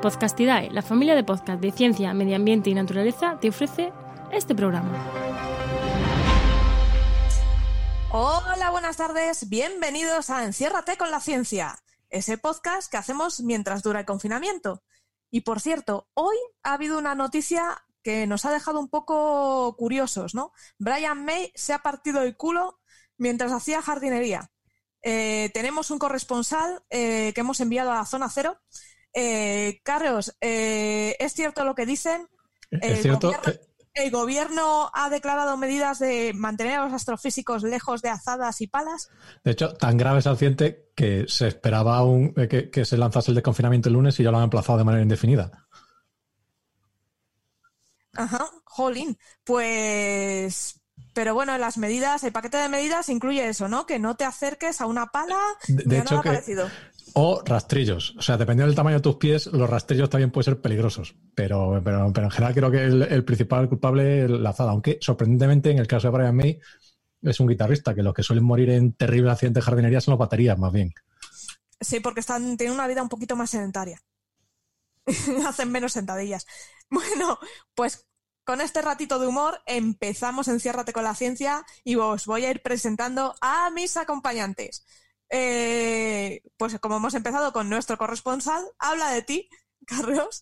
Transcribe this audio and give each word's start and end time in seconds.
Podcastidae, 0.00 0.70
la 0.70 0.82
familia 0.82 1.16
de 1.16 1.24
podcast 1.24 1.60
de 1.60 1.72
ciencia, 1.72 2.14
medio 2.14 2.36
ambiente 2.36 2.70
y 2.70 2.74
naturaleza, 2.74 3.36
te 3.40 3.48
ofrece 3.48 3.92
este 4.30 4.54
programa. 4.54 4.96
Hola, 8.12 8.70
buenas 8.70 8.96
tardes, 8.96 9.48
bienvenidos 9.48 10.30
a 10.30 10.44
Enciérrate 10.44 10.96
con 10.96 11.10
la 11.10 11.18
ciencia, 11.18 11.80
ese 12.10 12.38
podcast 12.38 12.88
que 12.88 12.96
hacemos 12.96 13.40
mientras 13.40 13.82
dura 13.82 13.98
el 13.98 14.06
confinamiento. 14.06 14.84
Y 15.32 15.40
por 15.40 15.60
cierto, 15.60 16.08
hoy 16.14 16.36
ha 16.62 16.74
habido 16.74 16.96
una 16.96 17.16
noticia 17.16 17.82
que 18.04 18.28
nos 18.28 18.44
ha 18.44 18.52
dejado 18.52 18.78
un 18.78 18.88
poco 18.88 19.74
curiosos, 19.76 20.32
¿no? 20.32 20.52
Brian 20.78 21.24
May 21.24 21.50
se 21.56 21.72
ha 21.72 21.80
partido 21.80 22.22
el 22.22 22.36
culo 22.36 22.78
mientras 23.16 23.50
hacía 23.50 23.82
jardinería. 23.82 24.52
Eh, 25.02 25.50
tenemos 25.54 25.90
un 25.90 25.98
corresponsal 25.98 26.84
eh, 26.88 27.32
que 27.34 27.40
hemos 27.40 27.58
enviado 27.60 27.90
a 27.90 28.06
zona 28.06 28.30
cero. 28.30 28.60
Eh, 29.12 29.80
Carlos, 29.82 30.36
¿es 30.40 31.32
cierto 31.32 31.64
lo 31.64 31.74
que 31.74 31.86
dicen? 31.86 32.28
Es 32.70 33.02
cierto. 33.02 33.32
¿El 33.94 34.12
gobierno 34.12 34.90
ha 34.94 35.10
declarado 35.10 35.56
medidas 35.56 35.98
de 35.98 36.32
mantener 36.32 36.78
a 36.78 36.84
los 36.84 36.92
astrofísicos 36.92 37.64
lejos 37.64 38.00
de 38.00 38.10
azadas 38.10 38.60
y 38.60 38.68
palas? 38.68 39.10
De 39.42 39.50
hecho, 39.50 39.74
tan 39.74 39.96
grave 39.96 40.20
es 40.20 40.26
el 40.26 40.32
accidente 40.32 40.92
que 40.94 41.24
se 41.26 41.48
esperaba 41.48 42.04
un, 42.04 42.32
que, 42.32 42.70
que, 42.70 42.84
se 42.84 42.96
lanzase 42.96 43.32
el 43.32 43.34
desconfinamiento 43.34 43.88
el 43.88 43.94
lunes 43.94 44.18
y 44.20 44.22
ya 44.22 44.30
lo 44.30 44.38
han 44.38 44.44
emplazado 44.44 44.78
de 44.78 44.84
manera 44.84 45.02
indefinida. 45.02 45.66
Ajá, 48.12 48.48
jolín. 48.64 49.18
Pues 49.42 50.78
pero 51.14 51.34
bueno, 51.34 51.58
las 51.58 51.78
medidas, 51.78 52.22
el 52.22 52.32
paquete 52.32 52.58
de 52.58 52.68
medidas 52.68 53.08
incluye 53.08 53.48
eso, 53.48 53.68
¿no? 53.68 53.86
Que 53.86 53.98
no 53.98 54.14
te 54.16 54.24
acerques 54.24 54.80
a 54.80 54.86
una 54.86 55.06
pala 55.06 55.38
de, 55.66 55.98
hecho 55.98 56.14
nada 56.14 56.22
que, 56.22 56.28
parecido. 56.28 56.70
O 57.14 57.42
rastrillos. 57.44 58.14
O 58.18 58.22
sea, 58.22 58.36
dependiendo 58.36 58.68
del 58.68 58.76
tamaño 58.76 58.96
de 58.96 59.02
tus 59.02 59.16
pies, 59.16 59.46
los 59.46 59.68
rastrillos 59.68 60.10
también 60.10 60.30
pueden 60.30 60.44
ser 60.44 60.60
peligrosos. 60.60 61.14
Pero, 61.34 61.80
pero, 61.84 62.12
pero 62.12 62.26
en 62.26 62.30
general 62.30 62.54
creo 62.54 62.70
que 62.70 62.84
el, 62.84 63.24
principal 63.24 63.68
culpable 63.68 64.24
es 64.24 64.30
la 64.30 64.50
azada. 64.50 64.72
Aunque, 64.72 64.98
sorprendentemente, 65.00 65.70
en 65.70 65.78
el 65.78 65.86
caso 65.86 66.08
de 66.08 66.16
Brian 66.16 66.36
May, 66.36 66.60
es 67.22 67.40
un 67.40 67.48
guitarrista, 67.48 67.94
que 67.94 68.02
los 68.02 68.14
que 68.14 68.22
suelen 68.22 68.44
morir 68.44 68.70
en 68.70 68.92
terribles 68.92 69.32
accidentes 69.32 69.62
de 69.62 69.66
jardinería 69.66 70.00
son 70.00 70.12
las 70.12 70.18
baterías, 70.18 70.58
más 70.58 70.72
bien. 70.72 70.92
Sí, 71.80 72.00
porque 72.00 72.20
están, 72.20 72.56
tienen 72.56 72.74
una 72.74 72.86
vida 72.86 73.02
un 73.02 73.08
poquito 73.08 73.36
más 73.36 73.50
sedentaria. 73.50 74.00
Hacen 75.46 75.70
menos 75.70 75.92
sentadillas. 75.92 76.46
Bueno, 76.90 77.38
pues 77.74 78.06
con 78.44 78.62
este 78.62 78.80
ratito 78.80 79.18
de 79.18 79.26
humor 79.26 79.60
empezamos 79.66 80.48
Enciérrate 80.48 80.94
con 80.94 81.04
la 81.04 81.14
ciencia 81.14 81.66
y 81.84 81.96
os 81.96 82.24
voy 82.24 82.46
a 82.46 82.50
ir 82.50 82.62
presentando 82.62 83.34
a 83.42 83.68
mis 83.68 83.98
acompañantes. 83.98 84.86
Eh, 85.30 86.42
pues 86.56 86.78
como 86.78 86.96
hemos 86.96 87.14
empezado 87.14 87.52
con 87.52 87.68
nuestro 87.68 87.98
corresponsal, 87.98 88.64
habla 88.78 89.10
de 89.10 89.22
ti, 89.22 89.48
Carlos. 89.86 90.40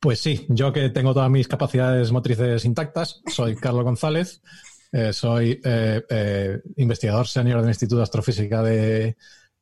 Pues 0.00 0.20
sí, 0.20 0.46
yo 0.48 0.72
que 0.72 0.90
tengo 0.90 1.14
todas 1.14 1.30
mis 1.30 1.48
capacidades 1.48 2.12
motrices 2.12 2.64
intactas, 2.64 3.20
soy 3.26 3.56
Carlos 3.60 3.84
González, 3.84 4.42
eh, 4.92 5.12
soy 5.12 5.60
eh, 5.64 6.02
eh, 6.08 6.62
investigador 6.76 7.26
senior 7.26 7.60
del 7.60 7.70
Instituto 7.70 7.96
de 7.96 8.04
Astrofísica 8.04 8.62
de, 8.62 9.16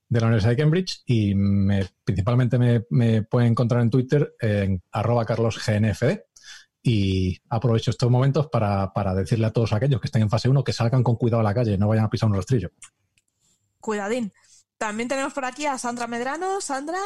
de 0.08 0.20
la 0.20 0.26
Universidad 0.26 0.50
de 0.50 0.56
Cambridge 0.56 1.02
y 1.06 1.34
me, 1.34 1.86
principalmente 2.04 2.58
me, 2.58 2.84
me 2.90 3.22
pueden 3.22 3.52
encontrar 3.52 3.80
en 3.80 3.88
Twitter 3.88 4.34
en 4.38 4.82
arroba 4.92 5.24
carlosgnfd 5.24 6.20
y 6.82 7.40
aprovecho 7.48 7.92
estos 7.92 8.10
momentos 8.10 8.48
para, 8.48 8.92
para, 8.92 9.14
decirle 9.14 9.46
a 9.46 9.52
todos 9.52 9.72
aquellos 9.72 10.00
que 10.00 10.08
estén 10.08 10.22
en 10.22 10.28
fase 10.28 10.48
1 10.48 10.64
que 10.64 10.72
salgan 10.72 11.02
con 11.02 11.16
cuidado 11.16 11.40
a 11.40 11.44
la 11.44 11.54
calle, 11.54 11.78
no 11.78 11.88
vayan 11.88 12.04
a 12.04 12.10
pisar 12.10 12.28
un 12.28 12.34
rastrillo. 12.34 12.70
Cuidadín. 13.80 14.32
También 14.82 15.08
tenemos 15.08 15.32
por 15.32 15.44
aquí 15.44 15.64
a 15.64 15.78
Sandra 15.78 16.08
Medrano. 16.08 16.60
Sandra. 16.60 16.98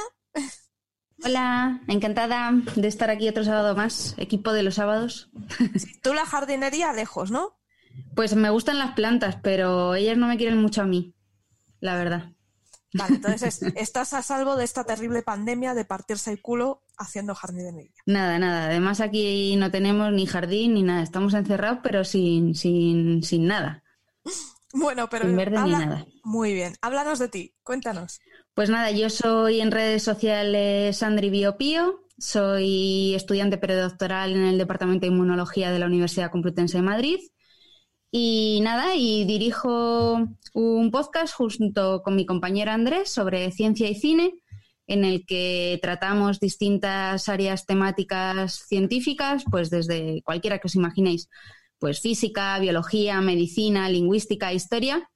Hola, 1.23 1.83
encantada 1.89 2.51
de 2.75 2.89
estar 2.89 3.11
aquí 3.11 3.29
otro 3.29 3.45
sábado 3.45 3.77
más, 3.77 4.15
equipo 4.17 4.55
de 4.55 4.63
los 4.63 4.77
sábados. 4.77 5.29
Tú 6.03 6.15
la 6.15 6.25
jardinería 6.25 6.95
lejos, 6.95 7.31
¿no? 7.31 7.61
Pues 8.15 8.34
me 8.34 8.49
gustan 8.49 8.78
las 8.78 8.93
plantas, 8.93 9.37
pero 9.43 9.95
ellas 9.95 10.17
no 10.17 10.27
me 10.27 10.39
quieren 10.39 10.56
mucho 10.56 10.81
a 10.81 10.87
mí, 10.87 11.15
la 11.81 11.97
verdad. 11.97 12.33
Vale, 12.95 13.17
entonces 13.17 13.61
estás 13.75 14.15
a 14.15 14.23
salvo 14.23 14.56
de 14.56 14.65
esta 14.65 14.84
terrible 14.84 15.21
pandemia 15.21 15.75
de 15.75 15.84
partirse 15.84 16.31
el 16.31 16.41
culo 16.41 16.83
haciendo 16.97 17.34
jardinería. 17.34 17.93
Nada, 18.06 18.39
nada. 18.39 18.69
Además 18.69 19.03
aquí 19.03 19.55
no 19.56 19.71
tenemos 19.71 20.11
ni 20.15 20.25
jardín 20.25 20.73
ni 20.73 20.83
nada. 20.83 21.03
Estamos 21.03 21.34
encerrados, 21.34 21.81
pero 21.83 22.05
sin, 22.05 22.55
sin, 22.55 23.23
sin 23.23 23.47
nada. 23.47 23.84
Bueno, 24.73 25.11
pero 25.11 25.27
sin 25.27 25.37
verde 25.37 25.59
habla... 25.59 25.79
ni 25.79 25.84
nada. 25.84 26.06
Muy 26.26 26.54
bien. 26.54 26.75
Háblanos 26.82 27.20
de 27.20 27.28
ti. 27.28 27.54
Cuéntanos. 27.62 28.19
Pues 28.53 28.69
nada, 28.69 28.91
yo 28.91 29.10
soy 29.10 29.60
en 29.60 29.70
redes 29.70 30.03
sociales 30.03 30.97
Sandri 30.97 31.31
Biopío. 31.31 32.00
Soy 32.19 33.14
estudiante 33.14 33.59
predoctoral 33.59 34.34
en 34.34 34.42
el 34.42 34.59
Departamento 34.59 35.06
de 35.06 35.12
Inmunología 35.12 35.70
de 35.70 35.78
la 35.78 35.87
Universidad 35.87 36.32
Complutense 36.32 36.78
de 36.78 36.82
Madrid. 36.82 37.19
Y 38.10 38.59
nada, 38.64 38.97
y 38.97 39.25
dirijo 39.25 40.19
un 40.53 40.91
podcast 40.91 41.32
junto 41.32 42.03
con 42.03 42.16
mi 42.16 42.26
compañero 42.26 42.72
Andrés 42.72 43.08
sobre 43.08 43.53
ciencia 43.53 43.88
y 43.88 43.94
cine, 43.94 44.34
en 44.88 45.04
el 45.04 45.26
que 45.26 45.78
tratamos 45.81 46.41
distintas 46.41 47.28
áreas 47.28 47.66
temáticas 47.66 48.64
científicas, 48.66 49.44
pues 49.48 49.70
desde 49.70 50.22
cualquiera 50.25 50.58
que 50.58 50.66
os 50.66 50.75
imaginéis, 50.75 51.28
pues 51.78 52.00
física, 52.00 52.58
biología, 52.58 53.20
medicina, 53.20 53.88
lingüística, 53.88 54.53
historia, 54.53 55.08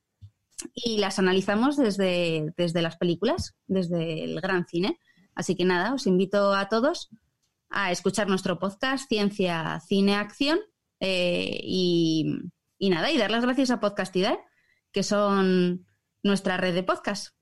y 0.75 0.99
las 0.99 1.19
analizamos 1.19 1.77
desde, 1.77 2.53
desde 2.57 2.83
las 2.83 2.97
películas, 2.97 3.55
desde 3.67 4.25
el 4.25 4.41
gran 4.41 4.67
cine. 4.67 4.99
Así 5.35 5.57
que 5.57 5.65
nada, 5.65 5.95
os 5.95 6.07
invito 6.07 6.55
a 6.55 6.69
todos 6.69 7.11
a 7.71 7.93
escuchar 7.93 8.29
nuestro 8.29 8.59
podcast 8.59 9.09
Ciencia, 9.09 9.81
Cine, 9.87 10.17
Acción 10.17 10.59
eh, 10.99 11.61
y, 11.63 12.37
y, 12.79 12.91
nada, 12.91 13.11
y 13.11 13.19
dar 13.19 13.31
las 13.31 13.45
gracias 13.45 13.71
a 13.71 13.81
Podcastidad, 13.81 14.39
que 14.93 15.03
son 15.03 15.87
nuestra 16.23 16.57
red 16.57 16.75
de 16.75 16.83
podcast. 16.83 17.35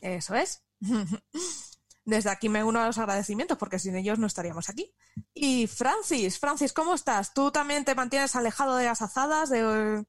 Eso 0.00 0.34
es. 0.34 0.64
Desde 2.04 2.30
aquí 2.30 2.48
me 2.48 2.64
uno 2.64 2.80
a 2.80 2.86
los 2.86 2.96
agradecimientos 2.96 3.58
porque 3.58 3.78
sin 3.78 3.94
ellos 3.94 4.18
no 4.18 4.26
estaríamos 4.26 4.70
aquí. 4.70 4.94
Y 5.34 5.66
Francis, 5.66 6.38
Francis, 6.38 6.72
¿cómo 6.72 6.94
estás? 6.94 7.34
¿Tú 7.34 7.50
también 7.50 7.84
te 7.84 7.94
mantienes 7.94 8.34
alejado 8.34 8.76
de 8.76 8.86
las 8.86 9.02
azadas, 9.02 9.50
de, 9.50 10.06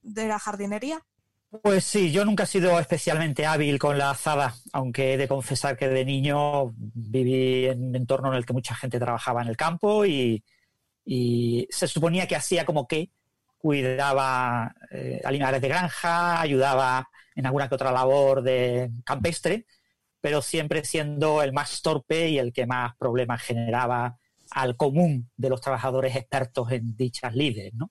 de 0.00 0.28
la 0.28 0.38
jardinería? 0.38 1.04
Pues 1.62 1.84
sí, 1.84 2.10
yo 2.10 2.24
nunca 2.24 2.44
he 2.44 2.46
sido 2.46 2.78
especialmente 2.80 3.46
hábil 3.46 3.78
con 3.78 3.96
la 3.96 4.10
azada, 4.10 4.54
aunque 4.72 5.14
he 5.14 5.16
de 5.16 5.28
confesar 5.28 5.76
que 5.76 5.88
de 5.88 6.04
niño 6.04 6.72
viví 6.76 7.66
en 7.66 7.88
un 7.88 7.96
entorno 7.96 8.28
en 8.28 8.34
el 8.34 8.46
que 8.46 8.52
mucha 8.52 8.74
gente 8.74 8.98
trabajaba 8.98 9.42
en 9.42 9.48
el 9.48 9.56
campo 9.56 10.04
y, 10.04 10.42
se 11.70 11.86
suponía 11.86 12.26
que 12.26 12.34
hacía 12.36 12.64
como 12.64 12.88
que 12.88 13.10
cuidaba 13.58 14.74
eh, 14.90 15.20
animales 15.24 15.60
de 15.60 15.68
granja, 15.68 16.40
ayudaba 16.40 17.08
en 17.34 17.46
alguna 17.46 17.68
que 17.68 17.74
otra 17.74 17.92
labor 17.92 18.42
de 18.42 18.90
campestre, 19.04 19.66
pero 20.20 20.42
siempre 20.42 20.84
siendo 20.84 21.42
el 21.42 21.52
más 21.52 21.82
torpe 21.82 22.30
y 22.30 22.38
el 22.38 22.52
que 22.52 22.66
más 22.66 22.96
problemas 22.96 23.42
generaba 23.42 24.18
al 24.50 24.76
común 24.76 25.30
de 25.36 25.50
los 25.50 25.60
trabajadores 25.60 26.16
expertos 26.16 26.72
en 26.72 26.96
dichas 26.96 27.34
lides, 27.34 27.74
¿no? 27.74 27.90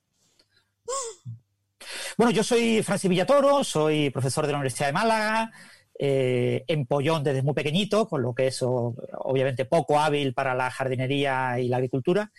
Bueno, 2.18 2.32
yo 2.32 2.44
soy 2.44 2.84
Francis 2.84 3.10
Villatoro, 3.10 3.64
soy 3.64 4.10
profesor 4.10 4.46
de 4.46 4.52
la 4.52 4.58
Universidad 4.60 4.88
de 4.88 4.94
Málaga, 4.94 5.52
eh, 5.98 6.64
empollón 6.68 7.24
desde 7.24 7.44
muy 7.44 7.54
pequeñito, 7.54 8.08
con 8.08 8.22
lo 8.22 8.34
que 8.34 8.48
es 8.48 8.60
obviamente 8.62 9.66
poco 9.66 10.00
hábil 10.00 10.34
para 10.34 10.56
la 10.56 10.72
jardinería 10.72 11.60
y 11.60 11.68
la 11.68 11.78
agricultura 11.78 12.32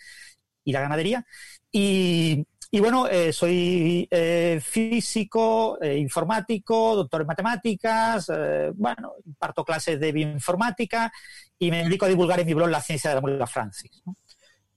y 0.63 0.73
la 0.73 0.81
ganadería. 0.81 1.25
Y, 1.71 2.45
bueno, 2.79 3.07
eh, 3.07 3.31
soy 3.31 4.07
eh, 4.11 4.59
físico, 4.61 5.77
eh, 5.81 5.97
informático, 5.97 6.95
doctor 6.95 7.21
en 7.21 7.27
matemáticas, 7.27 8.31
bueno, 8.75 9.13
imparto 9.25 9.63
clases 9.63 9.99
de 9.99 10.11
bioinformática 10.11 11.11
y 11.57 11.71
me 11.71 11.83
dedico 11.83 12.05
a 12.05 12.09
divulgar 12.09 12.39
en 12.39 12.47
mi 12.47 12.53
blog 12.53 12.69
la 12.69 12.81
ciencia 12.81 13.09
de 13.09 13.15
la 13.15 13.21
molécula 13.21 13.47
Francis. 13.47 14.03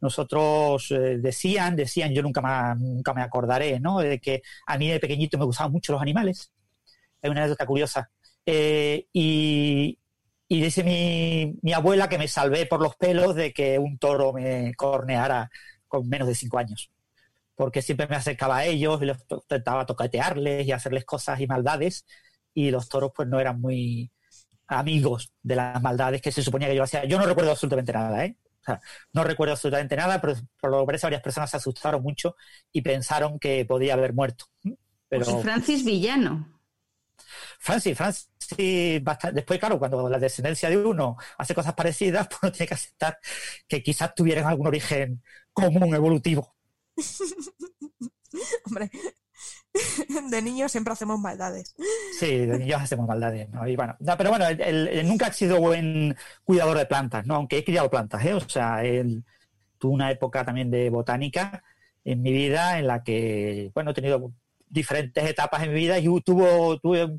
Nosotros 0.01 0.91
eh, 0.91 1.19
decían, 1.19 1.77
decían, 1.77 2.13
yo 2.15 2.23
nunca 2.23 2.41
me, 2.77 3.23
acordaré, 3.23 3.81
¿no? 3.81 3.99
De 4.01 4.21
que 4.21 4.43
a 4.67 4.79
mí 4.79 4.89
de 4.89 5.01
pequeñito 5.01 5.39
me 5.39 5.45
gustaban 5.45 5.73
mucho 5.73 5.93
los 5.93 6.03
animales. 6.03 6.53
Hay 7.23 7.31
una 7.31 7.41
anécdota 7.41 7.67
curiosa. 7.67 8.11
y, 8.47 9.99
y 10.49 10.61
dice 10.63 10.85
mi, 10.85 11.59
mi 11.63 11.73
abuela 11.73 12.09
que 12.09 12.19
me 12.19 12.29
salvé 12.29 12.67
por 12.67 12.81
los 12.81 12.97
pelos 12.97 13.35
de 13.35 13.53
que 13.53 13.79
un 13.79 13.99
toro 13.99 14.33
me 14.33 14.75
corneara 14.75 15.51
con 15.89 16.09
menos 16.09 16.29
de 16.29 16.35
cinco 16.35 16.59
años 16.59 16.91
porque 17.59 17.83
siempre 17.83 18.07
me 18.07 18.15
acercaba 18.15 18.59
a 18.59 18.67
ellos 18.67 19.03
y 19.03 19.07
los 19.07 19.19
intentaba 19.29 19.85
tocatearles 19.85 20.65
y 20.65 20.71
hacerles 20.71 21.05
cosas 21.05 21.41
y 21.41 21.49
maldades 21.49 22.07
y 22.55 22.71
los 22.71 22.89
toros 22.89 23.11
pues 23.15 23.27
no 23.27 23.41
eran 23.41 23.61
muy 23.61 24.13
amigos 24.69 25.33
de 25.43 25.57
las 25.57 25.83
maldades 25.83 26.23
que 26.23 26.31
se 26.31 26.43
suponía 26.43 26.69
que 26.69 26.77
yo 26.77 26.85
hacía. 26.85 27.05
Yo 27.05 27.19
no 27.19 27.27
recuerdo 27.27 27.51
absolutamente 27.51 27.93
nada, 27.93 28.25
¿eh? 28.25 28.37
Sea, 28.69 28.81
no 29.13 29.25
recuerdo 29.25 29.53
absolutamente 29.53 29.97
nada, 29.97 30.21
pero 30.21 30.35
por 30.61 30.71
lo 30.71 30.81
que 30.81 30.87
parece 30.87 31.07
varias 31.07 31.23
personas 31.23 31.51
se 31.51 31.57
asustaron 31.57 32.03
mucho 32.03 32.37
y 32.71 32.83
pensaron 32.83 33.39
que 33.39 33.65
podía 33.65 33.95
haber 33.95 34.13
muerto. 34.13 34.47
Pero... 35.09 35.25
Pues 35.25 35.43
Francis 35.43 35.85
Villano. 35.85 36.59
Francis, 37.59 37.97
Francis, 37.97 38.29
después, 39.33 39.59
claro, 39.59 39.79
cuando 39.79 40.09
la 40.09 40.19
descendencia 40.19 40.71
de 40.71 40.77
uno 40.77 41.17
hace 41.39 41.55
cosas 41.55 41.75
parecidas, 41.75 42.29
pues 42.29 42.39
uno 42.43 42.53
tiene 42.53 42.69
que 42.69 42.75
aceptar 42.75 43.19
que 43.67 43.83
quizás 43.83 44.15
tuvieran 44.15 44.47
algún 44.47 44.67
origen 44.67 45.23
común, 45.53 45.95
evolutivo. 45.95 46.55
Hombre, 48.67 48.91
de 50.31 50.43
niños 50.43 50.73
siempre 50.73 50.93
hacemos 50.93 51.19
maldades. 51.21 51.75
Sí, 52.19 52.47
de 52.47 52.59
niños 52.59 52.83
hacemos 52.83 53.07
maldades. 53.07 53.49
¿no? 53.51 53.61
bueno, 53.61 53.97
pero 54.17 54.31
bueno, 54.31 54.47
él, 54.47 55.03
nunca 55.07 55.27
ha 55.27 55.33
sido 55.33 55.61
buen 55.61 56.17
cuidador 56.45 56.79
de 56.79 56.87
plantas, 56.87 57.27
¿no? 57.27 57.37
aunque 57.37 57.59
he 57.59 57.65
criado 57.65 57.91
plantas. 57.91 58.25
¿eh? 58.25 58.35
O 58.35 58.49
sea, 58.49 58.85
él 58.85 59.25
tuvo 59.79 59.93
una 59.93 60.11
época 60.11 60.45
también 60.45 60.71
de 60.71 60.91
botánica 60.91 61.63
en 62.05 62.23
mi 62.23 62.33
vida 62.33 62.79
en 62.79 62.87
la 62.87 63.03
que, 63.03 63.71
bueno, 63.75 63.91
he 63.91 63.95
tenido 63.95 64.33
diferentes 64.69 65.25
etapas 65.25 65.63
en 65.63 65.73
mi 65.73 65.77
vida 65.77 65.99
y 65.99 66.05
tuvo, 66.21 66.79
tuve 66.79 67.19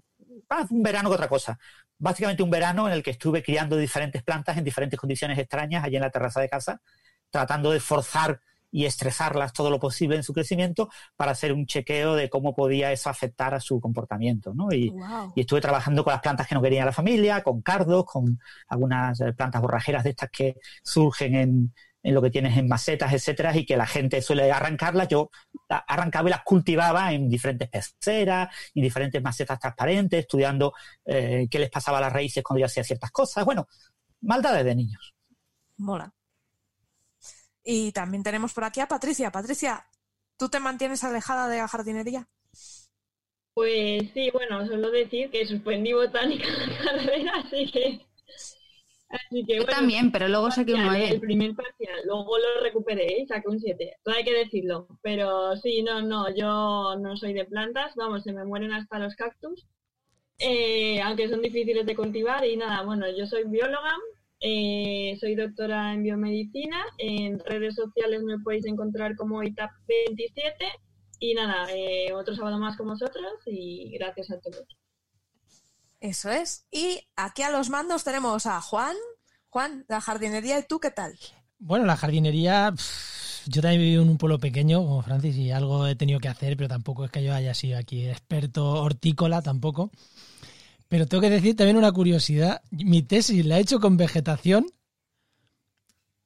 más 0.50 0.69
un 0.71 0.83
verano 0.83 1.09
que 1.09 1.15
otra 1.15 1.29
cosa. 1.29 1.57
Básicamente 1.97 2.44
un 2.44 2.50
verano 2.50 2.88
en 2.88 2.94
el 2.94 3.03
que 3.03 3.11
estuve 3.11 3.44
criando 3.44 3.75
diferentes 3.77 4.23
plantas 4.23 4.57
en 4.57 4.63
diferentes 4.63 5.00
condiciones 5.00 5.38
extrañas 5.38 5.83
allí 5.83 5.95
en 5.95 6.01
la 6.01 6.09
terraza 6.09 6.41
de 6.41 6.50
casa, 6.50 6.81
tratando 7.29 7.71
de 7.71 7.79
forzar 7.79 8.39
y 8.71 8.86
estresarlas 8.86 9.54
todo 9.54 9.69
lo 9.69 9.80
posible 9.80 10.16
en 10.16 10.24
su 10.24 10.33
crecimiento 10.33 10.89
para 11.16 11.31
hacer 11.31 11.54
un 11.54 11.66
chequeo 11.66 12.16
de 12.16 12.30
cómo 12.30 12.56
podía 12.56 12.92
eso 12.92 13.10
afectar 13.10 13.54
a 13.54 13.60
su 13.60 13.80
comportamiento. 13.80 14.54
¿no? 14.54 14.71
Y, 14.71 14.94
estuve 15.36 15.62
trabajando 15.62 16.04
con 16.04 16.12
las 16.12 16.21
plantas 16.21 16.48
que 16.48 16.56
no 16.56 16.62
quería 16.62 16.86
la 16.86 16.92
familia, 16.92 17.44
con 17.44 17.62
cardos, 17.62 18.06
con 18.06 18.39
algunas 18.68 19.19
eh, 19.21 19.33
plantas 19.33 19.62
borrajeras 19.62 20.04
de 20.04 20.12
estas 20.12 20.30
que 20.30 20.56
surgen 20.83 21.36
en, 21.36 21.74
en 22.04 22.13
lo 22.13 22.21
que 22.21 22.30
tienes 22.30 22.57
en 22.57 22.68
macetas, 22.68 23.13
etcétera, 23.13 23.56
y 23.56 23.66
que 23.66 23.77
la 23.77 23.86
gente 23.86 24.21
suele 24.21 24.51
arrancarlas. 24.51 25.07
Yo 25.07 25.30
arrancaba 25.68 26.30
y 26.30 26.31
las 26.31 26.44
cultivaba 26.44 27.12
en 27.13 27.30
diferentes 27.30 27.69
peceras, 27.69 28.50
en 28.74 28.83
diferentes 28.83 29.21
macetas 29.21 29.60
transparentes, 29.60 30.21
estudiando 30.21 30.74
eh, 31.06 31.48
qué 31.50 31.60
les 31.60 31.69
pasaba 31.69 31.98
a 31.98 32.01
las 32.01 32.13
raíces 32.13 32.44
cuando 32.44 32.60
yo 32.60 32.66
hacía 32.66 32.83
ciertas 32.83 33.12
cosas. 33.12 33.44
Bueno, 33.45 33.68
maldades 34.21 34.66
de 34.66 34.75
niños. 34.75 35.13
Mola. 35.77 36.13
Y 37.63 37.91
también 37.91 38.23
tenemos 38.23 38.53
por 38.53 38.63
aquí 38.63 38.79
a 38.79 38.88
Patricia. 38.88 39.31
Patricia, 39.31 39.85
¿tú 40.38 40.50
te 40.50 40.59
mantienes 40.59 41.03
alejada 41.03 41.47
de 41.47 41.57
la 41.57 41.67
jardinería? 41.67 42.27
Pues 43.53 44.03
sí, 44.13 44.29
bueno, 44.31 44.65
solo 44.65 44.89
decir 44.89 45.29
que 45.31 45.45
suspendí 45.45 45.94
botánica 45.94 46.47
en 46.47 46.69
la 46.69 46.77
carrera, 46.83 47.33
así 47.44 47.71
que 47.71 48.09
Así 49.09 49.44
que, 49.44 49.56
Yo 49.56 49.65
también, 49.65 50.11
pero 50.11 50.27
luego 50.27 50.51
saqué 50.51 50.73
un 50.75 50.83
9. 50.83 51.09
El 51.09 51.19
primer 51.19 51.56
parcial, 51.56 52.00
luego 52.06 52.38
lo 52.38 52.61
recuperé 52.61 53.19
y 53.19 53.25
saqué 53.25 53.47
un 53.47 53.59
7. 53.59 53.97
Todo 54.03 54.15
hay 54.15 54.23
que 54.23 54.33
decirlo. 54.33 54.88
Pero 55.01 55.56
sí, 55.57 55.81
no, 55.81 56.01
no, 56.01 56.33
yo 56.35 56.95
no 57.00 57.17
soy 57.17 57.33
de 57.33 57.45
plantas, 57.45 57.95
vamos, 57.95 58.23
se 58.23 58.33
me 58.33 58.45
mueren 58.45 58.71
hasta 58.71 59.00
los 59.00 59.15
cactus. 59.15 59.65
Eh, 60.38 61.01
aunque 61.01 61.27
son 61.27 61.41
difíciles 61.41 61.85
de 61.85 61.95
cultivar 61.95 62.45
y 62.45 62.56
nada, 62.56 62.83
bueno, 62.83 63.06
yo 63.17 63.25
soy 63.25 63.44
bióloga, 63.45 63.94
eh, 64.39 65.18
soy 65.19 65.36
doctora 65.36 65.94
en 65.94 66.03
biomedicina, 66.03 66.77
en 66.97 67.39
redes 67.39 67.75
sociales 67.75 68.24
me 68.24 68.39
podéis 68.39 68.65
encontrar 68.65 69.15
como 69.15 69.44
ITAP27 69.44 70.53
y 71.19 71.33
nada, 71.33 71.68
eh, 71.74 72.13
otro 72.13 72.36
sábado 72.36 72.57
más 72.57 72.77
con 72.77 72.88
vosotros 72.88 73.33
y 73.45 73.91
gracias 73.97 74.31
a 74.31 74.39
todos. 74.39 74.65
Eso 76.00 76.31
es. 76.31 76.65
Y 76.71 77.01
aquí 77.15 77.41
a 77.41 77.51
los 77.51 77.69
mandos 77.69 78.06
tenemos 78.06 78.45
a 78.45 78.62
Juan. 78.62 78.95
Juan, 79.50 79.86
la 79.89 80.00
jardinería, 80.00 80.59
¿y 80.59 80.63
tú 80.63 80.80
qué 80.80 80.92
tal? 80.92 81.18
Bueno, 81.57 81.85
la 81.85 81.97
jardinería, 81.97 82.74
yo 83.45 83.62
también 83.62 83.81
vivo 83.81 84.03
en 84.03 84.09
un 84.09 84.18
pueblo 84.18 84.39
pequeño 84.39 84.80
como 84.80 85.01
Francis 85.01 85.35
y 85.35 85.51
algo 85.51 85.88
he 85.88 85.95
tenido 85.95 86.21
que 86.21 86.30
hacer, 86.30 86.56
pero 86.56 86.69
tampoco 86.69 87.03
es 87.03 87.12
que 87.12 87.24
yo 87.24 87.33
haya 87.33 87.53
sido 87.53 87.77
aquí 87.77 88.07
experto 88.07 88.81
hortícola 88.81 89.42
tampoco. 89.42 89.92
Pero 90.89 91.07
tengo 91.07 91.21
que 91.21 91.30
decir 91.30 91.56
también 91.56 91.77
una 91.77 91.91
curiosidad. 91.91 92.62
Mi 92.71 93.03
tesis 93.03 93.45
la 93.45 93.57
he 93.57 93.62
hecho 93.62 93.80
con 93.80 93.95
vegetación, 93.95 94.65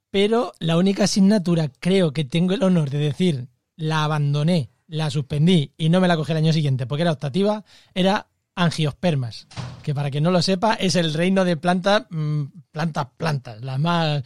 pero 0.09 0.53
la 0.59 0.77
única 0.77 1.03
asignatura 1.03 1.69
creo 1.79 2.13
que 2.13 2.23
tengo 2.23 2.53
el 2.53 2.63
honor 2.63 2.89
de 2.89 2.97
decir 2.97 3.47
la 3.75 4.05
abandoné, 4.05 4.69
la 4.87 5.09
suspendí 5.09 5.73
y 5.77 5.89
no 5.89 5.99
me 5.99 6.07
la 6.07 6.15
cogí 6.15 6.31
el 6.31 6.37
año 6.37 6.53
siguiente 6.53 6.87
porque 6.87 7.01
era 7.01 7.11
optativa, 7.11 7.63
era 7.93 8.27
angiospermas, 8.55 9.47
que 9.81 9.93
para 9.93 10.11
quien 10.11 10.23
no 10.23 10.31
lo 10.31 10.41
sepa 10.41 10.75
es 10.75 10.95
el 10.95 11.13
reino 11.13 11.43
de 11.43 11.57
plantas, 11.57 12.05
mm, 12.09 12.43
plantas, 12.71 13.07
plantas, 13.17 13.61
las 13.61 13.79
más, 13.79 14.23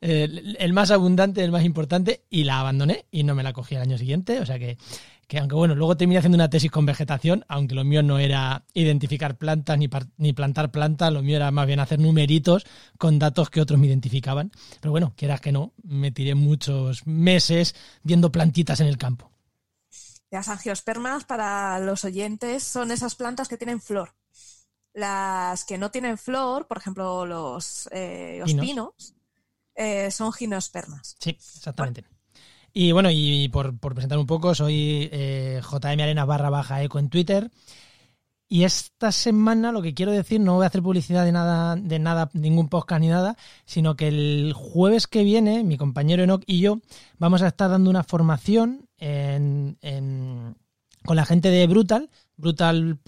el 0.00 0.72
más 0.72 0.90
abundante, 0.90 1.42
el 1.42 1.50
más 1.50 1.64
importante, 1.64 2.22
y 2.30 2.44
la 2.44 2.60
abandoné 2.60 3.06
y 3.10 3.24
no 3.24 3.34
me 3.34 3.42
la 3.42 3.52
cogí 3.52 3.74
el 3.74 3.82
año 3.82 3.98
siguiente, 3.98 4.38
o 4.38 4.46
sea 4.46 4.58
que, 4.58 4.78
que 5.26 5.38
aunque 5.38 5.54
bueno, 5.54 5.74
luego 5.74 5.96
terminé 5.96 6.18
haciendo 6.18 6.36
una 6.36 6.50
tesis 6.50 6.70
con 6.70 6.86
vegetación, 6.86 7.44
aunque 7.48 7.74
lo 7.74 7.84
mío 7.84 8.02
no 8.02 8.18
era 8.18 8.64
identificar 8.74 9.36
plantas 9.36 9.78
ni, 9.78 9.88
ni 10.16 10.32
plantar 10.32 10.70
plantas, 10.70 11.12
lo 11.12 11.22
mío 11.22 11.36
era 11.36 11.50
más 11.50 11.66
bien 11.66 11.80
hacer 11.80 11.98
numeritos 11.98 12.66
con 12.98 13.18
datos 13.18 13.50
que 13.50 13.60
otros 13.60 13.78
me 13.78 13.86
identificaban, 13.86 14.52
pero 14.80 14.92
bueno, 14.92 15.14
quieras 15.16 15.40
que 15.40 15.52
no, 15.52 15.72
me 15.82 16.10
tiré 16.10 16.34
muchos 16.34 17.06
meses 17.06 17.74
viendo 18.02 18.32
plantitas 18.32 18.80
en 18.80 18.86
el 18.86 18.98
campo. 18.98 19.30
Las 20.30 20.48
angiospermas, 20.48 21.24
para 21.24 21.78
los 21.78 22.04
oyentes, 22.04 22.64
son 22.64 22.90
esas 22.90 23.14
plantas 23.14 23.48
que 23.48 23.56
tienen 23.56 23.80
flor. 23.80 24.14
Las 24.92 25.64
que 25.64 25.78
no 25.78 25.90
tienen 25.90 26.18
flor, 26.18 26.66
por 26.66 26.78
ejemplo, 26.78 27.24
los, 27.24 27.88
eh, 27.92 28.42
pinos, 28.60 29.14
eh, 29.76 30.10
son 30.10 30.32
ginospermas. 30.32 31.16
Sí, 31.20 31.30
exactamente. 31.30 32.04
Y 32.76 32.90
bueno, 32.90 33.08
y 33.12 33.48
por, 33.50 33.78
presentar 33.78 34.18
un 34.18 34.26
poco, 34.26 34.52
soy 34.52 35.08
eh, 35.12 35.60
JM 35.62 36.00
Arena 36.00 36.24
barra 36.24 36.50
baja 36.50 36.82
eco 36.82 36.98
en 36.98 37.08
Twitter. 37.08 37.48
Y 38.48 38.64
esta 38.64 39.12
semana 39.12 39.70
lo 39.70 39.80
que 39.80 39.94
quiero 39.94 40.10
decir, 40.10 40.40
no 40.40 40.56
voy 40.56 40.64
a 40.64 40.66
hacer 40.66 40.82
publicidad 40.82 41.24
de 41.24 41.30
nada, 41.30 41.76
de 41.76 42.00
nada, 42.00 42.30
ningún 42.34 42.68
podcast 42.68 43.00
ni 43.00 43.08
nada, 43.08 43.36
sino 43.64 43.94
que 43.94 44.08
el 44.08 44.52
jueves 44.54 45.06
que 45.06 45.22
viene, 45.22 45.62
mi 45.62 45.76
compañero 45.76 46.24
Enoch 46.24 46.42
y 46.46 46.58
yo 46.58 46.80
vamos 47.18 47.42
a 47.42 47.46
estar 47.48 47.70
dando 47.70 47.90
una 47.90 48.02
formación 48.02 48.88
con 48.98 49.76
la 51.16 51.24
gente 51.26 51.50
de 51.50 51.66
Brutal, 51.68 52.10
brutal.org.es, 52.36 53.02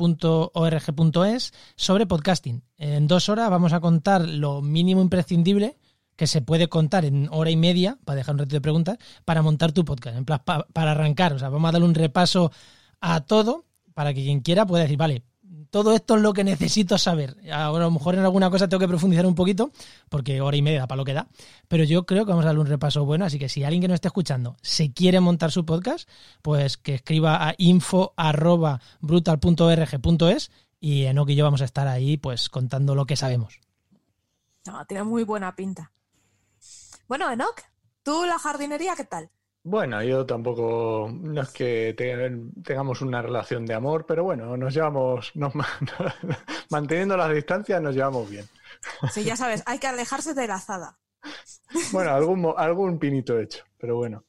sobre 1.75 2.07
podcasting. 2.07 2.63
En 2.79 3.09
dos 3.09 3.29
horas 3.29 3.51
vamos 3.51 3.73
a 3.73 3.81
contar 3.81 4.29
lo 4.29 4.63
mínimo 4.63 5.03
imprescindible 5.03 5.77
que 6.17 6.27
se 6.27 6.41
puede 6.41 6.69
contar 6.69 7.05
en 7.05 7.29
hora 7.31 7.51
y 7.51 7.57
media, 7.57 7.99
para 8.05 8.17
dejar 8.17 8.35
un 8.35 8.41
reto 8.41 8.57
de 8.57 8.61
preguntas, 8.61 8.99
para 9.25 9.43
montar 9.43 9.73
tu 9.73 9.85
podcast, 9.85 10.17
en 10.17 10.25
plan, 10.25 10.43
para 10.45 10.91
arrancar. 10.91 11.35
O 11.35 11.39
sea, 11.39 11.49
vamos 11.49 11.69
a 11.69 11.73
darle 11.73 11.87
un 11.87 11.95
repaso 11.95 12.51
a 13.01 13.21
todo 13.21 13.65
para 13.95 14.13
que 14.13 14.23
quien 14.23 14.41
quiera 14.41 14.67
pueda 14.67 14.83
decir, 14.83 14.99
vale, 14.99 15.23
todo 15.71 15.93
esto 15.93 16.17
es 16.17 16.23
lo 16.23 16.33
que 16.33 16.43
necesito 16.45 16.97
saber. 16.99 17.37
a 17.53 17.71
lo 17.71 17.91
mejor 17.91 18.15
en 18.15 18.21
alguna 18.21 18.49
cosa 18.51 18.69
tengo 18.69 18.79
que 18.81 18.87
profundizar 18.89 19.27
un 19.27 19.35
poquito, 19.35 19.73
porque 20.09 20.41
hora 20.41 20.57
y 20.57 20.63
media 20.63 20.81
da 20.81 20.87
para 20.87 20.97
lo 20.97 21.05
que 21.05 21.13
da. 21.13 21.29
Pero 21.69 21.85
yo 21.85 22.07
creo 22.07 22.25
que 22.25 22.31
vamos 22.31 22.45
a 22.45 22.49
darle 22.49 22.63
un 22.63 22.67
repaso 22.67 23.05
bueno. 23.05 23.25
Así 23.25 23.39
que 23.39 23.49
si 23.49 23.63
alguien 23.65 23.83
que 23.83 23.89
nos 23.89 23.97
esté 23.97 24.09
escuchando 24.09 24.57
se 24.63 24.93
quiere 24.93 25.21
montar 25.21 25.51
su 25.51 25.67
podcast, 25.67 26.09
pues 26.43 26.77
que 26.77 26.95
escriba 26.95 27.49
a 27.49 27.55
info.brutal.org.es 27.59 30.51
y 30.81 31.05
Enoch 31.05 31.31
y 31.31 31.35
yo 31.35 31.45
vamos 31.45 31.63
a 31.63 31.65
estar 31.65 31.89
ahí 31.89 32.17
pues 32.17 32.49
contando 32.49 32.95
lo 32.95 33.07
que 33.07 33.17
sabemos. 33.17 33.59
No, 34.67 34.85
tiene 34.87 35.05
muy 35.05 35.25
buena 35.25 35.55
pinta. 35.55 35.93
Bueno, 37.09 37.31
Enoch, 37.31 37.61
¿tú 38.03 38.25
la 38.25 38.39
jardinería 38.39 38.97
qué 38.97 39.05
tal? 39.05 39.31
Bueno, 39.63 40.03
yo 40.03 40.27
tampoco, 40.27 41.09
no 41.13 41.43
es 41.43 41.51
que 41.51 41.95
tengamos 42.65 43.01
una 43.01 43.23
relación 43.23 43.65
de 43.67 43.75
amor, 43.75 44.07
pero 44.07 44.25
bueno, 44.25 44.57
nos 44.57 44.75
llevamos, 44.75 45.33
manteniendo 46.71 47.17
las 47.17 47.33
distancias 47.33 47.83
nos 47.83 47.95
llevamos 47.95 48.29
bien. 48.31 48.49
Sí, 49.11 49.25
ya 49.25 49.37
sabes, 49.37 49.63
hay 49.67 49.79
que 49.79 49.87
alejarse 49.89 50.35
de 50.35 50.47
la 50.47 50.55
azada. 50.55 50.99
Bueno, 51.93 52.11
algún, 52.13 52.55
algún 52.57 52.99
pinito 52.99 53.39
hecho, 53.39 53.65
pero 53.77 53.97
bueno. 53.97 54.25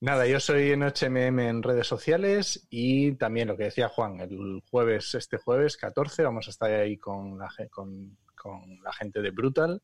Nada, 0.00 0.26
yo 0.26 0.38
soy 0.40 0.72
en 0.72 0.82
HMM 0.82 1.38
en 1.38 1.62
redes 1.62 1.86
sociales 1.86 2.66
y 2.68 3.12
también 3.12 3.48
lo 3.48 3.56
que 3.56 3.64
decía 3.64 3.88
Juan, 3.88 4.20
el 4.20 4.62
jueves, 4.70 5.14
este 5.14 5.38
jueves 5.38 5.78
14, 5.78 6.22
vamos 6.22 6.46
a 6.46 6.50
estar 6.50 6.70
ahí 6.70 6.98
con 6.98 7.38
la, 7.38 7.48
con, 7.70 8.18
con 8.34 8.60
la 8.82 8.92
gente 8.92 9.22
de 9.22 9.30
Brutal 9.30 9.82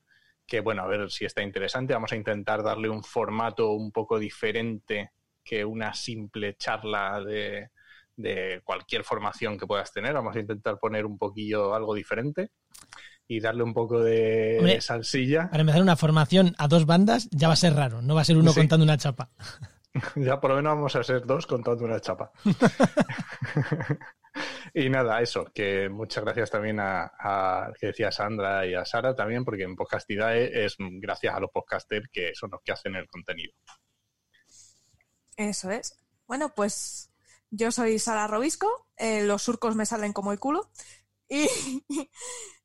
que 0.50 0.60
bueno, 0.60 0.82
a 0.82 0.86
ver 0.88 1.08
si 1.12 1.24
está 1.24 1.42
interesante. 1.42 1.94
Vamos 1.94 2.10
a 2.10 2.16
intentar 2.16 2.64
darle 2.64 2.88
un 2.88 3.04
formato 3.04 3.70
un 3.70 3.92
poco 3.92 4.18
diferente 4.18 5.12
que 5.44 5.64
una 5.64 5.94
simple 5.94 6.56
charla 6.56 7.22
de, 7.22 7.70
cualquier 8.64 9.04
formación 9.04 9.56
que 9.56 9.68
puedas 9.68 9.92
tener. 9.92 10.12
Vamos 10.12 10.34
a 10.34 10.40
intentar 10.40 10.78
poner 10.80 11.06
un 11.06 11.16
poquillo 11.18 11.72
algo 11.72 11.94
diferente 11.94 12.50
y 13.28 13.38
darle 13.38 13.62
un 13.62 13.72
poco 13.72 14.00
de 14.00 14.78
salsilla. 14.80 15.48
Para 15.48 15.60
empezar 15.60 15.82
una 15.82 15.94
formación 15.94 16.56
a 16.58 16.66
dos 16.66 16.84
bandas 16.84 17.28
ya 17.30 17.46
va 17.46 17.54
a 17.54 17.56
ser 17.56 17.74
raro, 17.74 18.02
no 18.02 18.16
va 18.16 18.22
a 18.22 18.24
ser 18.24 18.36
uno 18.36 18.52
contando 18.52 18.82
una 18.82 18.98
chapa. 18.98 19.30
ya 20.16 20.40
por 20.40 20.50
lo 20.50 20.56
menos 20.56 20.74
vamos 20.74 20.96
a 20.96 21.04
ser 21.04 21.24
dos 21.24 21.46
contando 21.46 21.84
una 21.84 22.00
chapa. 22.00 22.32
Y 24.74 24.88
nada, 24.88 25.20
eso, 25.20 25.44
que 25.52 25.88
muchas 25.88 26.24
gracias 26.24 26.50
también 26.50 26.78
a, 26.80 27.72
que 27.78 27.88
decía 27.88 28.12
Sandra 28.12 28.66
y 28.66 28.74
a 28.74 28.84
Sara 28.84 29.14
también, 29.14 29.44
porque 29.44 29.64
en 29.64 29.76
Podcastidae 29.76 30.64
es 30.64 30.76
gracias 30.78 31.34
a 31.34 31.40
los 31.40 31.50
podcasters 31.50 32.08
que 32.12 32.32
son 32.34 32.50
los 32.50 32.60
que 32.62 32.72
hacen 32.72 32.94
el 32.94 33.08
contenido. 33.08 33.52
Eso 35.36 35.70
es. 35.70 35.96
Bueno, 36.26 36.54
pues 36.54 37.10
yo 37.50 37.72
soy 37.72 37.98
Sara 37.98 38.26
Robisco, 38.26 38.86
eh, 38.96 39.22
los 39.24 39.42
surcos 39.42 39.74
me 39.74 39.86
salen 39.86 40.12
como 40.12 40.32
el 40.32 40.38
culo. 40.38 40.70
Y, 41.28 41.48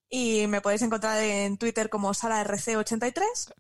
y 0.10 0.48
me 0.48 0.62
podéis 0.62 0.82
encontrar 0.82 1.22
en 1.24 1.58
Twitter 1.58 1.90
como 1.90 2.14
SaraRC83. 2.14 3.54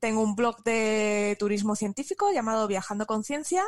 Tengo 0.00 0.22
un 0.22 0.34
blog 0.34 0.62
de 0.64 1.36
turismo 1.38 1.76
científico 1.76 2.30
llamado 2.32 2.66
Viajando 2.66 3.06
con 3.06 3.24
Ciencia 3.24 3.64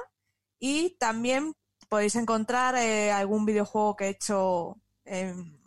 y 0.59 0.97
también 0.99 1.55
podéis 1.89 2.17
encontrar 2.17 2.77
eh, 2.77 3.13
algún 3.13 3.47
videojuego 3.47 3.97
que 3.97 4.07
he 4.07 4.09
hecho 4.11 4.81
em, 5.05 5.59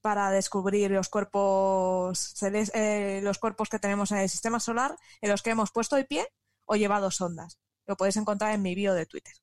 para 0.00 0.30
descubrir 0.30 0.90
los 0.90 1.08
cuerpos 1.08 2.34
eh, 2.42 3.20
los 3.22 3.38
cuerpos 3.38 3.68
que 3.68 3.78
tenemos 3.78 4.12
en 4.12 4.18
el 4.18 4.28
sistema 4.28 4.60
solar 4.60 4.96
en 5.20 5.30
los 5.30 5.42
que 5.42 5.50
hemos 5.50 5.70
puesto 5.72 5.96
el 5.96 6.06
pie 6.06 6.28
o 6.66 6.76
llevado 6.76 7.10
sondas. 7.10 7.58
Lo 7.86 7.96
podéis 7.96 8.16
encontrar 8.16 8.54
en 8.54 8.62
mi 8.62 8.74
bio 8.74 8.94
de 8.94 9.06
Twitter. 9.06 9.34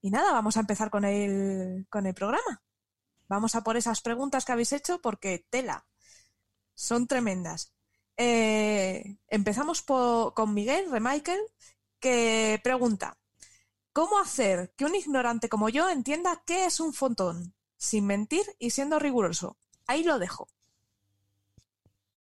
Y 0.00 0.10
nada, 0.10 0.32
vamos 0.32 0.56
a 0.56 0.60
empezar 0.60 0.90
con 0.90 1.04
el, 1.04 1.86
con 1.90 2.06
el 2.06 2.14
programa. 2.14 2.62
Vamos 3.28 3.54
a 3.56 3.62
por 3.62 3.76
esas 3.76 4.00
preguntas 4.02 4.44
que 4.44 4.52
habéis 4.52 4.72
hecho 4.72 5.00
porque 5.00 5.46
tela. 5.50 5.86
Son 6.74 7.06
tremendas. 7.06 7.72
Eh, 8.16 9.18
empezamos 9.28 9.82
con 9.82 10.54
Miguel 10.54 10.90
Remichael, 10.90 11.40
que 12.00 12.60
pregunta: 12.62 13.18
¿Cómo 13.96 14.18
hacer 14.18 14.74
que 14.76 14.84
un 14.84 14.94
ignorante 14.94 15.48
como 15.48 15.70
yo 15.70 15.88
entienda 15.88 16.42
qué 16.46 16.66
es 16.66 16.80
un 16.80 16.92
fotón? 16.92 17.54
Sin 17.78 18.04
mentir 18.04 18.42
y 18.58 18.68
siendo 18.68 18.98
riguroso. 18.98 19.56
Ahí 19.86 20.04
lo 20.04 20.18
dejo. 20.18 20.48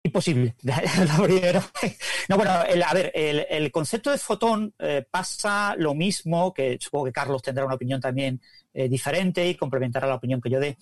Imposible. 0.01 0.55
No, 2.29 2.35
bueno, 2.37 2.63
el- 2.63 2.81
a 2.81 2.91
ver, 2.95 3.11
el, 3.13 3.71
concepto 3.71 4.09
de 4.09 4.17
fotón 4.17 4.73
eh, 4.79 5.05
pasa 5.07 5.75
lo 5.77 5.93
mismo, 5.93 6.51
que 6.51 6.79
supongo 6.81 7.05
que 7.05 7.11
Carlos 7.11 7.43
tendrá 7.43 7.63
una 7.63 7.75
opinión 7.75 8.01
también 8.01 8.41
eh, 8.73 8.89
diferente 8.89 9.47
y 9.47 9.53
complementará 9.53 10.07
la 10.07 10.15
opinión 10.15 10.41
que 10.41 10.49
yo 10.49 10.59
dé. 10.59 10.79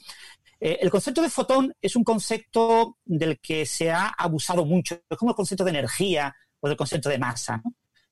Eh, 0.61 0.77
el 0.79 0.89
concepto 0.89 1.21
de 1.21 1.29
fotón 1.29 1.75
es 1.81 1.97
un 1.97 2.05
concepto 2.05 2.99
del 3.03 3.37
que 3.41 3.65
se 3.65 3.91
ha 3.91 4.07
abusado 4.07 4.63
mucho. 4.63 5.01
Es 5.09 5.17
como 5.17 5.31
el 5.31 5.35
concepto 5.35 5.65
de 5.65 5.71
energía 5.71 6.33
o 6.61 6.69
del 6.69 6.77
concepto 6.77 7.09
de 7.09 7.19
masa. 7.19 7.61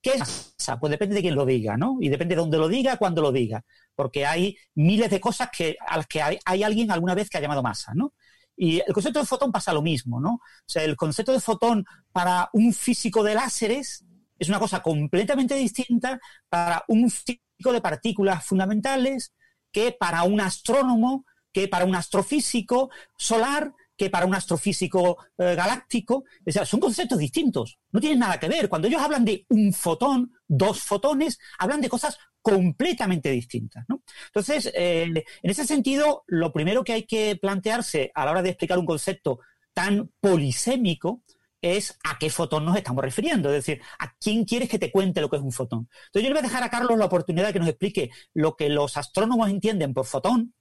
¿Qué 0.07 0.13
es 0.13 0.19
masa? 0.19 0.79
Pues 0.79 0.91
depende 0.91 1.15
de 1.15 1.21
quién 1.21 1.35
lo 1.35 1.45
diga, 1.45 1.75
¿no? 1.77 1.97
Y 1.99 2.09
depende 2.09 2.35
de 2.35 2.41
dónde 2.41 2.57
lo 2.57 2.67
diga, 2.67 2.97
cuándo 2.97 3.21
lo 3.21 3.31
diga. 3.31 3.63
Porque 3.95 4.25
hay 4.25 4.57
miles 4.75 5.09
de 5.09 5.19
cosas 5.19 5.49
que, 5.51 5.75
a 5.85 5.97
las 5.97 6.07
que 6.07 6.21
hay 6.21 6.63
alguien 6.63 6.91
alguna 6.91 7.15
vez 7.15 7.29
que 7.29 7.37
ha 7.37 7.41
llamado 7.41 7.63
masa, 7.63 7.93
¿no? 7.93 8.13
Y 8.55 8.79
el 8.79 8.93
concepto 8.93 9.19
de 9.19 9.25
fotón 9.25 9.51
pasa 9.51 9.73
lo 9.73 9.81
mismo, 9.81 10.19
¿no? 10.19 10.35
O 10.35 10.65
sea, 10.65 10.83
el 10.83 10.95
concepto 10.95 11.31
de 11.31 11.39
fotón 11.39 11.85
para 12.11 12.49
un 12.53 12.73
físico 12.73 13.21
de 13.21 13.35
láseres 13.35 14.03
es 14.39 14.49
una 14.49 14.59
cosa 14.59 14.81
completamente 14.81 15.55
distinta 15.55 16.19
para 16.49 16.83
un 16.87 17.09
físico 17.09 17.71
de 17.71 17.81
partículas 17.81 18.45
fundamentales 18.45 19.33
que 19.71 19.91
para 19.91 20.23
un 20.23 20.41
astrónomo, 20.41 21.25
que 21.51 21.67
para 21.67 21.85
un 21.85 21.95
astrofísico 21.95 22.89
solar, 23.17 23.73
que 23.97 24.09
para 24.09 24.25
un 24.25 24.35
astrofísico 24.35 25.17
eh, 25.37 25.55
galáctico. 25.55 26.23
O 26.45 26.51
sea, 26.51 26.65
son 26.65 26.79
conceptos 26.79 27.17
distintos, 27.17 27.79
no 27.91 27.99
tienen 27.99 28.19
nada 28.19 28.39
que 28.39 28.47
ver. 28.47 28.69
Cuando 28.69 28.87
ellos 28.87 29.01
hablan 29.01 29.25
de 29.25 29.45
un 29.49 29.73
fotón, 29.73 30.31
dos 30.47 30.81
fotones, 30.81 31.39
hablan 31.57 31.81
de 31.81 31.89
cosas 31.89 32.17
completamente 32.41 33.29
distintas. 33.31 33.83
¿no? 33.89 34.03
Entonces, 34.27 34.71
eh, 34.73 35.03
en 35.41 35.49
ese 35.49 35.65
sentido, 35.65 36.23
lo 36.27 36.53
primero 36.53 36.83
que 36.83 36.93
hay 36.93 37.03
que 37.03 37.35
plantearse 37.35 38.11
a 38.13 38.23
la 38.23 38.31
hora 38.31 38.41
de 38.43 38.49
explicar 38.49 38.77
un 38.77 38.85
concepto 38.85 39.39
tan 39.73 40.11
polisémico 40.21 41.23
es 41.61 41.97
a 42.03 42.17
qué 42.19 42.29
fotón 42.29 42.65
nos 42.65 42.77
estamos 42.77 43.03
refiriendo, 43.03 43.49
es 43.49 43.65
decir, 43.65 43.81
a 43.99 44.13
quién 44.19 44.45
quieres 44.45 44.69
que 44.69 44.79
te 44.79 44.91
cuente 44.91 45.21
lo 45.21 45.29
que 45.29 45.37
es 45.37 45.41
un 45.41 45.51
fotón. 45.51 45.89
Entonces 46.07 46.23
yo 46.23 46.29
le 46.29 46.33
voy 46.35 46.39
a 46.39 46.49
dejar 46.49 46.63
a 46.63 46.69
Carlos 46.69 46.97
la 46.97 47.05
oportunidad 47.05 47.47
de 47.47 47.53
que 47.53 47.59
nos 47.59 47.69
explique 47.69 48.11
lo 48.33 48.55
que 48.55 48.69
los 48.69 48.95
astrónomos 48.95 49.49
entienden 49.49 49.93
por 49.93 50.05
fotón, 50.05 50.53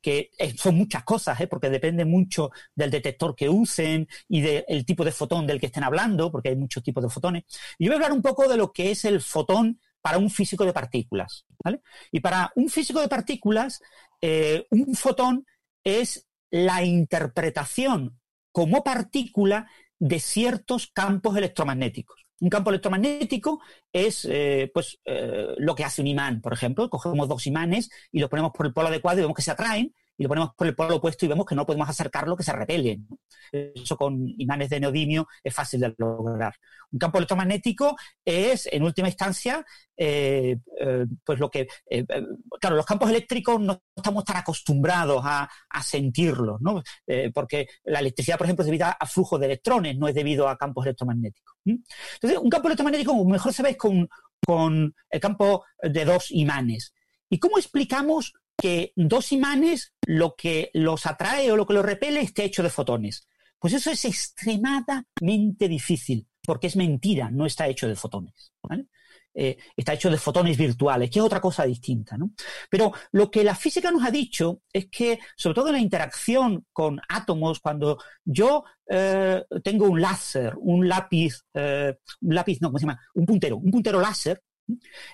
que 0.00 0.30
eh, 0.38 0.54
son 0.56 0.76
muchas 0.76 1.04
cosas, 1.04 1.40
¿eh? 1.40 1.46
porque 1.46 1.70
depende 1.70 2.04
mucho 2.04 2.50
del 2.74 2.90
detector 2.90 3.34
que 3.34 3.48
usen 3.48 4.08
y 4.28 4.40
del 4.40 4.84
tipo 4.86 5.04
de 5.04 5.12
fotón 5.12 5.46
del 5.46 5.60
que 5.60 5.66
estén 5.66 5.84
hablando, 5.84 6.30
porque 6.30 6.50
hay 6.50 6.56
muchos 6.56 6.82
tipos 6.82 7.02
de 7.02 7.10
fotones. 7.10 7.44
Y 7.78 7.84
yo 7.84 7.90
voy 7.90 7.94
a 7.94 7.96
hablar 7.96 8.12
un 8.12 8.22
poco 8.22 8.48
de 8.48 8.56
lo 8.56 8.72
que 8.72 8.90
es 8.90 9.04
el 9.04 9.20
fotón 9.20 9.80
para 10.00 10.18
un 10.18 10.30
físico 10.30 10.64
de 10.64 10.72
partículas. 10.72 11.44
¿vale? 11.62 11.82
Y 12.10 12.20
para 12.20 12.52
un 12.56 12.68
físico 12.68 13.00
de 13.00 13.08
partículas, 13.08 13.80
eh, 14.20 14.66
un 14.70 14.94
fotón 14.94 15.46
es 15.84 16.26
la 16.50 16.84
interpretación 16.84 18.18
como 18.52 18.82
partícula 18.82 19.70
de 19.98 20.18
ciertos 20.18 20.88
campos 20.88 21.36
electromagnéticos. 21.36 22.26
Un 22.40 22.48
campo 22.48 22.70
electromagnético 22.70 23.60
es 23.92 24.26
eh, 24.28 24.70
pues, 24.72 24.98
eh, 25.04 25.54
lo 25.58 25.74
que 25.74 25.84
hace 25.84 26.00
un 26.00 26.08
imán, 26.08 26.40
por 26.40 26.52
ejemplo. 26.52 26.88
Cogemos 26.88 27.28
dos 27.28 27.46
imanes 27.46 27.90
y 28.10 28.20
los 28.20 28.30
ponemos 28.30 28.52
por 28.52 28.66
el 28.66 28.72
polo 28.72 28.88
adecuado 28.88 29.18
y 29.18 29.22
vemos 29.22 29.36
que 29.36 29.42
se 29.42 29.50
atraen, 29.50 29.94
y 30.20 30.24
lo 30.24 30.28
ponemos 30.28 30.50
por 30.54 30.66
el 30.66 30.74
polo 30.74 30.96
opuesto 30.96 31.24
y 31.24 31.28
vemos 31.28 31.46
que 31.46 31.54
no 31.54 31.64
podemos 31.64 31.88
acercarlo, 31.88 32.36
que 32.36 32.42
se 32.42 32.52
repelen. 32.52 33.08
Eso 33.50 33.96
con 33.96 34.22
imanes 34.36 34.68
de 34.68 34.78
neodimio 34.78 35.26
es 35.42 35.54
fácil 35.54 35.80
de 35.80 35.94
lograr. 35.96 36.54
Un 36.92 36.98
campo 36.98 37.16
electromagnético 37.16 37.96
es, 38.22 38.68
en 38.70 38.82
última 38.82 39.08
instancia, 39.08 39.64
eh, 39.96 40.58
eh, 40.78 41.06
pues 41.24 41.38
lo 41.38 41.50
que. 41.50 41.68
eh, 41.86 42.04
claro, 42.60 42.76
los 42.76 42.84
campos 42.84 43.08
eléctricos 43.08 43.58
no 43.62 43.82
estamos 43.96 44.22
tan 44.24 44.36
acostumbrados 44.36 45.22
a, 45.24 45.48
sentirlos, 45.82 46.60
¿no? 46.60 46.82
Porque 47.32 47.68
la 47.84 48.00
electricidad, 48.00 48.36
por 48.36 48.44
ejemplo, 48.44 48.62
es 48.62 48.66
debido 48.66 48.88
a 48.88 49.06
flujo 49.06 49.38
de 49.38 49.46
electrones, 49.46 49.96
no 49.96 50.06
es 50.06 50.14
debido 50.14 50.50
a 50.50 50.58
campos 50.58 50.84
electromagnéticos. 50.84 51.56
Entonces, 51.64 52.38
un 52.38 52.50
campo 52.50 52.68
electromagnético, 52.68 53.24
mejor 53.24 53.54
se 53.54 53.62
ve, 53.62 53.74
con, 53.74 54.06
con 54.46 54.94
el 55.08 55.20
campo 55.20 55.64
de 55.82 56.04
dos 56.04 56.30
imanes. 56.30 56.92
¿Y 57.30 57.38
cómo 57.38 57.56
explicamos 57.56 58.34
que 58.60 58.92
dos 58.96 59.32
imanes 59.32 59.94
lo 60.06 60.34
que 60.36 60.70
los 60.74 61.06
atrae 61.06 61.50
o 61.50 61.56
lo 61.56 61.66
que 61.66 61.74
los 61.74 61.84
repele 61.84 62.20
esté 62.20 62.44
hecho 62.44 62.62
de 62.62 62.70
fotones? 62.70 63.26
Pues 63.58 63.74
eso 63.74 63.90
es 63.90 64.04
extremadamente 64.04 65.68
difícil, 65.68 66.26
porque 66.42 66.66
es 66.66 66.76
mentira, 66.76 67.30
no 67.30 67.46
está 67.46 67.68
hecho 67.68 67.88
de 67.88 67.96
fotones. 67.96 68.52
Eh, 69.32 69.56
está 69.76 69.92
hecho 69.92 70.10
de 70.10 70.18
fotones 70.18 70.56
virtuales, 70.56 71.08
que 71.08 71.20
es 71.20 71.24
otra 71.24 71.40
cosa 71.40 71.64
distinta. 71.64 72.16
¿no? 72.16 72.32
Pero 72.68 72.92
lo 73.12 73.30
que 73.30 73.44
la 73.44 73.54
física 73.54 73.90
nos 73.90 74.04
ha 74.04 74.10
dicho 74.10 74.62
es 74.72 74.88
que, 74.90 75.20
sobre 75.36 75.54
todo 75.54 75.68
en 75.68 75.74
la 75.74 75.80
interacción 75.80 76.66
con 76.72 77.00
átomos, 77.08 77.60
cuando 77.60 77.98
yo 78.24 78.64
eh, 78.88 79.44
tengo 79.62 79.86
un 79.86 80.00
láser, 80.00 80.54
un 80.58 80.88
lápiz, 80.88 81.42
eh, 81.54 81.96
un 82.22 82.34
lápiz, 82.34 82.60
no, 82.60 82.68
¿cómo 82.68 82.78
se 82.78 82.86
llama? 82.86 83.00
Un 83.14 83.26
puntero, 83.26 83.56
un 83.56 83.70
puntero 83.70 84.00
láser. 84.00 84.42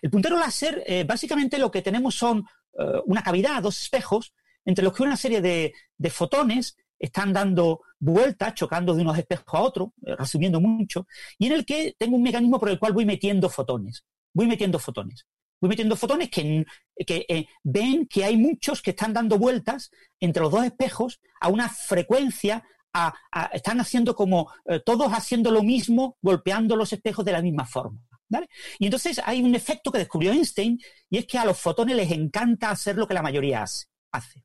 El 0.02 0.10
puntero 0.10 0.38
láser, 0.38 0.84
básicamente 1.06 1.58
lo 1.58 1.70
que 1.70 1.80
tenemos 1.80 2.14
son 2.14 2.44
eh, 2.78 3.00
una 3.06 3.22
cavidad, 3.22 3.62
dos 3.62 3.80
espejos, 3.80 4.32
entre 4.64 4.84
los 4.84 4.92
que 4.94 5.02
una 5.02 5.16
serie 5.16 5.40
de, 5.40 5.72
fotones 6.10 6.76
están 6.98 7.32
dando 7.32 7.80
vueltas, 7.98 8.54
chocando 8.54 8.94
de 8.94 9.02
unos 9.02 9.18
espejos 9.18 9.46
a 9.52 9.60
otros, 9.60 9.88
eh, 10.04 10.16
resumiendo 10.16 10.60
mucho, 10.60 11.06
y 11.38 11.46
en 11.46 11.52
el 11.52 11.64
que 11.64 11.94
tengo 11.98 12.16
un 12.16 12.22
mecanismo 12.22 12.58
por 12.58 12.68
el 12.70 12.78
cual 12.78 12.92
voy 12.92 13.04
metiendo 13.04 13.48
fotones. 13.48 14.04
Voy 14.34 14.46
metiendo 14.46 14.78
fotones. 14.78 15.26
Voy 15.60 15.70
metiendo 15.70 15.96
fotones 15.96 16.28
que, 16.30 16.66
que 17.06 17.24
eh, 17.28 17.46
ven 17.62 18.06
que 18.06 18.24
hay 18.24 18.36
muchos 18.36 18.82
que 18.82 18.90
están 18.90 19.12
dando 19.14 19.38
vueltas 19.38 19.90
entre 20.20 20.42
los 20.42 20.52
dos 20.52 20.64
espejos 20.64 21.20
a 21.40 21.48
una 21.48 21.68
frecuencia, 21.68 22.62
a- 22.92 23.14
están 23.52 23.80
haciendo 23.80 24.14
como 24.14 24.50
todos 24.84 25.12
haciendo 25.12 25.50
lo 25.50 25.62
mismo, 25.62 26.16
golpeando 26.20 26.76
los 26.76 26.92
espejos 26.92 27.24
de 27.24 27.32
la 27.32 27.40
misma 27.42 27.64
forma. 27.66 27.98
¿Vale? 28.28 28.48
Y 28.78 28.86
entonces 28.86 29.20
hay 29.24 29.42
un 29.42 29.54
efecto 29.54 29.90
que 29.92 29.98
descubrió 29.98 30.32
Einstein, 30.32 30.78
y 31.10 31.18
es 31.18 31.26
que 31.26 31.38
a 31.38 31.44
los 31.44 31.58
fotones 31.58 31.96
les 31.96 32.10
encanta 32.12 32.70
hacer 32.70 32.96
lo 32.96 33.06
que 33.06 33.14
la 33.14 33.22
mayoría 33.22 33.62
hace. 33.62 34.44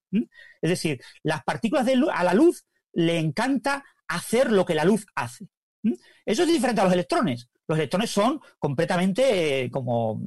Es 0.62 0.70
decir, 0.70 1.02
las 1.24 1.44
partículas 1.44 1.86
de 1.86 1.96
lu- 1.96 2.10
a 2.10 2.24
la 2.24 2.34
luz 2.34 2.66
le 2.94 3.18
encanta 3.20 3.84
hacer 4.08 4.52
lo 4.52 4.66
que 4.66 4.76
la 4.76 4.84
luz 4.86 5.06
hace. 5.16 5.48
Eso 6.26 6.44
es 6.44 6.50
diferente 6.50 6.82
a 6.82 6.84
los 6.86 6.94
electrones. 6.94 7.50
Los 7.68 7.78
electrones 7.78 8.10
son 8.12 8.40
completamente 8.60 9.64
eh, 9.66 9.72
como, 9.72 10.22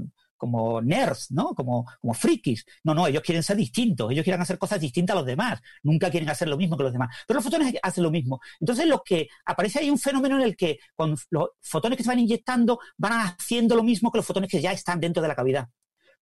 como 0.44 0.82
nerds, 0.82 1.30
¿no? 1.30 1.54
Como, 1.54 1.86
como 2.02 2.12
frikis. 2.12 2.66
No, 2.82 2.92
no, 2.92 3.06
ellos 3.06 3.22
quieren 3.22 3.42
ser 3.42 3.56
distintos, 3.56 4.12
ellos 4.12 4.24
quieren 4.24 4.42
hacer 4.42 4.58
cosas 4.58 4.78
distintas 4.78 5.14
a 5.14 5.20
los 5.20 5.26
demás, 5.26 5.58
nunca 5.82 6.10
quieren 6.10 6.28
hacer 6.28 6.48
lo 6.48 6.58
mismo 6.58 6.76
que 6.76 6.82
los 6.82 6.92
demás. 6.92 7.16
Pero 7.26 7.38
los 7.38 7.44
fotones 7.44 7.74
hacen 7.82 8.04
lo 8.04 8.10
mismo. 8.10 8.40
Entonces, 8.60 8.86
lo 8.86 9.02
que 9.02 9.28
aparece 9.46 9.78
ahí 9.78 9.88
un 9.88 9.98
fenómeno 9.98 10.36
en 10.36 10.42
el 10.42 10.54
que 10.54 10.80
con 10.94 11.16
los 11.30 11.48
fotones 11.62 11.96
que 11.96 12.02
se 12.02 12.10
van 12.10 12.18
inyectando 12.18 12.78
van 12.98 13.12
haciendo 13.12 13.74
lo 13.74 13.82
mismo 13.82 14.12
que 14.12 14.18
los 14.18 14.26
fotones 14.26 14.50
que 14.50 14.60
ya 14.60 14.70
están 14.72 15.00
dentro 15.00 15.22
de 15.22 15.28
la 15.28 15.34
cavidad. 15.34 15.70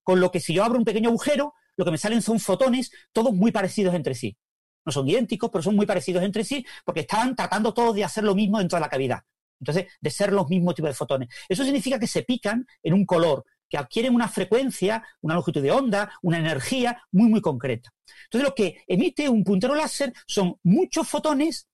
Con 0.05 0.21
lo 0.21 0.31
que 0.31 0.39
si 0.39 0.55
yo 0.55 0.63
abro 0.63 0.79
un 0.79 0.85
pequeño 0.85 1.09
agujero, 1.09 1.55
lo 1.77 1.85
que 1.85 1.91
me 1.91 1.99
salen 1.99 2.23
son 2.23 2.39
fotones, 2.39 2.93
todos 3.13 3.35
muy 3.35 3.51
parecidos 3.51 3.93
entre 3.97 4.15
sí. 4.15 4.37
No 4.85 4.93
son 4.93 5.09
idénticos, 5.09 5.51
pero 5.51 5.63
son 5.63 5.75
muy 5.75 5.87
parecidos 5.87 6.23
entre 6.23 6.45
sí, 6.45 6.65
porque 6.85 7.01
estaban 7.01 7.35
tratando 7.35 7.75
todos 7.75 7.97
de 7.97 8.05
hacer 8.05 8.23
lo 8.23 8.37
mismo 8.37 8.61
dentro 8.61 8.77
de 8.77 8.83
la 8.83 8.89
cavidad. 8.89 9.23
Entonces, 9.63 9.87
de 10.01 10.11
ser 10.11 10.33
los 10.33 10.49
mismos 10.49 10.75
tipos 10.75 10.91
de 10.91 10.95
fotones. 10.95 11.29
Eso 11.49 11.63
significa 11.63 11.99
que 11.99 12.09
se 12.09 12.25
pican 12.25 12.67
en 12.83 12.95
un 12.95 13.07
color, 13.07 13.45
que 13.73 13.79
adquieren 13.79 14.15
una 14.15 14.29
frecuencia, 14.29 15.03
una 15.23 15.35
longitud 15.35 15.63
de 15.63 15.71
onda, 15.71 16.13
una 16.21 16.39
energía 16.39 17.03
muy, 17.11 17.31
muy 17.31 17.41
concreta. 17.41 17.91
Entonces, 18.25 18.47
lo 18.47 18.55
que 18.55 18.85
emite 18.87 19.31
un 19.31 19.45
puntero 19.45 19.75
láser 19.75 20.13
son 20.27 20.59
muchos 20.63 21.09
fotones, 21.09 21.71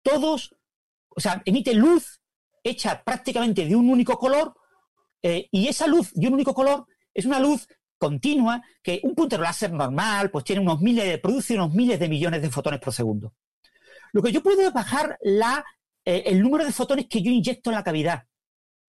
todos, 0.00 0.54
o 1.08 1.20
sea, 1.20 1.42
emite 1.44 1.74
luz 1.74 2.20
hecha 2.62 3.02
prácticamente 3.02 3.66
de 3.66 3.74
un 3.74 3.90
único 3.90 4.16
color, 4.16 4.54
eh, 5.24 5.48
y 5.50 5.66
esa 5.66 5.88
luz 5.88 6.12
de 6.14 6.28
un 6.28 6.34
único 6.34 6.54
color 6.54 6.86
es 7.12 7.26
una 7.26 7.40
luz 7.40 7.66
continua 7.98 8.62
que 8.80 9.00
un 9.02 9.16
puntero 9.16 9.42
láser 9.42 9.72
normal 9.72 10.30
pues 10.30 10.44
tiene 10.44 10.62
unos 10.62 10.80
miles 10.80 11.04
de, 11.04 11.18
produce 11.18 11.54
unos 11.54 11.74
miles 11.74 11.98
de 11.98 12.08
millones 12.08 12.42
de 12.42 12.50
fotones 12.50 12.78
por 12.78 12.94
segundo. 12.94 13.34
Lo 14.12 14.22
que 14.22 14.30
yo 14.30 14.40
puedo 14.40 14.62
es 14.62 14.72
bajar 14.72 15.18
la, 15.20 15.64
eh, 16.04 16.22
el 16.26 16.40
número 16.40 16.64
de 16.64 16.70
fotones 16.70 17.08
que 17.08 17.22
yo 17.22 17.32
inyecto 17.32 17.70
en 17.70 17.74
la 17.74 17.82
cavidad. 17.82 18.22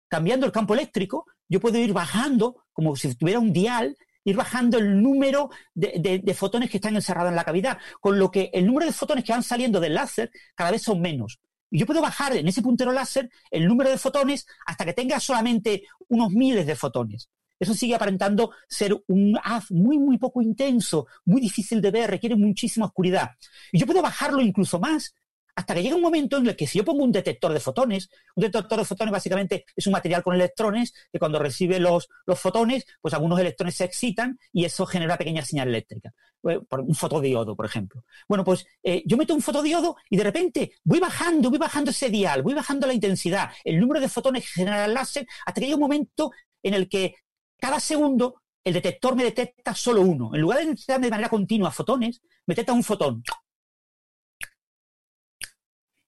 Cambiando 0.07 0.45
el 0.45 0.51
campo 0.51 0.75
eléctrico, 0.75 1.25
yo 1.51 1.59
puedo 1.59 1.77
ir 1.77 1.91
bajando, 1.91 2.63
como 2.71 2.95
si 2.95 3.13
tuviera 3.13 3.37
un 3.37 3.51
dial, 3.51 3.97
ir 4.23 4.37
bajando 4.37 4.77
el 4.77 5.01
número 5.01 5.49
de, 5.73 6.33
fotones 6.33 6.69
que 6.69 6.77
están 6.77 6.95
encerrados 6.95 7.29
en 7.29 7.35
la 7.35 7.43
cavidad, 7.43 7.77
con 7.99 8.17
lo 8.17 8.31
que 8.31 8.49
el 8.53 8.65
número 8.65 8.85
de 8.85 8.93
fotones 8.93 9.25
que 9.25 9.33
van 9.33 9.43
saliendo 9.43 9.81
del 9.81 9.95
láser 9.95 10.31
cada 10.55 10.71
vez 10.71 10.81
son 10.81 11.01
menos. 11.01 11.41
Y 11.69 11.79
yo 11.79 11.85
puedo 11.85 12.01
bajar 12.01 12.37
en 12.37 12.47
ese 12.47 12.61
puntero 12.61 12.93
láser 12.93 13.29
el 13.49 13.67
número 13.67 13.89
de 13.89 13.97
fotones 13.97 14.47
hasta 14.65 14.85
que 14.85 14.93
tenga 14.93 15.19
solamente 15.19 15.83
unos 16.07 16.31
miles 16.31 16.65
de 16.65 16.75
fotones. 16.77 17.29
Eso 17.59 17.73
sigue 17.73 17.95
aparentando 17.95 18.51
ser 18.69 18.97
un 19.07 19.37
haz 19.43 19.71
muy, 19.71 19.99
muy 19.99 20.17
poco 20.17 20.41
intenso, 20.41 21.05
muy 21.25 21.41
difícil 21.41 21.81
de 21.81 21.91
ver, 21.91 22.09
requiere 22.09 22.37
muchísima 22.37 22.85
oscuridad. 22.85 23.31
Y 23.73 23.79
yo 23.79 23.85
puedo 23.85 24.01
bajarlo 24.01 24.41
incluso 24.41 24.79
más 24.79 25.13
hasta 25.61 25.75
que 25.75 25.83
llega 25.83 25.95
un 25.95 26.01
momento 26.01 26.37
en 26.37 26.47
el 26.47 26.55
que 26.55 26.65
si 26.65 26.79
yo 26.79 26.85
pongo 26.85 27.03
un 27.03 27.11
detector 27.11 27.53
de 27.53 27.59
fotones, 27.59 28.09
un 28.35 28.41
detector 28.41 28.79
de 28.79 28.85
fotones 28.85 29.11
básicamente 29.11 29.65
es 29.75 29.85
un 29.85 29.93
material 29.93 30.23
con 30.23 30.33
electrones 30.33 30.91
que 31.11 31.19
cuando 31.19 31.37
recibe 31.37 31.79
los, 31.79 32.09
fotones, 32.35 32.83
pues 32.99 33.13
algunos 33.13 33.39
electrones 33.39 33.75
se 33.75 33.83
excitan 33.83 34.39
y 34.51 34.65
eso 34.65 34.87
genera 34.87 35.19
pequeña 35.19 35.45
señal 35.45 35.67
eléctrica. 35.67 36.13
Eh, 36.49 36.59
un 36.71 36.95
fotodiodo, 36.95 37.55
por 37.55 37.67
ejemplo. 37.67 38.03
Bueno, 38.27 38.43
pues 38.43 38.65
eh, 38.81 39.03
yo 39.05 39.17
meto 39.17 39.35
un 39.35 39.41
fotodiodo 39.43 39.97
y 40.09 40.17
de 40.17 40.23
repente 40.23 40.71
voy 40.83 40.99
bajando, 40.99 41.51
voy 41.51 41.59
bajando 41.59 41.91
ese 41.91 42.09
dial, 42.09 42.41
voy 42.41 42.55
bajando 42.55 42.87
la 42.87 42.93
intensidad, 42.93 43.51
el 43.63 43.79
número 43.79 44.01
de 44.01 44.09
fotones 44.09 44.43
que 44.43 44.61
genera 44.61 44.85
el 44.85 44.95
láser, 44.95 45.27
hasta 45.45 45.61
que 45.61 45.67
llega 45.67 45.75
un 45.75 45.81
momento 45.81 46.31
en 46.63 46.73
el 46.73 46.89
que 46.89 47.13
cada 47.59 47.79
segundo 47.79 48.41
el 48.63 48.73
detector 48.73 49.15
me 49.15 49.25
detecta 49.25 49.75
solo 49.75 50.01
uno. 50.01 50.31
En 50.33 50.41
lugar 50.41 50.57
de 50.57 50.65
detectarme 50.65 51.05
de 51.05 51.11
manera 51.11 51.29
continua 51.29 51.69
fotones, 51.69 52.19
me 52.47 52.55
detecta 52.55 52.73
un 52.73 52.83
fotón. 52.83 53.23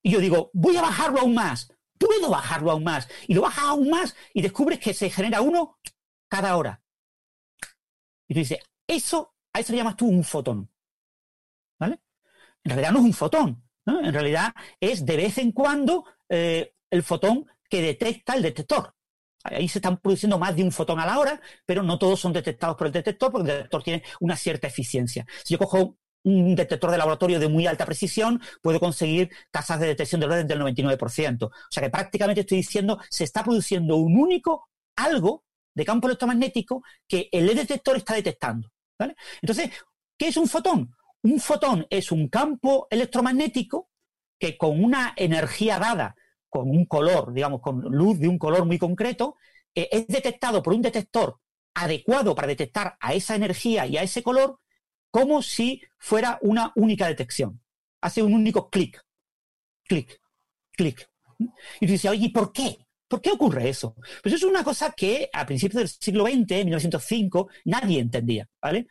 Y 0.03 0.11
yo 0.11 0.19
digo, 0.19 0.51
voy 0.53 0.75
a 0.77 0.81
bajarlo 0.81 1.21
aún 1.21 1.33
más. 1.33 1.73
Puedo 1.97 2.29
bajarlo 2.29 2.71
aún 2.71 2.83
más. 2.83 3.07
Y 3.27 3.33
lo 3.33 3.41
bajas 3.41 3.63
aún 3.63 3.89
más 3.89 4.15
y 4.33 4.41
descubres 4.41 4.79
que 4.79 4.93
se 4.93 5.09
genera 5.09 5.41
uno 5.41 5.79
cada 6.27 6.55
hora. 6.57 6.83
Y 8.27 8.33
tú 8.33 8.39
dices, 8.41 8.59
eso, 8.85 9.35
a 9.53 9.61
eso 9.61 9.71
le 9.71 9.77
llamas 9.77 9.95
tú 9.95 10.07
un 10.07 10.23
fotón. 10.23 10.69
¿Vale? 11.79 12.01
En 12.63 12.71
realidad 12.71 12.91
no 12.91 12.99
es 12.99 13.05
un 13.05 13.13
fotón. 13.13 13.63
En 13.85 14.13
realidad 14.13 14.53
es 14.79 15.05
de 15.05 15.17
vez 15.17 15.37
en 15.37 15.51
cuando 15.51 16.05
eh, 16.29 16.75
el 16.89 17.03
fotón 17.03 17.47
que 17.69 17.81
detecta 17.81 18.35
el 18.35 18.41
detector. 18.41 18.93
Ahí 19.43 19.67
se 19.67 19.79
están 19.79 19.97
produciendo 19.97 20.39
más 20.39 20.55
de 20.55 20.63
un 20.63 20.71
fotón 20.71 20.99
a 20.99 21.05
la 21.05 21.19
hora, 21.19 21.41
pero 21.65 21.83
no 21.83 21.99
todos 21.99 22.19
son 22.19 22.31
detectados 22.31 22.77
por 22.77 22.87
el 22.87 22.93
detector, 22.93 23.31
porque 23.31 23.49
el 23.49 23.57
detector 23.57 23.83
tiene 23.83 24.03
una 24.21 24.37
cierta 24.37 24.67
eficiencia. 24.67 25.25
Si 25.43 25.53
yo 25.53 25.57
cojo 25.57 25.97
un 26.23 26.55
detector 26.55 26.91
de 26.91 26.97
laboratorio 26.97 27.39
de 27.39 27.49
muy 27.49 27.67
alta 27.67 27.85
precisión 27.85 28.41
puede 28.61 28.79
conseguir 28.79 29.29
tasas 29.51 29.79
de 29.79 29.87
detección 29.87 30.21
del 30.21 30.31
orden 30.31 30.47
del 30.47 30.61
99%. 30.61 31.45
O 31.45 31.51
sea 31.69 31.83
que 31.83 31.89
prácticamente 31.89 32.41
estoy 32.41 32.57
diciendo, 32.57 32.99
se 33.09 33.23
está 33.23 33.43
produciendo 33.43 33.97
un 33.97 34.17
único 34.17 34.69
algo 34.95 35.43
de 35.75 35.85
campo 35.85 36.07
electromagnético 36.07 36.83
que 37.07 37.29
el 37.31 37.47
detector 37.55 37.97
está 37.97 38.13
detectando. 38.13 38.69
Entonces, 39.41 39.69
¿qué 40.17 40.27
es 40.27 40.37
un 40.37 40.47
fotón? 40.47 40.95
Un 41.23 41.39
fotón 41.39 41.87
es 41.89 42.11
un 42.11 42.27
campo 42.29 42.87
electromagnético 42.89 43.89
que 44.39 44.57
con 44.57 44.83
una 44.83 45.13
energía 45.15 45.79
dada, 45.79 46.15
con 46.49 46.69
un 46.69 46.85
color, 46.85 47.33
digamos, 47.33 47.61
con 47.61 47.81
luz 47.81 48.19
de 48.19 48.27
un 48.27 48.37
color 48.37 48.65
muy 48.65 48.77
concreto, 48.77 49.37
eh, 49.73 49.89
es 49.91 50.07
detectado 50.07 50.61
por 50.61 50.73
un 50.73 50.81
detector 50.81 51.39
adecuado 51.73 52.35
para 52.35 52.47
detectar 52.47 52.97
a 52.99 53.13
esa 53.13 53.35
energía 53.35 53.87
y 53.87 53.97
a 53.97 54.03
ese 54.03 54.21
color 54.21 54.59
como 55.13 55.43
si 55.43 55.79
fuera 55.99 56.39
una 56.41 56.71
única 56.75 57.05
detección. 57.05 57.61
Hace 58.01 58.23
un 58.23 58.33
único 58.33 58.71
clic, 58.71 58.99
clic, 59.83 60.19
clic. 60.71 61.07
Y 61.37 61.85
tú 61.85 61.91
dices, 61.91 62.09
oye, 62.09 62.31
¿por 62.31 62.51
qué? 62.51 62.87
¿Por 63.07 63.21
qué 63.21 63.29
ocurre 63.29 63.69
eso? 63.69 63.95
Pues 64.23 64.33
es 64.33 64.41
una 64.43 64.63
cosa 64.63 64.91
que 64.91 65.29
a 65.31 65.45
principios 65.45 65.77
del 65.77 65.87
siglo 65.87 66.25
XX, 66.25 66.65
1905, 66.65 67.47
nadie 67.65 67.99
entendía, 67.99 68.49
¿vale? 68.59 68.87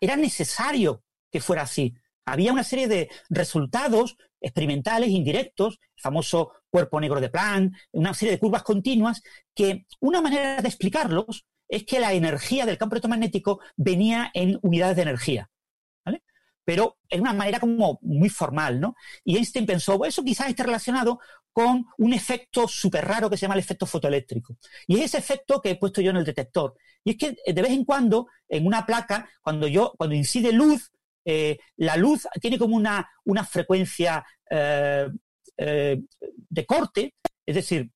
Era 0.00 0.16
necesario 0.16 1.04
que 1.30 1.42
fuera 1.42 1.62
así. 1.62 1.94
Había 2.24 2.50
una 2.54 2.64
serie 2.64 2.88
de 2.88 3.10
resultados 3.28 4.16
experimentales 4.40 5.10
indirectos, 5.10 5.80
el 5.96 6.02
famoso 6.02 6.52
cuerpo 6.70 6.98
negro 6.98 7.20
de 7.20 7.28
Planck, 7.28 7.76
una 7.90 8.14
serie 8.14 8.32
de 8.32 8.38
curvas 8.38 8.62
continuas, 8.62 9.22
que 9.54 9.84
una 10.00 10.22
manera 10.22 10.62
de 10.62 10.68
explicarlos 10.68 11.44
es 11.72 11.84
que 11.84 11.98
la 11.98 12.12
energía 12.12 12.66
del 12.66 12.76
campo 12.76 12.94
electromagnético 12.94 13.60
venía 13.76 14.30
en 14.34 14.58
unidades 14.60 14.94
de 14.94 15.02
energía. 15.02 15.50
¿vale? 16.04 16.22
Pero 16.64 16.98
en 17.08 17.22
una 17.22 17.32
manera 17.32 17.60
como 17.60 17.98
muy 18.02 18.28
formal, 18.28 18.78
¿no? 18.78 18.94
Y 19.24 19.38
Einstein 19.38 19.64
pensó, 19.64 19.96
bueno, 19.96 20.10
eso 20.10 20.22
quizás 20.22 20.50
esté 20.50 20.64
relacionado 20.64 21.18
con 21.50 21.86
un 21.96 22.12
efecto 22.12 22.68
súper 22.68 23.06
raro 23.06 23.30
que 23.30 23.38
se 23.38 23.42
llama 23.42 23.54
el 23.54 23.60
efecto 23.60 23.86
fotoeléctrico. 23.86 24.58
Y 24.86 24.98
es 24.98 25.06
ese 25.06 25.16
efecto 25.16 25.62
que 25.62 25.70
he 25.70 25.76
puesto 25.76 26.02
yo 26.02 26.10
en 26.10 26.18
el 26.18 26.26
detector. 26.26 26.76
Y 27.04 27.12
es 27.12 27.16
que 27.16 27.36
eh, 27.46 27.54
de 27.54 27.62
vez 27.62 27.70
en 27.70 27.86
cuando, 27.86 28.26
en 28.50 28.66
una 28.66 28.84
placa, 28.84 29.30
cuando 29.40 29.66
yo, 29.66 29.94
cuando 29.96 30.14
incide 30.14 30.52
luz, 30.52 30.90
eh, 31.24 31.58
la 31.76 31.96
luz 31.96 32.28
tiene 32.42 32.58
como 32.58 32.76
una, 32.76 33.08
una 33.24 33.44
frecuencia 33.44 34.22
eh, 34.50 35.08
de 35.56 36.66
corte, 36.66 37.14
es 37.46 37.54
decir, 37.54 37.90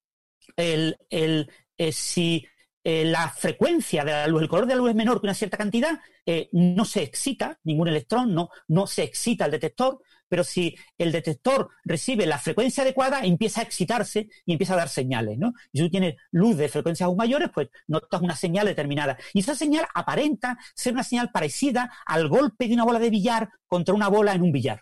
el, 0.56 0.96
el, 1.10 1.50
si 1.92 2.46
eh, 2.88 3.04
la 3.04 3.30
frecuencia 3.30 4.04
de 4.04 4.12
la 4.12 4.28
luz, 4.28 4.42
el 4.42 4.48
color 4.48 4.64
de 4.64 4.74
la 4.74 4.78
luz 4.78 4.90
es 4.90 4.94
menor 4.94 5.20
que 5.20 5.26
una 5.26 5.34
cierta 5.34 5.56
cantidad, 5.56 5.98
eh, 6.24 6.48
no 6.52 6.84
se 6.84 7.02
excita 7.02 7.58
ningún 7.64 7.88
electrón, 7.88 8.32
no, 8.32 8.48
no 8.68 8.86
se 8.86 9.02
excita 9.02 9.46
el 9.46 9.50
detector, 9.50 10.00
pero 10.28 10.44
si 10.44 10.76
el 10.96 11.10
detector 11.10 11.68
recibe 11.84 12.26
la 12.26 12.38
frecuencia 12.38 12.84
adecuada, 12.84 13.24
empieza 13.24 13.60
a 13.60 13.64
excitarse 13.64 14.28
y 14.44 14.52
empieza 14.52 14.74
a 14.74 14.76
dar 14.76 14.88
señales, 14.88 15.36
¿no? 15.36 15.52
Y 15.72 15.78
si 15.78 15.84
tú 15.84 15.90
tienes 15.90 16.14
luz 16.30 16.56
de 16.58 16.68
frecuencias 16.68 17.08
aún 17.08 17.16
mayores, 17.16 17.50
pues 17.52 17.70
notas 17.88 18.22
una 18.22 18.36
señal 18.36 18.66
determinada. 18.66 19.18
Y 19.34 19.40
esa 19.40 19.56
señal 19.56 19.88
aparenta 19.92 20.56
ser 20.76 20.92
una 20.92 21.02
señal 21.02 21.32
parecida 21.32 21.92
al 22.06 22.28
golpe 22.28 22.68
de 22.68 22.74
una 22.74 22.84
bola 22.84 23.00
de 23.00 23.10
billar 23.10 23.48
contra 23.66 23.96
una 23.96 24.06
bola 24.06 24.32
en 24.32 24.42
un 24.42 24.52
billar. 24.52 24.78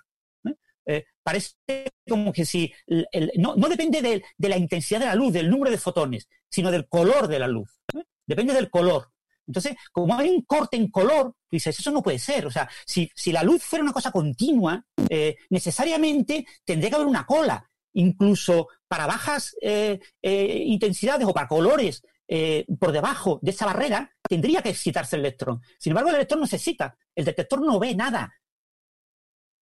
Eh, 0.86 1.06
parece 1.22 1.54
como 2.06 2.32
que 2.32 2.44
si 2.44 2.70
no, 3.36 3.54
depende 3.54 4.02
de, 4.02 4.48
la 4.48 4.58
intensidad 4.58 5.00
de 5.00 5.06
la 5.06 5.14
luz, 5.14 5.32
del 5.32 5.50
número 5.50 5.70
de 5.70 5.78
fotones, 5.78 6.28
sino 6.50 6.70
del 6.70 6.86
color 6.88 7.28
de 7.28 7.38
la 7.38 7.48
luz. 7.48 7.80
Depende 8.26 8.54
del 8.54 8.70
color. 8.70 9.10
Entonces, 9.46 9.76
como 9.92 10.16
hay 10.16 10.30
un 10.30 10.42
corte 10.42 10.76
en 10.76 10.90
color, 10.90 11.34
dices, 11.50 11.78
eso 11.78 11.90
no 11.90 12.02
puede 12.02 12.18
ser. 12.18 12.46
O 12.46 12.50
sea, 12.50 12.68
si, 12.86 13.10
la 13.26 13.42
luz 13.42 13.62
fuera 13.62 13.82
una 13.82 13.92
cosa 13.92 14.10
continua, 14.10 14.84
eh, 15.08 15.36
necesariamente 15.50 16.46
tendría 16.64 16.90
que 16.90 16.96
haber 16.96 17.08
una 17.08 17.26
cola. 17.26 17.68
Incluso 17.92 18.68
para 18.88 19.06
bajas 19.06 19.54
eh, 19.60 20.00
intensidades 20.22 21.28
o 21.28 21.34
para 21.34 21.48
colores 21.48 22.02
por 22.80 22.90
debajo 22.90 23.38
de 23.42 23.50
esa 23.50 23.66
barrera, 23.66 24.10
tendría 24.26 24.62
que 24.62 24.70
excitarse 24.70 25.14
el 25.16 25.20
electrón. 25.20 25.60
Sin 25.78 25.90
embargo, 25.90 26.08
el 26.08 26.16
electrón 26.16 26.40
no 26.40 26.46
se 26.46 26.56
excita. 26.56 26.96
El 27.14 27.26
detector 27.26 27.60
no 27.60 27.78
ve 27.78 27.94
nada 27.94 28.32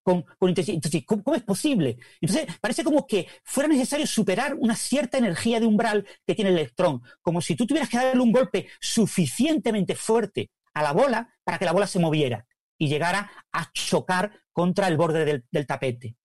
con. 0.03 0.25
Entonces, 0.41 1.03
¿cómo, 1.05 1.35
es 1.35 1.43
posible? 1.43 1.97
Entonces, 2.19 2.47
parece 2.59 2.83
como 2.83 3.05
que 3.05 3.27
fuera 3.43 3.69
necesario 3.69 4.07
superar 4.07 4.55
una 4.55 4.75
cierta 4.75 5.17
energía 5.17 5.59
de 5.59 5.65
umbral 5.65 6.05
que 6.25 6.35
tiene 6.35 6.51
el 6.51 6.57
electrón, 6.57 7.01
como 7.21 7.41
si 7.41 7.55
tú 7.55 7.65
tuvieras 7.65 7.89
que 7.89 7.97
darle 7.97 8.21
un 8.21 8.31
golpe 8.31 8.67
suficientemente 8.79 9.95
fuerte 9.95 10.51
a 10.73 10.83
la 10.83 10.93
bola 10.93 11.35
para 11.43 11.57
que 11.57 11.65
la 11.65 11.73
bola 11.73 11.87
se 11.87 11.99
moviera 11.99 12.45
y 12.81 12.87
llegara 12.87 13.31
a 13.51 13.71
chocar 13.73 14.31
contra 14.51 14.87
el 14.87 14.97
borde 14.97 15.43
del, 15.51 15.67
tapete. 15.67 16.15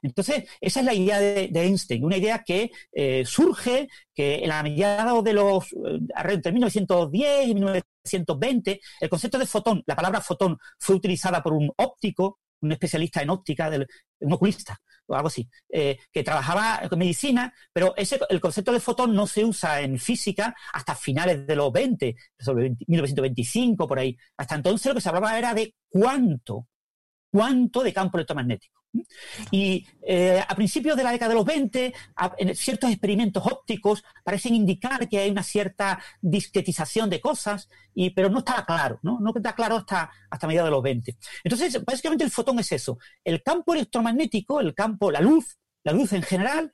Entonces, 0.00 0.44
esa 0.60 0.78
es 0.78 0.86
la 0.86 0.94
idea 0.94 1.18
de, 1.18 1.50
Einstein, 1.52 2.04
una 2.04 2.16
idea 2.16 2.44
que 2.44 2.70
eh, 2.92 3.24
surge 3.26 3.88
que 4.14 4.36
en 4.36 4.48
la 4.48 4.62
mediados 4.62 5.24
de 5.24 5.32
los, 5.32 5.72
eh, 5.72 5.98
entre 6.28 6.52
1910 6.52 7.48
y 7.48 7.54
1920, 7.54 8.80
el 9.00 9.08
concepto 9.08 9.38
de 9.38 9.46
fotón, 9.46 9.82
la 9.86 9.96
palabra 9.96 10.20
fotón 10.20 10.56
fue 10.78 10.94
utilizada 10.94 11.42
por 11.42 11.52
un 11.52 11.72
óptico 11.76 12.38
un 12.60 12.72
especialista 12.72 13.22
en 13.22 13.30
óptica, 13.30 13.70
del, 13.70 13.86
un 14.20 14.32
oculista 14.32 14.78
o 15.06 15.14
algo 15.14 15.28
así, 15.28 15.48
eh, 15.68 15.98
que 16.10 16.22
trabajaba 16.22 16.80
en 16.82 16.98
medicina, 16.98 17.52
pero 17.72 17.94
ese, 17.96 18.18
el 18.28 18.40
concepto 18.40 18.72
de 18.72 18.80
fotón 18.80 19.14
no 19.14 19.26
se 19.26 19.44
usa 19.44 19.80
en 19.80 19.98
física 19.98 20.54
hasta 20.72 20.94
finales 20.94 21.46
de 21.46 21.56
los 21.56 21.72
20, 21.72 22.16
sobre 22.38 22.74
1925, 22.86 23.86
por 23.86 23.98
ahí. 23.98 24.16
Hasta 24.36 24.54
entonces 24.54 24.86
lo 24.86 24.94
que 24.94 25.00
se 25.00 25.08
hablaba 25.08 25.38
era 25.38 25.52
de 25.54 25.74
cuánto, 25.88 26.68
cuánto 27.30 27.82
de 27.82 27.92
campo 27.92 28.16
electromagnético. 28.16 28.83
Y 29.50 29.86
eh, 30.02 30.42
a 30.46 30.54
principios 30.54 30.96
de 30.96 31.02
la 31.02 31.12
década 31.12 31.30
de 31.30 31.34
los 31.34 31.44
20, 31.44 31.94
en 32.38 32.56
ciertos 32.56 32.90
experimentos 32.90 33.44
ópticos 33.44 34.04
parecen 34.22 34.54
indicar 34.54 35.08
que 35.08 35.18
hay 35.18 35.30
una 35.30 35.42
cierta 35.42 36.00
discretización 36.20 37.10
de 37.10 37.20
cosas, 37.20 37.68
pero 38.14 38.28
no 38.28 38.38
estaba 38.40 38.64
claro, 38.64 38.98
¿no? 39.02 39.18
No 39.20 39.32
está 39.34 39.54
claro 39.54 39.76
hasta, 39.76 40.10
hasta 40.30 40.46
mediados 40.46 40.68
de 40.68 40.72
los 40.72 40.82
20. 40.82 41.16
Entonces, 41.42 41.84
básicamente 41.84 42.24
el 42.24 42.30
fotón 42.30 42.58
es 42.58 42.70
eso. 42.72 42.98
El 43.22 43.42
campo 43.42 43.74
electromagnético, 43.74 44.60
el 44.60 44.74
campo, 44.74 45.10
la 45.10 45.20
luz, 45.20 45.58
la 45.82 45.92
luz 45.92 46.12
en 46.12 46.22
general, 46.22 46.72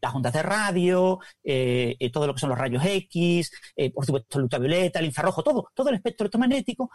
las 0.00 0.14
ondas 0.14 0.32
de 0.32 0.42
radio, 0.42 1.18
eh, 1.42 1.96
eh, 1.98 2.10
todo 2.10 2.26
lo 2.26 2.34
que 2.34 2.40
son 2.40 2.50
los 2.50 2.58
rayos 2.58 2.84
X, 2.84 3.50
por 3.94 4.06
supuesto 4.06 4.38
el 4.38 4.44
ultravioleta, 4.44 5.00
el 5.00 5.06
infrarrojo, 5.06 5.42
todo, 5.42 5.70
todo 5.74 5.88
el 5.88 5.96
espectro 5.96 6.24
electromagnético, 6.24 6.90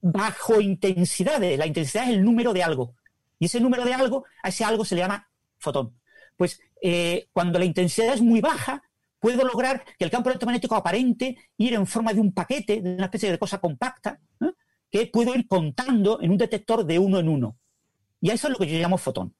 bajo 0.00 0.60
intensidades. 0.60 1.58
La 1.58 1.66
intensidad 1.66 2.04
es 2.04 2.10
el 2.10 2.24
número 2.24 2.52
de 2.52 2.62
algo 2.62 2.94
Y 3.38 3.46
ese 3.46 3.60
número 3.60 3.84
de 3.84 3.94
algo, 3.94 4.24
a 4.42 4.48
ese 4.48 4.64
algo 4.64 4.84
se 4.84 4.94
le 4.94 5.02
llama 5.02 5.28
fotón. 5.58 5.98
Pues 6.36 6.60
eh, 6.82 7.28
cuando 7.32 7.58
la 7.58 7.64
intensidad 7.64 8.14
es 8.14 8.22
muy 8.22 8.40
baja, 8.40 8.82
puedo 9.18 9.44
lograr 9.44 9.84
que 9.98 10.04
el 10.04 10.10
campo 10.10 10.28
electromagnético 10.28 10.74
aparente 10.74 11.36
ir 11.56 11.74
en 11.74 11.86
forma 11.86 12.12
de 12.12 12.20
un 12.20 12.32
paquete, 12.32 12.80
de 12.80 12.94
una 12.94 13.06
especie 13.06 13.30
de 13.30 13.38
cosa 13.38 13.58
compacta, 13.58 14.20
que 14.90 15.06
puedo 15.06 15.34
ir 15.34 15.46
contando 15.46 16.20
en 16.20 16.30
un 16.30 16.38
detector 16.38 16.84
de 16.84 16.98
uno 16.98 17.18
en 17.18 17.28
uno. 17.28 17.58
Y 18.20 18.30
eso 18.30 18.48
es 18.48 18.52
lo 18.52 18.58
que 18.58 18.70
yo 18.70 18.78
llamo 18.78 18.98
fotón. 18.98 19.34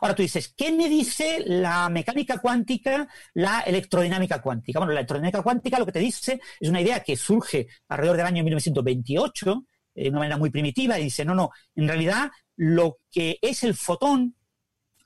Ahora 0.00 0.14
tú 0.14 0.22
dices, 0.22 0.54
¿qué 0.56 0.72
me 0.72 0.88
dice 0.88 1.42
la 1.46 1.88
mecánica 1.88 2.38
cuántica, 2.38 3.08
la 3.34 3.60
electrodinámica 3.60 4.40
cuántica? 4.40 4.78
Bueno, 4.78 4.92
la 4.92 5.00
electrodinámica 5.00 5.42
cuántica 5.42 5.78
lo 5.78 5.86
que 5.86 5.92
te 5.92 5.98
dice 5.98 6.40
es 6.60 6.68
una 6.68 6.80
idea 6.80 7.00
que 7.00 7.16
surge 7.16 7.66
alrededor 7.88 8.16
del 8.16 8.26
año 8.26 8.44
1928, 8.44 9.66
de 9.94 10.08
una 10.10 10.20
manera 10.20 10.36
muy 10.36 10.50
primitiva, 10.50 10.98
y 10.98 11.04
dice, 11.04 11.24
no, 11.24 11.34
no, 11.34 11.50
en 11.74 11.88
realidad 11.88 12.30
lo 12.56 12.98
que 13.10 13.38
es 13.42 13.64
el 13.64 13.74
fotón 13.74 14.36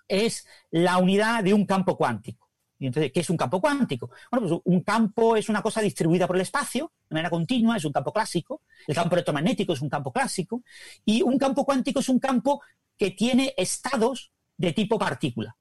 es 0.06 0.46
la 0.70 0.98
unidad 0.98 1.44
de 1.44 1.54
un 1.54 1.66
campo 1.66 1.96
cuántico. 1.96 2.48
Entonces, 2.80 3.10
¿qué 3.12 3.20
es 3.20 3.30
un 3.30 3.36
campo 3.36 3.60
cuántico? 3.60 4.10
Bueno, 4.30 4.46
pues 4.46 4.60
un 4.64 4.82
campo 4.82 5.36
es 5.36 5.48
una 5.48 5.62
cosa 5.62 5.80
distribuida 5.80 6.26
por 6.26 6.36
el 6.36 6.42
espacio, 6.42 6.92
de 7.08 7.14
manera 7.14 7.30
continua, 7.30 7.76
es 7.76 7.84
un 7.84 7.92
campo 7.92 8.12
clásico. 8.12 8.62
El 8.86 8.94
campo 8.94 9.16
electromagnético 9.16 9.72
es 9.72 9.82
un 9.82 9.88
campo 9.88 10.12
clásico. 10.12 10.62
Y 11.04 11.22
un 11.22 11.38
campo 11.38 11.64
cuántico 11.64 12.00
es 12.00 12.08
un 12.08 12.20
campo 12.20 12.62
que 12.96 13.10
tiene 13.10 13.52
estados 13.56 14.32
de 14.56 14.72
tipo 14.72 14.98
partícula. 14.98 15.56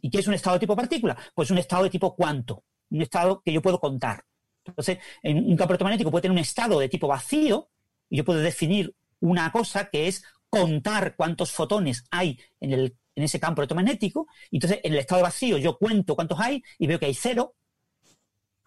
¿Y 0.00 0.10
qué 0.10 0.20
es 0.20 0.28
un 0.28 0.34
estado 0.34 0.54
de 0.54 0.60
tipo 0.60 0.76
partícula? 0.76 1.16
Pues 1.34 1.50
un 1.50 1.58
estado 1.58 1.84
de 1.84 1.90
tipo 1.90 2.14
cuanto, 2.14 2.62
un 2.90 3.02
estado 3.02 3.42
que 3.42 3.52
yo 3.52 3.60
puedo 3.60 3.80
contar. 3.80 4.24
Entonces, 4.64 4.98
en 5.22 5.38
un 5.38 5.56
campo 5.56 5.72
electromagnético 5.72 6.10
puede 6.10 6.22
tener 6.22 6.32
un 6.32 6.38
estado 6.38 6.78
de 6.78 6.88
tipo 6.88 7.08
vacío, 7.08 7.68
yo 8.16 8.24
puedo 8.24 8.40
definir 8.40 8.94
una 9.20 9.50
cosa 9.52 9.90
que 9.90 10.08
es 10.08 10.22
contar 10.50 11.16
cuántos 11.16 11.52
fotones 11.52 12.04
hay 12.10 12.38
en, 12.60 12.72
el, 12.72 12.96
en 13.14 13.22
ese 13.22 13.40
campo 13.40 13.60
electromagnético. 13.60 14.26
Entonces, 14.50 14.80
en 14.82 14.92
el 14.92 15.00
estado 15.00 15.22
vacío, 15.22 15.58
yo 15.58 15.76
cuento 15.76 16.14
cuántos 16.14 16.40
hay 16.40 16.62
y 16.78 16.86
veo 16.86 16.98
que 16.98 17.06
hay 17.06 17.14
cero. 17.14 17.54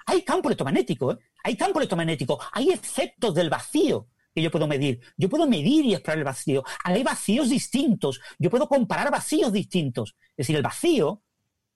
Hay 0.05 0.23
campo 0.23 0.49
electromagnético, 0.49 1.13
¿eh? 1.13 1.17
hay 1.43 1.55
campo 1.55 1.79
electromagnético, 1.79 2.39
hay 2.51 2.69
efectos 2.69 3.35
del 3.35 3.49
vacío 3.49 4.07
que 4.33 4.41
yo 4.41 4.49
puedo 4.51 4.67
medir. 4.67 4.99
Yo 5.17 5.29
puedo 5.29 5.47
medir 5.47 5.85
y 5.85 5.93
explorar 5.93 6.19
el 6.19 6.23
vacío. 6.23 6.63
Hay 6.83 7.03
vacíos 7.03 7.49
distintos. 7.49 8.19
Yo 8.39 8.49
puedo 8.49 8.67
comparar 8.67 9.11
vacíos 9.11 9.51
distintos. 9.51 10.15
Es 10.29 10.47
decir, 10.47 10.55
el 10.55 10.63
vacío 10.63 11.23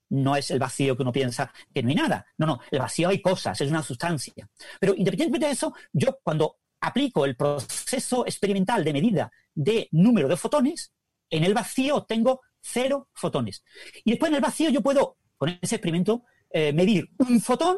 no 0.10 0.36
es 0.36 0.51
el 0.51 0.60
vacío 0.60 0.95
que 0.95 1.01
uno 1.04 1.12
piensa 1.12 1.51
que 1.73 1.84
no 1.84 1.89
hay 1.89 1.95
nada. 1.95 2.25
No, 2.38 2.45
no, 2.45 2.60
el 2.71 2.80
vacío 2.80 3.10
hay 3.10 3.21
cosas, 3.21 3.60
es 3.60 3.69
una 3.69 3.84
sustancia. 3.84 4.49
Pero 4.80 4.93
independientemente 4.95 5.47
de 5.47 5.54
eso, 5.54 5.73
yo 5.91 6.19
cuando 6.23 6.60
aplico 6.86 7.26
el 7.26 7.36
proceso 7.36 8.26
experimental 8.26 8.84
de 8.84 8.93
medida 8.93 9.32
de 9.54 9.88
número 9.91 10.28
de 10.28 10.38
fotones, 10.38 10.93
en 11.30 11.43
el 11.43 11.54
vacío 11.54 12.04
tengo 12.04 12.41
cero 12.62 13.10
fotones. 13.13 13.63
Y 14.04 14.12
después 14.12 14.30
en 14.30 14.36
el 14.36 14.41
vacío 14.41 14.69
yo 14.69 14.82
puedo, 14.82 15.17
con 15.38 15.50
ese 15.62 15.76
experimento, 15.76 16.24
eh, 16.52 16.74
medir 16.74 17.10
un 17.17 17.41
fotón 17.41 17.78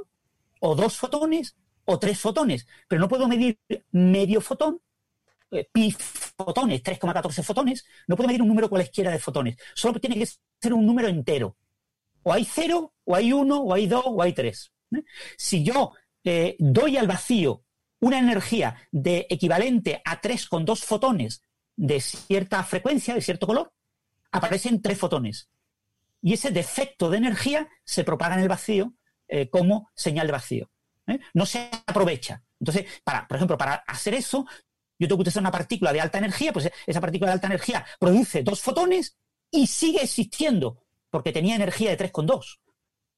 o 0.60 0.76
dos 0.76 0.98
fotones 0.98 1.56
o 1.86 1.98
tres 1.98 2.20
fotones, 2.20 2.68
pero 2.88 3.00
no 3.00 3.08
puedo 3.08 3.28
medir 3.28 3.60
medio 3.92 4.42
fotón, 4.42 4.82
eh, 5.52 5.70
pi 5.72 5.92
fotones, 5.92 6.84
3,14 6.84 7.44
fotones, 7.44 7.86
no 8.08 8.18
puedo 8.18 8.28
medir 8.28 8.42
un 8.42 8.50
número 8.50 8.70
cualesquiera 8.70 9.12
de 9.12 9.20
fotones, 9.20 9.56
solo 9.74 10.00
tiene 10.00 10.18
que 10.18 10.28
ser 10.62 10.74
un 10.74 10.86
número 10.86 11.08
entero. 11.08 11.56
O 12.24 12.34
hay 12.34 12.44
cero, 12.44 12.94
o 13.06 13.16
hay 13.16 13.32
uno, 13.32 13.62
o 13.62 13.74
hay 13.74 13.88
dos, 13.88 14.04
o 14.06 14.22
hay 14.22 14.34
tres. 14.34 14.74
¿eh? 14.92 15.04
Si 15.38 15.64
yo 15.64 15.94
eh, 16.26 16.58
doy 16.60 16.98
al 16.98 17.08
vacío 17.08 17.64
una 18.00 18.20
energía 18.20 18.76
de 18.92 19.26
equivalente 19.30 20.02
a 20.06 20.22
3,2 20.22 20.84
fotones 20.84 21.42
de 21.76 22.00
cierta 22.02 22.64
frecuencia, 22.64 23.14
de 23.14 23.22
cierto 23.22 23.48
color, 23.48 23.74
aparecen 24.32 24.82
tres 24.82 24.98
fotones. 24.98 25.50
Y 26.22 26.34
ese 26.34 26.52
defecto 26.52 27.10
de 27.10 27.18
energía 27.18 27.68
se 27.84 28.04
propaga 28.04 28.36
en 28.36 28.42
el 28.42 28.50
vacío 28.50 28.94
como 29.52 29.90
señal 29.94 30.28
de 30.28 30.34
vacío. 30.34 30.72
¿eh? 31.08 31.20
no 31.34 31.46
se 31.46 31.70
aprovecha. 31.86 32.44
Entonces, 32.60 32.86
para, 33.04 33.28
por 33.28 33.38
ejemplo, 33.38 33.58
para 33.58 33.76
hacer 33.88 34.14
eso, 34.14 34.46
yo 35.00 35.08
tengo 35.08 35.18
que 35.18 35.22
utilizar 35.22 35.42
una 35.42 35.52
partícula 35.52 35.94
de 35.94 36.02
alta 36.02 36.18
energía, 36.18 36.54
pues 36.54 36.70
esa 36.86 37.02
partícula 37.02 37.32
de 37.32 37.34
alta 37.34 37.48
energía 37.48 37.86
produce 38.00 38.44
dos 38.44 38.62
fotones 38.62 39.18
y 39.52 39.68
sigue 39.68 40.04
existiendo, 40.04 40.84
porque 41.10 41.32
tenía 41.32 41.56
energía 41.56 41.96
de 41.96 42.12
3,2. 42.12 42.60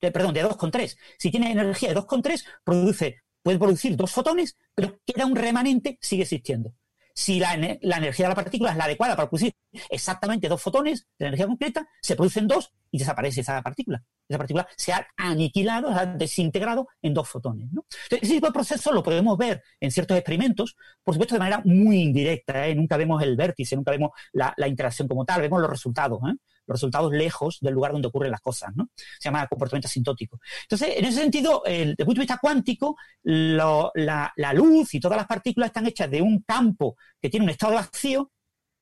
Eh, 0.02 0.12
perdón, 0.12 0.34
de 0.34 0.46
2,3. 0.46 0.98
Si 1.18 1.32
tiene 1.32 1.52
energía 1.52 1.90
de 1.90 1.96
2,3, 1.96 2.46
produce, 2.64 3.22
puede 3.42 3.60
producir 3.60 3.96
dos 3.96 4.12
fotones, 4.12 4.58
pero 4.76 5.00
queda 5.06 5.26
un 5.26 5.36
remanente, 5.36 5.98
sigue 6.02 6.24
existiendo. 6.24 6.74
Si 7.14 7.40
la, 7.40 7.54
energía 7.54 8.26
de 8.26 8.30
la 8.30 8.36
partícula 8.36 8.72
es 8.72 8.78
la 8.78 8.86
adecuada 8.86 9.16
para 9.16 9.30
producir 9.30 9.54
exactamente 9.90 10.48
dos 10.48 10.62
fotones 10.62 11.08
de 11.18 11.28
energía 11.28 11.48
concreta, 11.48 11.88
se 12.02 12.16
producen 12.16 12.48
dos 12.48 12.72
y 12.92 13.00
desaparece 13.00 13.42
esa 13.42 13.62
partícula 13.62 14.04
esa 14.30 14.38
partícula 14.38 14.68
se 14.78 14.94
ha 14.94 15.08
aniquilado, 15.18 15.92
se 15.92 16.00
ha 16.00 16.06
desintegrado 16.06 16.88
en 17.02 17.14
dos 17.14 17.28
fotones. 17.28 17.68
ese 18.12 18.34
tipo 18.34 18.48
de 18.48 18.54
proceso 18.54 18.94
lo 18.94 19.02
podemos 19.02 19.38
ver 19.38 19.64
en 19.80 19.92
ciertos 19.92 20.16
experimentos, 20.18 20.78
por 21.04 21.16
supuesto 21.16 21.36
de 21.36 21.40
manera 21.40 21.62
muy 21.66 21.98
indirecta, 21.98 22.68
¿eh? 22.68 22.76
nunca 22.76 22.96
vemos 22.96 23.22
el 23.24 23.36
vértice, 23.36 23.76
nunca 23.76 23.92
vemos 23.92 24.12
la, 24.32 24.54
interacción 24.68 25.08
como 25.08 25.26
tal, 25.26 25.42
vemos 25.42 25.60
los 25.60 25.70
resultados, 25.70 26.20
¿eh? 26.30 26.36
Los 26.70 26.80
resultados 26.80 27.12
lejos 27.12 27.58
del 27.62 27.74
lugar 27.74 27.92
donde 27.92 28.08
ocurren 28.08 28.32
las 28.32 28.42
cosas. 28.42 28.72
¿no? 28.76 28.90
Se 28.96 29.26
llama 29.26 29.48
comportamiento 29.48 29.88
asintótico. 29.88 30.40
Entonces, 30.64 30.94
en 30.98 31.06
ese 31.06 31.20
sentido, 31.20 31.64
desde 31.66 31.92
el 31.92 31.96
punto 31.98 32.14
de 32.14 32.20
vista 32.20 32.40
cuántico, 32.42 32.96
la, 33.24 34.32
la 34.36 34.54
luz 34.54 34.94
y 34.94 35.00
todas 35.00 35.18
las 35.18 35.28
partículas 35.28 35.68
están 35.68 35.88
hechas 35.88 36.10
de 36.10 36.22
un 36.22 36.42
campo 36.44 36.96
que 37.22 37.30
tiene 37.30 37.46
un 37.46 37.50
estado 37.50 37.74
vacío, 37.74 38.32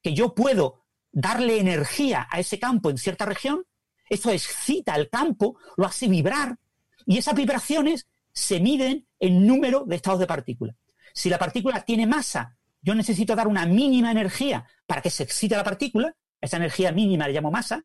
que 0.01 0.13
yo 0.13 0.35
puedo 0.35 0.83
darle 1.11 1.59
energía 1.59 2.27
a 2.29 2.39
ese 2.39 2.59
campo 2.59 2.89
en 2.89 2.97
cierta 2.97 3.25
región 3.25 3.63
eso 4.09 4.31
excita 4.31 4.95
el 4.95 5.09
campo, 5.09 5.57
lo 5.75 5.85
hace 5.85 6.07
vibrar 6.07 6.57
y 7.05 7.17
esas 7.17 7.35
vibraciones 7.35 8.07
se 8.33 8.59
miden 8.59 9.07
en 9.19 9.47
número 9.47 9.83
de 9.85 9.95
estados 9.95 10.19
de 10.19 10.27
partícula. 10.27 10.75
Si 11.13 11.29
la 11.29 11.39
partícula 11.39 11.83
tiene 11.83 12.05
masa, 12.05 12.57
yo 12.81 12.95
necesito 12.95 13.35
dar 13.35 13.47
una 13.47 13.65
mínima 13.65 14.11
energía 14.11 14.65
para 14.85 15.01
que 15.01 15.09
se 15.09 15.23
excite 15.23 15.55
la 15.55 15.63
partícula, 15.63 16.15
esa 16.41 16.57
energía 16.57 16.91
mínima 16.91 17.27
le 17.27 17.33
llamo 17.33 17.51
masa, 17.51 17.83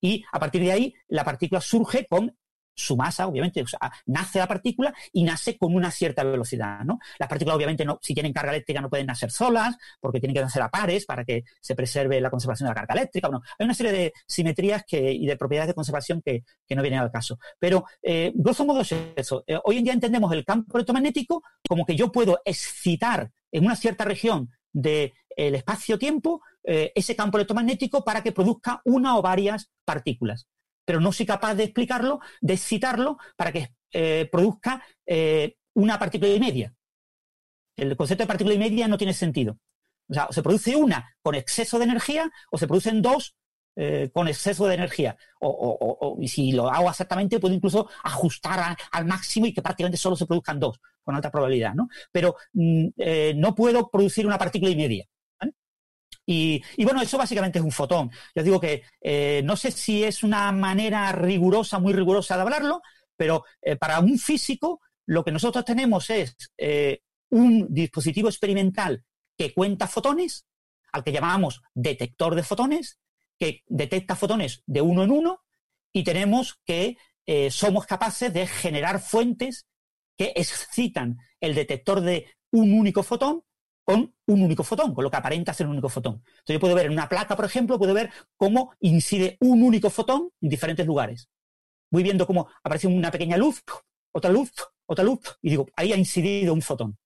y 0.00 0.24
a 0.32 0.38
partir 0.38 0.62
de 0.62 0.72
ahí 0.72 0.94
la 1.08 1.24
partícula 1.24 1.60
surge 1.60 2.06
con 2.06 2.36
su 2.74 2.96
masa, 2.96 3.26
obviamente, 3.26 3.64
nace 4.06 4.38
la 4.38 4.46
partícula 4.46 4.92
y 5.12 5.22
nace 5.22 5.56
con 5.56 5.74
una 5.74 5.90
cierta 5.90 6.24
velocidad, 6.24 6.80
¿no? 6.84 6.98
Las 7.18 7.28
partículas, 7.28 7.56
obviamente, 7.56 7.84
no, 7.84 7.98
si 8.02 8.14
tienen 8.14 8.32
carga 8.32 8.50
eléctrica 8.50 8.80
no 8.80 8.90
pueden 8.90 9.06
nacer 9.06 9.30
solas, 9.30 9.76
porque 10.00 10.20
tienen 10.20 10.34
que 10.34 10.40
nacer 10.40 10.62
a 10.62 10.68
pares 10.68 11.06
para 11.06 11.24
que 11.24 11.44
se 11.60 11.74
preserve 11.74 12.20
la 12.20 12.30
conservación 12.30 12.66
de 12.66 12.70
la 12.70 12.74
carga 12.74 12.94
eléctrica. 12.94 13.28
Bueno, 13.28 13.42
hay 13.58 13.64
una 13.64 13.74
serie 13.74 13.92
de 13.92 14.12
simetrías 14.26 14.84
que, 14.86 15.12
y 15.12 15.26
de 15.26 15.36
propiedades 15.36 15.68
de 15.68 15.74
conservación 15.74 16.20
que, 16.22 16.42
no 16.74 16.82
vienen 16.82 17.00
al 17.00 17.12
caso. 17.12 17.38
Pero, 17.60 17.84
eh, 18.02 18.32
grosso 18.34 18.66
modo 18.66 18.80
es 18.80 18.92
eso. 19.14 19.44
Eh, 19.46 19.58
hoy 19.62 19.78
en 19.78 19.84
día 19.84 19.92
entendemos 19.92 20.32
el 20.32 20.44
campo 20.44 20.76
electromagnético 20.76 21.44
como 21.68 21.86
que 21.86 21.94
yo 21.94 22.10
puedo 22.10 22.40
excitar 22.44 23.30
en 23.52 23.64
una 23.64 23.76
cierta 23.76 24.04
región 24.04 24.50
del 24.72 25.12
espacio-tiempo 25.36 26.42
eh, 26.66 26.92
ese 26.94 27.14
campo 27.14 27.36
electromagnético 27.36 28.04
para 28.04 28.22
que 28.22 28.32
produzca 28.32 28.80
una 28.84 29.18
o 29.18 29.22
varias 29.22 29.70
partículas 29.84 30.46
pero 30.86 31.00
no 31.00 31.12
soy 31.12 31.24
capaz 31.24 31.54
de 31.54 31.64
explicarlo, 31.64 32.20
de 32.42 32.52
excitarlo 32.52 33.16
para 33.36 33.52
que 33.52 33.74
eh, 33.90 34.28
produzca 34.30 34.84
eh, 35.06 35.56
una 35.72 35.98
partícula 35.98 36.30
y 36.30 36.38
media. 36.38 36.74
El 37.74 37.96
concepto 37.96 38.24
de 38.24 38.28
partícula 38.28 38.54
y 38.54 38.58
media 38.58 38.86
no 38.86 38.98
tiene 38.98 39.14
sentido. 39.14 39.58
O 40.10 40.12
sea, 40.12 40.26
o 40.26 40.32
se 40.34 40.42
produce 40.42 40.76
una 40.76 41.16
con 41.22 41.36
exceso 41.36 41.78
de 41.78 41.84
energía 41.84 42.30
o 42.50 42.58
se 42.58 42.66
producen 42.66 43.00
dos 43.00 43.34
con 44.12 44.28
exceso 44.28 44.66
de 44.66 44.74
energía. 44.74 45.16
O, 45.40 46.18
y 46.20 46.28
si 46.28 46.52
lo 46.52 46.68
hago 46.68 46.90
exactamente, 46.90 47.40
puedo 47.40 47.54
incluso 47.54 47.88
ajustar 48.04 48.76
al 48.92 49.04
máximo 49.06 49.46
y 49.46 49.54
que 49.54 49.62
prácticamente 49.62 49.96
solo 49.96 50.16
se 50.16 50.26
produzcan 50.26 50.60
dos, 50.60 50.78
con 51.02 51.16
alta 51.16 51.30
probabilidad. 51.30 51.72
¿no? 51.72 51.88
Pero 52.12 52.36
mm, 52.52 52.88
no 53.36 53.54
puedo 53.54 53.90
producir 53.90 54.26
una 54.26 54.36
partícula 54.36 54.70
y 54.70 54.76
media. 54.76 55.06
Y, 56.26 56.62
bueno, 56.82 57.02
eso 57.02 57.18
básicamente 57.18 57.58
es 57.58 57.64
un 57.64 57.72
fotón. 57.72 58.10
Yo 58.34 58.42
digo 58.42 58.60
que 58.60 58.82
eh, 59.00 59.42
no 59.44 59.56
sé 59.56 59.70
si 59.70 60.04
es 60.04 60.22
una 60.22 60.50
manera 60.52 61.12
rigurosa, 61.12 61.78
muy 61.78 61.92
rigurosa 61.92 62.36
de 62.36 62.42
hablarlo, 62.42 62.80
pero 63.16 63.44
eh, 63.60 63.76
para 63.76 64.00
un 64.00 64.18
físico 64.18 64.80
lo 65.06 65.22
que 65.24 65.32
nosotros 65.32 65.64
tenemos 65.64 66.08
es 66.10 66.34
eh, 66.56 67.02
un 67.30 67.66
dispositivo 67.72 68.28
experimental 68.28 69.04
que 69.36 69.52
cuenta 69.52 69.86
fotones, 69.86 70.46
al 70.92 71.04
que 71.04 71.12
llamamos 71.12 71.60
detector 71.74 72.34
de 72.34 72.42
fotones, 72.42 72.98
que 73.38 73.62
detecta 73.66 74.16
fotones 74.16 74.62
de 74.66 74.80
uno 74.80 75.02
en 75.02 75.10
uno, 75.10 75.40
y 75.92 76.04
tenemos 76.04 76.58
que 76.64 76.96
somos 77.50 77.86
capaces 77.86 78.30
de 78.34 78.46
generar 78.46 79.00
fuentes 79.00 79.66
que 80.14 80.34
excitan 80.36 81.16
el 81.40 81.54
detector 81.54 82.02
de 82.02 82.26
un 82.50 82.74
único 82.74 83.02
fotón 83.02 83.42
con 83.84 84.14
un 84.26 84.42
único 84.42 84.64
fotón, 84.64 84.94
con 84.94 85.04
lo 85.04 85.10
que 85.10 85.16
aparenta 85.16 85.52
ser 85.52 85.66
un 85.66 85.72
único 85.72 85.88
fotón. 85.88 86.14
Entonces 86.26 86.54
yo 86.54 86.60
puedo 86.60 86.74
ver 86.74 86.86
en 86.86 86.92
una 86.92 87.08
placa, 87.08 87.36
por 87.36 87.44
ejemplo, 87.44 87.78
puedo 87.78 87.94
ver 87.94 88.10
cómo 88.36 88.74
incide 88.80 89.36
un 89.40 89.62
único 89.62 89.90
fotón 89.90 90.30
en 90.40 90.48
diferentes 90.48 90.86
lugares. 90.86 91.28
Voy 91.90 92.02
viendo 92.02 92.26
cómo 92.26 92.48
aparece 92.62 92.86
una 92.86 93.10
pequeña 93.10 93.36
luz, 93.36 93.62
otra 94.12 94.30
luz, 94.30 94.50
otra 94.86 95.04
luz, 95.04 95.20
y 95.42 95.50
digo, 95.50 95.66
ahí 95.76 95.92
ha 95.92 95.96
incidido 95.96 96.54
un 96.54 96.62
fotón. 96.62 96.98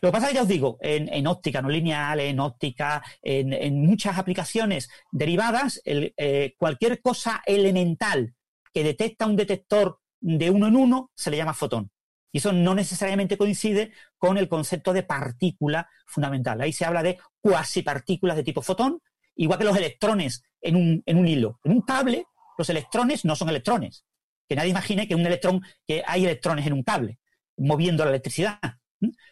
Lo 0.00 0.08
que 0.08 0.12
pasa 0.12 0.26
es 0.26 0.30
que 0.30 0.34
ya 0.36 0.42
os 0.42 0.48
digo, 0.48 0.78
en, 0.80 1.26
óptica 1.26 1.62
no 1.62 1.68
lineal, 1.68 2.20
en 2.20 2.40
óptica, 2.40 3.02
en, 3.22 3.80
muchas 3.86 4.18
aplicaciones 4.18 4.90
derivadas, 5.12 5.80
eh, 5.84 6.54
cualquier 6.58 7.00
cosa 7.00 7.42
elemental 7.46 8.34
que 8.72 8.84
detecta 8.84 9.26
un 9.26 9.36
detector 9.36 10.00
de 10.20 10.50
uno 10.50 10.66
en 10.66 10.76
uno 10.76 11.10
se 11.14 11.30
le 11.30 11.36
llama 11.36 11.54
fotón. 11.54 11.90
Y 12.32 12.38
eso 12.38 12.52
no 12.52 12.74
necesariamente 12.74 13.36
coincide 13.36 13.92
con 14.18 14.38
el 14.38 14.48
concepto 14.48 14.92
de 14.92 15.02
partícula 15.02 15.88
fundamental. 16.06 16.60
Ahí 16.60 16.72
se 16.72 16.84
habla 16.84 17.02
de 17.02 17.18
cuasipartículas 17.40 18.36
de 18.36 18.44
tipo 18.44 18.62
fotón, 18.62 19.00
igual 19.34 19.58
que 19.58 19.64
los 19.64 19.76
electrones 19.76 20.42
en 20.60 20.76
un, 20.76 21.02
en 21.06 21.16
un 21.18 21.26
hilo. 21.26 21.60
En 21.64 21.72
un 21.72 21.82
cable, 21.82 22.26
los 22.56 22.70
electrones 22.70 23.24
no 23.24 23.34
son 23.34 23.48
electrones. 23.48 24.04
Que 24.48 24.56
nadie 24.56 24.70
imagine 24.70 25.08
que 25.08 25.14
un 25.14 25.26
electrón, 25.26 25.62
que 25.86 26.02
hay 26.06 26.24
electrones 26.24 26.66
en 26.66 26.72
un 26.72 26.82
cable 26.82 27.18
moviendo 27.56 28.04
la 28.04 28.10
electricidad. 28.10 28.58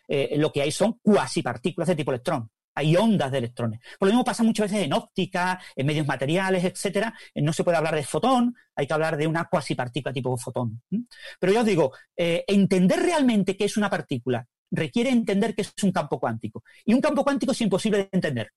Eh, 0.07 0.37
lo 0.39 0.51
que 0.51 0.63
hay 0.63 0.71
son 0.71 0.95
cuasipartículas 1.03 1.89
de 1.89 1.97
tipo 1.97 2.11
electrón. 2.11 2.51
Hay 2.79 2.97
ondas 2.97 3.33
de 3.33 3.39
electrones. 3.39 3.81
Por 3.99 4.09
lo 4.09 4.13
mismo 4.13 4.25
pasa 4.25 4.45
muchas 4.45 4.71
veces 4.71 4.87
en 4.87 4.93
óptica, 4.93 5.61
en 5.75 5.85
medios 5.85 6.07
materiales, 6.07 6.65
etcétera. 6.65 7.13
Eh, 7.35 7.43
no 7.43 7.53
se 7.53 7.65
puede 7.65 7.77
hablar 7.77 7.97
de 7.97 8.05
fotón, 8.05 8.55
hay 8.77 8.87
que 8.87 8.95
hablar 8.95 9.17
de 9.17 9.27
una 9.27 9.47
cuasipartícula 9.47 10.13
tipo 10.13 10.37
fotón. 10.37 10.81
Pero 11.41 11.53
yo 11.53 11.61
os 11.61 11.67
digo, 11.67 11.93
eh, 12.17 12.45
entender 12.47 13.01
realmente 13.01 13.57
qué 13.57 13.65
es 13.65 13.77
una 13.77 13.91
partícula 13.91 14.47
requiere 14.71 15.11
entender 15.11 15.55
qué 15.55 15.63
es 15.63 15.73
un 15.83 15.93
campo 15.93 16.21
cuántico. 16.21 16.63
Y 16.85 16.95
un 16.95 17.01
campo 17.01 17.25
cuántico 17.25 17.53
es 17.53 17.61
imposible 17.61 17.99
de 17.99 18.09
entender. 18.13 18.53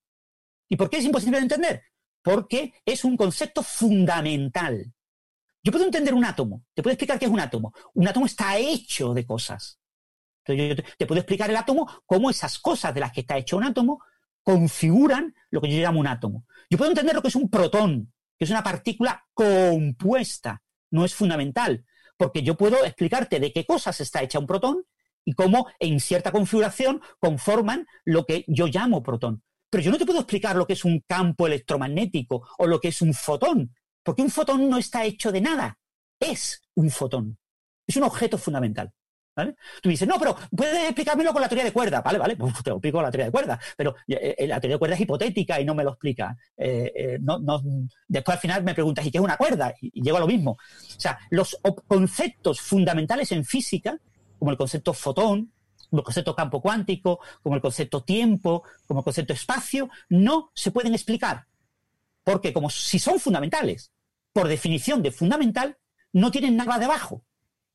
¿Y 0.69 0.75
por 0.75 0.89
qué 0.89 0.97
es 0.97 1.05
imposible 1.05 1.37
de 1.37 1.43
entender? 1.43 1.83
Porque 2.21 2.73
es 2.85 3.03
un 3.03 3.17
concepto 3.17 3.63
fundamental. 3.63 4.93
Yo 5.63 5.71
puedo 5.71 5.85
entender 5.85 6.13
un 6.13 6.25
átomo, 6.25 6.63
te 6.73 6.81
puedo 6.81 6.93
explicar 6.93 7.19
qué 7.19 7.25
es 7.25 7.31
un 7.31 7.39
átomo. 7.39 7.73
Un 7.93 8.07
átomo 8.07 8.25
está 8.25 8.57
hecho 8.57 9.13
de 9.13 9.25
cosas. 9.25 9.79
Entonces 10.43 10.77
yo 10.77 10.95
te 10.97 11.05
puedo 11.05 11.19
explicar 11.21 11.49
el 11.49 11.57
átomo 11.57 11.87
cómo 12.05 12.29
esas 12.29 12.57
cosas 12.59 12.93
de 12.93 12.99
las 12.99 13.11
que 13.11 13.21
está 13.21 13.37
hecho 13.37 13.57
un 13.57 13.63
átomo 13.63 14.01
configuran 14.43 15.35
lo 15.49 15.61
que 15.61 15.69
yo 15.69 15.81
llamo 15.81 15.99
un 15.99 16.07
átomo. 16.07 16.45
Yo 16.69 16.77
puedo 16.77 16.91
entender 16.91 17.15
lo 17.15 17.21
que 17.21 17.27
es 17.27 17.35
un 17.35 17.49
protón, 17.49 18.13
que 18.37 18.45
es 18.45 18.51
una 18.51 18.63
partícula 18.63 19.25
compuesta, 19.33 20.61
no 20.89 21.05
es 21.05 21.13
fundamental, 21.13 21.85
porque 22.17 22.43
yo 22.43 22.55
puedo 22.55 22.83
explicarte 22.85 23.39
de 23.39 23.51
qué 23.51 23.65
cosas 23.65 23.99
está 24.01 24.21
hecha 24.21 24.39
un 24.39 24.47
protón 24.47 24.83
y 25.25 25.33
cómo 25.33 25.67
en 25.79 25.99
cierta 25.99 26.31
configuración 26.31 27.01
conforman 27.19 27.87
lo 28.05 28.25
que 28.25 28.45
yo 28.47 28.67
llamo 28.67 29.03
protón. 29.03 29.43
Pero 29.69 29.83
yo 29.83 29.91
no 29.91 29.97
te 29.97 30.05
puedo 30.05 30.19
explicar 30.19 30.55
lo 30.55 30.67
que 30.67 30.73
es 30.73 30.83
un 30.83 31.03
campo 31.07 31.47
electromagnético 31.47 32.47
o 32.57 32.67
lo 32.67 32.79
que 32.79 32.89
es 32.89 33.01
un 33.01 33.13
fotón, 33.13 33.73
porque 34.03 34.21
un 34.21 34.29
fotón 34.29 34.69
no 34.69 34.77
está 34.77 35.05
hecho 35.05 35.31
de 35.31 35.41
nada, 35.41 35.79
es 36.19 36.61
un 36.75 36.89
fotón, 36.89 37.37
es 37.87 37.95
un 37.95 38.03
objeto 38.03 38.37
fundamental. 38.37 38.91
Tú 39.81 39.89
dices, 39.89 40.07
no, 40.07 40.19
pero 40.19 40.35
puedes 40.55 40.85
explicármelo 40.85 41.33
con 41.33 41.41
la 41.41 41.49
teoría 41.49 41.65
de 41.65 41.73
cuerdas. 41.73 42.03
Vale, 42.03 42.17
vale, 42.17 42.35
pues 42.35 42.53
te 42.63 42.69
lo 42.69 42.77
explico 42.77 43.01
la 43.01 43.11
teoría 43.11 43.25
de 43.25 43.31
cuerdas. 43.31 43.59
Pero 43.75 43.95
eh, 44.07 44.35
eh, 44.37 44.47
la 44.47 44.59
teoría 44.59 44.75
de 44.75 44.79
cuerdas 44.79 44.97
es 44.99 45.03
hipotética 45.03 45.59
y 45.59 45.65
no 45.65 45.75
me 45.75 45.83
lo 45.83 45.91
explica. 45.91 46.37
Eh, 46.57 47.19
después 48.07 48.35
al 48.35 48.41
final 48.41 48.63
me 48.63 48.73
preguntas, 48.73 49.05
¿y 49.05 49.11
qué 49.11 49.17
es 49.17 49.23
una 49.23 49.37
cuerda? 49.37 49.73
Y, 49.81 50.01
llego 50.01 50.17
a 50.17 50.21
lo 50.21 50.27
mismo. 50.27 50.51
O 50.51 50.99
sea, 50.99 51.19
los 51.29 51.57
conceptos 51.87 52.61
fundamentales 52.61 53.31
en 53.31 53.45
física, 53.45 53.97
como 54.37 54.51
el 54.51 54.57
concepto 54.57 54.93
fotón, 54.93 55.51
como 55.89 55.99
el 56.01 56.05
concepto 56.05 56.35
campo 56.35 56.61
cuántico, 56.61 57.19
como 57.43 57.55
el 57.55 57.61
concepto 57.61 58.03
tiempo, 58.03 58.63
como 58.87 59.01
el 59.01 59.03
concepto 59.03 59.33
espacio, 59.33 59.89
no 60.09 60.51
se 60.55 60.71
pueden 60.71 60.93
explicar. 60.93 61.45
Porque 62.23 62.53
como 62.53 62.69
si 62.69 62.99
son 62.99 63.19
fundamentales, 63.19 63.91
por 64.33 64.47
definición 64.47 65.01
de 65.01 65.11
fundamental, 65.11 65.77
no 66.13 66.31
tienen 66.31 66.55
nada 66.55 66.79
debajo. 66.79 67.23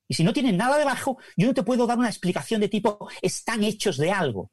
Y 0.09 0.14
si 0.14 0.25
no 0.25 0.33
tienen 0.33 0.57
nada 0.57 0.79
debajo, 0.79 1.19
yo 1.37 1.47
no 1.47 1.55
te 1.55 1.62
puedo 1.62 1.87
dar 1.87 1.99
una 1.99 2.09
explicación 2.09 2.61
de 2.61 2.69
tipo 2.69 3.09
están 3.23 3.64
hechos 3.64 3.97
de 3.97 4.12
algo. 4.12 4.51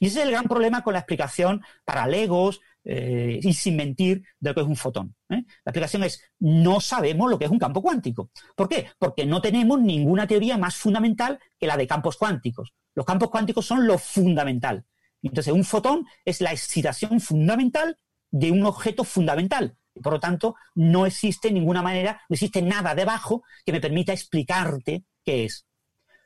Y 0.00 0.06
ese 0.06 0.20
es 0.20 0.26
el 0.26 0.30
gran 0.30 0.44
problema 0.44 0.82
con 0.82 0.94
la 0.94 1.00
explicación 1.00 1.62
para 1.84 2.06
legos 2.06 2.60
eh, 2.84 3.38
y 3.42 3.52
sin 3.52 3.76
mentir 3.76 4.22
de 4.40 4.50
lo 4.50 4.54
que 4.54 4.60
es 4.62 4.66
un 4.66 4.76
fotón. 4.76 5.14
¿eh? 5.28 5.44
La 5.64 5.70
explicación 5.70 6.04
es 6.04 6.22
no 6.38 6.80
sabemos 6.80 7.30
lo 7.30 7.38
que 7.38 7.44
es 7.44 7.50
un 7.50 7.58
campo 7.58 7.82
cuántico. 7.82 8.30
¿Por 8.56 8.68
qué? 8.68 8.88
Porque 8.98 9.26
no 9.26 9.40
tenemos 9.40 9.80
ninguna 9.80 10.26
teoría 10.26 10.56
más 10.56 10.76
fundamental 10.76 11.38
que 11.58 11.66
la 11.66 11.76
de 11.76 11.86
campos 11.86 12.16
cuánticos. 12.16 12.72
Los 12.94 13.04
campos 13.04 13.30
cuánticos 13.30 13.66
son 13.66 13.86
lo 13.86 13.98
fundamental. 13.98 14.84
Entonces, 15.22 15.52
un 15.52 15.64
fotón 15.64 16.06
es 16.24 16.40
la 16.40 16.52
excitación 16.52 17.20
fundamental 17.20 17.98
de 18.30 18.50
un 18.50 18.64
objeto 18.64 19.04
fundamental. 19.04 19.76
Por 20.00 20.14
lo 20.14 20.20
tanto, 20.20 20.56
no 20.74 21.06
existe 21.06 21.50
ninguna 21.50 21.82
manera, 21.82 22.20
no 22.28 22.34
existe 22.34 22.62
nada 22.62 22.94
debajo 22.94 23.42
que 23.64 23.72
me 23.72 23.80
permita 23.80 24.12
explicarte 24.12 25.04
qué 25.24 25.44
es. 25.44 25.66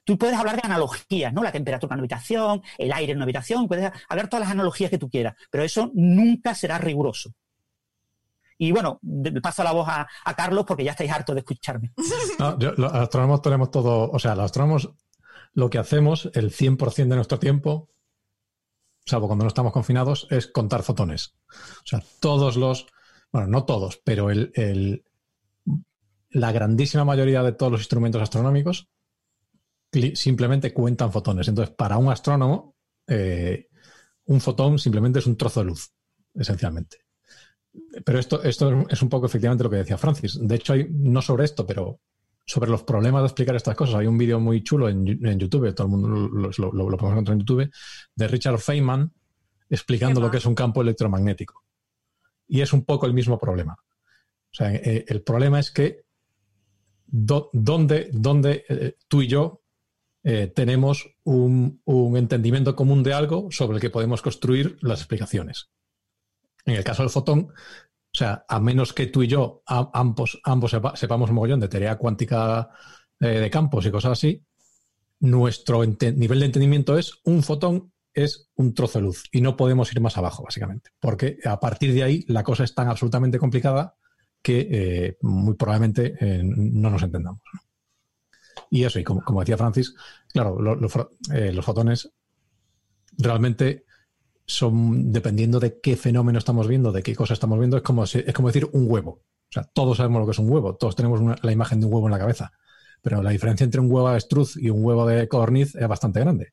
Tú 0.05 0.19
puedes 0.19 0.37
hablar 0.37 0.57
de 0.57 0.63
analogías, 0.65 1.33
¿no? 1.33 1.43
La 1.43 1.53
temperatura 1.53 1.95
en 1.95 1.99
una 1.99 2.03
habitación, 2.03 2.63
el 2.77 2.93
aire 2.93 3.13
en 3.13 3.19
una 3.19 3.25
habitación, 3.25 3.69
puedes 3.69 3.93
hablar 4.09 4.29
todas 4.29 4.45
las 4.45 4.53
analogías 4.53 4.91
que 4.91 4.99
tú 4.99 5.09
quieras, 5.09 5.35
pero 5.51 5.63
eso 5.63 5.91
nunca 5.95 6.55
será 6.55 6.79
riguroso. 6.79 7.33
Y 8.59 8.71
bueno, 8.71 8.99
me 9.03 9.41
paso 9.41 9.65
la 9.65 9.73
voz 9.73 9.89
a, 9.89 10.07
Carlos 10.37 10.65
porque 10.67 10.85
ya 10.85 10.93
estáis 10.93 11.11
hartos 11.11 11.35
de 11.35 11.41
escucharme. 11.41 11.93
los 12.77 12.93
astrónomos 12.93 13.43
tenemos 13.43 13.71
todo, 13.71 14.11
o 14.11 14.19
sea, 14.19 14.35
los 14.35 14.45
astrónomos 14.45 14.91
lo 15.55 15.69
que 15.71 15.79
hacemos 15.79 16.31
el 16.35 16.51
100% 16.53 17.09
de 17.09 17.17
nuestro 17.17 17.39
tiempo, 17.39 17.91
salvo 19.05 19.27
cuando 19.27 19.45
no 19.45 19.49
estamos 19.49 19.73
confinados, 19.73 20.27
es 20.31 20.47
contar 20.47 20.83
fotones. 20.83 21.35
O 21.51 21.87
sea, 21.87 22.03
todos 22.21 22.57
los 22.57 22.87
bueno, 23.33 23.49
no 23.49 23.65
todos, 23.65 24.01
pero 24.05 24.31
el, 24.31 25.05
la 26.31 26.53
grandísima 26.53 27.05
mayoría 27.05 27.43
de 27.43 27.53
todos 27.53 27.73
los 27.73 27.81
instrumentos 27.81 28.23
astronómicos 28.23 28.89
simplemente 30.15 30.73
cuentan 30.73 31.13
fotones. 31.13 31.49
Entonces, 31.49 31.75
para 31.75 31.99
un 31.99 32.11
astrónomo, 32.11 32.77
eh, 33.07 33.69
un 34.27 34.41
fotón 34.41 34.79
simplemente 34.79 35.19
es 35.19 35.27
un 35.27 35.37
trozo 35.37 35.61
de 35.61 35.67
luz, 35.67 35.93
esencialmente. 36.35 36.99
Pero 38.05 38.19
esto, 38.19 38.43
esto 38.43 38.87
es 38.89 39.03
un 39.03 39.09
poco 39.09 39.27
efectivamente 39.27 39.65
lo 39.65 39.71
que 39.71 39.77
decía 39.77 39.99
Francis. 39.99 40.39
De 40.41 40.55
hecho, 40.55 40.75
hay, 40.75 40.87
no 40.91 41.23
sobre 41.23 41.45
esto, 41.45 41.67
pero 41.67 42.01
sobre 42.45 42.71
los 42.71 42.83
problemas 42.83 43.23
de 43.23 43.27
explicar 43.27 43.57
estas 43.57 43.75
cosas. 43.75 43.97
Hay 43.97 44.07
un 44.07 44.19
vídeo 44.19 44.41
muy 44.41 44.63
chulo 44.63 44.89
en, 44.89 45.07
YouTube, 45.07 45.75
todo 45.75 45.87
el 45.87 45.91
mundo 45.91 46.09
lo, 46.09 46.51
lo, 46.51 46.97
podemos 46.97 47.13
encontrar 47.13 47.35
en 47.35 47.41
YouTube, 47.41 47.71
de 48.15 48.29
Richard 48.29 48.59
Feynman 48.59 49.13
explicando 49.71 50.21
lo 50.21 50.31
que 50.31 50.37
es 50.37 50.45
un 50.45 50.55
campo 50.55 50.83
electromagnético. 50.83 51.65
Y 52.53 52.61
es 52.61 52.75
un 52.75 52.85
poco 52.85 53.07
el 53.07 53.15
mismo 53.15 53.39
problema. 53.39 53.79
O 53.81 54.55
sea, 54.55 54.75
eh, 54.75 55.07
el 55.09 55.23
problema 55.23 55.59
es 55.59 55.71
que 55.71 56.03
donde, 57.07 58.11
donde 58.13 58.67
eh, 58.69 58.99
tú 59.09 59.23
y 59.23 59.27
yo 59.27 59.63
eh, 60.23 60.53
tenemos 60.55 61.17
un, 61.25 61.81
entendimiento 62.15 62.77
común 62.77 63.03
de 63.03 63.15
algo 63.15 63.51
sobre 63.51 63.77
el 63.77 63.81
que 63.81 63.89
podemos 63.89 64.21
construir 64.21 64.77
las 64.83 65.01
explicaciones. 65.01 65.71
En 66.67 66.75
el 66.75 66.85
caso 66.85 67.03
del 67.03 67.09
fotón, 67.09 67.49
o 67.49 68.15
sea, 68.19 68.45
a 68.47 68.61
menos 68.61 68.93
que 68.93 69.07
tú 69.07 69.23
y 69.23 69.29
yo 69.29 69.63
ambos 69.67 70.39
sepamos 70.97 71.31
un 71.31 71.35
mogollón 71.35 71.61
de 71.61 71.69
teoría 71.69 71.97
cuántica 71.97 72.69
de 73.19 73.49
campos 73.51 73.87
y 73.87 73.91
cosas 73.91 74.13
así, 74.13 74.45
nuestro 75.21 75.83
nivel 75.87 76.41
de 76.41 76.47
entendimiento 76.47 76.99
es 76.99 77.15
un 77.25 77.43
fotón 77.43 77.93
es 78.15 78.51
un 78.57 78.75
trozo 78.75 78.99
de 78.99 79.05
luz 79.05 79.25
y 79.33 79.41
no 79.41 79.57
podemos 79.57 79.93
ir 79.93 80.01
más 80.01 80.17
abajo, 80.19 80.43
básicamente, 80.45 80.91
porque 81.01 81.39
a 81.45 81.59
partir 81.61 81.93
de 81.95 82.03
ahí 82.03 82.25
la 82.29 82.43
cosa 82.43 82.65
es 82.65 82.75
tan 82.75 82.89
absolutamente 82.89 83.39
complicada 83.39 83.97
que 84.43 84.69
eh, 84.71 85.19
muy 85.23 85.55
probablemente 85.55 86.15
eh, 86.21 86.43
no 86.43 86.91
nos 86.91 87.03
entendamos. 87.03 87.41
Y 88.71 88.85
eso, 88.85 88.99
y 88.99 89.05
como, 89.05 89.41
decía 89.41 89.57
Francis, 89.57 89.95
claro, 90.33 90.59
eh, 91.33 91.53
los 91.53 91.65
fotones 91.65 92.11
realmente 93.17 93.85
son, 94.45 95.13
dependiendo 95.13 95.61
de 95.61 95.81
qué 95.81 95.97
fenómeno 95.97 96.39
estamos 96.39 96.67
viendo, 96.69 96.93
de 96.93 97.03
qué 97.03 97.15
cosa 97.15 97.35
estamos 97.35 97.59
viendo, 97.59 97.77
es 97.77 97.83
como, 97.83 98.05
es 98.05 98.33
como 98.35 98.49
decir 98.49 98.69
un 98.73 98.91
huevo. 98.91 99.11
O 99.11 99.53
sea, 99.53 99.65
todos 99.65 99.99
sabemos 99.99 100.21
lo 100.21 100.27
que 100.27 100.33
es 100.33 100.39
un 100.39 100.51
huevo, 100.51 100.75
todos 100.77 100.97
tenemos 100.97 101.21
la 101.43 101.53
imagen 101.53 101.81
de 101.81 101.87
un 101.87 101.93
huevo 101.93 102.07
en 102.07 102.13
la 102.13 102.19
cabeza, 102.19 102.53
pero 103.03 103.23
la 103.23 103.31
diferencia 103.31 103.65
entre 103.65 103.81
un 103.81 103.91
huevo 103.91 104.11
de 104.11 104.19
estruz 104.19 104.57
y 104.57 104.71
un 104.71 104.85
huevo 104.85 105.07
de 105.07 105.29
codorniz 105.29 105.75
es 105.75 105.89
bastante 105.89 106.21
grande 106.21 106.53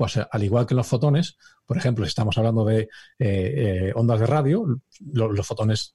pues 0.00 0.16
eh, 0.16 0.26
al 0.30 0.42
igual 0.42 0.64
que 0.64 0.74
los 0.74 0.86
fotones, 0.86 1.36
por 1.66 1.76
ejemplo, 1.76 2.06
si 2.06 2.08
estamos 2.08 2.38
hablando 2.38 2.64
de 2.64 2.78
eh, 2.78 2.88
eh, 3.18 3.92
ondas 3.94 4.18
de 4.18 4.24
radio, 4.24 4.80
los 5.12 5.46
fotones 5.46 5.94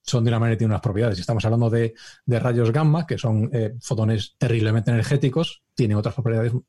son 0.00 0.24
de 0.24 0.30
una 0.30 0.38
manera 0.38 0.54
y 0.54 0.56
tienen 0.56 0.70
unas 0.70 0.80
propiedades. 0.80 1.16
Si 1.16 1.20
estamos 1.20 1.44
hablando 1.44 1.68
de, 1.68 1.92
rayos 2.26 2.72
gamma, 2.72 3.06
que 3.06 3.18
son 3.18 3.50
fotones 3.82 4.36
terriblemente 4.38 4.90
energéticos, 4.90 5.64
tienen 5.74 5.98
otras 5.98 6.14
propiedades, 6.14 6.54
o 6.54 6.64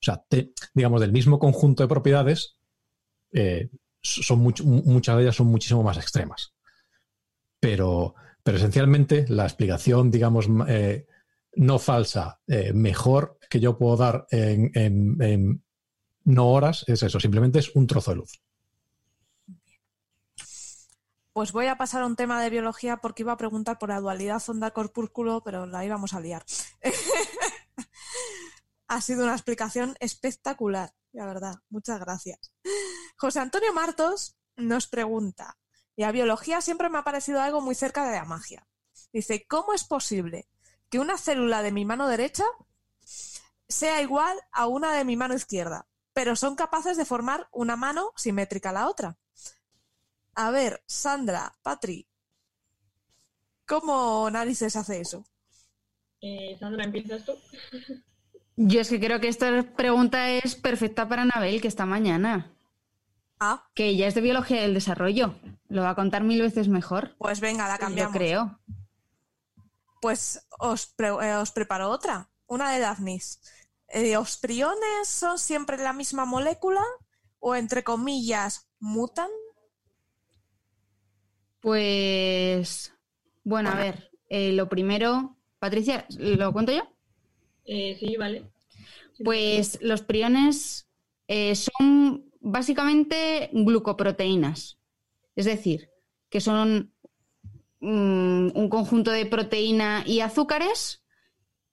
sea, 0.00 0.24
digamos, 0.74 1.00
del 1.02 1.12
mismo 1.12 1.38
conjunto 1.38 1.84
de 1.84 1.88
propiedades, 1.88 2.56
son 4.02 4.40
muchas 4.40 5.16
de 5.16 5.22
ellas 5.22 5.36
son 5.36 5.46
muchísimo 5.46 5.84
más 5.84 5.98
extremas. 5.98 6.52
Pero, 7.60 8.16
pero 8.42 8.56
esencialmente 8.56 9.24
la 9.28 9.44
explicación, 9.44 10.10
digamos, 10.10 10.48
no 10.48 11.78
falsa, 11.78 12.40
mejor 12.74 13.38
que 13.48 13.60
yo 13.60 13.78
puedo 13.78 13.96
dar 13.96 14.26
en, 14.32 15.62
no 16.24 16.48
horas, 16.48 16.84
es 16.86 17.02
eso, 17.02 17.20
simplemente 17.20 17.58
es 17.58 17.74
un 17.74 17.86
trozo 17.86 18.10
de 18.10 18.16
luz. 18.16 18.42
Pues 21.32 21.52
voy 21.52 21.66
a 21.66 21.76
pasar 21.76 22.02
a 22.02 22.06
un 22.06 22.16
tema 22.16 22.40
de 22.40 22.50
biología 22.50 22.98
porque 22.98 23.22
iba 23.22 23.32
a 23.32 23.36
preguntar 23.36 23.78
por 23.78 23.88
la 23.88 24.00
dualidad 24.00 24.42
onda-corpúsculo, 24.46 25.42
pero 25.42 25.66
la 25.66 25.84
íbamos 25.84 26.14
a 26.14 26.20
liar. 26.20 26.44
ha 28.86 29.00
sido 29.00 29.24
una 29.24 29.32
explicación 29.32 29.96
espectacular. 29.98 30.94
la 31.12 31.26
verdad. 31.26 31.56
Muchas 31.70 31.98
gracias. 31.98 32.52
José 33.16 33.40
Antonio 33.40 33.72
Martos 33.72 34.36
nos 34.56 34.86
pregunta, 34.86 35.58
y 35.96 36.04
a 36.04 36.12
biología 36.12 36.60
siempre 36.60 36.88
me 36.88 36.98
ha 36.98 37.04
parecido 37.04 37.40
algo 37.40 37.60
muy 37.60 37.74
cerca 37.74 38.06
de 38.06 38.16
la 38.16 38.24
magia. 38.24 38.66
Dice, 39.12 39.46
¿cómo 39.48 39.74
es 39.74 39.84
posible 39.84 40.48
que 40.90 40.98
una 40.98 41.18
célula 41.18 41.62
de 41.62 41.72
mi 41.72 41.84
mano 41.84 42.08
derecha 42.08 42.44
sea 43.68 44.02
igual 44.02 44.38
a 44.52 44.66
una 44.66 44.94
de 44.94 45.04
mi 45.04 45.16
mano 45.16 45.34
izquierda, 45.34 45.86
pero 46.14 46.34
son 46.36 46.56
capaces 46.56 46.96
de 46.96 47.04
formar 47.04 47.48
una 47.52 47.76
mano 47.76 48.12
simétrica 48.16 48.70
a 48.70 48.72
la 48.72 48.88
otra? 48.88 49.18
A 50.34 50.50
ver, 50.50 50.82
Sandra, 50.86 51.54
Patri, 51.62 52.08
¿cómo 53.66 54.28
narices 54.30 54.76
hace 54.76 55.00
eso? 55.00 55.24
Eh, 56.20 56.56
Sandra, 56.58 56.84
¿empiezas 56.84 57.24
tú? 57.24 57.32
Yo 58.56 58.80
es 58.80 58.88
que 58.88 59.00
creo 59.00 59.20
que 59.20 59.28
esta 59.28 59.64
pregunta 59.74 60.30
es 60.30 60.54
perfecta 60.54 61.08
para 61.08 61.22
Anabel, 61.22 61.60
que 61.60 61.66
está 61.68 61.86
mañana. 61.86 62.52
Ah, 63.40 63.68
Que 63.74 63.88
ella 63.88 64.06
es 64.06 64.14
de 64.14 64.20
biología 64.20 64.62
del 64.62 64.74
desarrollo. 64.74 65.34
Lo 65.68 65.82
va 65.82 65.90
a 65.90 65.94
contar 65.96 66.22
mil 66.22 66.40
veces 66.40 66.68
mejor. 66.68 67.16
pues 67.18 67.40
venga, 67.40 67.66
la 67.66 67.74
Yo 67.74 67.80
cambiamos. 67.80 68.16
creo. 68.16 68.60
Pues 70.00 70.46
os, 70.60 70.86
pre- 70.86 71.08
eh, 71.08 71.34
os 71.36 71.50
preparo 71.50 71.90
otra, 71.90 72.30
una 72.46 72.70
de 72.70 72.78
Daphnis. 72.78 73.40
Eh, 73.88 74.12
¿Los 74.12 74.36
priones 74.36 75.08
son 75.08 75.38
siempre 75.38 75.76
la 75.76 75.92
misma 75.92 76.24
molécula 76.24 76.82
o 77.38 77.54
entre 77.54 77.84
comillas 77.84 78.68
mutan? 78.80 79.30
Pues, 81.60 82.92
bueno, 83.42 83.70
a 83.70 83.74
ver, 83.74 84.10
eh, 84.28 84.52
lo 84.52 84.68
primero, 84.68 85.36
Patricia, 85.58 86.06
¿lo 86.18 86.52
cuento 86.52 86.72
yo? 86.72 86.82
Eh, 87.64 87.96
sí, 87.98 88.16
vale. 88.16 88.44
Pues 89.24 89.78
los 89.80 90.02
priones 90.02 90.88
eh, 91.28 91.54
son 91.54 92.30
básicamente 92.40 93.48
glucoproteínas, 93.52 94.78
es 95.36 95.44
decir, 95.46 95.88
que 96.28 96.40
son 96.40 96.92
mm, 97.80 98.50
un 98.54 98.68
conjunto 98.68 99.10
de 99.10 99.24
proteína 99.24 100.02
y 100.06 100.20
azúcares 100.20 101.02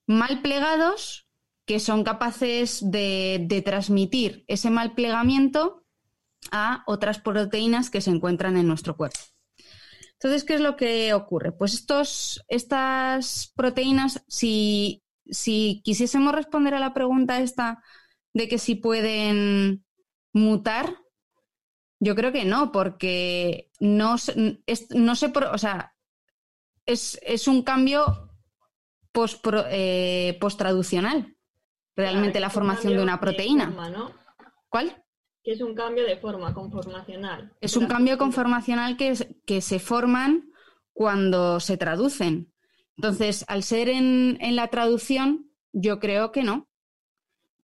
mal 0.06 0.40
plegados 0.40 1.26
que 1.64 1.80
son 1.80 2.04
capaces 2.04 2.90
de, 2.90 3.44
de 3.48 3.62
transmitir 3.62 4.44
ese 4.48 4.70
mal 4.70 4.94
plegamiento 4.94 5.84
a 6.50 6.82
otras 6.86 7.20
proteínas 7.20 7.90
que 7.90 8.00
se 8.00 8.10
encuentran 8.10 8.56
en 8.56 8.66
nuestro 8.66 8.96
cuerpo. 8.96 9.20
Entonces, 10.14 10.44
¿qué 10.44 10.54
es 10.54 10.60
lo 10.60 10.76
que 10.76 11.14
ocurre? 11.14 11.52
Pues 11.52 11.74
estos, 11.74 12.44
estas 12.48 13.52
proteínas, 13.56 14.24
si, 14.28 15.02
si 15.28 15.82
quisiésemos 15.84 16.32
responder 16.32 16.74
a 16.74 16.80
la 16.80 16.94
pregunta 16.94 17.40
esta 17.40 17.82
de 18.32 18.48
que 18.48 18.58
si 18.58 18.76
pueden 18.76 19.84
mutar, 20.32 20.96
yo 21.98 22.14
creo 22.14 22.32
que 22.32 22.44
no, 22.44 22.72
porque 22.72 23.70
no, 23.80 24.14
es, 24.66 24.90
no 24.90 25.12
o 25.12 25.58
sea, 25.58 25.94
es, 26.86 27.18
es 27.22 27.48
un 27.48 27.62
cambio 27.62 28.30
post, 29.12 29.44
eh, 29.70 30.38
realmente 31.96 32.32
Claro, 32.38 32.46
la 32.46 32.50
formación 32.50 32.94
de 32.96 33.02
una 33.02 33.20
proteína. 33.20 33.66
forma, 33.66 33.90
¿no? 33.90 34.10
¿Cuál? 34.68 35.04
Que 35.44 35.52
es 35.52 35.60
un 35.60 35.74
cambio 35.74 36.04
de 36.06 36.16
forma 36.16 36.54
conformacional. 36.54 37.52
Es 37.60 37.76
un 37.76 37.86
cambio 37.86 38.16
conformacional 38.18 38.96
que, 38.96 39.08
es- 39.08 39.26
que 39.46 39.60
se 39.60 39.78
forman 39.78 40.50
cuando 40.92 41.58
se 41.60 41.76
traducen. 41.76 42.52
Entonces, 42.96 43.44
al 43.48 43.62
ser 43.62 43.88
en, 43.88 44.38
en 44.40 44.56
la 44.56 44.68
traducción, 44.68 45.50
yo 45.72 45.98
creo 45.98 46.30
que 46.32 46.42
no. 46.44 46.68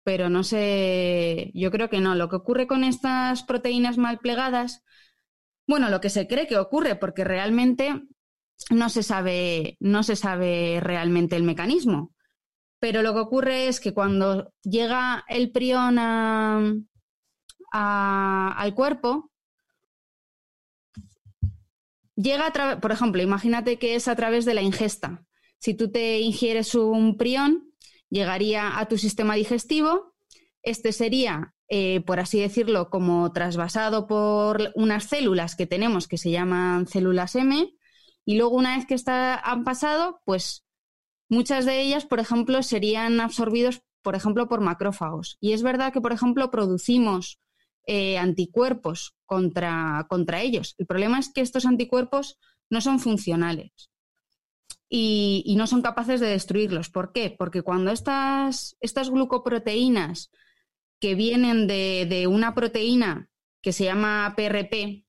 Pero 0.03 0.29
no 0.29 0.43
sé, 0.43 1.51
yo 1.53 1.71
creo 1.71 1.89
que 1.89 1.99
no. 2.01 2.15
Lo 2.15 2.29
que 2.29 2.35
ocurre 2.37 2.67
con 2.67 2.83
estas 2.83 3.43
proteínas 3.43 3.97
mal 3.97 4.19
plegadas, 4.19 4.83
bueno, 5.67 5.89
lo 5.89 6.01
que 6.01 6.09
se 6.09 6.27
cree 6.27 6.47
que 6.47 6.57
ocurre, 6.57 6.95
porque 6.95 7.23
realmente 7.23 8.03
no 8.71 8.89
se 8.89 9.03
sabe, 9.03 9.77
no 9.79 10.03
se 10.03 10.15
sabe 10.15 10.79
realmente 10.81 11.35
el 11.35 11.43
mecanismo. 11.43 12.13
Pero 12.79 13.01
lo 13.01 13.13
que 13.13 13.19
ocurre 13.19 13.67
es 13.67 13.79
que 13.79 13.93
cuando 13.93 14.53
llega 14.63 15.25
el 15.27 15.51
prión 15.51 15.99
al 17.71 18.75
cuerpo, 18.75 19.31
llega 22.15 22.47
a 22.47 22.51
través, 22.51 22.77
por 22.77 22.91
ejemplo, 22.91 23.21
imagínate 23.21 23.77
que 23.77 23.95
es 23.95 24.07
a 24.07 24.15
través 24.15 24.45
de 24.45 24.53
la 24.53 24.61
ingesta. 24.61 25.25
Si 25.59 25.73
tú 25.73 25.91
te 25.91 26.19
ingieres 26.19 26.73
un 26.75 27.17
prión, 27.17 27.73
llegaría 28.09 28.79
a 28.79 28.87
tu 28.87 28.97
sistema 28.97 29.35
digestivo. 29.35 30.15
Este 30.61 30.91
sería, 30.91 31.53
eh, 31.67 32.01
por 32.05 32.19
así 32.19 32.39
decirlo, 32.39 32.89
como 32.89 33.31
trasvasado 33.31 34.07
por 34.07 34.71
unas 34.75 35.05
células 35.05 35.55
que 35.55 35.67
tenemos 35.67 36.07
que 36.07 36.17
se 36.17 36.31
llaman 36.31 36.87
células 36.87 37.35
M. 37.35 37.73
Y 38.25 38.37
luego, 38.37 38.55
una 38.55 38.77
vez 38.77 38.85
que 38.85 38.93
está, 38.93 39.35
han 39.35 39.63
pasado, 39.63 40.21
pues 40.25 40.65
muchas 41.29 41.65
de 41.65 41.81
ellas, 41.81 42.05
por 42.05 42.19
ejemplo, 42.19 42.61
serían 42.63 43.21
absorbidos, 43.21 43.81
por 44.01 44.15
ejemplo, 44.15 44.49
por 44.49 44.61
macrófagos. 44.61 45.37
Y 45.39 45.53
es 45.53 45.63
verdad 45.63 45.93
que, 45.93 46.01
por 46.01 46.11
ejemplo, 46.11 46.51
producimos 46.51 47.39
eh, 47.85 48.17
anticuerpos 48.17 49.15
contra, 49.25 50.05
contra 50.09 50.41
ellos. 50.41 50.75
El 50.77 50.85
problema 50.85 51.19
es 51.19 51.31
que 51.31 51.41
estos 51.41 51.65
anticuerpos 51.65 52.37
no 52.69 52.81
son 52.81 52.99
funcionales 52.99 53.89
y, 54.89 55.43
y 55.45 55.55
no 55.55 55.67
son 55.67 55.81
capaces 55.81 56.19
de 56.19 56.27
destruirlos. 56.27 56.89
¿Por 56.89 57.13
qué? 57.13 57.33
Porque 57.35 57.61
cuando 57.61 57.91
estas, 57.91 58.75
estas 58.79 59.09
glucoproteínas 59.09 60.31
que 60.99 61.15
vienen 61.15 61.67
de, 61.67 62.05
de 62.09 62.27
una 62.27 62.53
proteína 62.53 63.29
que 63.61 63.73
se 63.73 63.85
llama 63.85 64.33
PRP, 64.35 65.05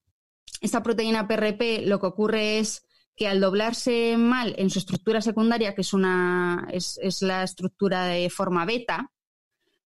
esta 0.61 0.83
proteína 0.83 1.27
PRP 1.27 1.85
lo 1.85 1.99
que 1.99 2.07
ocurre 2.07 2.59
es 2.59 2.85
que 3.21 3.27
al 3.27 3.39
doblarse 3.39 4.17
mal 4.17 4.55
en 4.57 4.71
su 4.71 4.79
estructura 4.79 5.21
secundaria, 5.21 5.75
que 5.75 5.81
es, 5.81 5.93
una, 5.93 6.67
es, 6.71 6.99
es 7.03 7.21
la 7.21 7.43
estructura 7.43 8.05
de 8.05 8.31
forma 8.31 8.65
beta, 8.65 9.11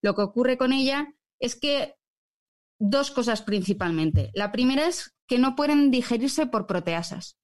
lo 0.02 0.16
que 0.16 0.22
ocurre 0.22 0.58
con 0.58 0.72
ella 0.72 1.14
es 1.38 1.58
que 1.58 1.98
dos 2.80 3.12
cosas 3.12 3.42
principalmente. 3.42 4.32
La 4.36 4.54
primera 4.54 4.88
es 4.88 5.18
que 5.28 5.38
no 5.38 5.58
pueden 5.58 5.92
digerirse 5.92 6.46
por 6.46 6.66
proteasas. 6.66 7.38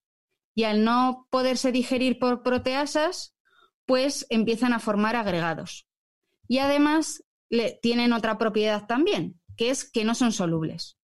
Y 0.56 0.63
al 0.63 0.86
no 0.86 1.27
poderse 1.30 1.73
digerir 1.73 2.19
por 2.19 2.41
proteasas, 2.41 3.36
pues 3.86 4.25
empiezan 4.30 4.71
a 4.71 4.80
formar 4.80 5.17
agregados. 5.17 5.89
Y 6.47 6.60
además 6.60 7.21
le, 7.49 7.77
tienen 7.82 8.13
otra 8.13 8.38
propiedad 8.38 8.88
también, 8.88 9.41
que 9.58 9.69
es 9.69 9.91
que 9.91 10.06
no 10.06 10.15
son 10.15 10.32
solubles. 10.32 10.97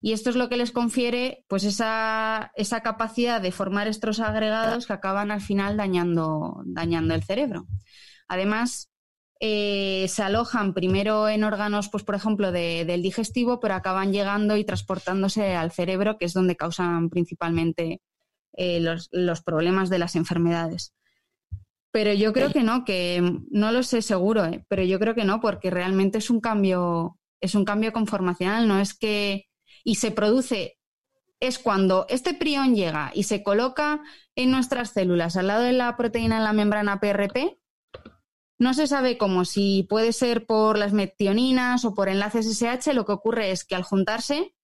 Y 0.00 0.12
esto 0.12 0.30
es 0.30 0.36
lo 0.36 0.48
que 0.48 0.56
les 0.56 0.72
confiere 0.72 1.44
pues 1.46 1.64
esa, 1.64 2.52
esa 2.54 2.80
capacidad 2.80 3.40
de 3.40 3.52
formar 3.52 3.86
estos 3.86 4.20
agregados 4.20 4.86
que 4.86 4.94
acaban 4.94 5.30
al 5.30 5.42
final 5.42 5.76
dañando, 5.76 6.62
dañando 6.64 7.14
el 7.14 7.22
cerebro. 7.22 7.66
Además, 8.26 8.90
eh, 9.40 10.06
se 10.08 10.22
alojan 10.22 10.72
primero 10.72 11.28
en 11.28 11.44
órganos, 11.44 11.90
pues 11.90 12.02
por 12.04 12.14
ejemplo, 12.14 12.52
de, 12.52 12.84
del 12.86 13.02
digestivo, 13.02 13.60
pero 13.60 13.74
acaban 13.74 14.12
llegando 14.12 14.56
y 14.56 14.64
transportándose 14.64 15.54
al 15.54 15.72
cerebro, 15.72 16.16
que 16.16 16.26
es 16.26 16.32
donde 16.32 16.56
causan 16.56 17.10
principalmente 17.10 18.00
eh, 18.54 18.80
los, 18.80 19.08
los, 19.12 19.42
problemas 19.42 19.90
de 19.90 19.98
las 19.98 20.16
enfermedades. 20.16 20.94
Pero 21.90 22.12
yo 22.14 22.32
creo 22.32 22.52
que 22.52 22.62
no, 22.62 22.84
que 22.84 23.38
no 23.50 23.72
lo 23.72 23.82
sé 23.82 24.00
seguro, 24.00 24.44
eh, 24.44 24.64
pero 24.68 24.82
yo 24.82 24.98
creo 24.98 25.14
que 25.14 25.24
no, 25.24 25.40
porque 25.40 25.70
realmente 25.70 26.18
es 26.18 26.30
un 26.30 26.40
cambio, 26.40 27.18
es 27.40 27.54
un 27.54 27.64
cambio 27.64 27.92
conformacional, 27.92 28.68
no 28.68 28.78
es 28.78 28.94
que 28.94 29.49
y 29.84 29.96
se 29.96 30.10
produce 30.10 30.78
es 31.40 31.58
cuando 31.58 32.06
este 32.08 32.34
prión 32.34 32.74
llega 32.74 33.12
y 33.14 33.22
se 33.22 33.42
coloca 33.42 34.02
en 34.36 34.50
nuestras 34.50 34.90
células 34.90 35.36
al 35.36 35.46
lado 35.46 35.62
de 35.62 35.72
la 35.72 35.96
proteína 35.96 36.36
en 36.36 36.44
la 36.44 36.52
membrana 36.52 37.00
PRP, 37.00 37.58
no 38.58 38.74
se 38.74 38.86
sabe 38.86 39.16
cómo, 39.16 39.46
si 39.46 39.86
puede 39.88 40.12
ser 40.12 40.44
por 40.44 40.76
las 40.76 40.92
metioninas 40.92 41.86
o 41.86 41.94
por 41.94 42.10
enlaces 42.10 42.46
SH, 42.46 42.92
lo 42.92 43.06
que 43.06 43.12
ocurre 43.12 43.52
es 43.52 43.64
que 43.64 43.74
al 43.74 43.84
juntarse 43.84 44.54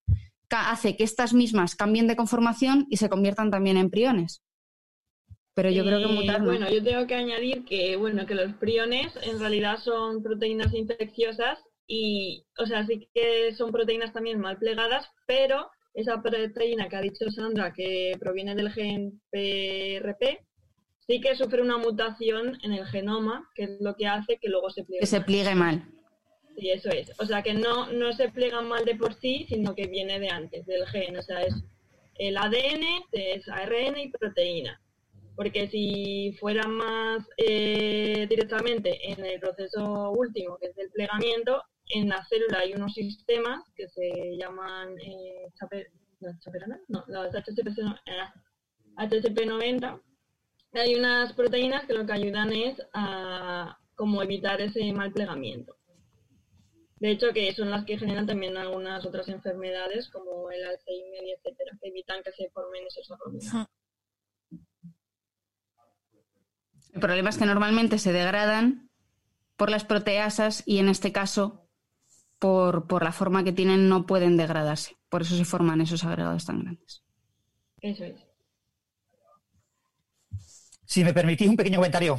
hace 0.50 0.96
que 0.96 1.04
estas 1.04 1.32
mismas 1.32 1.74
cambien 1.74 2.06
de 2.06 2.14
conformación 2.14 2.86
y 2.90 2.98
se 2.98 3.08
conviertan 3.08 3.50
también 3.50 3.78
en 3.78 3.90
priones. 3.90 4.42
Pero 5.54 5.70
yo 5.70 5.84
creo 5.84 5.98
que 6.00 6.14
mutar 6.14 6.40
no. 6.40 6.48
Bueno, 6.48 6.70
yo 6.70 6.84
tengo 6.84 7.06
que 7.06 7.14
añadir 7.14 7.64
que, 7.64 7.96
bueno, 7.96 8.26
que 8.26 8.34
los 8.34 8.52
priones 8.54 9.14
en 9.22 9.40
realidad 9.40 9.78
son 9.78 10.22
proteínas 10.22 10.74
infecciosas 10.74 11.58
y, 11.86 12.44
o 12.58 12.66
sea, 12.66 12.86
sí 12.86 13.08
que 13.14 13.54
son 13.54 13.72
proteínas 13.72 14.12
también 14.12 14.40
mal 14.40 14.58
plegadas, 14.58 15.08
pero 15.26 15.70
esa 15.94 16.20
proteína 16.20 16.88
que 16.88 16.96
ha 16.96 17.00
dicho 17.00 17.30
Sandra, 17.30 17.72
que 17.72 18.16
proviene 18.20 18.54
del 18.54 18.70
gen 18.70 19.20
PRP, 19.30 20.44
sí 21.06 21.20
que 21.20 21.36
sufre 21.36 21.62
una 21.62 21.78
mutación 21.78 22.58
en 22.62 22.72
el 22.72 22.86
genoma, 22.86 23.48
que 23.54 23.64
es 23.64 23.70
lo 23.80 23.94
que 23.94 24.06
hace 24.06 24.38
que 24.38 24.48
luego 24.48 24.70
se 24.70 24.84
pliegue. 24.84 25.00
Que 25.00 25.06
se 25.06 25.20
pliegue 25.20 25.54
mal. 25.54 25.88
Sí, 26.56 26.70
eso 26.70 26.90
es. 26.90 27.12
O 27.18 27.26
sea, 27.26 27.42
que 27.42 27.54
no, 27.54 27.92
no 27.92 28.12
se 28.12 28.30
pliegan 28.30 28.68
mal 28.68 28.84
de 28.84 28.96
por 28.96 29.14
sí, 29.14 29.46
sino 29.48 29.74
que 29.74 29.86
viene 29.86 30.18
de 30.18 30.28
antes, 30.28 30.66
del 30.66 30.86
gen. 30.86 31.16
O 31.16 31.22
sea, 31.22 31.42
es 31.42 31.54
el 32.18 32.36
ADN, 32.36 32.84
es 33.12 33.48
ARN 33.48 33.98
y 33.98 34.10
proteína. 34.10 34.80
Porque 35.34 35.68
si 35.68 36.34
fuera 36.40 36.66
más 36.66 37.26
eh, 37.36 38.26
directamente 38.28 39.12
en 39.12 39.24
el 39.24 39.38
proceso 39.38 40.10
último, 40.12 40.56
que 40.58 40.68
es 40.68 40.78
el 40.78 40.90
plegamiento, 40.90 41.62
en 41.88 42.08
la 42.08 42.24
célula 42.24 42.60
hay 42.60 42.74
unos 42.74 42.94
sistemas 42.94 43.64
que 43.74 43.88
se 43.88 44.36
llaman 44.36 44.98
eh, 45.00 45.52
no, 46.88 47.04
los 47.08 47.34
HCP, 47.34 49.46
90 49.46 50.00
hay 50.72 50.94
unas 50.94 51.32
proteínas 51.32 51.86
que 51.86 51.94
lo 51.94 52.06
que 52.06 52.12
ayudan 52.12 52.52
es 52.52 52.80
a 52.92 53.78
como 53.94 54.22
evitar 54.22 54.60
ese 54.60 54.92
mal 54.92 55.12
plegamiento. 55.12 55.76
De 56.98 57.10
hecho, 57.10 57.32
que 57.32 57.52
son 57.54 57.70
las 57.70 57.84
que 57.84 57.98
generan 57.98 58.26
también 58.26 58.56
algunas 58.56 59.04
otras 59.04 59.28
enfermedades 59.28 60.08
como 60.08 60.50
el 60.50 60.64
Alzheimer 60.64 61.22
etcétera, 61.36 61.72
que 61.80 61.88
evitan 61.88 62.22
que 62.22 62.32
se 62.32 62.50
formen 62.50 62.86
esos 62.86 63.10
arrominos. 63.10 63.68
El 66.92 67.00
problema 67.00 67.28
es 67.28 67.36
que 67.36 67.44
normalmente 67.44 67.98
se 67.98 68.12
degradan 68.12 68.90
por 69.56 69.70
las 69.70 69.84
proteasas 69.84 70.62
y 70.66 70.78
en 70.78 70.88
este 70.88 71.12
caso, 71.12 71.65
por, 72.46 72.86
por 72.86 73.02
la 73.02 73.10
forma 73.10 73.42
que 73.42 73.52
tienen, 73.52 73.88
no 73.88 74.06
pueden 74.06 74.36
degradarse. 74.36 74.96
Por 75.08 75.22
eso 75.22 75.36
se 75.36 75.44
forman 75.44 75.80
esos 75.80 76.04
agregados 76.04 76.46
tan 76.46 76.60
grandes. 76.60 77.02
Eso 77.80 78.04
es. 78.04 78.14
Si 80.84 81.02
me 81.02 81.12
permitís 81.12 81.48
un 81.48 81.56
pequeño 81.56 81.78
comentario. 81.78 82.16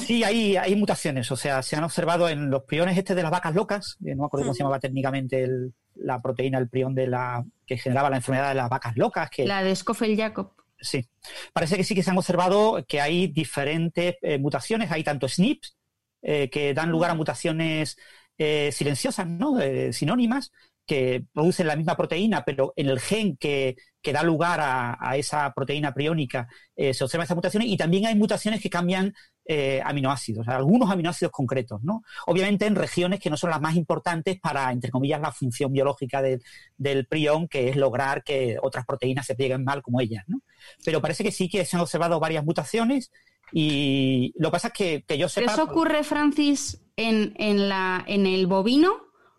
Sí, 0.00 0.24
hay, 0.24 0.56
hay 0.56 0.74
mutaciones. 0.74 1.30
O 1.30 1.36
sea, 1.36 1.62
se 1.62 1.76
han 1.76 1.84
observado 1.84 2.28
en 2.28 2.50
los 2.50 2.64
priones 2.64 2.98
este 2.98 3.14
de 3.14 3.22
las 3.22 3.30
vacas 3.30 3.54
locas, 3.54 3.96
no 4.00 4.16
me 4.16 4.24
acuerdo 4.24 4.46
cómo 4.46 4.54
se 4.54 4.64
llamaba 4.64 4.80
técnicamente 4.80 5.48
la 5.94 6.20
proteína, 6.20 6.58
el 6.58 6.68
prión 6.68 6.96
de 6.96 7.06
la 7.06 7.44
que 7.64 7.78
generaba 7.78 8.10
la 8.10 8.16
enfermedad 8.16 8.48
de 8.48 8.56
las 8.56 8.68
vacas 8.68 8.96
locas. 8.96 9.30
Que, 9.30 9.46
la 9.46 9.62
de 9.62 9.76
Schoffel-Jacob. 9.76 10.54
Sí. 10.80 11.08
Parece 11.52 11.76
que 11.76 11.84
sí 11.84 11.94
que 11.94 12.02
se 12.02 12.10
han 12.10 12.18
observado 12.18 12.84
que 12.88 13.00
hay 13.00 13.28
diferentes 13.28 14.16
eh, 14.20 14.38
mutaciones. 14.38 14.90
Hay 14.90 15.04
tanto 15.04 15.28
SNPs 15.28 15.76
eh, 16.22 16.50
que 16.50 16.74
dan 16.74 16.90
lugar 16.90 17.12
a 17.12 17.14
mutaciones 17.14 17.96
eh, 18.38 18.70
silenciosas, 18.72 19.26
¿no? 19.26 19.58
sinónimas, 19.92 20.52
que 20.86 21.24
producen 21.32 21.66
la 21.66 21.76
misma 21.76 21.96
proteína, 21.96 22.44
pero 22.44 22.72
en 22.76 22.88
el 22.88 23.00
gen 23.00 23.36
que, 23.36 23.76
da 24.04 24.22
lugar 24.22 24.60
a, 24.62 25.16
esa 25.16 25.52
proteína 25.52 25.92
priónica 25.92 26.46
eh, 26.76 26.94
se 26.94 27.02
observan 27.02 27.24
esas 27.24 27.34
mutaciones 27.34 27.68
y 27.68 27.76
también 27.76 28.06
hay 28.06 28.14
mutaciones 28.14 28.62
que 28.62 28.70
cambian 28.70 29.12
eh, 29.44 29.82
aminoácidos, 29.84 30.46
algunos 30.46 30.92
aminoácidos 30.92 31.32
concretos, 31.32 31.82
¿no? 31.82 32.02
Obviamente 32.28 32.66
en 32.66 32.76
regiones 32.76 33.18
que 33.18 33.30
no 33.30 33.36
son 33.36 33.50
las 33.50 33.60
más 33.60 33.74
importantes 33.74 34.38
para, 34.38 34.70
entre 34.70 34.92
comillas, 34.92 35.20
la 35.20 35.32
función 35.32 35.72
biológica 35.72 36.22
del 36.22 37.06
prión, 37.08 37.48
que 37.48 37.68
es 37.68 37.76
lograr 37.76 38.22
que 38.22 38.58
otras 38.62 38.86
proteínas 38.86 39.26
se 39.26 39.34
plieguen 39.34 39.64
mal 39.64 39.82
como 39.82 40.00
ellas, 40.00 40.22
¿no? 40.28 40.40
Pero 40.84 41.02
parece 41.02 41.24
que 41.24 41.32
sí 41.32 41.48
que 41.48 41.64
se 41.64 41.76
han 41.76 41.82
observado 41.82 42.20
varias 42.20 42.44
mutaciones 42.44 43.10
y 43.52 44.32
lo 44.36 44.48
que 44.48 44.52
pasa 44.52 44.68
es 44.68 44.74
que, 44.74 45.04
que 45.06 45.18
yo 45.18 45.28
sepa... 45.28 45.52
¿Eso 45.52 45.64
ocurre, 45.64 46.04
Francis, 46.04 46.82
en, 46.96 47.34
en, 47.36 47.68
la, 47.68 48.04
en 48.06 48.26
el 48.26 48.46
bovino? 48.46 48.92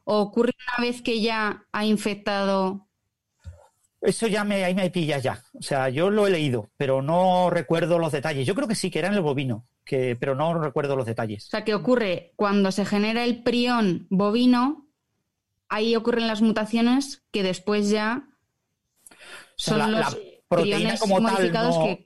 ¿O 0.04 0.20
ocurre 0.20 0.54
una 0.68 0.88
vez 0.88 1.02
que 1.02 1.22
ya 1.22 1.66
ha 1.72 1.86
infectado? 1.86 2.88
Eso 4.02 4.28
ya 4.28 4.44
me, 4.44 4.64
ahí 4.64 4.74
me 4.74 4.90
pilla 4.90 5.18
ya. 5.18 5.44
O 5.54 5.62
sea, 5.62 5.90
yo 5.90 6.10
lo 6.10 6.28
he 6.28 6.30
leído, 6.30 6.70
pero 6.78 7.02
no 7.02 7.50
recuerdo 7.50 8.00
los 8.00 8.12
detalles. 8.12 8.48
Yo 8.48 8.56
creo 8.56 8.68
que 8.68 8.76
sí, 8.76 8.90
que 8.90 9.00
era 9.00 9.10
en 9.10 9.16
el 9.16 9.22
bovino, 9.22 9.66
que, 9.84 10.16
pero 10.16 10.36
no 10.36 10.54
recuerdo 10.54 10.96
los 10.96 11.06
detalles. 11.06 11.48
O 11.48 11.50
sea, 11.50 11.66
que 11.66 11.74
ocurre 11.74 12.34
cuando 12.36 12.72
se 12.72 12.86
genera 12.86 13.26
el 13.26 13.44
prión 13.44 14.08
bovino, 14.10 14.88
ahí 15.68 15.96
ocurren 15.96 16.28
las 16.28 16.42
mutaciones 16.42 17.24
que 17.32 17.44
después 17.44 17.90
ya 17.90 18.30
son 19.58 19.92
los 19.92 20.18
proteína 20.48 20.98
como 20.98 21.22
tal 21.22 21.52
no, 21.52 21.98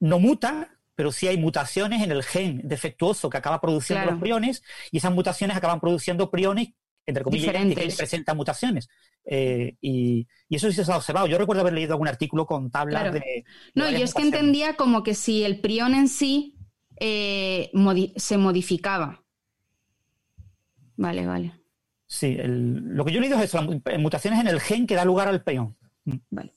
no 0.00 0.18
muta, 0.18 0.75
pero 0.96 1.12
sí 1.12 1.28
hay 1.28 1.36
mutaciones 1.36 2.02
en 2.02 2.10
el 2.10 2.24
gen 2.24 2.62
defectuoso 2.64 3.30
que 3.30 3.36
acaba 3.36 3.60
produciendo 3.60 4.10
los 4.10 4.20
priones 4.20 4.64
y 4.90 4.96
esas 4.96 5.12
mutaciones 5.12 5.56
acaban 5.56 5.78
produciendo 5.78 6.30
priones 6.30 6.70
entre 7.06 7.22
comillas, 7.22 7.54
que 7.54 7.94
presentan 7.96 8.36
mutaciones. 8.36 8.88
Eh, 9.24 9.76
y, 9.80 10.26
eso 10.50 10.70
sí 10.70 10.84
se 10.84 10.92
ha 10.92 10.96
observado. 10.96 11.28
Yo 11.28 11.38
recuerdo 11.38 11.62
haber 11.62 11.74
leído 11.74 11.92
algún 11.92 12.08
artículo 12.08 12.46
con 12.46 12.70
tablas 12.70 13.12
de, 13.12 13.44
No, 13.74 13.88
yo 13.88 13.98
es 13.98 14.12
que 14.12 14.22
entendía 14.22 14.74
como 14.74 15.04
que 15.04 15.14
si 15.14 15.44
el 15.44 15.60
prión 15.60 15.94
en 15.94 16.08
sí 16.08 16.56
eh, 16.98 17.70
se 18.16 18.38
modificaba. 18.38 19.24
Vale, 20.96 21.26
vale. 21.26 21.52
Sí, 22.06 22.36
lo 22.40 23.04
que 23.04 23.12
yo 23.12 23.18
he 23.18 23.20
leído 23.20 23.38
es 23.38 23.44
eso, 23.44 23.62
mutaciones 23.98 24.40
en 24.40 24.48
el 24.48 24.60
gen 24.60 24.86
que 24.86 24.94
da 24.94 25.04
lugar 25.04 25.28
al 25.28 25.44
prión. 25.44 25.76
Vale. 26.30 26.55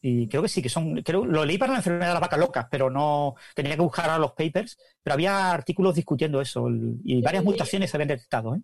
Y 0.00 0.28
creo 0.28 0.42
que 0.42 0.48
sí, 0.48 0.62
que 0.62 0.68
son. 0.68 1.02
Creo, 1.02 1.24
lo 1.24 1.44
leí 1.44 1.58
para 1.58 1.72
la 1.72 1.78
enfermedad 1.78 2.08
de 2.08 2.12
las 2.14 2.20
vacas 2.20 2.38
locas, 2.38 2.66
pero 2.70 2.90
no. 2.90 3.34
Tenía 3.54 3.74
que 3.74 3.82
buscar 3.82 4.08
a 4.10 4.18
los 4.18 4.32
papers, 4.32 4.78
pero 5.02 5.14
había 5.14 5.50
artículos 5.52 5.94
discutiendo 5.94 6.40
eso 6.40 6.68
y 7.04 7.20
varias 7.22 7.44
mutaciones 7.44 7.90
se 7.90 7.96
habían 7.96 8.08
detectado. 8.08 8.54
¿eh? 8.54 8.60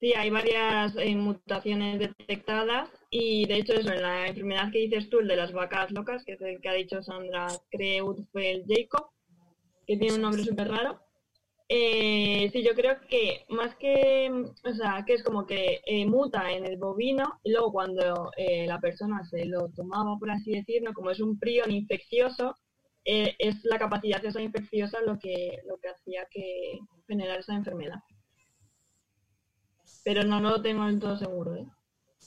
Sí, 0.00 0.12
hay 0.14 0.30
varias 0.30 0.94
eh, 0.96 1.16
mutaciones 1.16 1.98
detectadas 1.98 2.88
y 3.10 3.46
de 3.46 3.56
hecho 3.56 3.72
eso, 3.72 3.92
en 3.92 4.02
la 4.02 4.28
enfermedad 4.28 4.70
que 4.70 4.78
dices 4.78 5.10
tú, 5.10 5.18
el 5.18 5.28
de 5.28 5.36
las 5.36 5.52
vacas 5.52 5.90
locas, 5.90 6.24
que 6.24 6.34
es 6.34 6.40
el 6.40 6.60
que 6.60 6.68
ha 6.68 6.74
dicho 6.74 7.02
Sandra 7.02 7.48
Creutzfeldt-Jacob, 7.70 9.10
que 9.86 9.96
tiene 9.96 10.14
un 10.14 10.22
nombre 10.22 10.44
súper 10.44 10.68
raro. 10.68 11.00
Eh, 11.68 12.48
sí, 12.52 12.62
yo 12.62 12.74
creo 12.74 12.96
que 13.08 13.44
más 13.50 13.74
que, 13.76 14.30
o 14.64 14.72
sea, 14.74 15.04
que 15.06 15.14
es 15.14 15.22
como 15.22 15.46
que 15.46 15.82
eh, 15.84 16.06
muta 16.06 16.50
en 16.50 16.64
el 16.64 16.78
bovino 16.78 17.40
y 17.44 17.52
luego 17.52 17.72
cuando 17.72 18.30
la 18.66 18.80
persona 18.80 19.22
se 19.24 19.44
lo 19.44 19.68
tomaba, 19.70 20.16
por 20.18 20.30
así 20.30 20.52
decirlo, 20.52 20.94
como 20.94 21.10
es 21.10 21.20
un 21.20 21.38
prion 21.38 21.70
infeccioso, 21.70 22.56
es 23.04 23.64
la 23.64 23.78
capacidad 23.78 24.20
de 24.22 24.28
esa 24.28 24.42
infecciosa 24.42 25.00
lo 25.02 25.18
que, 25.18 25.58
lo 25.66 25.78
que 25.78 25.88
hacía 25.88 26.26
que 26.30 26.78
generar 27.06 27.40
esa 27.40 27.54
enfermedad 27.54 28.00
pero 30.08 30.24
no, 30.24 30.40
lo 30.40 30.62
tengo 30.62 30.86
del 30.86 30.98
todo 30.98 31.18
seguro. 31.18 31.54
¿eh? 31.54 31.66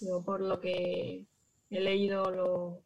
Yo 0.01 0.23
por 0.23 0.39
lo 0.41 0.59
que 0.59 1.25
he 1.71 1.79
leído 1.81 2.29
lo... 2.29 2.83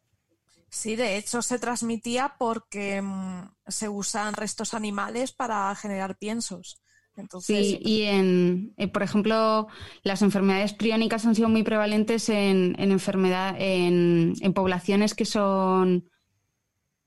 Sí, 0.76 0.94
de 0.94 1.16
hecho 1.16 1.40
se 1.40 1.58
transmitía 1.58 2.34
porque 2.38 3.00
mm, 3.00 3.48
se 3.66 3.88
usan 3.88 4.34
restos 4.34 4.74
animales 4.74 5.32
para 5.32 5.74
generar 5.74 6.18
piensos. 6.18 6.82
Entonces... 7.16 7.66
Sí, 7.66 7.78
y 7.80 8.02
en, 8.02 8.74
eh, 8.76 8.86
por 8.86 9.02
ejemplo, 9.02 9.68
las 10.02 10.20
enfermedades 10.20 10.74
priónicas 10.74 11.24
han 11.24 11.34
sido 11.34 11.48
muy 11.48 11.62
prevalentes 11.62 12.28
en, 12.28 12.74
enfermedad, 12.78 13.56
en, 13.58 14.34
poblaciones 14.54 15.14
que 15.14 15.24
son, 15.24 16.10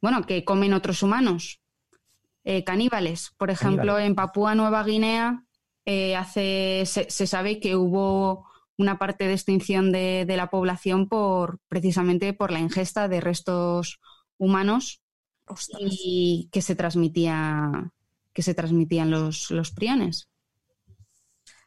bueno, 0.01 0.24
que 0.24 0.43
comen 0.43 0.74
otros 0.74 1.03
humanos, 1.03 1.61
eh, 2.45 2.63
caníbales. 2.63 3.36
Por 3.38 3.51
ejemplo, 3.51 3.99
en 3.99 4.15
Papúa 4.15 4.55
Nueva 4.55 4.84
Guinea 4.84 5.43
eh, 5.86 6.15
hace, 6.15 6.86
se, 6.88 7.28
sabe 7.28 7.59
que 7.59 7.76
hubo 7.76 8.49
una 8.80 8.97
parte 8.97 9.27
de 9.27 9.34
extinción 9.34 9.91
de, 9.91 10.25
la 10.25 10.49
población 10.49 11.09
por 11.09 11.59
precisamente 11.67 12.34
por 12.34 12.49
la 12.49 12.59
ingesta 12.59 13.09
de 13.09 13.19
restos 13.19 13.99
humanos 14.38 15.03
y 15.80 16.49
que 16.51 16.61
se 16.61 16.75
transmitía 16.75 17.91
que 18.34 18.41
se 18.41 18.53
transmitían 18.53 19.11
los, 19.11 19.51
los 19.51 19.71
priones. 19.71 20.30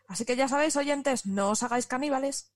Así 0.08 0.24
que 0.24 0.36
ya 0.36 0.48
sabéis, 0.48 0.76
oyentes, 0.76 1.26
no 1.26 1.50
os 1.50 1.62
hagáis 1.62 1.86
caníbales. 1.86 2.50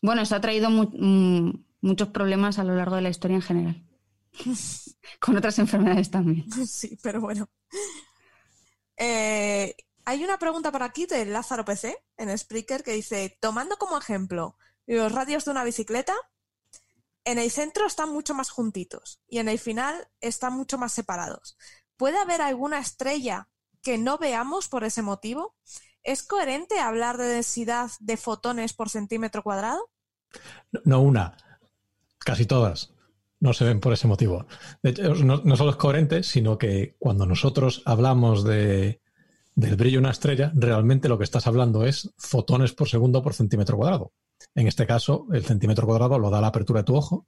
Bueno, 0.00 0.22
eso 0.22 0.36
ha 0.36 0.40
traído 0.40 0.70
mm, 0.70 1.64
muchos 1.82 2.08
problemas 2.08 2.58
a 2.58 2.64
lo 2.64 2.74
largo 2.76 2.96
de 2.96 3.02
la 3.02 3.10
historia 3.10 3.34
en 3.34 3.42
general. 3.42 3.84
Con 5.20 5.36
otras 5.36 5.58
enfermedades 5.58 6.10
también. 6.10 6.50
Sí, 6.66 6.98
pero 7.02 7.20
bueno. 7.20 7.50
Eh, 8.96 9.74
hay 10.04 10.24
una 10.24 10.38
pregunta 10.38 10.72
por 10.72 10.82
aquí 10.82 11.06
de 11.06 11.24
Lázaro 11.24 11.64
PC 11.64 11.96
en 12.16 12.36
Spreaker 12.36 12.82
que 12.82 12.92
dice, 12.92 13.36
tomando 13.40 13.76
como 13.76 13.98
ejemplo 13.98 14.56
los 14.86 15.12
radios 15.12 15.44
de 15.44 15.52
una 15.52 15.64
bicicleta, 15.64 16.14
en 17.24 17.38
el 17.38 17.50
centro 17.50 17.86
están 17.86 18.10
mucho 18.12 18.34
más 18.34 18.50
juntitos 18.50 19.20
y 19.28 19.38
en 19.38 19.48
el 19.48 19.58
final 19.58 20.08
están 20.20 20.54
mucho 20.54 20.78
más 20.78 20.92
separados. 20.92 21.56
¿Puede 21.96 22.18
haber 22.18 22.42
alguna 22.42 22.78
estrella 22.78 23.48
que 23.82 23.98
no 23.98 24.18
veamos 24.18 24.68
por 24.68 24.84
ese 24.84 25.02
motivo? 25.02 25.54
¿Es 26.02 26.22
coherente 26.22 26.80
hablar 26.80 27.18
de 27.18 27.26
densidad 27.26 27.90
de 28.00 28.16
fotones 28.16 28.72
por 28.72 28.88
centímetro 28.88 29.42
cuadrado? 29.42 29.90
No, 30.84 31.00
una, 31.02 31.36
casi 32.18 32.46
todas 32.46 32.92
no 33.40 33.54
se 33.54 33.64
ven 33.64 33.80
por 33.80 33.92
ese 33.92 34.06
motivo. 34.06 34.46
De 34.82 34.90
hecho, 34.90 35.14
no, 35.14 35.56
solo 35.56 35.70
es 35.70 35.76
coherente, 35.76 36.22
sino 36.22 36.58
que 36.58 36.96
cuando 36.98 37.26
nosotros 37.26 37.82
hablamos 37.86 38.44
de, 38.44 39.00
del 39.60 39.76
brillo 39.76 39.96
de 39.96 40.04
una 40.04 40.10
estrella, 40.10 40.50
realmente 40.54 41.08
lo 41.08 41.18
que 41.18 41.24
estás 41.24 41.46
hablando 41.46 41.84
es 41.84 42.10
fotones 42.16 42.72
por 42.72 42.88
segundo 42.88 43.22
por 43.22 43.34
centímetro 43.34 43.76
cuadrado. 43.76 44.12
En 44.54 44.66
este 44.66 44.86
caso, 44.86 45.26
el 45.32 45.44
centímetro 45.44 45.86
cuadrado 45.86 46.18
lo 46.18 46.30
da 46.30 46.40
la 46.40 46.46
apertura 46.46 46.80
de 46.80 46.84
tu 46.84 46.96
ojo. 46.96 47.26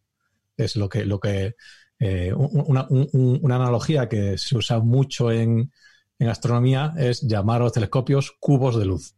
Es 0.56 0.76
lo 0.76 0.88
que, 0.88 1.04
lo 1.04 1.20
que 1.20 1.54
eh, 1.98 2.32
una, 2.34 2.86
analogía 3.54 4.08
que 4.08 4.38
se 4.38 4.56
usa 4.56 4.80
mucho 4.80 5.30
en, 5.30 5.72
en, 6.18 6.28
astronomía 6.28 6.94
es 6.96 7.20
llamar 7.20 7.60
a 7.60 7.64
los 7.64 7.72
telescopios 7.72 8.34
cubos 8.40 8.78
de 8.78 8.86
luz, 8.86 9.14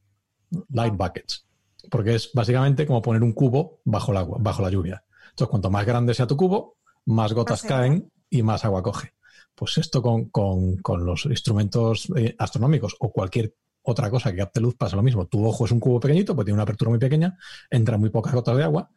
light 0.70 0.94
buckets, 0.94 1.46
porque 1.90 2.16
es 2.16 2.30
básicamente 2.34 2.84
como 2.84 3.00
poner 3.00 3.22
un 3.22 3.32
cubo 3.32 3.80
bajo 3.84 4.10
el 4.10 4.18
agua, 4.18 4.38
bajo 4.40 4.62
la 4.62 4.70
lluvia. 4.70 5.04
Entonces, 5.30 5.50
cuanto 5.50 5.70
más 5.70 5.86
grande 5.86 6.14
sea 6.14 6.26
tu 6.26 6.36
cubo, 6.36 6.78
más 7.06 7.32
gotas 7.32 7.62
caen 7.62 8.10
y 8.28 8.42
más 8.42 8.64
agua 8.64 8.82
coge. 8.82 9.14
Pues 9.54 9.78
esto 9.78 10.02
con, 10.02 10.80
los 11.04 11.26
instrumentos 11.26 12.08
eh, 12.16 12.34
astronómicos 12.38 12.96
o 12.98 13.12
cualquier 13.12 13.54
otra 13.82 14.10
cosa 14.10 14.30
que 14.30 14.38
capte 14.38 14.60
luz 14.60 14.74
pasa 14.76 14.96
lo 14.96 15.02
mismo. 15.02 15.26
Tu 15.26 15.44
ojo 15.44 15.64
es 15.64 15.70
un 15.70 15.80
cubo 15.80 16.00
pequeñito, 16.00 16.34
pues 16.34 16.44
tiene 16.44 16.54
una 16.54 16.62
apertura 16.62 16.90
muy 16.90 16.98
pequeña, 16.98 17.38
entra 17.70 17.98
muy 17.98 18.10
pocas 18.10 18.32
gotas 18.32 18.56
de 18.56 18.64
agua. 18.64 18.90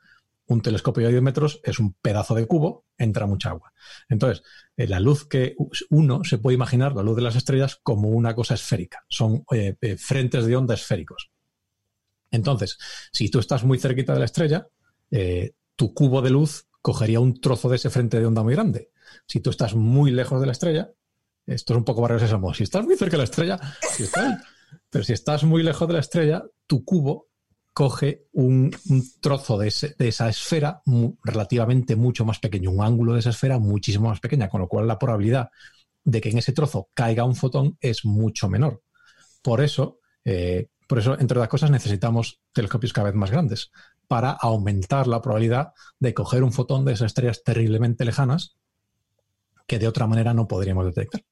Un 0.48 0.62
telescopio 0.62 1.06
de 1.06 1.12
10 1.12 1.22
metros 1.22 1.60
es 1.64 1.78
un 1.78 1.94
pedazo 1.94 2.34
de 2.34 2.48
cubo, 2.48 2.86
entra 2.98 3.28
mucha 3.28 3.50
agua. 3.50 3.74
Entonces, 4.08 4.44
eh, 4.78 4.88
la 4.88 5.02
luz 5.02 5.28
que 5.28 5.56
uno 5.90 6.24
se 6.24 6.38
puede 6.38 6.56
imaginar, 6.56 6.96
la 6.96 7.04
luz 7.04 7.18
de 7.18 7.22
las 7.22 7.36
estrellas, 7.36 7.80
como 7.84 8.10
una 8.10 8.34
cosa 8.34 8.54
esférica. 8.54 9.04
Son 9.10 9.44
eh, 9.52 9.76
frentes 9.98 10.46
de 10.46 10.56
onda 10.56 10.74
esféricos. 10.74 11.32
Entonces, 12.32 12.78
si 13.12 13.30
tú 13.30 13.40
estás 13.40 13.66
muy 13.66 13.78
cerquita 13.78 14.14
de 14.14 14.20
la 14.20 14.26
estrella, 14.26 14.68
tu 15.76 15.94
cubo 15.94 16.22
de 16.22 16.30
luz 16.30 16.68
cogería 16.82 17.20
un 17.20 17.40
trozo 17.40 17.70
de 17.70 17.76
ese 17.76 17.90
frente 17.90 18.20
de 18.20 18.26
onda 18.26 18.44
muy 18.44 18.54
grande. 18.54 18.92
Si 19.26 19.40
tú 19.40 19.50
estás 19.50 19.76
muy 19.76 20.12
lejos 20.12 20.40
de 20.40 20.46
la 20.46 20.52
estrella, 20.52 20.92
esto 21.46 21.74
es 21.74 21.78
un 21.78 21.86
poco 21.86 22.02
barrio 22.02 22.20
sésamo. 22.20 22.54
Si 22.54 22.64
estás 22.64 22.86
muy 22.86 22.98
cerca 22.98 23.14
de 23.14 23.20
la 23.20 23.24
estrella, 23.24 23.60
pero 24.90 25.04
si 25.04 25.14
estás 25.14 25.44
muy 25.44 25.64
lejos 25.64 25.88
de 25.88 25.94
la 25.94 26.00
estrella, 26.02 26.44
tu 26.68 26.84
cubo 26.84 27.28
coge 27.74 28.26
un, 28.34 28.76
trozo 29.22 29.58
de, 29.60 29.68
esa 29.68 30.30
esfera 30.30 30.82
relativamente 31.24 31.96
mucho 31.96 32.26
más 32.26 32.40
pequeño, 32.40 32.72
un 32.72 32.82
ángulo 32.82 33.14
de 33.14 33.20
esa 33.20 33.30
esfera 33.30 33.60
muchísimo 33.60 34.10
más 34.10 34.20
pequeña, 34.20 34.50
con 34.50 34.62
lo 34.62 34.68
cual 34.68 34.88
la 34.88 34.98
probabilidad 34.98 35.52
de 36.04 36.20
que 36.20 36.30
en 36.30 36.40
ese 36.40 36.54
trozo 36.54 36.90
caiga 36.96 37.24
un 37.24 37.36
fotón 37.36 37.78
es 37.80 38.04
mucho 38.04 38.50
menor. 38.50 38.82
Por 39.44 39.62
eso, 39.62 40.00
eh, 40.26 40.70
por 40.88 40.98
eso, 40.98 41.20
entre 41.20 41.38
otras 41.38 41.50
cosas, 41.50 41.70
necesitamos 41.70 42.42
telescopios 42.52 42.94
cada 42.94 43.12
vez 43.12 43.16
más 43.16 43.30
grandes 43.30 43.70
para 44.08 44.32
aumentar 44.32 45.06
la 45.06 45.22
probabilidad 45.22 45.74
de 46.00 46.16
coger 46.16 46.44
un 46.44 46.54
fotón 46.54 46.84
de 46.84 46.94
esas 46.94 47.08
estrellas 47.08 47.44
terriblemente 47.44 48.06
lejanas 48.06 48.56
que 49.68 49.80
de 49.80 49.88
otra 49.88 50.08
manera 50.08 50.34
no 50.34 50.48
podríamos 50.48 50.86
detectar. 50.86 51.24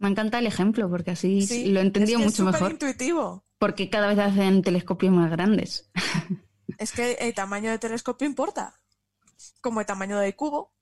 Me 0.00 0.08
encanta 0.08 0.40
el 0.40 0.46
ejemplo 0.46 0.90
porque 0.90 1.12
así 1.12 1.68
lo 1.70 1.78
he 1.78 1.82
entendido 1.82 2.18
mucho 2.18 2.48
es 2.48 2.52
mejor. 2.52 2.72
intuitivo. 2.72 3.44
Porque 3.58 3.88
cada 3.88 4.08
vez 4.08 4.18
hacen 4.18 4.62
telescopios 4.62 5.12
más 5.12 5.30
grandes. 5.30 5.90
Es 6.78 6.90
que 6.90 7.12
el 7.20 7.34
tamaño 7.34 7.70
de 7.70 7.78
telescopio 7.78 8.26
importa, 8.26 8.80
como 9.60 9.80
el 9.80 9.86
tamaño 9.86 10.18
del 10.18 10.34
cubo. 10.34 10.72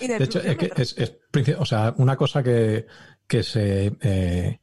de, 0.00 0.16
hecho, 0.16 0.40
es, 0.40 0.56
que 0.56 0.72
es, 0.76 1.56
o 1.58 1.64
sea, 1.64 1.94
una 1.98 2.16
cosa 2.16 2.42
que, 2.42 2.86
se 3.42 3.96
eh, 4.00 4.60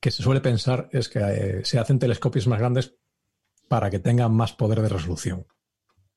que 0.00 0.10
se 0.10 0.22
suele 0.22 0.40
pensar 0.40 0.90
es 0.92 1.08
que 1.08 1.20
eh, 1.20 1.64
se 1.64 1.78
hacen 1.78 1.98
telescopios 1.98 2.46
más 2.48 2.58
grandes 2.58 2.96
para 3.68 3.88
que 3.88 4.00
tengan 4.00 4.34
más 4.34 4.52
poder 4.52 4.82
de 4.82 4.88
resolución, 4.88 5.46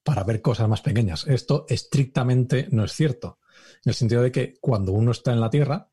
para 0.06 0.24
ver 0.24 0.42
cosas 0.42 0.70
más 0.70 0.82
pequeñas. 0.82 1.26
Esto 1.28 1.66
estrictamente 1.68 2.68
no 2.70 2.86
es 2.86 2.94
cierto 2.94 3.40
en 3.84 3.90
el 3.90 3.96
sentido 3.96 4.22
de 4.22 4.32
que 4.32 4.54
cuando 4.62 4.92
uno 4.92 5.12
está 5.12 5.34
en 5.34 5.42
la 5.42 5.50
Tierra, 5.50 5.90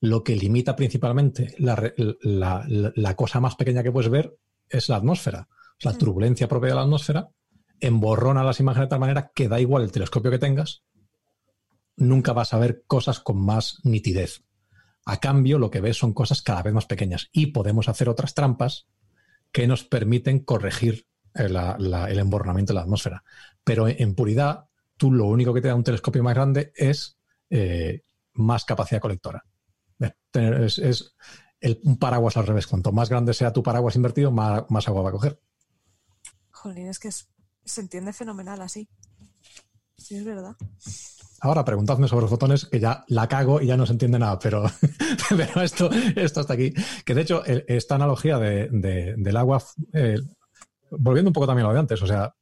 lo 0.00 0.22
que 0.22 0.36
limita 0.36 0.76
principalmente 0.76 1.54
la, 1.58 3.16
cosa 3.16 3.40
más 3.40 3.56
pequeña 3.56 3.82
que 3.82 3.90
puedes 3.90 4.08
ver 4.08 4.38
es 4.68 4.88
la 4.88 4.96
atmósfera. 4.96 5.48
La 5.80 5.98
turbulencia 5.98 6.48
propia 6.48 6.70
de 6.70 6.74
la 6.76 6.82
atmósfera 6.82 7.28
emborrona 7.80 8.44
las 8.44 8.60
imágenes 8.60 8.86
de 8.86 8.90
tal 8.90 9.00
manera 9.00 9.32
que 9.34 9.48
da 9.48 9.60
igual 9.60 9.82
el 9.82 9.92
telescopio 9.92 10.30
que 10.30 10.38
tengas, 10.38 10.84
nunca 11.96 12.32
vas 12.32 12.54
a 12.54 12.58
ver 12.58 12.84
cosas 12.86 13.18
con 13.18 13.44
más 13.44 13.78
nitidez. 13.82 14.44
A 15.06 15.18
cambio, 15.18 15.58
lo 15.58 15.70
que 15.70 15.80
ves 15.80 15.96
son 15.96 16.12
cosas 16.12 16.42
cada 16.42 16.62
vez 16.62 16.72
más 16.72 16.86
pequeñas 16.86 17.30
y 17.32 17.46
podemos 17.46 17.88
hacer 17.88 18.08
otras 18.08 18.34
trampas 18.34 18.86
que 19.50 19.66
nos 19.66 19.84
permiten 19.84 20.38
corregir 20.44 21.09
el, 21.34 21.56
el 21.56 22.18
emborronamiento 22.18 22.72
de 22.72 22.76
la 22.76 22.82
atmósfera. 22.82 23.22
Pero 23.64 23.88
en 23.88 24.14
puridad, 24.14 24.66
tú 24.96 25.12
lo 25.12 25.26
único 25.26 25.54
que 25.54 25.60
te 25.60 25.68
da 25.68 25.74
un 25.74 25.84
telescopio 25.84 26.22
más 26.22 26.34
grande 26.34 26.72
es 26.74 27.18
eh, 27.50 28.02
más 28.34 28.64
capacidad 28.64 29.00
colectora. 29.00 29.44
Es, 30.32 31.14
un 31.84 31.98
paraguas 31.98 32.36
al 32.36 32.46
revés. 32.46 32.66
Cuanto 32.66 32.92
más 32.92 33.08
grande 33.08 33.34
sea 33.34 33.52
tu 33.52 33.62
paraguas 33.62 33.96
invertido, 33.96 34.30
más, 34.30 34.88
agua 34.88 35.02
va 35.02 35.08
a 35.10 35.12
coger. 35.12 35.40
Jolín, 36.50 36.88
es 36.88 36.98
que 36.98 37.10
se 37.10 37.80
entiende 37.80 38.12
fenomenal 38.12 38.60
así. 38.62 38.88
Sí, 39.96 40.16
es 40.16 40.24
verdad. 40.24 40.56
Ahora 41.40 41.64
preguntadme 41.64 42.08
sobre 42.08 42.22
los 42.22 42.30
fotones, 42.30 42.66
que 42.66 42.80
ya 42.80 43.04
la 43.08 43.26
cago 43.26 43.60
y 43.60 43.66
ya 43.66 43.76
no 43.76 43.86
se 43.86 43.92
entiende 43.92 44.18
nada, 44.18 44.38
pero, 44.38 44.64
pero 45.30 45.62
esto, 45.62 45.90
esto 46.16 46.40
está 46.40 46.54
aquí. 46.54 46.72
Que 47.04 47.14
de 47.14 47.22
hecho, 47.22 47.42
esta 47.44 47.94
analogía 47.94 48.38
del 48.38 49.36
agua, 49.36 49.62
eh, 49.92 50.18
volviendo 50.90 51.28
un 51.28 51.32
poco 51.32 51.46
también 51.46 51.66
a 51.66 51.68
lo 51.68 51.74
de 51.74 51.80
antes, 51.80 52.02
o 52.02 52.06
sea, 52.06 52.34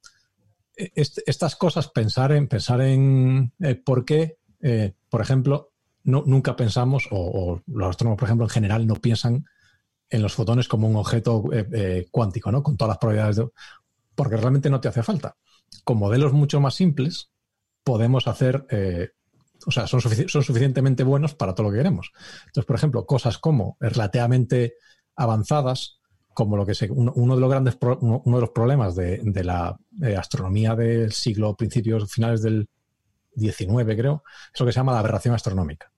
estas 0.78 1.56
cosas, 1.56 1.88
pensar 1.88 2.32
en, 2.32 2.46
pensar 2.46 2.80
en 2.80 3.52
eh, 3.60 3.74
por 3.74 4.04
qué, 4.04 4.38
eh, 4.60 4.94
por 5.08 5.20
ejemplo, 5.20 5.72
nunca 6.04 6.56
pensamos, 6.56 7.08
o, 7.10 7.60
los 7.66 7.90
astrónomos, 7.90 8.18
por 8.18 8.28
ejemplo, 8.28 8.46
en 8.46 8.50
general 8.50 8.86
no 8.86 8.94
piensan 8.94 9.44
en 10.08 10.22
los 10.22 10.32
fotones 10.32 10.68
como 10.68 10.88
un 10.88 10.96
objeto 10.96 11.44
eh, 11.52 12.06
cuántico, 12.10 12.50
¿no? 12.50 12.62
Con 12.62 12.76
todas 12.76 12.90
las 12.90 12.98
probabilidades 12.98 13.36
de... 13.36 13.48
Porque 14.14 14.36
realmente 14.36 14.70
no 14.70 14.80
te 14.80 14.88
hace 14.88 15.02
falta. 15.02 15.36
Con 15.84 15.98
modelos 15.98 16.32
mucho 16.32 16.60
más 16.60 16.74
simples 16.74 17.30
podemos 17.84 18.26
hacer... 18.26 18.66
o 19.66 19.70
sea, 19.70 19.86
son, 19.86 20.00
son 20.00 20.42
suficientemente 20.42 21.02
buenos 21.02 21.34
para 21.34 21.54
todo 21.54 21.66
lo 21.66 21.72
que 21.72 21.78
queremos. 21.78 22.12
Entonces, 22.46 22.64
por 22.64 22.76
ejemplo, 22.76 23.04
cosas 23.04 23.36
como 23.36 23.76
relativamente 23.80 24.76
avanzadas, 25.14 25.97
como 26.38 26.56
lo 26.56 26.64
que 26.64 26.76
se, 26.76 26.88
uno, 26.88 27.34
de 27.34 27.40
los 27.40 27.50
grandes 27.50 27.76
uno, 27.82 28.22
de 28.24 28.40
los 28.40 28.50
problemas 28.50 28.94
de, 28.94 29.42
la 29.42 29.76
eh, 30.00 30.14
astronomía 30.14 30.76
del 30.76 31.10
siglo 31.10 31.56
principios 31.56 32.08
finales 32.12 32.42
del 32.42 32.68
19 33.34 33.96
creo 33.96 34.22
es 34.54 34.60
lo 34.60 34.64
que 34.64 34.70
se 34.70 34.76
llama 34.76 34.92
la 34.92 35.00
aberración 35.00 35.34
astronómica. 35.34 35.90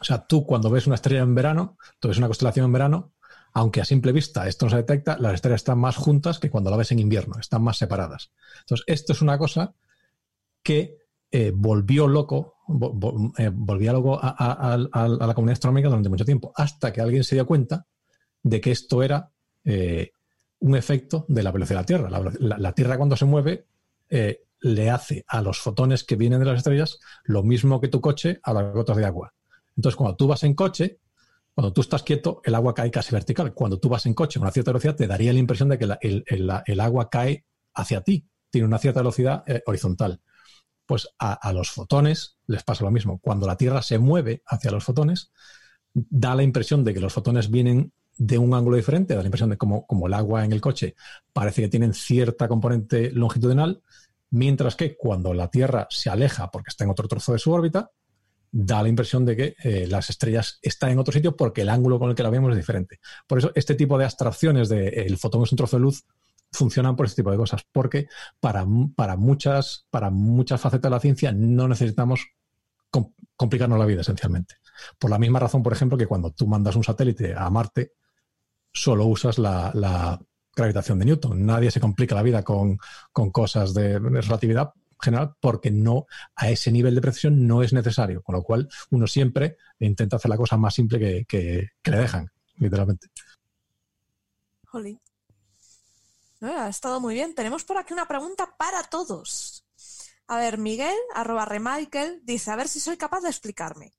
O 0.00 0.04
sea 0.04 0.24
tú 0.24 0.46
cuando 0.46 0.70
ves 0.70 0.86
una 0.86 0.94
estrella 0.94 1.22
en 1.22 1.34
verano 1.34 1.78
tú 1.98 2.06
ves 2.06 2.18
una 2.18 2.28
constelación 2.28 2.66
en 2.66 2.72
verano 2.72 3.12
aunque 3.54 3.80
a 3.80 3.84
simple 3.84 4.12
vista 4.12 4.46
esto 4.46 4.66
no 4.66 4.70
se 4.70 4.76
detecta 4.76 5.18
las 5.18 5.34
estrellas 5.34 5.62
están 5.62 5.80
más 5.80 5.96
juntas 5.96 6.38
que 6.38 6.48
cuando 6.48 6.70
la 6.70 6.76
ves 6.76 6.92
en 6.92 7.00
invierno 7.00 7.40
están 7.40 7.64
más 7.64 7.76
separadas. 7.76 8.30
Entonces 8.60 8.84
esto 8.86 9.14
es 9.14 9.20
una 9.20 9.36
cosa 9.36 9.74
que 10.62 10.96
eh, 11.32 11.52
volvió 11.52 12.06
loco 12.06 12.54
eh, 13.36 13.50
volvía 13.52 13.92
loco 13.92 14.20
a 14.22 14.76
la 14.78 15.34
comunidad 15.34 15.54
astronómica 15.54 15.88
durante 15.88 16.08
mucho 16.08 16.24
tiempo 16.24 16.52
hasta 16.54 16.92
que 16.92 17.00
alguien 17.00 17.24
se 17.24 17.34
dio 17.34 17.46
cuenta 17.46 17.84
de 18.42 18.60
que 18.60 18.70
esto 18.70 19.02
era 19.02 19.30
eh, 19.64 20.12
un 20.60 20.76
efecto 20.76 21.24
de 21.28 21.42
la 21.42 21.52
velocidad 21.52 21.78
de 21.78 21.82
la 21.82 22.08
Tierra. 22.08 22.58
La, 22.58 22.72
Tierra 22.72 22.96
cuando 22.96 23.16
se 23.16 23.24
mueve 23.24 23.66
eh, 24.08 24.42
le 24.60 24.90
hace 24.90 25.24
a 25.28 25.42
los 25.42 25.58
fotones 25.58 26.04
que 26.04 26.16
vienen 26.16 26.40
de 26.40 26.46
las 26.46 26.58
estrellas 26.58 26.98
lo 27.24 27.42
mismo 27.42 27.80
que 27.80 27.88
tu 27.88 28.00
coche 28.00 28.40
a 28.42 28.52
las 28.52 28.72
gotas 28.72 28.96
de 28.96 29.04
agua. 29.04 29.34
Entonces, 29.76 29.96
cuando 29.96 30.16
tú 30.16 30.26
vas 30.26 30.42
en 30.42 30.54
coche, 30.54 30.98
cuando 31.54 31.72
tú 31.72 31.80
estás 31.80 32.02
quieto, 32.02 32.40
el 32.44 32.54
agua 32.54 32.74
cae 32.74 32.90
casi 32.90 33.12
vertical. 33.12 33.52
Cuando 33.52 33.78
tú 33.78 33.88
vas 33.88 34.06
en 34.06 34.14
coche 34.14 34.38
a 34.38 34.42
una 34.42 34.50
cierta 34.50 34.70
velocidad, 34.70 34.96
te 34.96 35.06
daría 35.06 35.32
la 35.32 35.38
impresión 35.38 35.68
de 35.68 35.78
que 35.78 35.88
el, 36.64 36.80
agua 36.80 37.10
cae 37.10 37.44
hacia 37.74 38.00
ti, 38.02 38.28
tiene 38.50 38.66
una 38.66 38.78
cierta 38.78 39.00
velocidad 39.00 39.44
eh, 39.46 39.62
horizontal. 39.66 40.20
Pues 40.86 41.08
a, 41.18 41.52
los 41.52 41.70
fotones 41.70 42.38
les 42.46 42.62
pasa 42.62 42.84
lo 42.84 42.90
mismo. 42.90 43.18
Cuando 43.18 43.46
la 43.46 43.56
Tierra 43.56 43.82
se 43.82 43.98
mueve 43.98 44.42
hacia 44.46 44.70
los 44.70 44.84
fotones, 44.84 45.32
da 45.92 46.34
la 46.34 46.42
impresión 46.42 46.82
de 46.82 46.94
que 46.94 47.00
los 47.00 47.12
fotones 47.12 47.50
vienen 47.50 47.92
de 48.18 48.36
un 48.36 48.52
ángulo 48.52 48.76
diferente, 48.76 49.14
da 49.14 49.20
la 49.20 49.28
impresión 49.28 49.50
de 49.50 49.56
como, 49.56 49.86
como 49.86 50.08
el 50.08 50.14
agua 50.14 50.44
en 50.44 50.52
el 50.52 50.60
coche 50.60 50.96
parece 51.32 51.62
que 51.62 51.68
tienen 51.68 51.94
cierta 51.94 52.48
componente 52.48 53.10
longitudinal, 53.12 53.80
mientras 54.30 54.76
que 54.76 54.96
cuando 54.96 55.32
la 55.32 55.50
Tierra 55.50 55.86
se 55.88 56.10
aleja 56.10 56.50
porque 56.50 56.68
está 56.68 56.84
en 56.84 56.90
otro 56.90 57.08
trozo 57.08 57.32
de 57.32 57.38
su 57.38 57.52
órbita, 57.52 57.90
da 58.50 58.82
la 58.82 58.88
impresión 58.88 59.24
de 59.24 59.36
que 59.36 59.56
eh, 59.62 59.86
las 59.88 60.10
estrellas 60.10 60.58
están 60.62 60.90
en 60.90 60.98
otro 60.98 61.12
sitio 61.12 61.36
porque 61.36 61.62
el 61.62 61.68
ángulo 61.68 61.98
con 61.98 62.10
el 62.10 62.16
que 62.16 62.22
la 62.22 62.30
vemos 62.30 62.50
es 62.50 62.56
diferente. 62.56 62.98
Por 63.26 63.38
eso 63.38 63.52
este 63.54 63.74
tipo 63.74 63.96
de 63.96 64.04
abstracciones 64.04 64.68
de 64.68 64.88
el 64.88 65.16
fotón 65.16 65.44
es 65.44 65.52
un 65.52 65.58
trozo 65.58 65.76
de 65.76 65.82
luz 65.82 66.04
funcionan 66.50 66.96
por 66.96 67.06
este 67.06 67.22
tipo 67.22 67.30
de 67.30 67.36
cosas, 67.36 67.62
porque 67.70 68.08
para, 68.40 68.66
para, 68.96 69.16
muchas, 69.16 69.86
para 69.90 70.10
muchas 70.10 70.60
facetas 70.60 70.90
de 70.90 70.94
la 70.94 71.00
ciencia 71.00 71.32
no 71.32 71.68
necesitamos 71.68 72.26
complicarnos 73.36 73.78
la 73.78 73.86
vida 73.86 74.00
esencialmente. 74.00 74.56
Por 74.98 75.10
la 75.10 75.18
misma 75.18 75.38
razón, 75.38 75.62
por 75.62 75.72
ejemplo, 75.72 75.98
que 75.98 76.06
cuando 76.06 76.32
tú 76.32 76.46
mandas 76.46 76.76
un 76.76 76.84
satélite 76.84 77.34
a 77.36 77.48
Marte, 77.50 77.92
solo 78.72 79.06
usas 79.06 79.38
la, 79.38 80.20
gravitación 80.54 80.98
de 80.98 81.04
Newton. 81.04 81.46
Nadie 81.46 81.70
se 81.70 81.78
complica 81.80 82.16
la 82.16 82.22
vida 82.22 82.42
con, 82.42 82.78
cosas 83.12 83.74
de 83.74 83.98
relatividad 83.98 84.72
general 85.00 85.36
porque 85.40 85.70
no 85.70 86.06
a 86.34 86.50
ese 86.50 86.72
nivel 86.72 86.96
de 86.96 87.00
precisión 87.00 87.46
no 87.46 87.62
es 87.62 87.72
necesario, 87.72 88.22
con 88.22 88.34
lo 88.34 88.42
cual 88.42 88.68
uno 88.90 89.06
siempre 89.06 89.56
intenta 89.78 90.16
hacer 90.16 90.28
la 90.28 90.36
cosa 90.36 90.56
más 90.56 90.74
simple 90.74 91.24
que, 91.26 91.68
le 91.84 91.96
dejan, 91.96 92.30
literalmente. 92.56 93.06
Jolín. 94.66 95.00
ha 96.40 96.68
estado 96.68 97.00
muy 97.00 97.14
bien. 97.14 97.34
Tenemos 97.34 97.64
por 97.64 97.78
aquí 97.78 97.92
una 97.92 98.08
pregunta 98.08 98.56
para 98.58 98.82
todos. 98.82 99.64
A 100.26 100.38
ver, 100.38 100.58
Miguel, 100.58 100.96
arroba 101.14 101.44
remichael, 101.44 102.20
dice, 102.24 102.50
a 102.50 102.56
ver 102.56 102.68
si 102.68 102.80
soy 102.80 102.96
capaz 102.96 103.20
de 103.20 103.28
explicarme. 103.28 103.97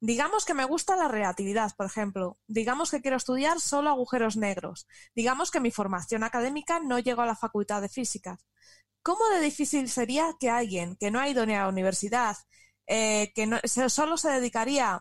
Digamos 0.00 0.44
que 0.44 0.54
me 0.54 0.64
gusta 0.64 0.96
la 0.96 1.08
relatividad, 1.08 1.74
por 1.76 1.86
ejemplo. 1.86 2.38
Digamos 2.46 2.90
que 2.90 3.00
quiero 3.00 3.16
estudiar 3.16 3.60
solo 3.60 3.90
agujeros 3.90 4.36
negros. 4.36 4.86
Digamos 5.14 5.50
que 5.50 5.60
mi 5.60 5.70
formación 5.70 6.22
académica 6.22 6.78
no 6.80 6.98
llegó 6.98 7.22
a 7.22 7.26
la 7.26 7.34
facultad 7.34 7.82
de 7.82 7.88
física. 7.88 8.38
¿Cómo 9.02 9.28
de 9.30 9.40
difícil 9.40 9.88
sería 9.88 10.34
que 10.38 10.50
alguien 10.50 10.96
que 10.96 11.10
no 11.10 11.18
ha 11.18 11.28
ido 11.28 11.46
ni 11.46 11.54
a 11.54 11.62
la 11.62 11.68
universidad, 11.68 12.36
eh, 12.86 13.32
que 13.34 13.48
solo 13.88 14.16
se 14.16 14.30
dedicaría 14.30 15.00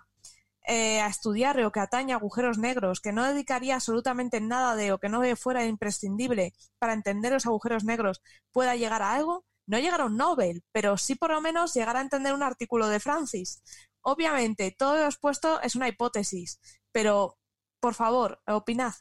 eh, 0.68 1.00
a 1.00 1.08
estudiar 1.08 1.60
o 1.64 1.72
que 1.72 1.80
atañe 1.80 2.14
agujeros 2.14 2.58
negros, 2.58 3.00
que 3.00 3.14
no 3.14 3.24
dedicaría 3.24 3.76
absolutamente 3.76 4.42
nada 4.42 4.76
de 4.76 4.92
o 4.92 5.00
que 5.00 5.10
no 5.10 5.22
fuera 5.38 5.66
imprescindible 5.66 6.54
para 6.80 6.94
entender 6.94 7.32
los 7.34 7.46
agujeros 7.46 7.84
negros, 7.86 8.22
pueda 8.52 8.76
llegar 8.76 9.02
a 9.02 9.14
algo, 9.14 9.46
no 9.66 9.80
llegar 9.80 10.02
a 10.02 10.06
un 10.06 10.18
Nobel, 10.18 10.64
pero 10.74 10.98
sí 10.98 11.16
por 11.16 11.32
lo 11.32 11.42
menos 11.42 11.74
llegar 11.74 11.96
a 11.98 12.02
entender 12.02 12.34
un 12.34 12.44
artículo 12.44 12.88
de 12.90 13.00
Francis. 13.00 13.62
Obviamente, 14.10 14.72
todo 14.72 14.96
lo 14.96 15.06
expuesto 15.06 15.60
es 15.62 15.76
una 15.76 15.90
hipótesis, 15.90 16.62
pero 16.94 17.38
por 17.82 17.94
favor, 17.94 18.40
opinad. 18.48 18.94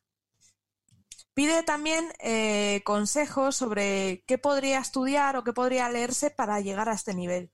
Pide 1.33 1.63
también 1.63 2.07
eh, 2.19 2.83
consejos 2.85 3.55
sobre 3.55 4.25
qué 4.27 4.37
podría 4.37 4.81
estudiar 4.81 5.37
o 5.37 5.45
qué 5.45 5.53
podría 5.53 5.89
leerse 5.91 6.31
para 6.31 6.61
llegar 6.61 6.89
a 6.89 6.95
este 6.95 7.15
nivel. 7.15 7.53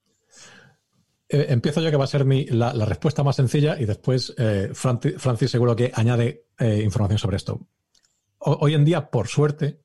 Eh, 1.29 1.45
empiezo 1.51 1.83
yo 1.83 1.91
que 1.91 1.99
va 1.99 2.05
a 2.05 2.07
ser 2.07 2.25
la, 2.27 2.73
respuesta 2.87 3.23
más 3.23 3.37
sencilla 3.37 3.79
y 3.79 3.85
después 3.85 4.35
eh, 4.39 4.71
Francis, 4.73 5.51
seguro 5.51 5.77
que 5.77 5.93
añade 5.95 6.47
información 6.59 7.19
sobre 7.19 7.37
esto. 7.37 7.69
hoy 8.39 8.73
en 8.73 8.87
día, 8.87 9.11
por 9.11 9.29
suerte, 9.29 9.83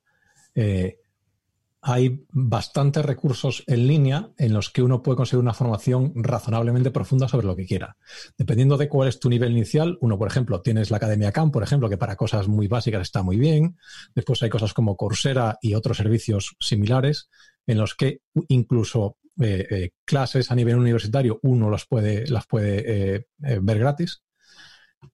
hay 1.80 2.24
bastantes 2.30 3.04
recursos 3.04 3.62
en 3.66 3.86
línea 3.86 4.30
en 4.36 4.52
los 4.52 4.70
que 4.70 4.82
uno 4.82 5.02
puede 5.02 5.16
conseguir 5.16 5.42
una 5.42 5.54
formación 5.54 6.12
razonablemente 6.16 6.90
profunda 6.90 7.28
sobre 7.28 7.46
lo 7.46 7.54
que 7.54 7.66
quiera. 7.66 7.96
Dependiendo 8.36 8.76
de 8.76 8.88
cuál 8.88 9.08
es 9.08 9.20
tu 9.20 9.28
nivel 9.30 9.52
inicial, 9.52 9.96
uno, 10.00 10.18
por 10.18 10.28
ejemplo, 10.28 10.60
tienes 10.60 10.90
la 10.90 10.96
Academia 10.96 11.30
Camp, 11.30 11.52
por 11.52 11.62
ejemplo, 11.62 11.88
que 11.88 11.96
para 11.96 12.16
cosas 12.16 12.48
muy 12.48 12.66
básicas 12.66 13.02
está 13.02 13.22
muy 13.22 13.36
bien. 13.36 13.76
Después 14.14 14.42
hay 14.42 14.50
cosas 14.50 14.74
como 14.74 14.96
Coursera 14.96 15.58
y 15.60 15.74
otros 15.74 15.98
servicios 15.98 16.56
similares 16.58 17.28
en 17.66 17.78
los 17.78 17.94
que 17.94 18.22
incluso 18.48 19.16
eh, 19.40 19.66
eh, 19.70 19.90
clases 20.04 20.50
a 20.50 20.56
nivel 20.56 20.76
universitario 20.76 21.38
uno 21.42 21.70
las 21.70 21.86
puede, 21.86 22.26
las 22.26 22.46
puede 22.46 23.14
eh, 23.16 23.26
ver 23.38 23.78
gratis. 23.78 24.22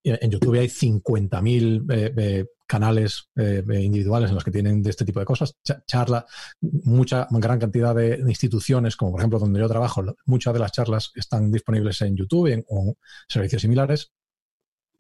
En 0.03 0.31
YouTube 0.31 0.59
hay 0.59 0.69
50.000 0.69 2.47
canales 2.75 3.31
eh, 3.37 3.63
individuales 3.83 4.31
en 4.31 4.35
los 4.35 4.43
que 4.43 4.51
tienen 4.51 4.83
de 4.83 4.91
este 4.91 5.05
tipo 5.05 5.21
de 5.21 5.27
cosas, 5.27 5.55
charla, 5.87 6.27
mucha 6.61 7.29
gran 7.31 7.61
cantidad 7.61 7.95
de 7.95 8.19
instituciones, 8.27 8.97
como 8.97 9.13
por 9.13 9.21
ejemplo 9.21 9.39
donde 9.39 9.61
yo 9.61 9.69
trabajo, 9.69 10.03
muchas 10.27 10.53
de 10.55 10.59
las 10.59 10.73
charlas 10.73 11.13
están 11.15 11.53
disponibles 11.53 12.03
en 12.03 12.17
YouTube 12.17 12.49
en, 12.49 12.65
o 12.69 12.97
servicios 13.29 13.63
similares. 13.63 14.13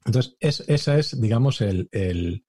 Entonces, 0.04 0.36
es, 0.38 0.60
esa 0.68 0.96
es, 0.98 1.20
digamos, 1.20 1.60
el, 1.62 1.88
el, 1.90 2.44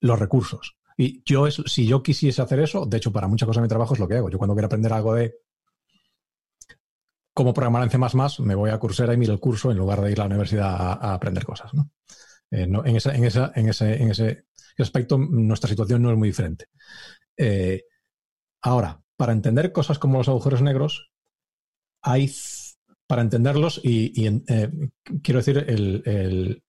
los 0.00 0.18
recursos. 0.18 0.78
Y 0.96 1.22
yo, 1.26 1.46
es, 1.46 1.62
si 1.66 1.86
yo 1.86 2.02
quisiese 2.02 2.40
hacer 2.40 2.60
eso, 2.60 2.86
de 2.86 2.96
hecho, 2.96 3.12
para 3.12 3.28
muchas 3.28 3.46
cosas 3.48 3.60
de 3.60 3.66
mi 3.66 3.68
trabajo 3.68 3.92
es 3.92 4.00
lo 4.00 4.08
que 4.08 4.14
hago. 4.14 4.30
Yo 4.30 4.38
cuando 4.38 4.54
quiero 4.54 4.66
aprender 4.66 4.94
algo 4.94 5.14
de 5.14 5.34
cómo 7.34 7.52
programar 7.52 7.82
en 7.82 7.90
C++, 7.90 7.98
me 8.42 8.54
voy 8.54 8.70
a 8.70 8.78
Coursera 8.78 9.12
y 9.12 9.18
miro 9.18 9.34
el 9.34 9.40
curso 9.40 9.70
en 9.70 9.76
lugar 9.76 10.00
de 10.00 10.10
ir 10.10 10.18
a 10.20 10.24
la 10.24 10.28
universidad 10.28 10.74
a, 10.74 11.12
aprender 11.12 11.44
cosas. 11.44 11.74
¿no? 11.74 11.90
Eh, 12.50 12.62
en, 12.62 12.96
esa, 12.96 13.14
en, 13.14 13.24
esa, 13.24 13.52
en, 13.54 13.68
ese, 13.68 14.02
en 14.02 14.10
ese 14.10 14.44
aspecto, 14.78 15.18
nuestra 15.18 15.68
situación 15.68 16.02
no 16.02 16.10
es 16.10 16.16
muy 16.16 16.28
diferente. 16.28 16.66
Eh, 17.36 17.82
ahora, 18.62 19.02
para 19.16 19.32
entender 19.32 19.72
cosas 19.72 19.98
como 19.98 20.18
los 20.18 20.28
agujeros 20.28 20.62
negros, 20.62 21.10
hay, 22.02 22.32
para 23.06 23.22
entenderlos 23.22 23.80
y, 23.82 24.26
eh, 24.26 24.70
quiero 25.22 25.38
decir, 25.38 25.64
el, 25.68 26.62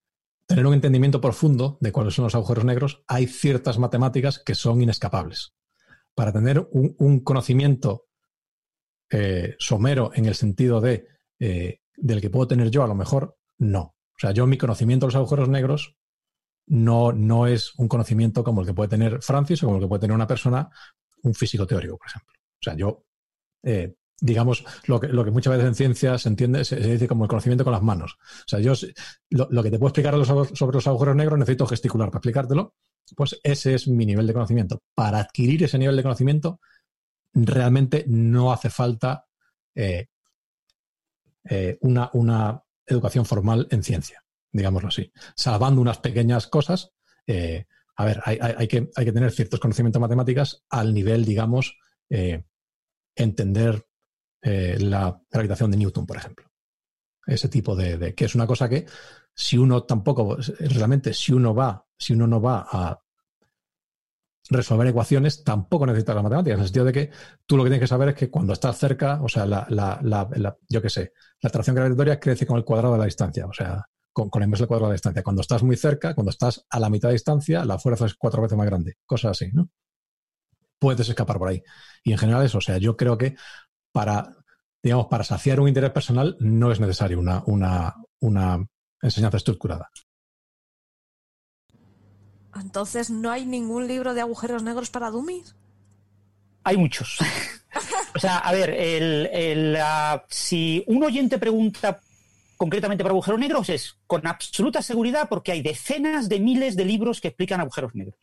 tener 0.46 0.66
un 0.66 0.74
entendimiento 0.74 1.20
profundo 1.20 1.78
de 1.80 1.92
cuáles 1.92 2.14
son 2.14 2.24
los 2.24 2.34
agujeros 2.34 2.64
negros, 2.64 3.04
hay 3.06 3.26
ciertas 3.26 3.78
matemáticas 3.78 4.42
que 4.44 4.54
son 4.54 4.82
inescapables. 4.82 5.54
Para 6.14 6.32
tener 6.32 6.68
un, 6.72 7.20
conocimiento 7.20 8.06
somero 9.58 10.12
en 10.14 10.26
el 10.26 10.34
sentido 10.34 10.80
de 10.80 11.06
del 12.00 12.20
que 12.20 12.30
puedo 12.30 12.48
tener 12.48 12.70
yo, 12.70 12.82
a 12.82 12.88
lo 12.88 12.94
mejor 12.94 13.36
no. 13.58 13.94
O 14.20 14.26
sea, 14.26 14.32
yo 14.32 14.46
mi 14.46 14.58
conocimiento 14.58 15.06
de 15.06 15.08
los 15.08 15.16
agujeros 15.16 15.48
negros 15.48 15.96
no, 16.66 17.10
no 17.10 17.46
es 17.46 17.74
un 17.78 17.88
conocimiento 17.88 18.44
como 18.44 18.60
el 18.60 18.66
que 18.66 18.74
puede 18.74 18.90
tener 18.90 19.22
Francis 19.22 19.62
o 19.62 19.66
como 19.66 19.78
el 19.78 19.82
que 19.82 19.88
puede 19.88 20.00
tener 20.00 20.14
una 20.14 20.26
persona, 20.26 20.68
un 21.22 21.32
físico 21.32 21.66
teórico, 21.66 21.96
por 21.96 22.06
ejemplo. 22.06 22.34
O 22.36 22.62
sea, 22.62 22.74
yo, 22.74 23.06
eh, 23.62 23.94
digamos, 24.20 24.62
lo 24.84 25.00
que, 25.00 25.08
lo 25.08 25.24
que, 25.24 25.30
muchas 25.30 25.52
veces 25.52 25.68
en 25.68 25.74
ciencia 25.74 26.18
se 26.18 26.28
entiende, 26.28 26.66
se, 26.66 26.76
dice 26.76 27.08
como 27.08 27.24
el 27.24 27.30
conocimiento 27.30 27.64
con 27.64 27.72
las 27.72 27.82
manos. 27.82 28.18
O 28.20 28.48
sea, 28.48 28.60
yo 28.60 28.74
lo, 29.30 29.62
que 29.62 29.70
te 29.70 29.78
puedo 29.78 29.88
explicar 29.88 30.14
sobre 30.26 30.74
los 30.74 30.86
agujeros 30.86 31.16
negros 31.16 31.38
necesito 31.38 31.66
gesticular 31.66 32.10
para 32.10 32.18
explicártelo. 32.18 32.74
Pues 33.16 33.40
ese 33.42 33.74
es 33.74 33.88
mi 33.88 34.04
nivel 34.04 34.26
de 34.26 34.34
conocimiento. 34.34 34.82
Para 34.94 35.20
adquirir 35.20 35.64
ese 35.64 35.78
nivel 35.78 35.96
de 35.96 36.02
conocimiento, 36.02 36.60
realmente 37.32 38.04
no 38.06 38.52
hace 38.52 38.68
falta 38.68 39.24
eh, 39.74 40.08
eh, 41.48 41.78
una, 41.80 42.10
una 42.12 42.62
educación 42.94 43.24
formal 43.24 43.66
en 43.70 43.82
ciencia, 43.82 44.24
digámoslo 44.52 44.88
así. 44.88 45.12
Salvando 45.34 45.80
unas 45.80 45.98
pequeñas 45.98 46.46
cosas, 46.46 46.92
eh, 47.26 47.66
a 47.96 48.04
ver, 48.04 48.20
hay, 48.24 48.66
que, 48.66 48.82
tener 48.82 49.30
ciertos 49.30 49.60
conocimientos 49.60 50.00
matemáticas 50.00 50.64
al 50.70 50.94
nivel, 50.94 51.24
digamos, 51.24 51.78
eh, 52.08 52.44
entender 53.14 53.86
eh, 54.42 54.78
la 54.80 55.22
gravitación 55.30 55.70
de 55.70 55.76
Newton, 55.76 56.06
por 56.06 56.16
ejemplo. 56.16 56.50
Ese 57.26 57.48
tipo 57.48 57.76
de, 57.76 58.14
que 58.14 58.24
es 58.24 58.34
una 58.34 58.46
cosa 58.46 58.68
que 58.68 58.86
si 59.34 59.58
uno 59.58 59.82
tampoco, 59.84 60.38
realmente, 60.60 61.12
si 61.12 61.32
uno 61.32 61.54
va, 61.54 61.86
si 61.98 62.14
uno 62.14 62.26
no 62.26 62.40
va 62.40 62.66
a 62.70 63.02
resolver 64.50 64.86
ecuaciones, 64.88 65.44
tampoco 65.44 65.86
necesita 65.86 66.12
las 66.12 66.24
matemáticas, 66.24 66.56
en 66.56 66.60
el 66.60 66.66
sentido 66.66 66.84
de 66.84 66.92
que 66.92 67.10
tú 67.46 67.56
lo 67.56 67.62
que 67.62 67.70
tienes 67.70 67.84
que 67.84 67.86
saber 67.88 68.10
es 68.10 68.14
que 68.16 68.30
cuando 68.30 68.52
estás 68.52 68.76
cerca, 68.76 69.20
o 69.22 69.28
sea, 69.28 69.46
la, 69.46 69.66
la, 69.70 69.98
la, 70.02 70.56
yo 70.68 70.82
qué 70.82 70.90
sé, 70.90 71.12
la 71.40 71.48
atracción 71.48 71.76
gravitatoria 71.76 72.18
crece 72.18 72.46
con 72.46 72.56
el 72.58 72.64
cuadrado 72.64 72.94
de 72.94 72.98
la 72.98 73.04
distancia, 73.06 73.46
o 73.46 73.52
sea, 73.52 73.84
con, 74.12 74.28
con 74.28 74.42
el 74.42 74.48
inverso 74.48 74.64
del 74.64 74.68
cuadrado 74.68 74.88
de 74.88 74.92
la 74.92 74.96
distancia. 74.96 75.22
Cuando 75.22 75.42
estás 75.42 75.62
muy 75.62 75.76
cerca, 75.76 76.14
cuando 76.14 76.30
estás 76.30 76.66
a 76.68 76.80
la 76.80 76.90
mitad 76.90 77.08
de 77.08 77.14
distancia, 77.14 77.64
la 77.64 77.78
fuerza 77.78 78.06
es 78.06 78.14
cuatro 78.14 78.42
veces 78.42 78.58
más 78.58 78.66
grande, 78.66 78.96
cosas 79.06 79.30
así, 79.32 79.50
¿no? 79.52 79.70
Puedes 80.78 81.08
escapar 81.08 81.38
por 81.38 81.48
ahí. 81.48 81.62
Y 82.02 82.12
en 82.12 82.18
general 82.18 82.44
eso, 82.44 82.58
o 82.58 82.62
sea, 82.62 82.78
yo 82.78 82.96
creo 82.96 83.16
que 83.16 83.36
para, 83.92 84.36
digamos, 84.82 85.06
para 85.06 85.24
saciar 85.24 85.60
un 85.60 85.68
interés 85.68 85.90
personal 85.90 86.36
no 86.40 86.72
es 86.72 86.80
necesario 86.80 87.20
una, 87.20 87.42
una, 87.46 87.94
una 88.20 88.66
enseñanza 89.00 89.36
estructurada. 89.36 89.90
Entonces, 92.54 93.10
¿no 93.10 93.30
hay 93.30 93.46
ningún 93.46 93.86
libro 93.86 94.14
de 94.14 94.20
agujeros 94.20 94.62
negros 94.62 94.90
para 94.90 95.10
dummies? 95.10 95.54
Hay 96.64 96.76
muchos. 96.76 97.18
o 98.14 98.18
sea, 98.18 98.38
a 98.38 98.52
ver, 98.52 98.70
el, 98.70 99.78
si 100.28 100.84
un 100.86 101.02
oyente 101.02 101.38
pregunta 101.38 102.00
concretamente 102.56 103.02
para 103.02 103.12
agujeros 103.12 103.40
negros 103.40 103.70
es 103.70 103.96
con 104.06 104.26
absoluta 104.26 104.82
seguridad 104.82 105.28
porque 105.28 105.52
hay 105.52 105.62
decenas 105.62 106.28
de 106.28 106.40
miles 106.40 106.76
de 106.76 106.84
libros 106.84 107.20
que 107.20 107.28
explican 107.28 107.60
agujeros 107.60 107.94
negros. 107.94 108.20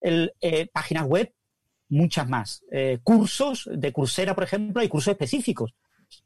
El, 0.00 0.32
eh, 0.40 0.68
páginas 0.72 1.04
web, 1.04 1.34
muchas 1.88 2.28
más. 2.28 2.64
Eh, 2.70 2.98
cursos 3.02 3.68
de 3.72 3.92
Coursera, 3.92 4.34
por 4.34 4.44
ejemplo, 4.44 4.80
hay 4.80 4.88
cursos 4.88 5.12
específicos. 5.12 5.74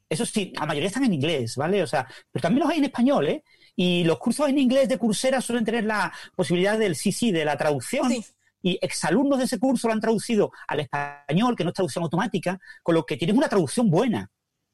Eso 0.09 0.27
sí, 0.27 0.53
la 0.55 0.67
mayoría 0.67 0.89
están 0.89 1.05
en 1.05 1.15
inglés, 1.15 1.57
¿vale? 1.57 1.83
O 1.83 1.87
sea, 1.87 2.07
pero 2.31 2.43
también 2.43 2.61
los 2.61 2.71
hay 2.71 2.79
en 2.79 2.85
español, 2.85 3.29
¿eh? 3.29 3.45
Y 3.83 4.05
los 4.05 4.19
cursos 4.19 4.47
en 4.47 4.59
inglés 4.59 4.91
de 4.91 4.99
Coursera 4.99 5.41
suelen 5.41 5.65
tener 5.65 5.85
la 5.85 6.13
posibilidad 6.37 6.79
del 6.79 6.95
sí, 6.95 7.13
sí, 7.13 7.33
de 7.33 7.47
la 7.47 7.57
traducción. 7.57 8.13
Y 8.61 8.79
exalumnos 8.83 9.39
de 9.39 9.47
ese 9.47 9.59
curso 9.59 9.89
lo 9.89 9.95
han 9.95 10.03
traducido 10.03 10.53
al 10.69 10.81
español, 10.81 11.57
que 11.57 11.65
no 11.65 11.71
es 11.71 11.75
traducción 11.75 12.05
automática, 12.05 12.61
con 12.83 12.95
lo 12.95 13.07
que 13.07 13.17
tienes 13.17 13.35
una 13.35 13.49
traducción 13.49 13.89
buena 13.89 14.31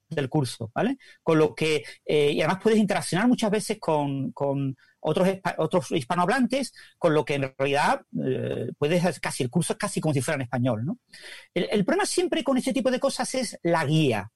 del 0.09 0.29
curso, 0.29 0.73
¿vale? 0.75 0.99
Con 1.23 1.39
lo 1.39 1.55
que, 1.55 1.85
eh, 2.05 2.33
y 2.33 2.41
además 2.41 2.59
puedes 2.61 2.81
interaccionar 2.81 3.29
muchas 3.29 3.49
veces 3.49 3.79
con, 3.79 4.35
otros, 4.99 5.29
otros 5.59 5.93
hispanohablantes, 5.93 6.75
con 6.99 7.15
lo 7.15 7.25
que 7.25 7.35
en 7.35 7.55
realidad 7.57 8.03
eh, 8.25 8.73
puedes, 8.77 9.21
casi, 9.21 9.45
el 9.45 9.51
curso 9.51 9.75
es 9.75 9.79
casi 9.79 10.01
como 10.01 10.15
si 10.15 10.21
fuera 10.21 10.35
en 10.35 10.43
español, 10.43 10.85
¿no? 10.85 10.99
El, 11.55 11.69
el 11.71 11.85
problema 11.85 12.07
siempre 12.07 12.43
con 12.43 12.59
este 12.59 12.73
tipo 12.73 12.91
de 12.91 12.99
cosas 12.99 13.33
es 13.37 13.57
la 13.63 13.85
guía. 13.85 14.33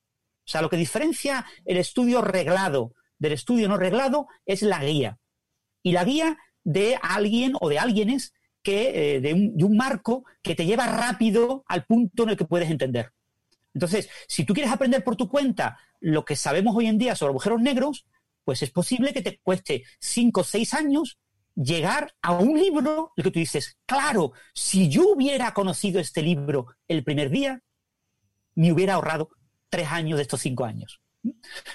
O 0.46 0.48
sea, 0.48 0.62
lo 0.62 0.70
que 0.70 0.76
diferencia 0.76 1.44
el 1.64 1.76
estudio 1.76 2.22
reglado 2.22 2.92
del 3.20 3.32
estudio 3.32 3.68
no 3.68 3.76
reglado 3.76 4.26
es 4.44 4.62
la 4.62 4.82
guía. 4.82 5.18
Y 5.82 5.92
la 5.92 6.04
guía 6.04 6.38
de 6.64 6.98
alguien 7.00 7.52
o 7.60 7.68
de 7.68 7.78
alguienes 7.78 8.34
que, 8.62 9.16
eh, 9.16 9.20
de, 9.20 9.64
un, 9.64 9.76
marco 9.76 10.24
que 10.42 10.54
te 10.54 10.66
lleva 10.66 10.86
rápido 10.86 11.64
al 11.68 11.84
punto 11.84 12.24
en 12.24 12.30
el 12.30 12.36
que 12.36 12.44
puedes 12.44 12.70
entender. 12.70 13.12
Entonces, 13.72 14.10
si 14.26 14.44
tú 14.44 14.52
quieres 14.52 14.72
aprender 14.72 15.04
por 15.04 15.16
tu 15.16 15.28
cuenta 15.28 15.78
lo 16.00 16.24
que 16.24 16.34
sabemos 16.34 16.74
hoy 16.74 16.86
en 16.86 16.98
día 16.98 17.14
sobre 17.14 17.30
agujeros 17.30 17.60
negros, 17.60 18.06
pues 18.44 18.62
es 18.62 18.70
posible 18.70 19.12
que 19.12 19.22
te 19.22 19.38
cueste 19.38 19.84
cinco 20.00 20.40
o 20.40 20.44
seis 20.44 20.74
años 20.74 21.18
llegar 21.54 22.14
a 22.22 22.32
un 22.32 22.58
libro 22.58 23.12
el 23.16 23.24
que 23.24 23.30
tú 23.30 23.38
dices, 23.38 23.78
claro, 23.86 24.32
si 24.54 24.88
yo 24.88 25.08
hubiera 25.08 25.52
conocido 25.52 26.00
este 26.00 26.22
libro 26.22 26.66
el 26.88 27.04
primer 27.04 27.30
día, 27.30 27.62
me 28.54 28.72
hubiera 28.72 28.94
ahorrado 28.94 29.30
tres 29.68 29.88
años 29.88 30.16
de 30.16 30.22
estos 30.22 30.40
cinco 30.40 30.64
años. 30.64 31.00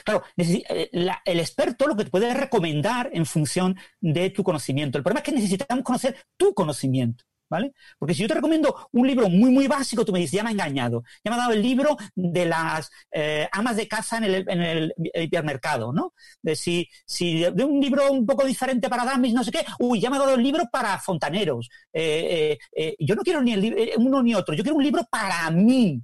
Claro, 0.03 0.23
eh, 0.37 0.89
el 0.91 1.39
experto 1.39 1.87
lo 1.87 1.95
que 1.95 2.05
te 2.05 2.11
puede 2.11 2.33
recomendar 2.33 3.09
en 3.13 3.25
función 3.25 3.77
de 3.99 4.29
tu 4.29 4.43
conocimiento. 4.43 4.97
El 4.97 5.03
problema 5.03 5.19
es 5.19 5.25
que 5.25 5.31
necesitamos 5.31 5.83
conocer 5.83 6.15
tu 6.37 6.53
conocimiento. 6.53 7.25
¿vale? 7.49 7.73
Porque 7.97 8.13
si 8.13 8.21
yo 8.23 8.27
te 8.27 8.33
recomiendo 8.33 8.89
un 8.91 9.07
libro 9.07 9.29
muy, 9.29 9.51
muy 9.51 9.67
básico, 9.67 10.03
tú 10.03 10.11
me 10.11 10.19
dices, 10.19 10.33
ya 10.33 10.43
me 10.43 10.49
ha 10.49 10.53
engañado, 10.53 11.03
ya 11.23 11.31
me 11.31 11.35
ha 11.35 11.39
dado 11.39 11.53
el 11.53 11.61
libro 11.61 11.95
de 12.15 12.45
las 12.45 12.89
eh, 13.11 13.47
amas 13.51 13.75
de 13.75 13.87
casa 13.87 14.17
en 14.17 14.23
el, 14.23 14.45
en 14.49 14.61
el, 14.61 14.93
hipermercado, 14.97 15.93
¿no? 15.93 16.13
De 16.41 16.55
si, 16.55 16.87
si 17.05 17.41
de 17.41 17.63
un 17.63 17.79
libro 17.79 18.11
un 18.11 18.25
poco 18.25 18.45
diferente 18.45 18.89
para 18.89 19.05
damis, 19.05 19.33
no 19.33 19.43
sé 19.43 19.51
qué, 19.51 19.65
uy, 19.79 19.99
ya 19.99 20.09
me 20.09 20.17
ha 20.17 20.19
dado 20.19 20.35
el 20.35 20.43
libro 20.43 20.63
para 20.71 20.97
fontaneros. 20.99 21.69
Eh, 21.93 22.57
yo 22.99 23.15
no 23.15 23.21
quiero 23.21 23.41
ni 23.41 23.53
el, 23.53 23.91
uno 23.97 24.23
ni 24.23 24.33
otro, 24.35 24.55
yo 24.55 24.63
quiero 24.63 24.77
un 24.77 24.83
libro 24.83 25.05
para 25.09 25.49
mí. 25.51 26.01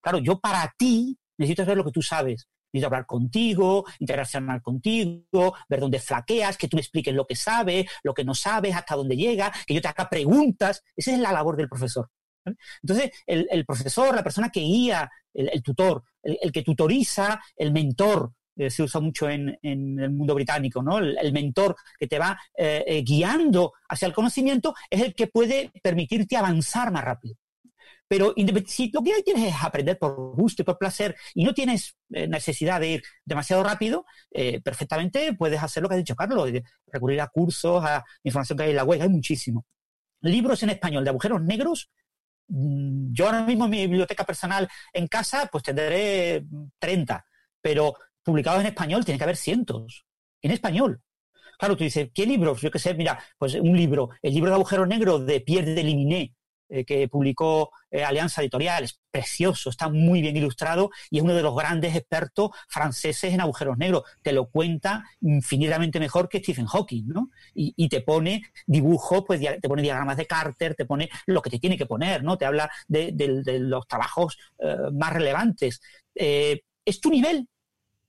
Claro, 0.00 0.18
yo 0.18 0.38
para 0.38 0.72
ti 0.78 1.18
necesito 1.36 1.64
saber 1.64 1.78
lo 1.78 1.84
que 1.84 1.92
tú 1.92 2.02
sabes. 2.02 2.46
Necesito 2.72 2.86
hablar 2.86 3.06
contigo, 3.06 3.84
interaccionar 3.98 4.62
contigo, 4.62 5.54
ver 5.68 5.80
dónde 5.80 5.98
flaqueas, 5.98 6.56
que 6.56 6.68
tú 6.68 6.76
me 6.76 6.82
expliques 6.82 7.14
lo 7.14 7.26
que 7.26 7.36
sabes, 7.36 7.86
lo 8.02 8.14
que 8.14 8.24
no 8.24 8.34
sabes, 8.34 8.74
hasta 8.74 8.96
dónde 8.96 9.16
llega, 9.16 9.52
que 9.66 9.74
yo 9.74 9.80
te 9.80 9.88
haga 9.88 10.08
preguntas. 10.08 10.82
Esa 10.96 11.12
es 11.12 11.18
la 11.18 11.32
labor 11.32 11.56
del 11.56 11.68
profesor. 11.68 12.08
Entonces, 12.82 13.10
el, 13.26 13.64
profesor, 13.66 14.14
la 14.14 14.22
persona 14.22 14.50
que 14.50 14.60
guía, 14.60 15.10
el, 15.34 15.62
tutor, 15.62 16.04
el, 16.22 16.52
que 16.52 16.62
tutoriza, 16.62 17.40
el 17.56 17.72
mentor, 17.72 18.32
eh, 18.56 18.70
se 18.70 18.82
usa 18.82 19.00
mucho 19.00 19.28
en, 19.28 19.58
el 19.62 20.10
mundo 20.10 20.34
británico, 20.34 20.82
¿no? 20.82 20.98
El, 20.98 21.32
mentor 21.32 21.76
que 21.98 22.06
te 22.06 22.18
va 22.18 22.38
eh, 22.56 22.84
eh, 22.86 23.02
guiando 23.02 23.72
hacia 23.88 24.06
el 24.06 24.14
conocimiento 24.14 24.74
es 24.88 25.02
el 25.02 25.14
que 25.14 25.28
puede 25.28 25.70
permitirte 25.82 26.36
avanzar 26.36 26.92
más 26.92 27.04
rápido. 27.04 27.36
Pero 28.10 28.34
si 28.66 28.90
lo 28.90 29.02
que 29.02 29.22
quieres 29.22 29.44
es 29.44 29.54
aprender 29.62 29.96
por 29.96 30.34
gusto 30.34 30.62
y 30.62 30.64
por 30.64 30.76
placer 30.76 31.14
y 31.32 31.44
no 31.44 31.54
tienes 31.54 31.96
eh, 32.12 32.26
necesidad 32.26 32.80
de 32.80 32.88
ir 32.88 33.02
demasiado 33.24 33.62
rápido, 33.62 34.04
eh, 34.32 34.60
perfectamente 34.60 35.32
puedes 35.34 35.62
hacer 35.62 35.80
lo 35.80 35.88
que 35.88 35.94
ha 35.94 35.98
dicho 35.98 36.16
Carlos, 36.16 36.50
recurrir 36.88 37.20
a 37.20 37.28
cursos, 37.28 37.84
a 37.84 38.04
información 38.24 38.58
que 38.58 38.64
hay 38.64 38.70
en 38.70 38.76
la 38.76 38.82
web, 38.82 39.00
hay 39.00 39.08
muchísimo. 39.08 39.64
Libros 40.22 40.60
en 40.64 40.70
español 40.70 41.04
de 41.04 41.10
agujeros 41.10 41.40
negros, 41.40 41.88
mm, 42.48 43.12
yo 43.12 43.26
ahora 43.26 43.44
mismo 43.44 43.66
en 43.66 43.70
mi 43.70 43.86
biblioteca 43.86 44.24
personal 44.24 44.68
en 44.92 45.06
casa, 45.06 45.48
pues 45.50 45.62
tendré 45.62 46.44
30, 46.80 47.24
pero 47.62 47.94
publicados 48.24 48.60
en 48.62 48.66
español 48.66 49.04
tiene 49.04 49.18
que 49.18 49.24
haber 49.24 49.36
cientos, 49.36 50.04
en 50.42 50.50
español. 50.50 51.00
Claro, 51.56 51.76
tú 51.76 51.84
dices, 51.84 52.10
¿qué 52.12 52.26
libros? 52.26 52.60
Yo 52.60 52.72
qué 52.72 52.80
sé, 52.80 52.92
mira, 52.92 53.22
pues 53.38 53.54
un 53.54 53.76
libro, 53.76 54.08
el 54.20 54.34
libro 54.34 54.50
de 54.50 54.56
agujeros 54.56 54.88
negros 54.88 55.24
de 55.26 55.40
Pierre 55.42 55.74
de 55.74 55.84
Liminé, 55.84 56.34
eh, 56.70 56.84
que 56.84 57.08
publicó 57.08 57.72
eh, 57.90 58.04
Alianza 58.04 58.42
Editorial. 58.42 58.84
Es 58.84 59.00
precioso, 59.10 59.70
está 59.70 59.88
muy 59.88 60.22
bien 60.22 60.36
ilustrado 60.36 60.90
y 61.10 61.18
es 61.18 61.24
uno 61.24 61.34
de 61.34 61.42
los 61.42 61.56
grandes 61.56 61.96
expertos 61.96 62.50
franceses 62.68 63.34
en 63.34 63.40
agujeros 63.40 63.76
negros. 63.76 64.04
Te 64.22 64.32
lo 64.32 64.48
cuenta 64.48 65.04
infinitamente 65.20 65.98
mejor 65.98 66.28
que 66.28 66.38
Stephen 66.38 66.66
Hawking, 66.66 67.08
¿no? 67.08 67.30
Y, 67.54 67.88
te 67.88 68.02
pone 68.02 68.44
dibujos, 68.66 69.24
pues 69.26 69.40
te 69.40 69.68
pone 69.68 69.82
diagramas 69.82 70.16
de 70.16 70.26
Carter, 70.26 70.76
te 70.76 70.84
pone 70.84 71.10
lo 71.26 71.42
que 71.42 71.50
te 71.50 71.58
tiene 71.58 71.76
que 71.76 71.86
poner, 71.86 72.22
¿no? 72.22 72.38
Te 72.38 72.44
habla 72.44 72.70
de, 72.86 73.12
los 73.58 73.88
trabajos 73.88 74.38
eh, 74.60 74.76
más 74.92 75.12
relevantes. 75.12 75.82
es 76.14 77.00
tu 77.00 77.10
nivel, 77.10 77.48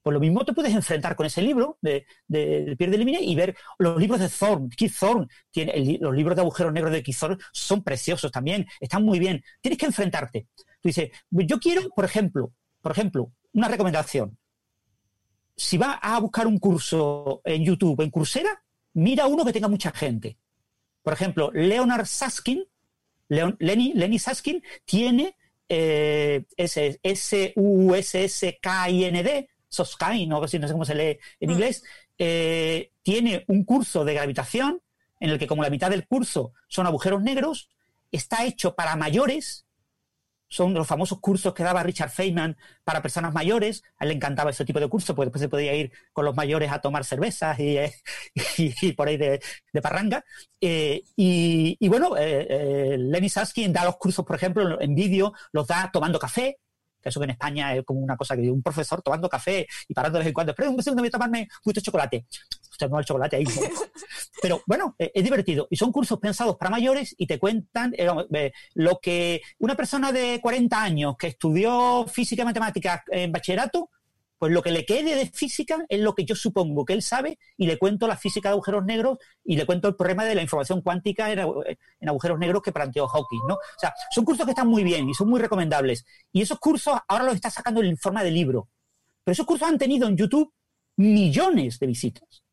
pues 0.01 0.13
lo 0.13 0.19
mismo 0.19 0.43
te 0.43 0.53
puedes 0.53 0.73
enfrentar 0.73 1.15
con 1.15 1.25
ese 1.25 1.41
libro 1.41 1.77
de, 1.81 2.05
Pierre 2.27 2.97
de 2.97 3.17
y 3.21 3.35
ver 3.35 3.55
los 3.77 3.99
libros 3.99 4.19
de 4.19 4.29
Thorne, 4.29 4.69
Keith 4.75 4.93
Thorne, 4.99 5.27
tiene 5.51 5.97
los 5.99 6.15
libros 6.15 6.35
de 6.35 6.41
agujeros 6.41 6.73
negros 6.73 6.91
de 6.91 7.03
Keith 7.03 7.17
Thorne 7.17 7.37
son 7.51 7.83
preciosos 7.83 8.31
también, 8.31 8.65
están 8.79 9.03
muy 9.03 9.19
bien. 9.19 9.43
Tienes 9.61 9.77
que 9.77 9.85
enfrentarte. 9.85 10.47
Tú 10.55 10.89
dices, 10.89 11.11
yo 11.29 11.59
quiero, 11.59 11.89
por 11.89 12.05
ejemplo, 12.05 12.51
por 12.81 12.91
ejemplo, 12.91 13.31
una 13.53 13.67
recomendación. 13.67 14.37
Si 15.55 15.77
vas 15.77 15.99
a 16.01 16.19
buscar 16.19 16.47
un 16.47 16.57
curso 16.57 17.41
en 17.43 17.63
YouTube, 17.63 18.01
en 18.01 18.09
Coursera, 18.09 18.63
mira 18.93 19.27
uno 19.27 19.45
que 19.45 19.53
tenga 19.53 19.67
mucha 19.67 19.91
gente. 19.91 20.39
Por 21.03 21.13
ejemplo, 21.13 21.51
Leonard 21.53 22.07
Saskin, 22.07 22.65
Lenny, 23.27 23.93
Lenny 23.93 24.17
Saskin, 24.17 24.63
tiene 24.85 25.35
eh, 25.69 26.43
S-U-S-S-K-I-N-D, 26.57 27.49
Soskai, 29.71 30.27
no, 30.27 30.45
sé 30.47 30.59
cómo 30.59 30.85
se 30.85 30.95
lee 30.95 31.19
en 31.39 31.49
mm. 31.49 31.51
inglés, 31.53 31.83
eh, 32.17 32.91
tiene 33.01 33.45
un 33.47 33.63
curso 33.63 34.03
de 34.03 34.13
gravitación 34.13 34.81
en 35.19 35.29
el 35.29 35.39
que 35.39 35.47
como 35.47 35.63
la 35.63 35.69
mitad 35.69 35.89
del 35.89 36.05
curso 36.05 36.53
son 36.67 36.85
agujeros 36.85 37.21
negros, 37.21 37.69
está 38.11 38.43
hecho 38.43 38.75
para 38.75 38.95
mayores, 38.97 39.65
son 40.49 40.73
los 40.73 40.85
famosos 40.85 41.21
cursos 41.21 41.53
que 41.53 41.63
daba 41.63 41.83
Richard 41.83 42.09
Feynman 42.09 42.57
para 42.83 43.01
personas 43.01 43.33
mayores, 43.33 43.83
a 43.97 44.03
él 44.03 44.09
le 44.09 44.15
encantaba 44.15 44.49
ese 44.49 44.65
tipo 44.65 44.81
de 44.81 44.89
cursos, 44.89 45.15
porque 45.15 45.27
después 45.27 45.41
se 45.41 45.47
podía 45.47 45.73
ir 45.73 45.93
con 46.11 46.25
los 46.25 46.35
mayores 46.35 46.69
a 46.69 46.81
tomar 46.81 47.05
cervezas 47.05 47.57
y, 47.57 47.77
eh, 47.77 47.93
por 48.97 49.07
ahí 49.07 49.15
de, 49.15 49.39
parranga. 49.81 50.25
Eh, 50.59 51.03
y, 51.15 51.87
bueno, 51.87 52.15
Lenny 52.17 53.29
Saskin 53.29 53.71
da 53.71 53.85
los 53.85 53.95
cursos, 53.95 54.25
por 54.25 54.35
ejemplo, 54.35 54.81
en 54.81 54.93
vídeo, 54.95 55.31
los 55.53 55.67
da 55.67 55.89
tomando 55.93 56.19
café, 56.19 56.57
que 57.01 57.09
eso 57.09 57.19
que 57.19 57.25
en 57.25 57.31
España 57.31 57.75
es 57.75 57.83
como 57.83 57.99
una 57.99 58.15
cosa 58.15 58.35
que 58.35 58.49
un 58.49 58.61
profesor 58.61 59.01
tomando 59.01 59.27
café 59.29 59.67
y 59.87 59.93
parando 59.93 60.17
de 60.17 60.23
vez 60.23 60.27
en 60.29 60.33
cuando, 60.33 60.51
espera 60.51 60.69
un 60.69 60.81
segundo, 60.81 61.01
voy 61.01 61.07
a 61.07 61.11
tomarme 61.11 61.47
un 61.65 61.73
de 61.73 61.81
chocolate. 61.81 62.25
Usted 62.69 62.89
no 62.89 62.99
el 62.99 63.05
chocolate 63.05 63.35
ahí. 63.37 63.45
Pero 64.41 64.61
bueno, 64.65 64.95
eh, 64.97 65.11
es 65.13 65.23
divertido. 65.23 65.67
Y 65.69 65.75
son 65.75 65.91
cursos 65.91 66.19
pensados 66.19 66.55
para 66.57 66.71
mayores 66.71 67.15
y 67.17 67.27
te 67.27 67.39
cuentan 67.39 67.93
eh, 67.97 68.07
eh, 68.33 68.51
lo 68.75 68.99
que 68.99 69.41
una 69.59 69.75
persona 69.75 70.11
de 70.11 70.39
40 70.41 70.81
años 70.81 71.15
que 71.17 71.27
estudió 71.27 72.05
física 72.07 72.43
y 72.43 72.45
matemáticas 72.45 73.01
en 73.09 73.31
bachillerato 73.31 73.89
pues 74.41 74.51
lo 74.51 74.63
que 74.63 74.71
le 74.71 74.87
quede 74.87 75.13
de 75.15 75.27
física 75.27 75.85
es 75.87 75.99
lo 75.99 76.15
que 76.15 76.25
yo 76.25 76.35
supongo 76.35 76.83
que 76.83 76.93
él 76.93 77.03
sabe 77.03 77.37
y 77.57 77.67
le 77.67 77.77
cuento 77.77 78.07
la 78.07 78.17
física 78.17 78.49
de 78.49 78.53
agujeros 78.53 78.83
negros 78.83 79.19
y 79.43 79.55
le 79.55 79.67
cuento 79.67 79.87
el 79.87 79.95
problema 79.95 80.25
de 80.25 80.33
la 80.33 80.41
información 80.41 80.81
cuántica 80.81 81.31
en, 81.31 81.37
agujeros 82.09 82.39
negros 82.39 82.63
que 82.63 82.71
planteó 82.71 83.07
Hawking, 83.07 83.41
¿no? 83.47 83.53
O 83.53 83.79
sea, 83.79 83.93
son 84.09 84.25
cursos 84.25 84.43
que 84.47 84.53
están 84.53 84.67
muy 84.67 84.83
bien 84.83 85.07
y 85.07 85.13
son 85.13 85.29
muy 85.29 85.39
recomendables. 85.39 86.07
Y 86.31 86.41
esos 86.41 86.57
cursos 86.57 86.97
ahora 87.07 87.23
los 87.23 87.35
está 87.35 87.51
sacando 87.51 87.83
en 87.83 87.95
forma 87.97 88.23
de 88.23 88.31
libro. 88.31 88.67
Pero 89.23 89.33
esos 89.33 89.45
cursos 89.45 89.67
han 89.67 89.77
tenido 89.77 90.07
en 90.07 90.17
YouTube 90.17 90.51
millones 90.97 91.77
de 91.77 91.85
visitas. 91.85 92.43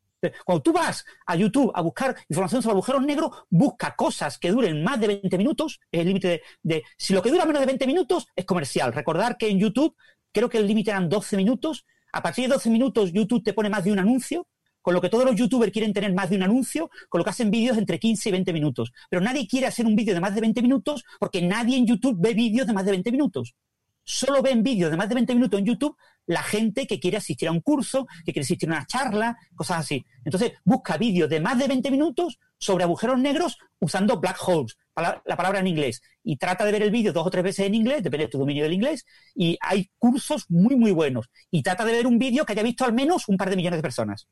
Cuando 0.45 0.61
tú 0.61 0.71
vas 0.71 1.03
a 1.25 1.35
YouTube 1.35 1.71
a 1.73 1.81
buscar 1.81 2.15
información 2.29 2.61
sobre 2.61 2.73
agujeros 2.73 3.01
negros, 3.01 3.31
busca 3.49 3.95
cosas 3.95 4.37
que 4.37 4.51
duren 4.51 4.83
más 4.83 4.99
de 4.99 5.07
20 5.07 5.37
minutos, 5.39 5.79
es 5.91 6.01
el 6.01 6.07
límite 6.07 6.27
de, 6.27 6.41
de, 6.61 6.83
Si 6.97 7.15
lo 7.15 7.23
que 7.23 7.31
dura 7.31 7.45
menos 7.45 7.61
de 7.61 7.65
20 7.65 7.87
minutos 7.87 8.27
es 8.35 8.45
comercial. 8.45 8.93
Recordar 8.93 9.37
que 9.37 9.49
en 9.49 9.57
YouTube 9.57 9.95
creo 10.31 10.49
que 10.49 10.57
el 10.57 10.67
límite 10.67 10.91
eran 10.91 11.09
12 11.09 11.37
minutos. 11.37 11.85
A 12.11 12.21
partir 12.21 12.45
de 12.47 12.53
12 12.53 12.69
minutos 12.69 13.11
YouTube 13.11 13.43
te 13.43 13.53
pone 13.53 13.69
más 13.69 13.83
de 13.83 13.91
un 13.91 13.99
anuncio, 13.99 14.47
con 14.81 14.93
lo 14.93 15.01
que 15.01 15.09
todos 15.09 15.25
los 15.25 15.35
youtubers 15.35 15.71
quieren 15.71 15.93
tener 15.93 16.13
más 16.13 16.29
de 16.29 16.37
un 16.37 16.43
anuncio, 16.43 16.89
con 17.09 17.19
lo 17.19 17.25
que 17.25 17.31
hacen 17.31 17.51
vídeos 17.51 17.77
entre 17.77 17.99
15 17.99 18.29
y 18.29 18.31
20 18.31 18.53
minutos. 18.53 18.91
Pero 19.09 19.21
nadie 19.21 19.47
quiere 19.47 19.67
hacer 19.67 19.85
un 19.85 19.95
vídeo 19.95 20.13
de 20.13 20.21
más 20.21 20.33
de 20.33 20.41
20 20.41 20.61
minutos 20.61 21.03
porque 21.19 21.41
nadie 21.41 21.77
en 21.77 21.85
YouTube 21.85 22.17
ve 22.19 22.33
vídeos 22.33 22.65
de 22.65 22.73
más 22.73 22.85
de 22.85 22.91
20 22.91 23.11
minutos. 23.11 23.55
Solo 24.03 24.41
ven 24.41 24.63
vídeos 24.63 24.89
de 24.89 24.97
más 24.97 25.07
de 25.07 25.15
20 25.15 25.35
minutos 25.35 25.59
en 25.59 25.65
YouTube 25.65 25.95
la 26.29 26.43
gente 26.43 26.85
que 26.85 26.99
quiere 26.99 27.17
asistir 27.17 27.47
a 27.47 27.51
un 27.51 27.59
curso, 27.59 28.05
que 28.23 28.31
quiere 28.31 28.41
asistir 28.41 28.69
a 28.69 28.73
una 28.73 28.85
charla, 28.85 29.37
cosas 29.55 29.79
así. 29.79 30.05
Entonces, 30.23 30.53
busca 30.63 30.95
vídeos 30.95 31.27
de 31.27 31.39
más 31.39 31.57
de 31.57 31.67
20 31.67 31.89
minutos 31.89 32.39
sobre 32.59 32.83
agujeros 32.83 33.17
negros 33.17 33.57
usando 33.79 34.19
black 34.19 34.37
holes, 34.47 34.77
la 35.01 35.37
palabra 35.37 35.59
en 35.59 35.67
inglés, 35.67 36.01
y 36.23 36.37
trata 36.37 36.65
de 36.65 36.71
ver 36.71 36.83
el 36.83 36.91
vídeo 36.91 37.13
dos 37.13 37.25
o 37.25 37.29
tres 37.29 37.43
veces 37.43 37.65
en 37.65 37.75
inglés, 37.75 38.03
depende 38.03 38.25
de 38.25 38.31
tu 38.31 38.37
dominio 38.37 38.63
del 38.63 38.73
inglés, 38.73 39.05
y 39.35 39.57
hay 39.61 39.89
cursos 39.97 40.45
muy, 40.49 40.75
muy 40.75 40.91
buenos. 40.91 41.29
Y 41.49 41.63
trata 41.63 41.85
de 41.85 41.93
ver 41.93 42.07
un 42.07 42.19
vídeo 42.19 42.45
que 42.45 42.53
haya 42.53 42.63
visto 42.63 42.85
al 42.85 42.93
menos 42.93 43.27
un 43.27 43.37
par 43.37 43.49
de 43.49 43.55
millones 43.55 43.77
de 43.79 43.83
personas. 43.83 44.27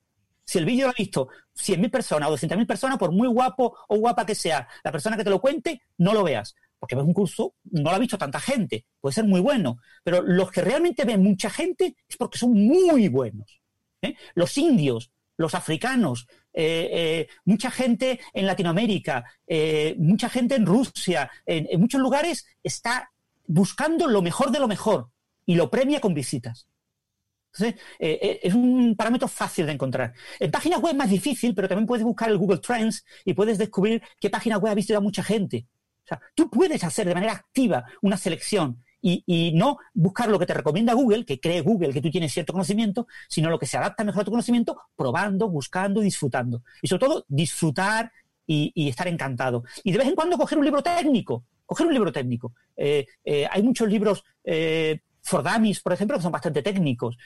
Si 0.45 0.57
el 0.57 0.65
vídeo 0.65 0.85
lo 0.85 0.91
ha 0.91 0.95
visto 0.97 1.27
100.000 1.55 1.91
personas 1.91 2.29
o 2.29 2.37
200.000 2.37 2.65
personas, 2.65 2.97
por 2.97 3.11
muy 3.11 3.27
guapo 3.27 3.77
o 3.89 3.97
guapa 3.97 4.25
que 4.25 4.33
sea 4.33 4.67
la 4.83 4.91
persona 4.93 5.17
que 5.17 5.25
te 5.25 5.29
lo 5.29 5.41
cuente, 5.41 5.81
no 5.97 6.13
lo 6.13 6.23
veas. 6.23 6.55
Porque 6.79 6.95
ves 6.95 7.03
un 7.03 7.13
curso, 7.13 7.55
no 7.71 7.89
lo 7.89 7.95
ha 7.95 7.99
visto 7.99 8.17
tanta 8.17 8.39
gente. 8.39 8.85
Puede 9.01 9.13
ser 9.13 9.25
muy 9.25 9.41
bueno. 9.41 9.79
Pero 10.03 10.21
los 10.21 10.49
que 10.51 10.61
realmente 10.61 11.03
ven 11.03 11.21
mucha 11.21 11.49
gente 11.49 11.97
es 12.07 12.15
porque 12.15 12.37
son 12.37 12.53
muy 12.53 13.09
buenos. 13.09 13.59
¿eh? 14.01 14.15
Los 14.35 14.57
indios, 14.57 15.11
los 15.37 15.55
africanos, 15.55 16.27
eh, 16.53 16.89
eh, 16.91 17.27
mucha 17.45 17.71
gente 17.71 18.19
en 18.33 18.45
Latinoamérica, 18.45 19.23
eh, 19.45 19.95
mucha 19.99 20.29
gente 20.29 20.55
en 20.55 20.65
Rusia, 20.65 21.31
en, 21.45 21.79
muchos 21.79 22.01
lugares 22.01 22.45
está 22.63 23.11
buscando 23.45 24.07
lo 24.07 24.21
mejor 24.21 24.51
de 24.51 24.59
lo 24.59 24.67
mejor 24.67 25.09
y 25.45 25.55
lo 25.55 25.69
premia 25.69 26.01
con 26.01 26.13
visitas. 26.13 26.67
Entonces, 27.53 27.81
es 27.97 28.53
un 28.53 28.95
parámetro 28.95 29.27
fácil 29.27 29.65
de 29.65 29.71
encontrar. 29.71 30.13
En 30.39 30.51
páginas 30.51 30.79
web 30.79 30.91
es 30.91 30.97
más 30.97 31.09
difícil, 31.09 31.55
pero 31.55 31.67
también 31.67 31.87
puedes 31.87 32.03
buscar 32.03 32.29
el 32.29 32.37
Google 32.37 32.59
Trends 32.59 33.03
y 33.25 33.33
puedes 33.33 33.57
descubrir 33.57 34.03
qué 34.19 34.29
página 34.29 34.57
web 34.57 34.73
ha 34.73 34.75
visto 34.75 34.93
ya 34.93 34.99
mucha 34.99 35.23
gente. 35.23 35.65
Tú 36.35 36.51
puedes 36.51 36.83
hacer 36.83 37.07
de 37.07 37.15
manera 37.15 37.33
activa 37.33 37.85
una 38.01 38.17
selección 38.17 38.83
y, 39.01 39.51
no 39.55 39.77
buscar 39.93 40.29
lo 40.29 40.39
que 40.39 40.45
te 40.45 40.53
recomienda 40.53 40.93
Google, 40.93 41.25
que 41.25 41.39
cree 41.39 41.61
Google 41.61 41.93
que 41.93 42.01
tú 42.01 42.09
tienes 42.09 42.33
cierto 42.33 42.53
conocimiento, 42.53 43.07
sino 43.29 43.49
lo 43.49 43.59
que 43.59 43.65
se 43.65 43.77
adapta 43.77 44.03
mejor 44.03 44.21
a 44.21 44.25
tu 44.25 44.31
conocimiento, 44.31 44.77
probando, 44.95 45.49
buscando, 45.49 46.01
disfrutando. 46.01 46.63
Y 46.81 46.87
sobre 46.87 47.05
todo, 47.05 47.25
disfrutar 47.27 48.11
y, 48.45 48.87
estar 48.87 49.07
encantado. 49.07 49.63
Y 49.83 49.91
de 49.91 49.99
vez 49.99 50.07
en 50.07 50.15
cuando 50.15 50.37
coger 50.37 50.57
un 50.57 50.65
libro 50.65 50.81
técnico, 50.81 51.45
coger 51.65 51.87
un 51.87 51.93
libro 51.93 52.11
técnico. 52.11 52.53
Eh, 52.75 53.05
eh, 53.23 53.47
hay 53.49 53.63
muchos 53.63 53.87
libros, 53.89 54.23
eh, 54.43 55.01
for 55.21 55.43
Dummies, 55.43 55.81
por 55.81 55.93
ejemplo, 55.93 56.17
que 56.17 56.23
son 56.23 56.31
bastante 56.31 56.61
técnicos. 56.61 57.17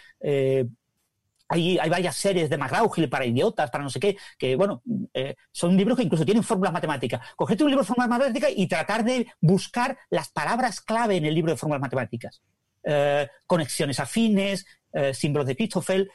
Hay, 1.52 1.90
varias 1.90 2.16
series 2.16 2.50
de 2.50 2.58
McGraw-Hill 2.58 3.10
para 3.10 3.26
idiotas, 3.26 3.70
para 3.70 3.84
no 3.84 3.90
sé 3.90 4.00
qué, 4.00 4.18
que, 4.38 4.56
bueno, 4.56 4.82
eh, 5.14 5.36
son 5.52 5.76
libros 5.76 5.98
que 5.98 6.04
incluso 6.04 6.24
tienen 6.24 6.44
fórmulas 6.44 6.72
matemáticas. 6.72 7.22
Cogerte 7.36 7.64
un 7.64 7.70
libro 7.70 7.84
de 7.84 7.88
fórmulas 7.88 8.10
matemáticas 8.10 8.52
y 8.56 8.68
tratar 8.68 9.04
de 9.04 9.28
buscar 9.42 9.98
las 10.10 10.30
palabras 10.30 10.80
clave 10.80 11.18
en 11.18 11.26
el 11.26 11.36
libro 11.36 11.52
de 11.52 11.58
fórmulas 11.58 11.82
matemáticas. 11.82 12.42
Eh, 12.84 13.28
conexiones 13.46 14.00
afines, 14.00 14.66
eh, 14.94 15.14
símbolos 15.14 15.48
de 15.48 15.56
Christoffel, 15.56 16.10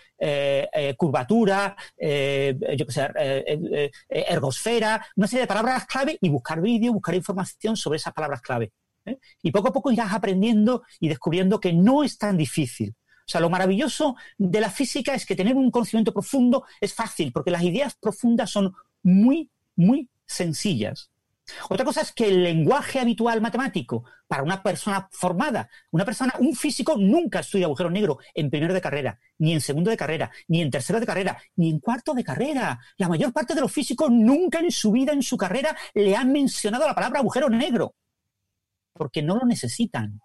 curvatura, 0.96 1.76
yo 1.98 2.86
qué 2.86 2.92
sé, 2.92 3.92
ergosfera, 4.08 5.06
una 5.16 5.26
serie 5.26 5.42
de 5.42 5.46
palabras 5.46 5.86
clave 5.86 6.18
y 6.20 6.30
buscar 6.30 6.60
vídeo, 6.60 6.94
buscar 6.94 7.14
información 7.14 7.76
sobre 7.76 7.98
esas 7.98 8.14
palabras 8.14 8.40
clave. 8.40 8.72
Y 9.42 9.52
poco 9.52 9.68
a 9.68 9.72
poco 9.72 9.92
irás 9.92 10.12
aprendiendo 10.12 10.82
y 10.98 11.08
descubriendo 11.08 11.60
que 11.60 11.72
no 11.72 12.02
es 12.02 12.18
tan 12.18 12.36
difícil. 12.36 12.94
O 13.26 13.28
sea, 13.28 13.40
lo 13.40 13.50
maravilloso 13.50 14.14
de 14.38 14.60
la 14.60 14.70
física 14.70 15.14
es 15.14 15.26
que 15.26 15.34
tener 15.34 15.56
un 15.56 15.70
conocimiento 15.72 16.12
profundo 16.12 16.64
es 16.80 16.94
fácil, 16.94 17.32
porque 17.32 17.50
las 17.50 17.62
ideas 17.62 17.96
profundas 17.96 18.50
son 18.50 18.72
muy, 19.02 19.50
muy 19.74 20.08
sencillas. 20.26 21.10
Otra 21.68 21.84
cosa 21.84 22.00
es 22.00 22.12
que 22.12 22.28
el 22.28 22.42
lenguaje 22.42 22.98
habitual 23.00 23.40
matemático 23.40 24.04
para 24.26 24.42
una 24.42 24.62
persona 24.62 25.08
formada, 25.12 25.68
una 25.90 26.04
persona, 26.04 26.34
un 26.38 26.54
físico 26.54 26.96
nunca 26.96 27.40
estudia 27.40 27.66
agujero 27.66 27.90
negro 27.90 28.18
en 28.34 28.50
primero 28.50 28.74
de 28.74 28.80
carrera, 28.80 29.18
ni 29.38 29.52
en 29.52 29.60
segundo 29.60 29.90
de 29.90 29.96
carrera, 29.96 30.30
ni 30.48 30.62
en 30.62 30.70
tercero 30.70 30.98
de 30.98 31.06
carrera, 31.06 31.38
ni 31.56 31.70
en 31.70 31.80
cuarto 31.80 32.14
de 32.14 32.24
carrera. 32.24 32.80
La 32.96 33.08
mayor 33.08 33.32
parte 33.32 33.54
de 33.54 33.60
los 33.60 33.72
físicos 33.72 34.10
nunca 34.10 34.60
en 34.60 34.70
su 34.70 34.90
vida, 34.92 35.12
en 35.12 35.22
su 35.22 35.36
carrera, 35.36 35.76
le 35.94 36.16
han 36.16 36.32
mencionado 36.32 36.86
la 36.86 36.94
palabra 36.94 37.20
agujero 37.20 37.48
negro, 37.48 37.94
porque 38.92 39.22
no 39.22 39.36
lo 39.36 39.46
necesitan, 39.46 40.20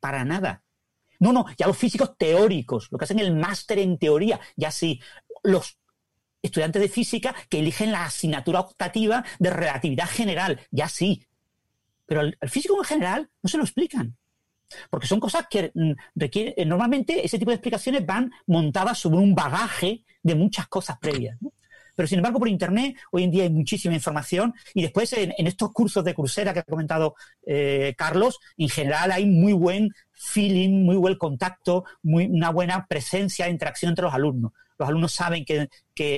para 0.00 0.24
nada. 0.24 0.63
No, 1.24 1.32
no, 1.32 1.46
ya 1.56 1.66
los 1.66 1.78
físicos 1.78 2.18
teóricos, 2.18 2.88
lo 2.90 2.98
que 2.98 3.06
hacen 3.06 3.18
el 3.18 3.34
máster 3.34 3.78
en 3.78 3.96
teoría, 3.96 4.38
ya 4.56 4.70
sí, 4.70 5.00
los 5.42 5.78
estudiantes 6.42 6.82
de 6.82 6.88
física 6.90 7.34
que 7.48 7.60
eligen 7.60 7.92
la 7.92 8.04
asignatura 8.04 8.60
optativa 8.60 9.24
de 9.38 9.48
relatividad 9.48 10.06
general, 10.06 10.60
ya 10.70 10.86
sí. 10.86 11.24
Pero 12.04 12.20
al, 12.20 12.36
físico 12.46 12.76
en 12.76 12.84
general 12.84 13.30
no 13.42 13.48
se 13.48 13.56
lo 13.56 13.64
explican. 13.64 14.14
Porque 14.90 15.06
son 15.06 15.18
cosas 15.18 15.46
que 15.48 15.72
mm, 15.74 15.92
requieren, 16.14 16.52
eh, 16.58 16.66
normalmente 16.66 17.24
ese 17.24 17.38
tipo 17.38 17.52
de 17.52 17.54
explicaciones 17.54 18.04
van 18.04 18.30
montadas 18.46 18.98
sobre 18.98 19.16
un 19.16 19.34
bagaje 19.34 20.04
de 20.22 20.34
muchas 20.34 20.68
cosas 20.68 20.98
previas. 20.98 21.38
Pero 21.94 22.06
sin 22.06 22.18
embargo, 22.18 22.38
por 22.38 22.48
Internet 22.48 22.96
hoy 23.10 23.24
en 23.24 23.30
día 23.30 23.44
hay 23.44 23.50
muchísima 23.50 23.94
información 23.94 24.54
y 24.74 24.82
después 24.82 25.12
en, 25.12 25.32
estos 25.46 25.72
cursos 25.72 26.04
de 26.04 26.14
Coursera 26.14 26.52
que 26.52 26.60
ha 26.60 26.64
comentado 26.64 27.14
eh, 27.46 27.94
Carlos, 27.96 28.40
en 28.56 28.68
general 28.68 29.12
hay 29.12 29.26
muy 29.26 29.52
buen 29.52 29.90
feeling, 30.12 30.84
muy 30.84 30.96
buen 30.96 31.16
contacto, 31.16 31.84
muy, 32.02 32.26
una 32.26 32.50
buena 32.50 32.86
presencia, 32.86 33.48
interacción 33.48 33.90
entre 33.90 34.04
los 34.04 34.14
alumnos 34.14 34.52
los 34.78 34.88
alumnos 34.88 35.12
saben 35.12 35.44
que, 35.44 35.68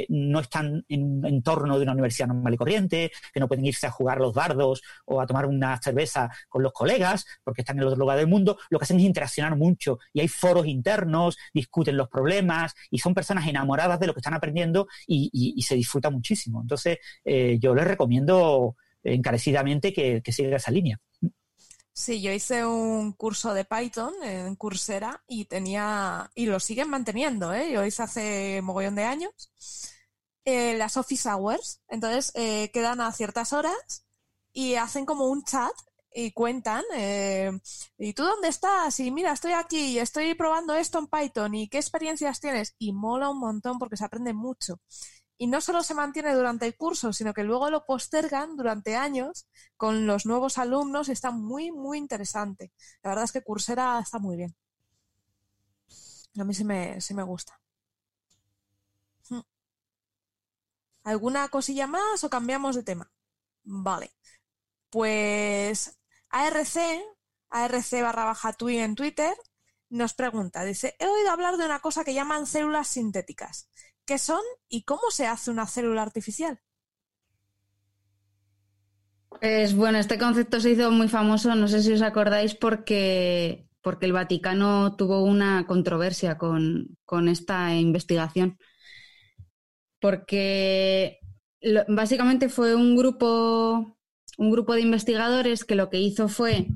no 0.09 0.41
están 0.41 0.85
en 0.89 1.03
un 1.03 1.27
entorno 1.27 1.77
de 1.77 1.83
una 1.83 1.93
universidad 1.93 2.29
normal 2.29 2.55
y 2.55 2.57
corriente, 2.57 3.13
que 3.33 3.41
no 3.41 3.47
pueden 3.47 3.67
irse 3.67 3.87
a 3.87 3.91
jugar 3.91 4.19
los 4.19 4.33
dardos 4.33 4.83
o 5.05 5.21
a 5.21 5.27
tomar 5.27 5.45
una 5.45 5.79
cerveza 5.83 6.31
con 6.49 6.63
los 6.63 6.73
colegas 6.73 7.27
porque 7.45 7.61
están 7.61 7.79
en 7.79 7.85
otro 7.85 7.99
lugar 7.99 8.17
del 8.17 8.27
mundo, 8.27 8.59
lo 8.71 8.79
que 8.79 8.85
hacen 8.85 8.99
es 8.99 9.05
interaccionar 9.05 9.55
mucho 9.57 9.99
y 10.15 10.21
hay 10.21 10.29
foros 10.29 10.67
internos, 10.67 11.37
discuten 11.53 11.97
los 11.97 12.09
problemas 12.09 12.75
y 12.91 12.99
son 12.99 13.13
personas 13.13 13.47
enamoradas 13.47 14.01
de 14.01 14.07
lo 14.07 14.15
que 14.15 14.21
están 14.21 14.35
aprendiendo 14.35 14.89
y, 15.07 15.63
se 15.67 15.75
disfruta 15.75 16.11
muchísimo. 16.11 16.63
Entonces, 16.63 16.99
eh, 17.25 17.59
yo 17.61 17.75
les 17.75 17.85
recomiendo 17.85 18.77
encarecidamente 19.03 19.93
que, 19.93 20.23
que 20.23 20.33
siga 20.33 20.57
esa 20.57 20.71
línea. 20.71 20.99
Sí, 21.99 22.21
yo 22.21 22.31
hice 22.31 22.65
un 22.67 23.13
curso 23.13 23.55
de 23.55 23.65
Python 23.65 24.13
en 24.23 24.55
Coursera 24.57 25.25
y 25.27 25.47
tenía, 25.47 26.31
y 26.35 26.45
lo 26.47 26.61
siguen 26.61 26.91
manteniendo, 26.91 27.55
¿eh? 27.55 27.73
Yo 27.73 27.85
hice 27.87 28.03
hace 28.03 28.61
mogollón 28.63 28.97
de 28.97 29.05
años, 29.05 29.33
eh, 30.45 30.77
las 30.77 30.97
office 30.97 31.29
hours. 31.29 31.81
Entonces, 31.89 32.33
eh, 32.35 32.71
quedan 32.73 33.01
a 33.01 33.13
ciertas 33.13 33.53
horas 33.53 34.07
y 34.53 34.75
hacen 34.77 35.07
como 35.07 35.27
un 35.29 35.43
chat 35.45 35.73
y 36.15 36.33
cuentan, 36.33 36.85
eh, 36.95 37.51
¿y 37.99 38.13
tú 38.15 38.25
dónde 38.25 38.49
estás? 38.49 39.01
Y 39.01 39.11
mira, 39.11 39.33
estoy 39.33 39.53
aquí 39.53 39.93
y 39.93 39.99
estoy 39.99 40.35
probando 40.35 40.75
esto 40.75 40.99
en 40.99 41.07
Python 41.09 41.55
y 41.55 41.69
qué 41.69 41.79
experiencias 41.79 42.41
tienes. 42.41 42.75
Y 42.79 42.93
mola 42.93 43.31
un 43.31 43.39
montón 43.41 43.79
porque 43.79 43.97
se 43.97 44.05
aprende 44.05 44.33
mucho 44.35 44.81
y 45.39 45.47
no 45.47 45.61
solo 45.61 45.83
se 45.83 45.95
mantiene 45.95 46.35
durante 46.35 46.67
el 46.67 46.77
curso, 46.77 47.13
sino 47.13 47.35
que 47.35 47.45
luego 47.45 47.71
lo 47.71 47.85
postergan 47.85 48.57
durante 48.57 48.97
años 48.97 49.47
con 49.77 50.07
los 50.07 50.25
nuevos 50.27 50.59
alumnos. 50.59 51.09
Está 51.09 51.31
muy, 51.31 51.71
muy 51.71 51.99
interesante. 51.99 52.73
La 53.03 53.11
verdad 53.11 53.25
es 53.25 53.33
que 53.33 53.43
Coursera 53.43 53.99
está 54.01 54.19
muy 54.19 54.37
bien. 54.37 54.57
A 56.39 56.45
mí 56.45 56.55
sí 56.55 56.65
me, 56.65 57.01
sí 57.01 57.15
me 57.15 57.23
gusta. 57.23 57.61
Hmm. 59.29 59.41
¿Alguna 61.05 61.49
cosilla 61.49 61.87
más 61.87 62.25
o 62.25 62.31
cambiamos 62.31 62.77
de 62.77 62.83
tema? 62.83 63.11
Vale. 63.65 64.13
Pues 64.91 65.99
ARC, 66.31 66.77
ARC 67.51 67.93
barra 68.03 68.25
baja 68.25 68.53
Twi 68.53 68.79
en 68.79 68.95
Twitter, 68.95 69.37
nos 69.89 70.15
pregunta, 70.15 70.65
dice, 70.65 70.97
he 70.99 71.07
oído 71.07 71.31
hablar 71.31 71.57
de 71.57 71.65
una 71.65 71.81
cosa 71.81 72.05
que 72.05 72.15
llaman 72.15 72.47
células 72.47 72.89
sintéticas. 72.89 73.71
¿Qué 74.07 74.19
son 74.19 74.41
y 74.69 74.83
cómo 74.83 75.11
se 75.11 75.27
hace 75.27 75.51
una 75.51 75.67
célula 75.67 76.03
artificial? 76.03 76.61
Pues 79.41 79.75
bueno, 79.75 79.99
este 79.99 80.17
concepto 80.17 80.61
se 80.61 80.71
hizo 80.71 80.93
muy 80.93 81.09
famoso, 81.09 81.55
no 81.57 81.67
sé 81.67 81.83
si 81.83 81.93
os 81.93 82.03
acordáis, 82.03 82.55
porque, 82.55 83.69
porque 83.83 84.07
el 84.07 84.13
Vaticano 84.13 84.95
tuvo 84.95 85.25
una 85.25 85.67
controversia 85.67 86.39
con, 86.39 86.97
esta 87.29 87.75
investigación. 87.75 88.59
Porque 90.01 91.19
básicamente 91.89 92.49
fue 92.49 92.77
un 92.77 92.97
grupo, 92.97 93.99
un 94.39 94.51
grupo 94.53 94.75
de 94.75 94.83
investigadores 94.83 95.65
que 95.65 95.75
lo 95.75 95.91
que 95.91 96.01
hizo 96.01 96.29
fue 96.29 96.69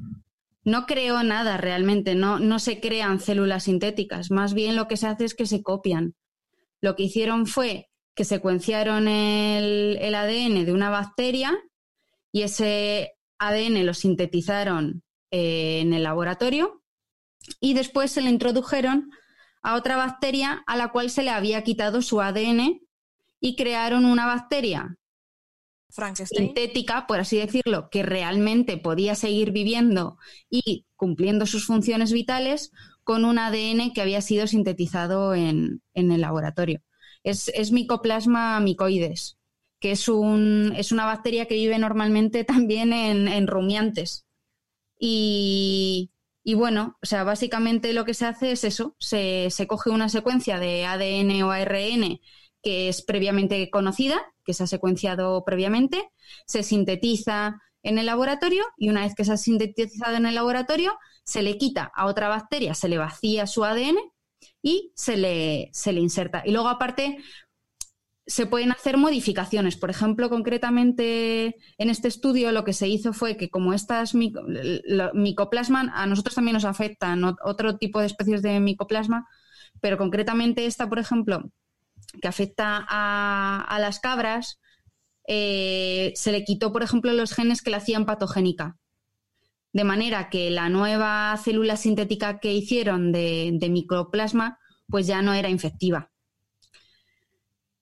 no 0.64 0.85
creó 0.87 1.22
nada 1.22 1.57
realmente, 1.59 2.16
no, 2.16 2.41
no 2.41 2.59
se 2.59 2.81
crean 2.81 3.20
células 3.20 3.64
sintéticas, 3.64 4.31
más 4.31 4.53
bien 4.53 4.76
lo 4.76 4.89
que 4.89 4.97
se 4.97 5.07
hace 5.07 5.24
es 5.24 5.35
que 5.35 5.47
se 5.47 5.62
copian 5.62 6.16
lo 6.81 6.97
que 6.97 7.05
hicieron 7.05 7.47
fue 7.47 7.91
que 8.14 8.24
secuenciaron 8.24 9.09
el, 9.09 10.14
ADN 10.14 10.64
de 10.64 10.72
una 10.72 10.91
bacteria 10.91 11.59
y 12.33 12.43
ese 12.43 13.12
ADN 13.39 13.87
lo 13.87 13.95
sintetizaron 13.95 15.03
eh, 15.31 15.81
en 15.81 15.95
el 15.95 16.03
laboratorio 16.03 16.83
y 17.61 17.74
después 17.74 18.11
se 18.11 18.20
le 18.20 18.31
introdujeron 18.31 19.11
a 19.62 19.74
otra 19.74 19.97
bacteria 19.97 20.62
a 20.66 20.76
la 20.76 20.89
cual 20.89 21.11
se 21.11 21.22
le 21.22 21.31
había 21.31 21.62
quitado 21.64 22.03
su 22.03 22.20
ADN 22.20 22.81
y 23.41 23.57
crearon 23.57 24.05
una 24.05 24.26
bacteria 24.26 24.97
sintética, 26.14 27.07
por 27.07 27.20
así 27.20 27.39
decirlo, 27.39 27.89
que 27.91 28.03
realmente 28.03 28.76
podía 28.76 29.14
seguir 29.14 29.51
viviendo 29.51 30.18
y 30.49 30.87
cumpliendo 30.97 31.47
sus 31.47 31.66
funciones 31.66 32.12
vitales 32.12 32.70
con 33.11 33.25
un 33.25 33.41
ADN 33.41 33.93
que 33.93 34.03
había 34.03 34.21
sido 34.21 34.47
sintetizado 34.47 35.35
en, 35.35 35.83
el 35.95 36.21
laboratorio. 36.21 36.81
Es, 37.25 37.73
micoplasma 37.73 38.61
micoides, 38.61 39.37
que 39.81 39.91
es, 39.91 40.07
un, 40.07 40.73
es, 40.77 40.93
una 40.93 41.07
bacteria 41.07 41.47
que 41.47 41.57
vive 41.57 41.77
normalmente 41.81 42.45
también 42.55 42.93
en, 42.93 43.49
rumiantes. 43.49 44.29
Y, 44.97 46.13
bueno, 46.55 46.99
o 47.03 47.07
sea, 47.07 47.25
básicamente 47.25 47.93
lo 47.95 48.05
que 48.05 48.15
se 48.15 48.27
hace 48.27 48.53
es 48.53 48.63
eso, 48.63 48.95
se, 49.01 49.49
se, 49.51 49.67
coge 49.67 49.91
una 49.91 50.09
secuencia 50.09 50.61
de 50.61 50.87
ADN 50.87 51.43
o 51.43 51.51
ARN 51.51 52.21
que 52.63 52.89
es 52.89 53.03
previamente 53.03 53.71
conocida, 53.71 54.23
que 54.45 54.55
se 54.55 54.63
ha 54.63 54.67
secuenciado 54.69 55.45
previamente, 55.45 56.11
se 56.47 56.63
sintetiza 56.63 57.61
en 57.83 57.99
el 57.99 58.07
laboratorio 58.07 58.63
y 58.77 58.89
una 58.89 59.01
vez 59.01 59.17
que 59.17 59.25
se 59.25 59.33
ha 59.33 59.37
sintetizado 59.37 60.15
en 60.15 60.27
el 60.27 60.37
laboratorio, 60.37 60.97
se 61.31 61.43
le 61.43 61.59
quita 61.59 61.93
a 61.95 62.07
otra 62.07 62.28
bacteria, 62.28 62.74
se 62.74 62.89
le 62.89 62.99
vacía 62.99 63.47
su 63.47 63.64
ADN 63.64 63.99
y 64.62 64.91
se 64.97 65.16
le, 65.16 65.70
se 65.72 65.93
le 65.93 66.01
inserta. 66.01 66.43
Y 66.45 66.51
luego, 66.51 66.68
aparte, 66.68 67.18
se 68.26 68.47
pueden 68.47 68.72
hacer 68.72 68.97
modificaciones. 68.97 69.76
Por 69.76 69.91
ejemplo, 69.91 70.28
concretamente 70.28 71.55
en 71.78 71.89
este 71.89 72.09
estudio 72.09 72.51
lo 72.51 72.64
que 72.64 72.72
se 72.72 72.89
hizo 72.89 73.12
fue 73.12 73.37
que 73.37 73.49
como 73.49 73.72
estas 73.72 74.12
micoplasma, 75.14 75.93
a 75.95 76.07
nosotros 76.07 76.35
también 76.35 76.55
nos 76.55 76.64
afectan 76.64 77.22
otro 77.45 77.78
tipo 77.78 78.01
de 78.01 78.07
especies 78.07 78.43
de 78.43 78.59
micoplasma, 78.59 79.28
pero 79.81 79.99
concretamente 79.99 80.66
esta, 80.66 80.89
por 80.89 80.99
ejemplo, 80.99 81.53
que 82.20 82.26
afecta 82.26 82.85
a, 82.89 83.64
a 83.68 83.78
las 83.78 84.01
cabras, 84.01 84.59
eh, 85.28 86.11
se 86.16 86.33
le 86.33 86.43
quitó, 86.43 86.72
por 86.72 86.83
ejemplo, 86.83 87.12
los 87.12 87.35
genes 87.35 87.62
que 87.62 87.70
la 87.70 87.76
hacían 87.76 88.05
patogénica. 88.05 88.78
De 89.73 89.85
manera 89.85 90.31
que 90.31 90.51
la 90.51 90.68
nueva 90.68 91.37
célula 91.43 91.77
sintética 91.77 92.41
que 92.41 92.53
hicieron 92.53 93.12
de, 93.12 93.59
microplasma, 93.71 94.59
pues 94.89 95.07
ya 95.07 95.23
no 95.23 95.33
era 95.33 95.49
infectiva. 95.49 96.11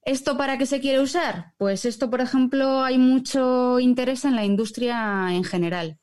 ¿Esto 0.05 0.37
para 0.37 0.59
qué 0.59 0.67
se 0.67 0.81
quiere 0.81 1.01
usar? 1.01 1.53
Pues 1.57 1.85
esto, 1.85 2.11
por 2.11 2.21
ejemplo, 2.21 2.83
hay 2.83 2.99
mucho 2.99 3.81
interés 3.81 4.25
en 4.25 4.37
la 4.37 4.45
industria 4.45 5.29
en 5.31 5.45
general. 5.45 5.99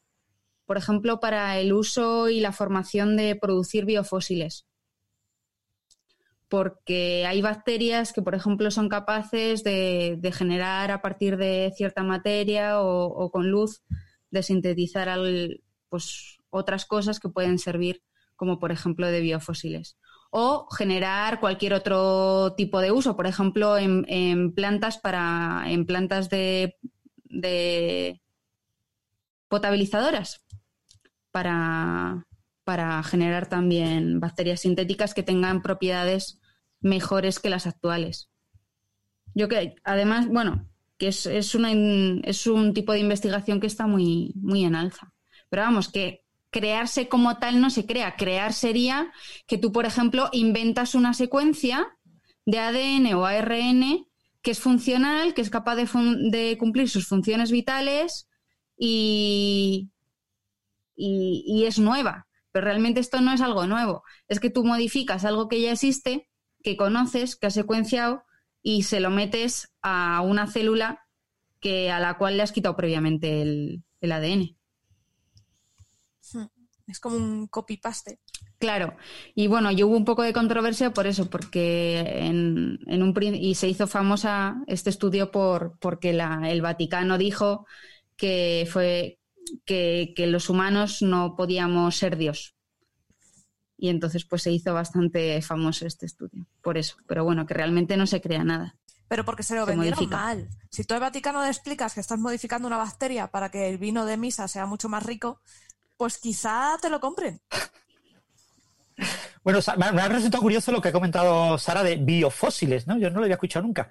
Por 0.66 0.78
ejemplo, 0.78 1.20
para 1.20 1.60
el 1.60 1.74
uso 1.74 2.30
y 2.30 2.40
la 2.40 2.52
formación 2.52 3.16
de 3.18 3.36
producir 3.36 3.86
biofósiles. 3.86 4.66
porque 6.48 7.26
hay 7.28 7.42
bacterias 7.42 8.14
que, 8.14 8.22
por 8.22 8.36
ejemplo, 8.36 8.72
son 8.72 8.88
capaces 8.88 9.64
de, 9.64 10.32
generar 10.34 10.92
a 10.92 11.02
partir 11.02 11.38
de 11.38 11.74
cierta 11.76 12.04
materia 12.04 12.82
o, 12.82 13.30
con 13.32 13.50
luz, 13.50 13.84
de 14.32 14.44
sintetizar 14.44 15.10
pues, 15.90 16.38
otras 16.50 16.86
cosas 16.86 17.20
que 17.20 17.30
pueden 17.30 17.60
servir 17.60 18.02
como, 18.36 18.60
por 18.60 18.72
ejemplo, 18.72 19.08
de 19.08 19.22
biofósiles. 19.22 19.98
O 20.32 20.68
generar 20.70 21.40
cualquier 21.40 21.74
otro 21.74 22.54
tipo 22.56 22.82
de 22.82 22.92
uso, 22.92 23.16
por 23.16 23.28
ejemplo, 23.28 23.78
en, 23.78 24.54
plantas 24.54 24.98
para 24.98 25.64
en 25.68 25.86
plantas 25.86 26.30
de, 26.30 26.76
de 27.24 28.22
potabilizadoras 29.48 30.44
para, 31.32 32.26
para 32.66 33.02
generar 33.04 33.48
también 33.48 34.20
bacterias 34.20 34.62
sintéticas 34.62 35.14
que 35.14 35.24
tengan 35.24 35.62
propiedades 35.62 36.40
mejores 36.82 37.40
que 37.40 37.50
las 37.50 37.68
actuales. 37.68 38.30
Yo 39.34 39.48
que 39.48 39.76
además, 39.84 40.28
bueno, 40.28 40.68
que 40.98 41.10
es, 41.10 41.26
es, 41.26 41.56
es 41.56 42.48
un 42.48 42.74
tipo 42.74 42.94
de 42.94 43.00
investigación 43.00 43.60
que 43.60 43.68
está 43.68 43.88
muy, 43.88 44.34
muy 44.36 44.64
en 44.64 44.76
alza. 44.76 45.14
Pero 45.56 45.68
vamos, 45.68 45.88
que 45.88 46.26
crearse 46.50 47.08
como 47.08 47.38
tal 47.38 47.62
no 47.62 47.70
se 47.70 47.86
crea. 47.86 48.18
Crear 48.18 48.52
sería 48.52 49.14
que 49.48 49.58
tú, 49.58 49.72
por 49.72 49.86
ejemplo, 49.86 50.28
inventas 50.34 50.96
una 50.96 51.14
secuencia 51.14 51.98
de 52.46 52.60
ADN 52.60 53.14
o 53.14 53.26
ARN 53.26 54.06
que 54.42 54.52
es 54.52 54.60
funcional, 54.60 55.34
que 55.34 55.40
es 55.40 55.50
capaz 55.50 55.78
de, 55.78 56.58
cumplir 56.60 56.90
sus 56.90 57.08
funciones 57.08 57.52
vitales 57.52 58.28
y, 58.78 59.92
y, 60.98 61.64
es 61.64 61.80
nueva. 61.80 62.28
Pero 62.52 62.66
realmente 62.66 63.00
esto 63.00 63.22
no 63.22 63.32
es 63.32 63.40
algo 63.40 63.66
nuevo. 63.66 64.04
Es 64.28 64.42
que 64.42 64.50
tú 64.50 64.66
modificas 64.66 65.24
algo 65.24 65.48
que 65.48 65.62
ya 65.62 65.72
existe, 65.72 66.28
que 66.64 66.76
conoces, 66.76 67.38
que 67.38 67.48
has 67.48 67.54
secuenciado 67.54 68.26
y 68.62 68.84
se 68.84 69.00
lo 69.00 69.10
metes 69.10 69.74
a 69.82 70.20
una 70.20 70.48
célula 70.48 71.08
que, 71.62 71.92
a 71.92 72.02
la 72.02 72.18
cual 72.18 72.36
le 72.36 72.44
has 72.44 72.52
quitado 72.52 72.76
previamente 72.76 73.42
el, 73.42 73.84
ADN. 74.02 74.58
Es 76.88 77.00
como 77.00 77.16
un 77.18 77.48
copy-paste. 77.48 78.20
Claro, 78.60 78.96
y 79.34 79.48
bueno, 79.48 79.72
yo 79.72 79.88
hubo 79.88 79.98
un 79.98 80.06
poco 80.06 80.22
de 80.22 80.34
controversia 80.34 80.94
por 80.94 81.08
eso, 81.08 81.30
porque 81.30 82.00
en, 82.20 82.80
un 82.88 83.14
y 83.34 83.56
se 83.56 83.68
hizo 83.68 83.88
famosa 83.88 84.62
este 84.68 84.92
estudio 84.92 85.32
por 85.32 85.78
porque 85.80 86.12
el 86.12 86.62
Vaticano 86.62 87.18
dijo 87.18 87.66
que 88.16 88.68
fue 88.72 89.20
que, 89.66 90.14
los 90.28 90.50
humanos 90.50 91.02
no 91.02 91.36
podíamos 91.36 91.98
ser 91.98 92.18
Dios. 92.18 92.56
Y 93.78 93.90
entonces 93.90 94.24
pues 94.26 94.44
se 94.44 94.52
hizo 94.52 94.74
bastante 94.74 95.42
famoso 95.42 95.86
este 95.86 96.06
estudio, 96.06 96.48
por 96.62 96.78
eso. 96.78 96.96
Pero 97.08 97.26
bueno, 97.26 97.46
que 97.46 97.54
realmente 97.54 97.98
no 97.98 98.08
se 98.08 98.22
crea 98.22 98.44
nada. 98.44 98.78
Pero 99.08 99.26
porque 99.26 99.44
se 99.44 99.56
lo 99.56 99.66
vendieron 99.66 100.10
mal. 100.10 100.50
Si 100.72 100.84
tú 100.84 100.94
al 100.94 101.02
Vaticano 101.02 101.44
le 101.44 101.50
explicas 101.50 101.94
que 101.94 102.00
estás 102.00 102.20
modificando 102.20 102.68
una 102.68 102.78
bacteria 102.78 103.28
para 103.28 103.50
que 103.50 103.70
el 103.70 103.78
vino 103.78 104.06
de 104.06 104.18
misa 104.18 104.48
sea 104.48 104.66
mucho 104.66 104.90
más 104.90 105.04
rico, 105.04 105.42
pues 105.98 106.18
quizá 106.18 106.78
te 106.82 106.90
lo 106.90 107.00
compren. 107.00 107.42
Bueno, 109.44 109.60
me 109.78 110.02
ha 110.02 110.08
resultado 110.08 110.42
curioso 110.42 110.72
lo 110.72 110.82
que 110.82 110.90
ha 110.90 110.94
comentado 110.94 111.58
Sara 111.58 111.84
de 111.84 111.98
biofósiles, 111.98 112.88
¿no? 112.88 112.98
Yo 112.98 113.10
no 113.10 113.20
lo 113.20 113.26
había 113.26 113.36
escuchado 113.36 113.66
nunca. 113.66 113.90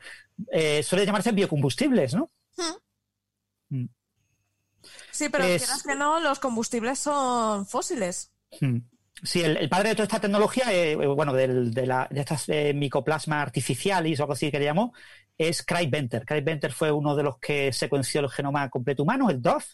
Eh, 0.51 0.83
suele 0.83 1.07
llamarse 1.07 1.31
biocombustibles, 1.33 2.15
¿no? 2.15 2.31
Hmm. 2.57 3.83
Mm. 3.83 3.89
Sí, 5.11 5.29
pero 5.29 5.45
es... 5.45 5.83
que 5.83 5.95
no, 5.95 6.21
los 6.21 6.41
combustibles 6.41 6.99
son 6.99 7.67
fósiles. 7.67 8.33
Hmm. 8.61 8.79
Sí, 9.23 9.43
el, 9.43 9.69
padre 9.69 9.91
de 9.91 9.95
toda 9.95 10.05
esta 10.05 10.21
tecnología, 10.21 10.73
eh, 10.73 10.93
eh, 10.93 11.07
bueno, 11.07 11.33
de, 11.33 11.71
estas 12.15 12.49
eh, 12.49 12.75
micoplasma 12.75 13.41
artificiales 13.41 14.19
o 14.19 14.25
algo 14.25 14.33
así 14.33 14.51
que 14.51 14.59
le 14.59 14.67
llamó, 14.67 14.93
es 15.39 15.63
Craig 15.65 15.89
Venter. 15.89 16.25
Craig 16.25 16.43
Venter 16.43 16.73
fue 16.73 16.91
uno 16.91 17.15
de 17.15 17.23
los 17.23 17.39
que 17.39 17.73
secuenció 17.73 18.21
el 18.21 18.31
genoma 18.31 18.69
completo 18.69 19.03
humano, 19.03 19.31
el 19.31 19.41
DOF, 19.41 19.65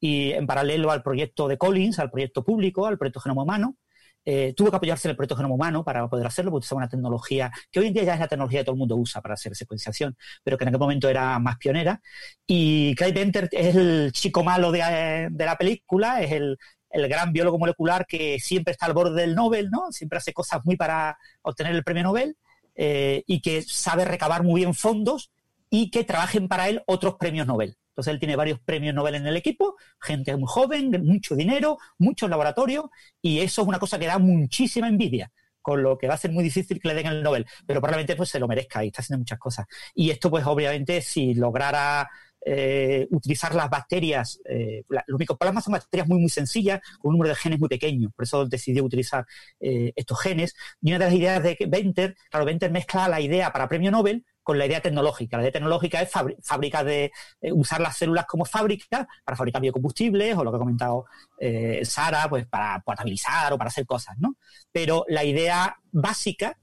y 0.00 0.32
en 0.32 0.46
paralelo 0.46 0.90
al 0.90 1.02
proyecto 1.02 1.48
de 1.48 1.58
Collins, 1.58 1.98
al 1.98 2.10
proyecto 2.10 2.44
público, 2.44 2.86
al 2.86 2.98
proyecto 2.98 3.20
Genoma 3.20 3.42
Humano, 3.42 3.76
eh, 4.24 4.52
tuvo 4.54 4.70
que 4.70 4.76
apoyarse 4.76 5.08
en 5.08 5.10
el 5.10 5.16
proyecto 5.16 5.36
Genoma 5.36 5.54
Humano 5.54 5.84
para 5.84 6.06
poder 6.08 6.26
hacerlo, 6.26 6.50
porque 6.50 6.66
es 6.66 6.72
una 6.72 6.88
tecnología 6.88 7.50
que 7.70 7.80
hoy 7.80 7.86
en 7.86 7.94
día 7.94 8.04
ya 8.04 8.14
es 8.14 8.20
la 8.20 8.28
tecnología 8.28 8.60
que 8.60 8.64
todo 8.64 8.74
el 8.74 8.78
mundo 8.78 8.96
usa 8.96 9.22
para 9.22 9.34
hacer 9.34 9.56
secuenciación, 9.56 10.16
pero 10.44 10.58
que 10.58 10.64
en 10.64 10.68
aquel 10.68 10.80
momento 10.80 11.08
era 11.08 11.38
más 11.38 11.56
pionera. 11.56 12.02
Y 12.46 12.94
Craig 12.94 13.14
Venter 13.14 13.48
es 13.50 13.74
el 13.74 14.12
chico 14.12 14.44
malo 14.44 14.70
de, 14.70 15.30
la 15.38 15.56
película, 15.56 16.20
es 16.20 16.32
el, 16.32 16.58
gran 16.90 17.32
biólogo 17.32 17.58
molecular 17.58 18.06
que 18.06 18.38
siempre 18.38 18.72
está 18.72 18.86
al 18.86 18.92
borde 18.92 19.20
del 19.20 19.34
Nobel, 19.34 19.70
¿no? 19.70 19.92
Siempre 19.92 20.18
hace 20.18 20.32
cosas 20.32 20.60
muy 20.64 20.76
para 20.76 21.16
obtener 21.42 21.74
el 21.74 21.84
premio 21.84 22.02
Nobel 22.02 22.36
eh, 22.74 23.22
y 23.26 23.40
que 23.40 23.62
sabe 23.62 24.04
recabar 24.04 24.42
muy 24.42 24.60
bien 24.60 24.74
fondos 24.74 25.30
y 25.70 25.90
que 25.90 26.04
trabajen 26.04 26.48
para 26.48 26.68
él 26.68 26.82
otros 26.86 27.16
premios 27.16 27.46
Nobel. 27.46 27.76
Entonces 27.98 28.14
él 28.14 28.20
tiene 28.20 28.36
varios 28.36 28.60
premios 28.60 28.94
Nobel 28.94 29.16
en 29.16 29.26
el 29.26 29.36
equipo, 29.36 29.74
gente 30.00 30.36
muy 30.36 30.46
joven, 30.46 31.04
mucho 31.04 31.34
dinero, 31.34 31.78
muchos 31.98 32.30
laboratorios, 32.30 32.84
y 33.20 33.40
eso 33.40 33.62
es 33.62 33.66
una 33.68 33.80
cosa 33.80 33.98
que 33.98 34.06
da 34.06 34.20
muchísima 34.20 34.86
envidia 34.86 35.32
con 35.60 35.82
lo 35.82 35.98
que 35.98 36.06
va 36.06 36.14
a 36.14 36.16
ser 36.16 36.30
muy 36.30 36.44
difícil 36.44 36.78
que 36.78 36.86
le 36.86 36.94
den 36.94 37.06
el 37.08 37.24
Nobel, 37.24 37.44
pero 37.66 37.80
probablemente 37.80 38.14
pues 38.14 38.28
se 38.28 38.38
lo 38.38 38.46
merezca 38.46 38.84
y 38.84 38.86
está 38.86 39.02
haciendo 39.02 39.18
muchas 39.18 39.40
cosas. 39.40 39.66
Y 39.96 40.10
esto 40.10 40.30
pues 40.30 40.46
obviamente 40.46 41.02
si 41.02 41.34
lograra 41.34 42.08
eh, 42.46 43.08
utilizar 43.10 43.52
las 43.52 43.68
bacterias, 43.68 44.40
eh, 44.48 44.84
los 45.08 45.18
micoplasmas 45.18 45.64
son 45.64 45.72
bacterias 45.72 46.06
muy 46.06 46.20
muy 46.20 46.30
sencillas, 46.30 46.80
con 47.00 47.08
un 47.08 47.14
número 47.14 47.30
de 47.30 47.34
genes 47.34 47.58
muy 47.58 47.68
pequeño, 47.68 48.12
por 48.14 48.22
eso 48.22 48.46
decidió 48.46 48.84
utilizar 48.84 49.26
eh, 49.58 49.92
estos 49.96 50.20
genes. 50.20 50.54
Y 50.80 50.90
una 50.90 51.00
de 51.00 51.04
las 51.06 51.14
ideas 51.14 51.42
de 51.42 51.58
Venter, 51.68 52.16
claro, 52.30 52.46
Venter 52.46 52.70
mezcla 52.70 53.08
la 53.08 53.20
idea 53.20 53.50
para 53.50 53.68
premio 53.68 53.90
Nobel 53.90 54.24
con 54.48 54.56
la 54.56 54.64
idea 54.64 54.80
tecnológica. 54.80 55.36
La 55.36 55.42
idea 55.42 55.52
tecnológica 55.52 56.00
es 56.00 56.10
fábrica 56.42 56.82
de 56.82 57.12
eh, 57.42 57.52
usar 57.52 57.82
las 57.82 57.98
células 57.98 58.24
como 58.24 58.46
fábrica 58.46 59.06
para 59.22 59.36
fabricar 59.36 59.60
biocombustibles 59.60 60.38
o 60.38 60.42
lo 60.42 60.50
que 60.50 60.56
ha 60.56 60.58
comentado 60.58 61.04
eh, 61.38 61.82
Sara, 61.84 62.30
pues 62.30 62.46
para 62.46 62.80
potabilizar 62.80 63.52
o 63.52 63.58
para 63.58 63.68
hacer 63.68 63.84
cosas, 63.84 64.16
¿no? 64.18 64.36
Pero 64.72 65.04
la 65.06 65.22
idea 65.22 65.76
básica 65.92 66.58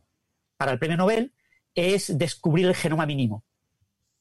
para 0.58 0.72
el 0.72 0.80
premio 0.80 0.98
Nobel 0.98 1.32
es 1.76 2.18
descubrir 2.18 2.66
el 2.66 2.74
genoma 2.74 3.06
mínimo. 3.06 3.44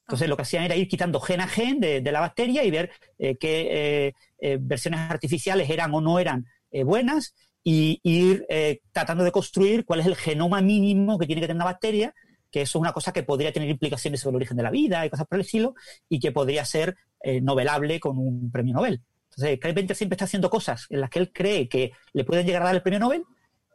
Entonces 0.01 0.29
lo 0.29 0.35
que 0.35 0.43
hacían 0.43 0.63
era 0.63 0.75
ir 0.75 0.87
quitando 0.87 1.19
gen 1.19 1.41
a 1.41 1.47
gen 1.47 1.79
de, 1.79 2.03
la 2.03 2.19
bacteria 2.19 2.63
y 2.63 2.69
ver 2.69 2.91
eh, 3.17 3.35
qué 3.35 4.13
versiones 4.59 4.99
artificiales 4.99 5.71
eran 5.71 5.91
o 5.91 6.01
no 6.01 6.19
eran 6.19 6.45
buenas 6.83 7.33
y 7.63 7.99
ir 8.03 8.45
tratando 8.91 9.23
de 9.23 9.31
construir 9.31 9.85
cuál 9.85 10.01
es 10.01 10.05
el 10.05 10.15
genoma 10.15 10.61
mínimo 10.61 11.17
que 11.17 11.25
tiene 11.25 11.41
que 11.41 11.47
tener 11.47 11.55
una 11.55 11.65
bacteria 11.65 12.13
que 12.55 12.61
eso 12.61 12.77
es 12.77 12.81
una 12.81 12.93
cosa 12.93 13.11
que 13.11 13.23
podría 13.23 13.51
tener 13.51 13.67
implicaciones 13.67 14.21
sobre 14.21 14.35
el 14.35 14.35
origen 14.37 14.55
de 14.55 14.63
la 14.63 14.71
vida 14.71 15.05
y 15.05 15.09
cosas 15.09 15.27
por 15.27 15.35
el 15.35 15.41
estilo, 15.41 15.75
y 16.07 16.21
que 16.21 16.31
podría 16.31 16.63
ser 16.63 16.95
eh, 17.19 17.41
novelable 17.41 17.99
con 17.99 18.17
un 18.17 18.49
premio 18.49 18.73
Nobel. 18.73 19.03
Entonces, 19.25 19.59
Craig 19.59 19.73
Venter 19.73 19.93
siempre 19.93 20.15
está 20.15 20.23
haciendo 20.23 20.49
cosas 20.49 20.87
en 20.89 21.01
las 21.01 21.09
que 21.09 21.19
él 21.19 21.33
cree 21.33 21.67
que 21.67 21.91
le 22.13 22.23
pueden 22.23 22.45
llegar 22.45 22.61
a 22.61 22.67
dar 22.67 22.75
el 22.75 22.81
premio 22.81 23.01
Nobel, 23.01 23.25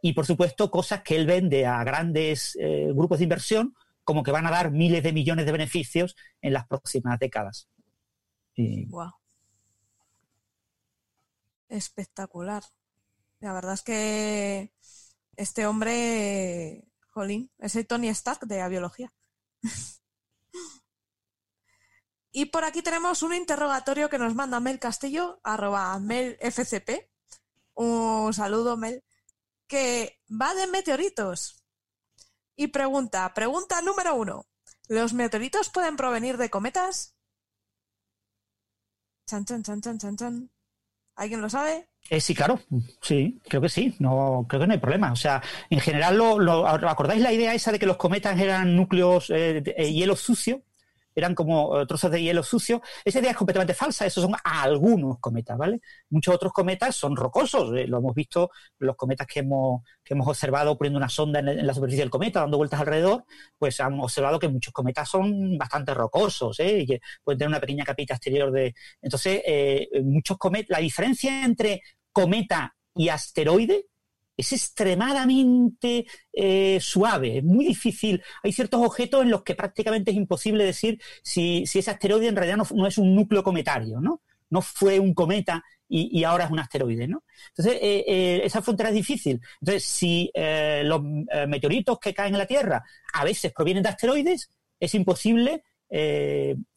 y 0.01 0.15
por 0.15 0.25
supuesto 0.25 0.71
cosas 0.71 1.03
que 1.03 1.15
él 1.15 1.27
vende 1.27 1.67
a 1.67 1.85
grandes 1.85 2.57
eh, 2.59 2.89
grupos 2.95 3.19
de 3.19 3.25
inversión 3.25 3.75
como 4.03 4.23
que 4.23 4.31
van 4.31 4.47
a 4.47 4.51
dar 4.51 4.71
miles 4.71 5.03
de 5.03 5.13
millones 5.13 5.45
de 5.45 5.53
beneficios 5.53 6.17
en 6.41 6.55
las 6.55 6.67
próximas 6.67 7.19
décadas. 7.19 7.69
Wow. 8.57 9.13
Espectacular. 11.69 12.63
La 13.41 13.53
verdad 13.53 13.75
es 13.75 13.83
que 13.83 14.73
este 15.37 15.67
hombre 15.67 16.90
Jolín, 17.11 17.51
es 17.59 17.77
el 17.77 17.87
Tony 17.87 18.09
Stark 18.09 18.47
de 18.47 18.59
la 18.59 18.69
biología. 18.69 19.13
y 22.33 22.47
por 22.47 22.65
aquí 22.65 22.83
tenemos 22.83 23.23
un 23.23 23.35
interrogatorio 23.35 24.09
que 24.09 24.19
nos 24.19 24.35
manda 24.35 24.61
Mel 24.61 24.79
Castillo, 24.79 25.41
arroba 25.43 25.99
melfcp. 25.99 27.11
Un 27.75 28.33
saludo, 28.33 28.77
Mel, 28.77 29.05
que 29.67 30.21
va 30.31 30.55
de 30.55 30.67
meteoritos. 30.67 31.65
Y 32.57 32.69
pregunta, 32.69 33.33
pregunta 33.35 33.81
número 33.83 34.15
uno. 34.15 34.47
¿Los 34.89 35.13
meteoritos 35.13 35.71
pueden 35.71 35.97
provenir 35.97 36.37
de 36.37 36.51
cometas? 36.51 37.17
Chan, 39.27 39.45
chan, 39.45 39.63
chan, 39.63 39.81
chan, 39.81 39.99
chan, 39.99 40.17
chan. 40.17 40.51
¿Alguien 41.15 41.41
lo 41.41 41.51
sabe? 41.51 41.90
Eh, 42.11 42.21
sí, 42.21 42.35
claro, 42.35 42.59
sí, 43.01 43.41
creo 43.49 43.63
que 43.63 43.69
sí, 43.69 43.95
no, 44.01 44.45
creo 44.49 44.61
que 44.61 44.67
no 44.67 44.73
hay 44.73 44.81
problema. 44.81 45.13
O 45.13 45.17
sea, 45.17 45.41
en 45.71 45.79
general, 45.79 46.17
lo, 46.17 46.67
¿acordáis 46.67 47.23
la 47.23 47.33
idea 47.33 47.55
esa 47.55 47.71
de 47.71 47.79
que 47.79 47.87
los 47.87 47.99
cometas 47.99 48.39
eran 48.41 48.75
núcleos 48.75 49.31
eh, 49.31 49.61
de, 49.63 49.75
eh, 49.77 49.93
hielo 49.93 50.17
sucio? 50.17 50.65
eran 51.13 51.35
como 51.35 51.81
eh, 51.81 51.87
trozos 51.87 52.11
de 52.11 52.23
hielo 52.23 52.43
sucio. 52.43 52.81
Esa 53.05 53.19
idea 53.19 53.33
es 53.33 53.37
completamente 53.37 53.75
falsa, 53.75 54.07
esos 54.07 54.23
son 54.25 54.35
algunos 54.45 55.19
cometas, 55.19 55.59
¿vale? 55.59 55.81
Muchos 56.09 56.35
otros 56.35 56.53
cometas 56.53 56.97
son 56.97 57.17
rocosos, 57.17 57.71
lo 57.71 57.99
hemos 57.99 58.15
visto 58.15 58.51
los 58.79 58.97
cometas 58.97 59.27
que 59.27 59.41
hemos, 59.41 59.83
que 60.05 60.15
hemos 60.15 60.29
observado 60.29 60.79
poniendo 60.79 60.99
una 60.99 61.09
sonda 61.09 61.41
en, 61.41 61.67
la 61.67 61.75
superficie 61.75 62.05
del 62.05 62.11
cometa, 62.11 62.41
dando 62.41 62.57
vueltas 62.57 62.81
alrededor, 62.81 63.25
pues 63.59 63.81
han 63.81 64.01
observado 64.01 64.39
que 64.39 64.49
muchos 64.49 64.73
cometas 64.73 65.09
son 65.09 65.59
bastante 65.59 65.95
rocosos, 65.95 66.59
¿eh? 66.61 66.81
Y 66.81 66.87
que 66.87 67.01
pueden 67.23 67.39
tener 67.39 67.49
una 67.49 67.61
pequeña 67.61 67.85
capita 67.85 68.15
exterior 68.15 68.51
de... 68.53 68.75
Entonces, 69.03 69.43
muchos 70.05 70.39
cometas, 70.39 70.71
la 70.71 70.79
diferencia 70.79 71.45
entre 71.45 71.83
cometa 72.13 72.77
y 72.95 73.09
asteroide 73.09 73.87
es 74.41 74.53
extremadamente 74.53 76.07
eh, 76.33 76.79
suave, 76.81 77.39
es 77.39 77.45
muy 77.45 77.67
difícil. 77.67 78.23
Hay 78.43 78.53
ciertos 78.53 78.81
objetos 78.85 79.23
en 79.23 79.31
los 79.31 79.43
que 79.43 79.55
prácticamente 79.55 80.11
es 80.11 80.17
imposible 80.17 80.65
decir 80.65 81.01
si, 81.23 81.65
ese 81.65 81.91
asteroide 81.91 82.29
en 82.29 82.37
realidad 82.37 82.57
no, 82.57 82.87
es 82.87 82.99
un 82.99 83.15
núcleo 83.15 83.43
cometario, 83.43 84.01
¿no? 84.01 84.23
No 84.49 84.63
fue 84.63 84.99
un 84.99 85.15
cometa 85.15 85.63
y, 85.93 86.23
ahora 86.25 86.45
es 86.45 86.51
un 86.51 86.61
asteroide, 86.61 87.09
¿no? 87.09 87.25
Entonces, 87.49 87.81
eh, 87.83 88.05
eh, 88.07 88.41
esa 88.45 88.63
frontera 88.63 88.91
es 88.91 88.95
difícil. 88.95 89.41
Entonces, 89.61 89.85
si 89.85 90.31
los 90.85 91.03
meteoritos 91.49 91.99
que 91.99 92.15
caen 92.15 92.35
en 92.35 92.39
la 92.39 92.47
Tierra 92.47 92.83
a 93.13 93.25
veces 93.25 93.53
provienen 93.53 93.83
de 93.83 93.91
asteroides, 93.91 94.51
es 94.79 94.95
imposible 94.95 95.65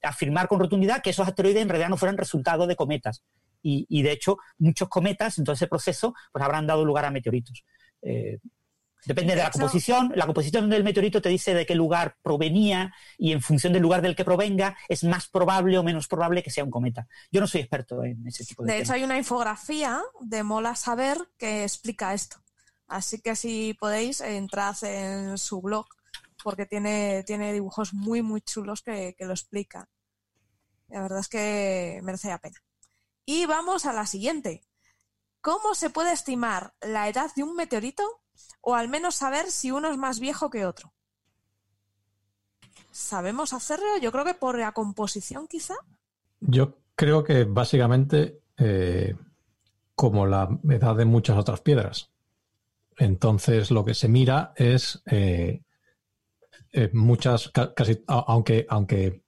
afirmar 0.02 0.48
con 0.48 0.60
rotundidad 0.60 1.02
que 1.02 1.12
esos 1.12 1.28
asteroides 1.28 1.62
en 1.62 1.70
realidad 1.70 1.90
no 1.90 1.98
fueran 1.98 2.18
resultado 2.18 2.66
de 2.66 2.76
cometas 2.76 3.24
y, 3.64 4.04
de 4.04 4.12
hecho 4.12 4.38
muchos 4.58 4.90
cometas 4.90 5.38
en 5.38 5.46
todo 5.46 5.54
ese 5.56 5.68
proceso 5.68 6.14
pues 6.32 6.44
habrán 6.44 6.68
dado 6.68 6.86
lugar 6.86 7.06
a 7.06 7.12
meteoritos. 7.12 7.64
Eh, 8.02 8.40
depende 9.06 9.36
de, 9.36 9.44
la 9.44 9.52
composición. 9.52 10.12
La 10.16 10.26
composición 10.26 10.70
del 10.70 10.84
meteorito 10.84 11.22
te 11.22 11.30
dice 11.30 11.54
de 11.54 11.66
qué 11.66 11.76
lugar 11.76 12.18
provenía 12.22 12.94
y 13.18 13.32
en 13.32 13.42
función 13.42 13.74
del 13.74 13.82
lugar 13.82 14.02
del 14.02 14.16
que 14.16 14.26
provenga 14.26 14.78
es 14.90 15.04
más 15.04 15.28
probable 15.28 15.78
o 15.78 15.84
menos 15.84 16.08
probable 16.08 16.44
que 16.44 16.52
sea 16.52 16.64
un 16.64 16.72
cometa. 16.72 17.08
Yo 17.32 17.42
no 17.42 17.48
soy 17.48 17.62
experto 17.62 18.04
en 18.04 18.28
ese 18.28 18.46
tipo 18.46 18.64
de 18.64 18.74
De 18.74 18.80
hecho, 18.80 18.94
hay 18.94 19.04
una 19.04 19.18
infografía 19.18 20.02
de 20.22 20.44
Mola 20.44 20.76
Saber 20.76 21.18
que 21.38 21.64
explica 21.64 22.14
esto. 22.14 22.38
Así 22.88 23.22
que 23.22 23.36
si 23.36 23.76
podéis, 23.80 24.22
entrad 24.22 24.76
en 24.84 25.38
su 25.38 25.62
blog 25.62 25.88
porque 26.44 26.66
tiene, 26.66 27.24
tiene 27.26 27.54
dibujos 27.54 27.94
muy, 27.94 28.22
muy 28.22 28.42
chulos 28.42 28.82
que, 28.82 29.16
que 29.18 29.26
lo 29.26 29.32
explican. 29.32 29.86
La 30.90 31.02
verdad 31.02 31.20
es 31.20 31.30
que 31.30 32.02
merece 32.04 32.28
la 32.28 32.38
pena. 32.38 32.60
Y 33.26 33.46
vamos 33.46 33.86
a 33.86 33.94
la 33.94 34.06
siguiente. 34.06 34.62
¿Cómo 35.42 35.76
se 35.76 35.90
puede 35.90 36.14
estimar 36.14 36.74
la 36.82 37.10
edad 37.10 37.32
de 37.36 37.44
un 37.44 37.56
meteorito 37.56 38.22
o 38.62 38.76
al 38.76 38.90
menos 38.90 39.16
saber 39.16 39.52
si 39.52 39.72
uno 39.72 39.90
es 39.92 39.98
más 39.98 40.20
viejo 40.20 40.50
que 40.50 40.66
otro? 40.66 40.94
¿Sabemos 42.92 43.54
hacerlo? 43.54 43.98
Yo 44.02 44.12
creo 44.12 44.24
que 44.24 44.36
por 44.36 44.58
la 44.58 44.72
composición 44.72 45.48
quizá. 45.48 45.76
Yo 46.40 46.78
creo 46.96 47.24
que 47.24 47.44
básicamente 47.44 48.42
eh, 48.58 49.16
como 49.96 50.26
la 50.26 50.60
edad 50.70 50.96
de 50.96 51.06
muchas 51.06 51.38
otras 51.38 51.62
piedras. 51.62 52.12
Entonces 52.98 53.72
lo 53.72 53.84
que 53.86 53.94
se 53.94 54.08
mira 54.08 54.54
es 54.56 55.02
eh, 55.08 55.64
eh, 56.72 56.90
muchas, 56.94 57.52
casi, 57.76 58.04
aunque, 58.08 58.66
aunque 58.70 59.24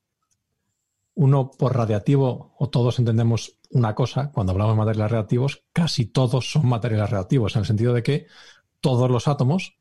uno 1.15 1.51
por 1.51 1.75
radiativo, 1.75 2.55
o 2.57 2.69
todos 2.69 2.99
entendemos 2.99 3.57
una 3.75 3.93
cosa, 3.93 4.31
cuando 4.31 4.53
hablamos 4.53 4.73
de 4.73 4.77
materiales 4.77 5.11
reactivos, 5.11 5.65
casi 5.73 6.05
todos 6.05 6.49
son 6.49 6.65
materiales 6.65 7.09
reactivos, 7.09 7.55
en 7.55 7.59
el 7.59 7.65
sentido 7.65 7.93
de 7.93 8.03
que 8.03 8.27
todos 8.79 9.11
los 9.11 9.27
átomos, 9.27 9.77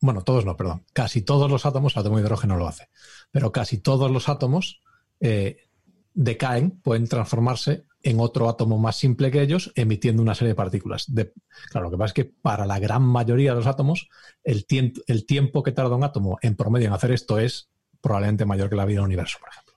bueno, 0.00 0.22
todos 0.22 0.44
no, 0.44 0.56
perdón, 0.56 0.84
casi 0.92 1.22
todos 1.22 1.48
los 1.48 1.66
átomos, 1.66 1.94
el 1.94 2.00
átomo 2.00 2.16
de 2.16 2.24
hidrógeno 2.24 2.56
lo 2.56 2.66
hace, 2.66 2.88
pero 3.30 3.52
casi 3.52 3.78
todos 3.78 4.10
los 4.10 4.28
átomos 4.28 4.82
eh, 5.20 5.68
decaen, 6.14 6.80
pueden 6.80 7.06
transformarse 7.06 7.84
en 8.02 8.18
otro 8.18 8.48
átomo 8.48 8.76
más 8.76 8.96
simple 8.96 9.30
que 9.30 9.42
ellos, 9.42 9.70
emitiendo 9.76 10.20
una 10.20 10.34
serie 10.34 10.48
de 10.48 10.56
partículas. 10.56 11.06
claro, 11.70 11.86
lo 11.86 11.90
que 11.92 11.96
pasa 11.96 12.08
es 12.08 12.14
que 12.14 12.24
para 12.24 12.66
la 12.66 12.80
gran 12.80 13.02
mayoría 13.02 13.52
de 13.52 13.58
los 13.58 13.68
átomos, 13.68 14.08
el, 14.42 14.66
el 15.06 15.26
tiempo 15.26 15.62
que 15.62 15.70
tarda 15.70 15.94
un 15.94 16.02
átomo 16.02 16.38
en 16.42 16.56
promedio 16.56 16.88
en 16.88 16.92
hacer 16.92 17.12
esto 17.12 17.38
es 17.38 17.70
probablemente 18.00 18.44
mayor 18.44 18.68
que 18.68 18.74
la 18.74 18.84
vida 18.84 18.96
del 18.96 19.06
universo, 19.06 19.38
por 19.38 19.48
ejemplo. 19.50 19.74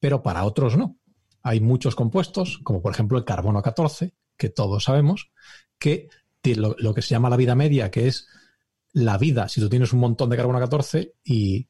Pero 0.00 0.20
para 0.20 0.42
otros 0.42 0.76
no. 0.76 0.96
Hay 1.42 1.60
muchos 1.60 1.94
compuestos, 1.94 2.60
como 2.62 2.82
por 2.82 2.92
ejemplo 2.92 3.18
el 3.18 3.24
carbono 3.24 3.62
14, 3.62 4.14
que 4.36 4.48
todos 4.48 4.84
sabemos, 4.84 5.30
que 5.78 6.08
lo, 6.42 6.74
lo 6.78 6.94
que 6.94 7.02
se 7.02 7.10
llama 7.10 7.30
la 7.30 7.36
vida 7.36 7.54
media, 7.54 7.90
que 7.90 8.08
es 8.08 8.28
la 8.92 9.18
vida, 9.18 9.48
si 9.48 9.60
tú 9.60 9.68
tienes 9.68 9.92
un 9.92 10.00
montón 10.00 10.30
de 10.30 10.36
carbono 10.36 10.58
14 10.58 11.14
y 11.24 11.68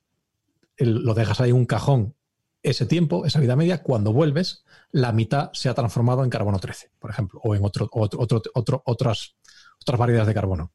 lo 0.79 1.15
dejas 1.15 1.41
ahí 1.41 1.51
en 1.51 1.57
un 1.57 1.67
cajón 1.67 2.15
ese 2.63 2.87
tiempo, 2.87 3.27
esa 3.27 3.41
vida 3.41 3.57
media, 3.57 3.83
cuando 3.83 4.13
vuelves, 4.13 4.65
la 4.93 5.13
mitad 5.13 5.51
se 5.53 5.69
ha 5.69 5.75
transformado 5.75 6.23
en 6.25 6.31
carbono 6.31 6.59
13, 6.59 6.93
por 6.99 7.11
ejemplo, 7.11 7.41
o 7.43 7.55
en 7.55 7.65
otro, 7.65 7.89
otro, 7.93 8.21
otro, 8.55 8.83
otras, 8.85 9.37
otras 9.81 9.99
variedades 9.99 10.29
de 10.29 10.35
carbono. 10.35 10.73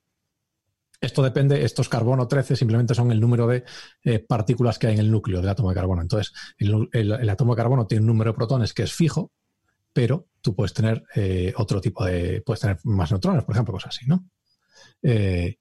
Esto 0.99 1.21
depende, 1.21 1.63
estos 1.63 1.89
carbono 1.89 2.27
13 2.27 2.55
simplemente 2.55 2.95
son 2.95 3.11
el 3.11 3.19
número 3.19 3.45
de 3.45 3.63
eh, 4.03 4.19
partículas 4.19 4.79
que 4.79 4.87
hay 4.87 4.93
en 4.95 4.99
el 4.99 5.11
núcleo 5.11 5.41
del 5.41 5.49
átomo 5.49 5.69
de 5.69 5.75
carbono. 5.75 6.01
Entonces, 6.01 6.33
el, 6.57 7.29
átomo 7.29 7.53
de 7.53 7.57
carbono 7.57 7.85
tiene 7.85 8.01
un 8.01 8.07
número 8.07 8.31
de 8.31 8.35
protones 8.35 8.73
que 8.73 8.83
es 8.83 8.93
fijo, 8.93 9.31
pero 9.93 10.27
tú 10.41 10.55
puedes 10.55 10.73
tener 10.73 11.03
eh, 11.15 11.53
otro 11.57 11.81
tipo 11.81 12.03
de. 12.03 12.41
puedes 12.43 12.61
tener 12.61 12.79
más 12.83 13.11
neutrones, 13.11 13.43
por 13.43 13.53
ejemplo, 13.53 13.73
cosas 13.73 13.95
así, 13.95 14.07
¿no? 14.07 14.27
Eh, 15.03 15.57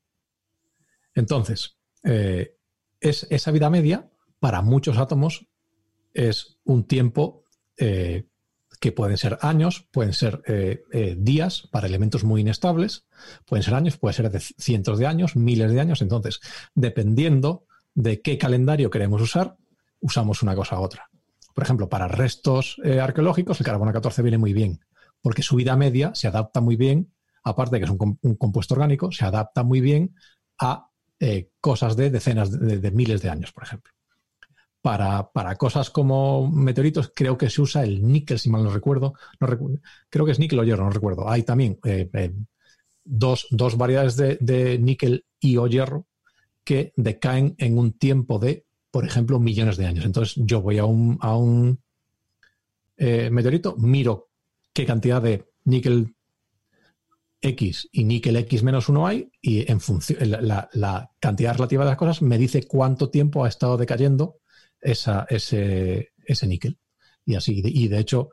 entonces, 1.14 1.78
es, 2.02 3.26
esa 3.28 3.50
vida 3.50 3.68
media, 3.68 4.10
para 4.38 4.62
muchos 4.62 4.96
átomos, 4.96 5.46
es 6.14 6.58
un 6.64 6.86
tiempo 6.86 7.44
que 8.76 8.92
pueden 8.92 9.16
ser 9.16 9.38
años, 9.42 9.86
pueden 9.90 10.12
ser 10.12 10.42
eh, 10.46 10.84
eh, 10.92 11.16
días 11.18 11.68
para 11.70 11.86
elementos 11.86 12.24
muy 12.24 12.40
inestables, 12.40 13.06
pueden 13.44 13.62
ser 13.62 13.74
años, 13.74 13.96
puede 13.96 14.14
ser 14.14 14.30
de 14.30 14.40
cientos 14.40 14.98
de 14.98 15.06
años, 15.06 15.36
miles 15.36 15.72
de 15.72 15.80
años. 15.80 16.02
Entonces, 16.02 16.40
dependiendo 16.74 17.66
de 17.94 18.20
qué 18.20 18.38
calendario 18.38 18.90
queremos 18.90 19.22
usar, 19.22 19.56
usamos 20.00 20.42
una 20.42 20.54
cosa 20.54 20.78
u 20.78 20.82
otra. 20.82 21.08
Por 21.54 21.64
ejemplo, 21.64 21.88
para 21.88 22.08
restos 22.08 22.76
eh, 22.84 23.00
arqueológicos, 23.00 23.60
el 23.60 23.66
carbono 23.66 23.92
14 23.92 24.22
viene 24.22 24.38
muy 24.38 24.52
bien, 24.52 24.80
porque 25.22 25.42
su 25.42 25.56
vida 25.56 25.76
media 25.76 26.14
se 26.14 26.28
adapta 26.28 26.60
muy 26.60 26.76
bien, 26.76 27.12
aparte 27.42 27.76
de 27.76 27.80
que 27.80 27.84
es 27.86 27.90
un, 27.90 28.36
compuesto 28.36 28.74
orgánico, 28.74 29.10
se 29.12 29.24
adapta 29.24 29.62
muy 29.62 29.80
bien 29.80 30.14
a 30.58 30.90
cosas 31.62 31.96
de 31.96 32.10
decenas 32.10 32.50
de 32.50 32.90
miles 32.90 33.22
de 33.22 33.30
años, 33.30 33.50
por 33.50 33.62
ejemplo. 33.62 33.95
Para, 34.86 35.56
cosas 35.56 35.90
como 35.90 36.48
meteoritos, 36.48 37.10
creo 37.12 37.36
que 37.36 37.50
se 37.50 37.60
usa 37.60 37.82
el 37.82 38.06
níquel, 38.06 38.38
si 38.38 38.48
mal 38.48 38.62
no 38.62 38.70
recuerdo. 38.70 39.14
Creo 40.08 40.24
que 40.24 40.30
es 40.30 40.38
níquel 40.38 40.60
o 40.60 40.64
hierro, 40.64 40.84
no 40.84 40.90
recuerdo. 40.90 41.28
Hay 41.28 41.42
también 41.42 41.80
eh, 41.84 42.08
eh, 42.12 42.32
dos, 43.04 43.48
variedades 43.76 44.16
de, 44.16 44.78
níquel 44.78 45.24
y 45.40 45.56
o 45.56 45.66
hierro 45.66 46.06
que 46.62 46.92
decaen 46.94 47.56
en 47.58 47.78
un 47.78 47.98
tiempo 47.98 48.38
de, 48.38 48.64
por 48.92 49.04
ejemplo, 49.04 49.40
millones 49.40 49.76
de 49.76 49.86
años. 49.86 50.04
Entonces, 50.04 50.36
yo 50.36 50.62
voy 50.62 50.78
a 50.78 50.84
un, 50.84 51.18
a 51.20 51.36
un 51.36 51.80
eh, 52.96 53.28
meteorito, 53.32 53.74
miro 53.76 54.28
qué 54.72 54.86
cantidad 54.86 55.20
de 55.20 55.50
níquel 55.64 56.14
X 57.40 57.88
y 57.90 58.04
níquel 58.04 58.36
X 58.36 58.62
menos 58.62 58.88
uno 58.88 59.08
hay, 59.08 59.32
y 59.40 59.68
en 59.68 59.80
función, 59.80 60.18
la, 60.30 61.10
cantidad 61.18 61.54
relativa 61.54 61.82
de 61.82 61.90
las 61.90 61.98
cosas 61.98 62.22
me 62.22 62.38
dice 62.38 62.68
cuánto 62.68 63.10
tiempo 63.10 63.44
ha 63.44 63.48
estado 63.48 63.76
decayendo 63.76 64.36
esa, 64.86 65.26
ese, 65.28 66.12
ese 66.24 66.46
níquel. 66.46 66.78
Y 67.24 67.34
así, 67.34 67.60
y 67.64 67.88
de 67.88 67.98
hecho, 67.98 68.30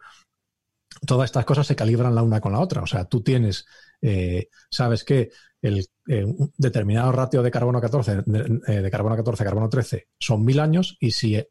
todas 1.06 1.26
estas 1.26 1.46
cosas 1.46 1.66
se 1.66 1.76
calibran 1.76 2.14
la 2.14 2.24
una 2.24 2.40
con 2.40 2.54
la 2.54 2.60
otra. 2.60 2.84
O 2.84 2.88
sea, 2.88 3.06
tú 3.06 3.22
tienes, 3.22 3.66
eh, 4.02 4.50
sabes 4.70 5.04
que 5.04 5.32
el 5.62 5.86
eh, 6.08 6.26
determinado 6.58 7.12
ratio 7.12 7.42
de 7.42 7.52
carbono 7.52 7.82
14, 7.82 8.12
eh, 8.68 8.82
de, 8.82 8.92
carbono 8.92 9.16
14 9.16 9.44
carbono 9.44 9.70
13 9.70 10.08
son 10.20 10.44
mil 10.46 10.60
años 10.60 10.98
y 11.00 11.12
si 11.12 11.42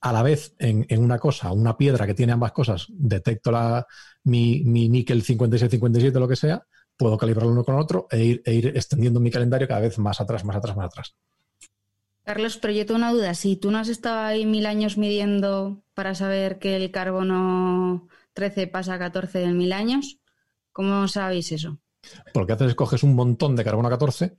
a 0.00 0.12
la 0.12 0.22
vez 0.22 0.54
en, 0.58 0.86
una 1.02 1.18
cosa, 1.18 1.52
una 1.52 1.76
piedra 1.76 2.06
que 2.06 2.14
tiene 2.14 2.32
ambas 2.32 2.52
cosas, 2.52 2.86
detecto 2.90 3.50
la, 3.50 3.86
mi, 4.24 4.62
mi 4.64 4.88
níquel 4.88 5.24
56-57 5.24 6.16
o 6.16 6.20
lo 6.20 6.28
que 6.28 6.36
sea, 6.36 6.62
puedo 6.96 7.18
calibrarlo 7.18 7.52
uno 7.52 7.64
con 7.64 7.74
el 7.74 7.80
otro 7.80 8.06
e 8.10 8.22
ir, 8.22 8.42
e 8.44 8.54
ir 8.54 8.66
extendiendo 8.68 9.18
mi 9.18 9.30
calendario 9.30 9.66
cada 9.66 9.80
vez 9.80 9.98
más 9.98 10.20
atrás, 10.20 10.44
más 10.44 10.56
atrás, 10.56 10.76
más 10.76 10.86
atrás. 10.86 11.14
Carlos, 12.24 12.56
pero 12.56 12.72
yo 12.72 12.86
tengo 12.86 12.96
una 12.98 13.12
duda. 13.12 13.34
Si 13.34 13.56
tú 13.56 13.70
no 13.70 13.78
has 13.78 13.88
estado 13.88 14.20
ahí 14.20 14.46
mil 14.46 14.64
años 14.64 14.96
midiendo 14.96 15.84
para 15.92 16.14
saber 16.14 16.58
que 16.58 16.76
el 16.76 16.90
carbono 16.90 18.08
13 18.32 18.66
pasa 18.66 18.94
a 18.94 18.98
14 18.98 19.40
de 19.40 19.52
mil 19.52 19.72
años, 19.72 20.18
¿cómo 20.72 21.06
sabéis 21.06 21.52
eso? 21.52 21.78
Porque 22.32 22.54
haces 22.54 22.74
coges 22.74 23.02
un 23.02 23.14
montón 23.14 23.54
de 23.56 23.64
carbono 23.64 23.90
14 23.90 24.36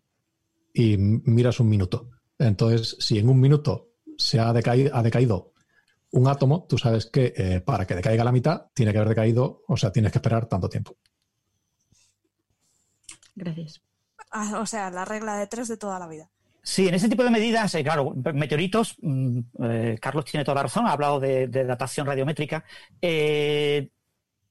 y 0.73 0.97
miras 0.97 1.59
un 1.59 1.69
minuto. 1.69 2.09
Entonces, 2.39 2.97
si 2.99 3.19
en 3.19 3.29
un 3.29 3.39
minuto 3.39 3.89
se 4.17 4.39
ha 4.39 4.51
decaído, 4.51 4.95
ha 4.95 5.03
decaído 5.03 5.53
un 6.11 6.27
átomo, 6.27 6.65
tú 6.67 6.77
sabes 6.77 7.05
que 7.05 7.33
eh, 7.35 7.61
para 7.61 7.85
que 7.85 7.95
decaiga 7.95 8.23
la 8.23 8.31
mitad 8.31 8.67
tiene 8.73 8.91
que 8.91 8.97
haber 8.97 9.09
decaído, 9.09 9.63
o 9.67 9.77
sea, 9.77 9.91
tienes 9.91 10.11
que 10.11 10.17
esperar 10.17 10.47
tanto 10.47 10.69
tiempo. 10.69 10.95
Gracias. 13.35 13.81
Ah, 14.31 14.59
o 14.59 14.65
sea, 14.65 14.89
la 14.89 15.05
regla 15.05 15.37
de 15.37 15.47
tres 15.47 15.67
de 15.67 15.77
toda 15.77 15.99
la 15.99 16.07
vida. 16.07 16.31
Sí, 16.65 16.87
en 16.87 16.95
ese 16.95 17.07
tipo 17.07 17.23
de 17.23 17.29
medidas, 17.29 17.75
eh, 17.75 17.83
claro, 17.83 18.15
meteoritos, 18.33 18.95
mm, 18.99 19.39
eh, 19.69 19.97
Carlos 20.01 20.25
tiene 20.25 20.43
toda 20.43 20.55
la 20.55 20.63
razón, 20.63 20.87
ha 20.87 20.93
hablado 20.93 21.19
de, 21.19 21.47
datación 21.47 22.07
radiométrica. 22.07 22.65
Eh, 22.99 23.89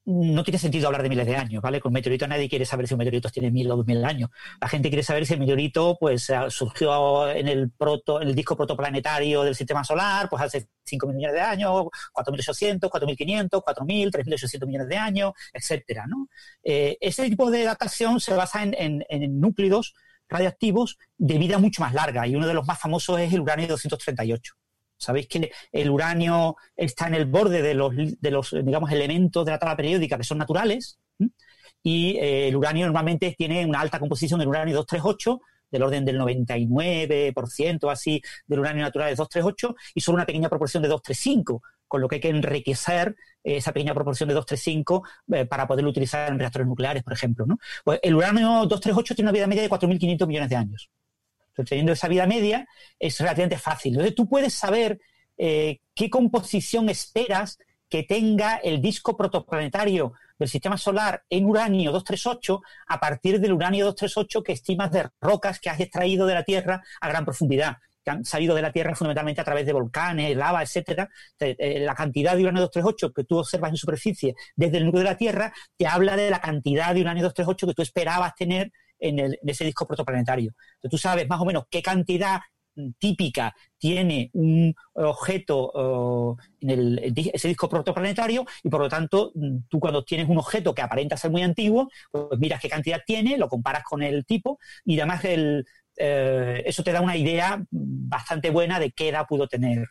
no 0.05 0.43
tiene 0.43 0.57
sentido 0.59 0.87
hablar 0.87 1.03
de 1.03 1.09
miles 1.09 1.25
de 1.25 1.35
años, 1.35 1.61
¿vale? 1.61 1.81
Con 1.81 1.91
meteorito 1.91 2.27
nadie 2.27 2.47
quiere 2.47 2.65
saber 2.65 2.87
si 2.87 2.93
un 2.93 2.99
meteorito 2.99 3.29
tiene 3.29 3.51
mil 3.51 3.69
o 3.71 3.77
dos 3.77 3.85
mil 3.87 4.03
años. 4.05 4.29
La 4.61 4.69
gente 4.69 4.89
quiere 4.89 5.03
saber 5.03 5.25
si 5.25 5.33
el 5.33 5.39
meteorito 5.39 5.97
pues 5.99 6.31
surgió 6.49 7.29
en 7.29 7.47
el 7.47 7.71
proto, 7.71 8.21
en 8.21 8.29
el 8.29 8.35
disco 8.35 8.55
protoplanetario 8.55 9.43
del 9.43 9.55
sistema 9.55 9.83
solar, 9.83 10.29
pues 10.29 10.41
hace 10.43 10.69
cinco 10.85 11.07
mil 11.07 11.17
millones 11.17 11.35
de 11.35 11.41
años, 11.41 11.71
4.800, 12.13 12.89
4.500, 12.89 13.49
4.000, 13.63 14.11
3.800 14.11 14.67
millones 14.67 14.87
de 14.87 14.97
años, 14.97 15.33
etcétera, 15.51 16.05
¿no? 16.07 16.29
Eh, 16.63 16.97
ese 17.01 17.27
tipo 17.29 17.49
de 17.51 17.63
datación 17.63 18.19
se 18.19 18.35
basa 18.35 18.63
en, 18.63 19.03
núclidos 19.39 19.95
radioactivos 20.29 20.97
de 21.17 21.37
vida 21.37 21.57
mucho 21.57 21.81
más 21.81 21.93
larga 21.93 22.27
y 22.27 22.35
uno 22.35 22.47
de 22.47 22.53
los 22.53 22.65
más 22.65 22.79
famosos 22.79 23.19
es 23.19 23.33
el 23.33 23.41
uranio 23.41 23.67
238. 23.67 24.53
Sabéis 24.97 25.27
que 25.27 25.51
el 25.71 25.89
uranio 25.89 26.55
está 26.75 27.07
en 27.07 27.15
el 27.15 27.25
borde 27.25 27.61
de 27.61 27.73
los, 27.73 27.93
de 27.95 28.31
los 28.31 28.55
digamos, 28.63 28.91
elementos 28.91 29.45
de 29.45 29.51
la 29.51 29.59
tabla 29.59 29.75
periódica 29.75 30.17
que 30.17 30.23
son 30.23 30.37
naturales 30.37 30.99
y 31.83 32.17
eh, 32.17 32.47
el 32.47 32.55
uranio 32.55 32.85
normalmente 32.85 33.35
tiene 33.37 33.65
una 33.65 33.81
alta 33.81 33.99
composición 33.99 34.39
del 34.39 34.49
uranio 34.49 34.75
238 34.75 35.41
del 35.69 35.83
orden 35.83 36.05
del 36.05 36.19
99% 36.19 37.91
así 37.91 38.21
del 38.47 38.59
uranio 38.59 38.83
natural 38.83 39.11
es 39.11 39.17
238 39.17 39.75
y 39.95 40.01
solo 40.01 40.15
una 40.15 40.25
pequeña 40.25 40.49
proporción 40.49 40.83
de 40.83 40.89
235, 40.89 41.61
con 41.95 42.01
lo 42.01 42.09
que 42.09 42.15
hay 42.15 42.21
que 42.21 42.27
enriquecer 42.27 43.15
esa 43.41 43.71
pequeña 43.71 43.93
proporción 43.93 44.27
de 44.27 44.35
235 44.35 45.03
eh, 45.31 45.45
para 45.45 45.65
poderlo 45.65 45.89
utilizar 45.89 46.29
en 46.29 46.37
reactores 46.37 46.67
nucleares, 46.67 47.03
por 47.03 47.13
ejemplo. 47.13 47.45
Pues 47.85 48.01
el 48.03 48.15
uranio 48.15 48.49
238 48.65 49.15
tiene 49.15 49.29
una 49.29 49.33
vida 49.33 49.47
media 49.47 49.61
de 49.61 49.69
4.500 49.69 50.27
millones 50.27 50.49
de 50.49 50.55
años. 50.57 50.89
Teniendo 51.55 51.93
esa 51.93 52.09
vida 52.09 52.27
media, 52.27 52.67
es 52.99 53.17
relativamente 53.17 53.57
fácil. 53.57 53.93
Entonces, 53.93 54.13
tú 54.13 54.27
puedes 54.27 54.53
saber 54.53 54.99
eh, 55.37 55.79
qué 55.93 56.09
composición 56.09 56.89
esperas 56.89 57.59
que 57.87 58.03
tenga 58.03 58.57
el 58.57 58.81
disco 58.81 59.15
protoplanetario 59.15 60.11
del 60.37 60.49
sistema 60.49 60.77
solar 60.77 61.23
en 61.29 61.45
uranio 61.45 61.93
238 61.93 62.61
a 62.87 62.99
partir 62.99 63.39
del 63.39 63.53
uranio 63.53 63.85
238 63.85 64.43
que 64.43 64.51
estimas 64.51 64.91
de 64.91 65.07
rocas 65.21 65.61
que 65.61 65.69
has 65.69 65.79
extraído 65.79 66.27
de 66.27 66.33
la 66.33 66.43
Tierra 66.43 66.83
a 66.99 67.07
gran 67.07 67.23
profundidad 67.23 67.77
que 68.05 68.11
han 68.11 68.23
salido 68.23 68.55
de 68.55 68.61
la 68.61 68.71
Tierra 68.71 68.95
fundamentalmente 68.95 69.41
a 69.41 69.43
través 69.43 69.65
de 69.65 69.73
volcanes, 69.73 70.37
lava, 70.37 70.61
etcétera, 70.61 71.09
eh, 71.39 71.79
la 71.79 71.95
cantidad 71.95 72.35
de 72.35 72.43
uranio 72.43 72.61
238 72.61 73.11
que 73.13 73.23
tú 73.23 73.39
observas 73.39 73.71
en 73.71 73.77
superficie 73.77 74.35
desde 74.55 74.77
el 74.77 74.85
núcleo 74.85 75.03
de 75.03 75.09
la 75.09 75.17
Tierra 75.17 75.53
te 75.75 75.87
habla 75.87 76.15
de 76.15 76.29
la 76.29 76.39
cantidad 76.39 76.93
de 76.93 77.01
uranio 77.01 77.23
238 77.23 77.67
que 77.67 77.73
tú 77.73 77.81
esperabas 77.81 78.35
tener 78.35 78.71
en, 78.99 79.35
ese 79.45 79.65
disco 79.65 79.87
protoplanetario. 79.87 80.53
Tú 80.89 80.97
sabes 80.97 81.27
más 81.27 81.41
o 81.41 81.45
menos 81.45 81.65
qué 81.69 81.81
cantidad 81.81 82.39
típica 82.99 83.55
tiene 83.77 84.29
un 84.33 84.75
objeto 84.93 86.37
en 86.59 86.99
ese 87.15 87.47
disco 87.47 87.69
protoplanetario 87.69 88.45
y 88.63 88.69
por 88.69 88.81
lo 88.81 88.89
tanto 88.89 89.31
tú 89.69 89.79
cuando 89.79 90.03
tienes 90.03 90.27
un 90.27 90.37
objeto 90.37 90.75
que 90.75 90.81
aparenta 90.81 91.15
ser 91.15 91.31
muy 91.31 91.41
antiguo, 91.41 91.89
pues 92.11 92.39
miras 92.39 92.59
qué 92.59 92.69
cantidad 92.69 93.01
tiene, 93.05 93.37
lo 93.37 93.47
comparas 93.47 93.83
con 93.83 94.03
el 94.03 94.25
tipo 94.25 94.59
y 94.83 94.99
además 94.99 95.23
el, 95.23 95.65
eh, 95.95 96.63
eso 96.65 96.83
te 96.83 96.91
da 96.91 97.01
una 97.01 97.17
idea 97.17 97.63
bastante 97.69 98.49
buena 98.49 98.79
de 98.79 98.91
qué 98.91 99.09
edad 99.09 99.27
pudo 99.27 99.47
tener. 99.47 99.87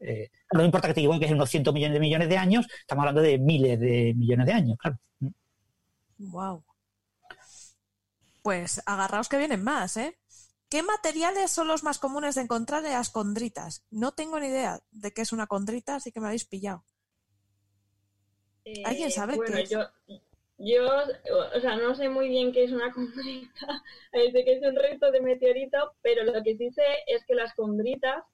Eh, 0.00 0.30
no 0.52 0.64
importa 0.64 0.88
que 0.88 0.94
te 0.94 1.00
diga 1.00 1.18
que 1.18 1.26
es 1.26 1.32
unos 1.32 1.50
cientos 1.50 1.74
millones 1.74 1.94
de 1.94 2.00
millones 2.00 2.28
de 2.28 2.36
años, 2.36 2.66
estamos 2.80 3.02
hablando 3.02 3.22
de 3.22 3.38
miles 3.38 3.80
de 3.80 4.14
millones 4.16 4.46
de 4.46 4.52
años, 4.52 4.78
claro. 4.78 4.98
Wow. 6.18 6.64
Pues 8.42 8.82
agarraos 8.86 9.28
que 9.28 9.38
vienen 9.38 9.62
más, 9.62 9.96
¿eh? 9.96 10.16
¿Qué 10.68 10.82
materiales 10.82 11.50
son 11.50 11.66
los 11.66 11.82
más 11.82 11.98
comunes 11.98 12.34
de 12.34 12.42
encontrar 12.42 12.84
en 12.84 12.92
las 12.92 13.08
condritas? 13.08 13.84
No 13.90 14.12
tengo 14.12 14.38
ni 14.38 14.48
idea 14.48 14.80
de 14.90 15.12
qué 15.12 15.22
es 15.22 15.32
una 15.32 15.46
condrita, 15.46 15.96
así 15.96 16.12
que 16.12 16.20
me 16.20 16.26
habéis 16.26 16.44
pillado. 16.44 16.84
¿Alguien 18.84 19.10
sabe 19.10 19.36
eh, 19.36 19.40
qué 19.46 19.62
es? 19.62 19.70
Yo, 19.70 19.80
yo, 20.58 20.86
o 21.56 21.60
sea, 21.60 21.76
no 21.76 21.94
sé 21.94 22.08
muy 22.08 22.28
bien 22.28 22.52
qué 22.52 22.64
es 22.64 22.72
una 22.72 22.92
condrita, 22.92 23.82
sé 24.12 24.44
que 24.44 24.52
es 24.54 24.62
un 24.62 24.76
resto 24.76 25.10
de 25.10 25.20
meteorito, 25.20 25.92
pero 26.02 26.24
lo 26.24 26.42
que 26.42 26.56
sí 26.56 26.70
sé 26.70 26.82
es 27.06 27.24
que 27.26 27.34
las 27.34 27.54
condritas 27.54 28.24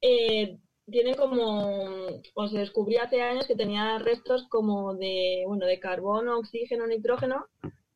eh, 0.00 0.58
tienen 0.90 1.14
como, 1.14 2.06
o 2.34 2.48
se 2.48 2.58
descubrió 2.58 3.02
hace 3.02 3.22
años 3.22 3.46
que 3.46 3.56
tenía 3.56 3.98
restos 3.98 4.46
como 4.48 4.94
de, 4.94 5.44
bueno, 5.46 5.66
de 5.66 5.80
carbono, 5.80 6.38
oxígeno, 6.38 6.86
nitrógeno, 6.86 7.46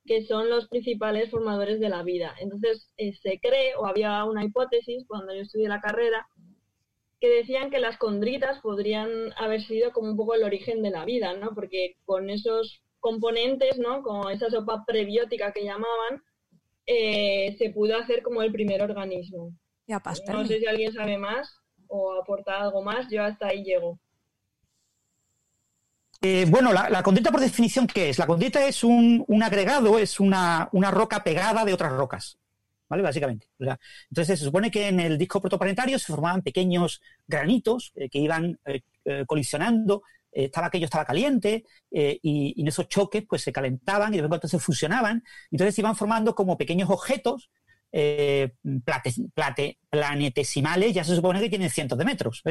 que 0.06 0.24
son 0.24 0.48
los 0.48 0.68
principales 0.68 1.30
formadores 1.30 1.80
de 1.80 1.90
la 1.90 2.02
vida. 2.02 2.34
Entonces, 2.40 2.90
eh, 2.96 3.12
se 3.22 3.38
cree, 3.40 3.74
o 3.76 3.84
había 3.84 4.24
una 4.24 4.42
hipótesis 4.42 5.04
cuando 5.06 5.34
yo 5.34 5.42
estudié 5.42 5.68
la 5.68 5.82
carrera, 5.82 6.26
que 7.20 7.28
decían 7.28 7.70
que 7.70 7.80
las 7.80 7.98
condritas 7.98 8.60
podrían 8.60 9.10
haber 9.36 9.60
sido 9.66 9.92
como 9.92 10.10
un 10.10 10.16
poco 10.16 10.34
el 10.34 10.44
origen 10.44 10.82
de 10.82 10.90
la 10.90 11.04
vida, 11.04 11.34
¿no? 11.34 11.54
Porque 11.54 11.96
con 12.06 12.30
esos 12.30 12.80
componentes, 13.00 13.78
¿no? 13.78 14.02
Como 14.02 14.30
esa 14.30 14.50
sopa 14.50 14.84
prebiótica 14.86 15.52
que 15.52 15.64
llamaban, 15.64 16.22
eh, 16.86 17.54
se 17.58 17.70
pudo 17.70 17.98
hacer 17.98 18.22
como 18.22 18.42
el 18.42 18.50
primer 18.50 18.82
organismo. 18.82 19.52
no 19.86 20.46
sé 20.46 20.58
si 20.58 20.66
alguien 20.66 20.92
sabe 20.92 21.18
más 21.18 21.54
o 21.86 22.14
aporta 22.14 22.60
algo 22.60 22.82
más, 22.82 23.06
yo 23.10 23.22
hasta 23.22 23.48
ahí 23.48 23.62
llego. 23.62 23.98
Eh, 26.20 26.46
bueno, 26.48 26.72
la, 26.72 27.02
condrita 27.02 27.30
por 27.30 27.40
definición, 27.40 27.86
¿qué 27.86 28.08
es? 28.08 28.18
La 28.18 28.26
condrita 28.26 28.66
es 28.66 28.82
un, 28.82 29.24
agregado, 29.42 29.98
es 29.98 30.18
una, 30.18 30.68
roca 30.90 31.22
pegada 31.22 31.64
de 31.64 31.72
otras 31.74 31.92
rocas, 31.92 32.38
¿vale? 32.88 33.02
Básicamente. 33.02 33.48
entonces 34.10 34.38
se 34.38 34.44
supone 34.44 34.70
que 34.70 34.88
en 34.88 34.98
el 34.98 35.16
disco 35.16 35.40
protoplanetario 35.40 35.98
se 35.98 36.12
formaban 36.12 36.42
pequeños 36.42 37.00
granitos 37.26 37.92
eh, 37.94 38.08
que 38.08 38.18
iban 38.18 38.58
colisionando 39.26 40.02
eh, 40.32 40.44
estaba 40.44 40.66
aquello 40.66 40.84
estaba 40.84 41.04
caliente 41.04 41.64
eh, 41.90 42.18
y, 42.22 42.60
en 42.60 42.68
esos 42.68 42.88
choques 42.88 43.24
pues 43.28 43.42
se 43.42 43.52
calentaban 43.52 44.12
y 44.12 44.16
de 44.16 44.22
vez 44.22 44.26
en 44.26 44.30
cuando 44.30 44.48
se 44.48 44.58
fusionaban. 44.58 45.22
Entonces 45.50 45.74
se 45.74 45.80
iban 45.80 45.96
formando 45.96 46.34
como 46.34 46.58
pequeños 46.58 46.90
objetos 46.90 47.50
eh, 47.92 48.52
planetesimales, 49.90 50.92
ya 50.94 51.04
se 51.04 51.14
supone 51.16 51.40
que 51.40 51.48
tienen 51.48 51.70
cientos 51.70 51.98
de 51.98 52.04
metros. 52.04 52.42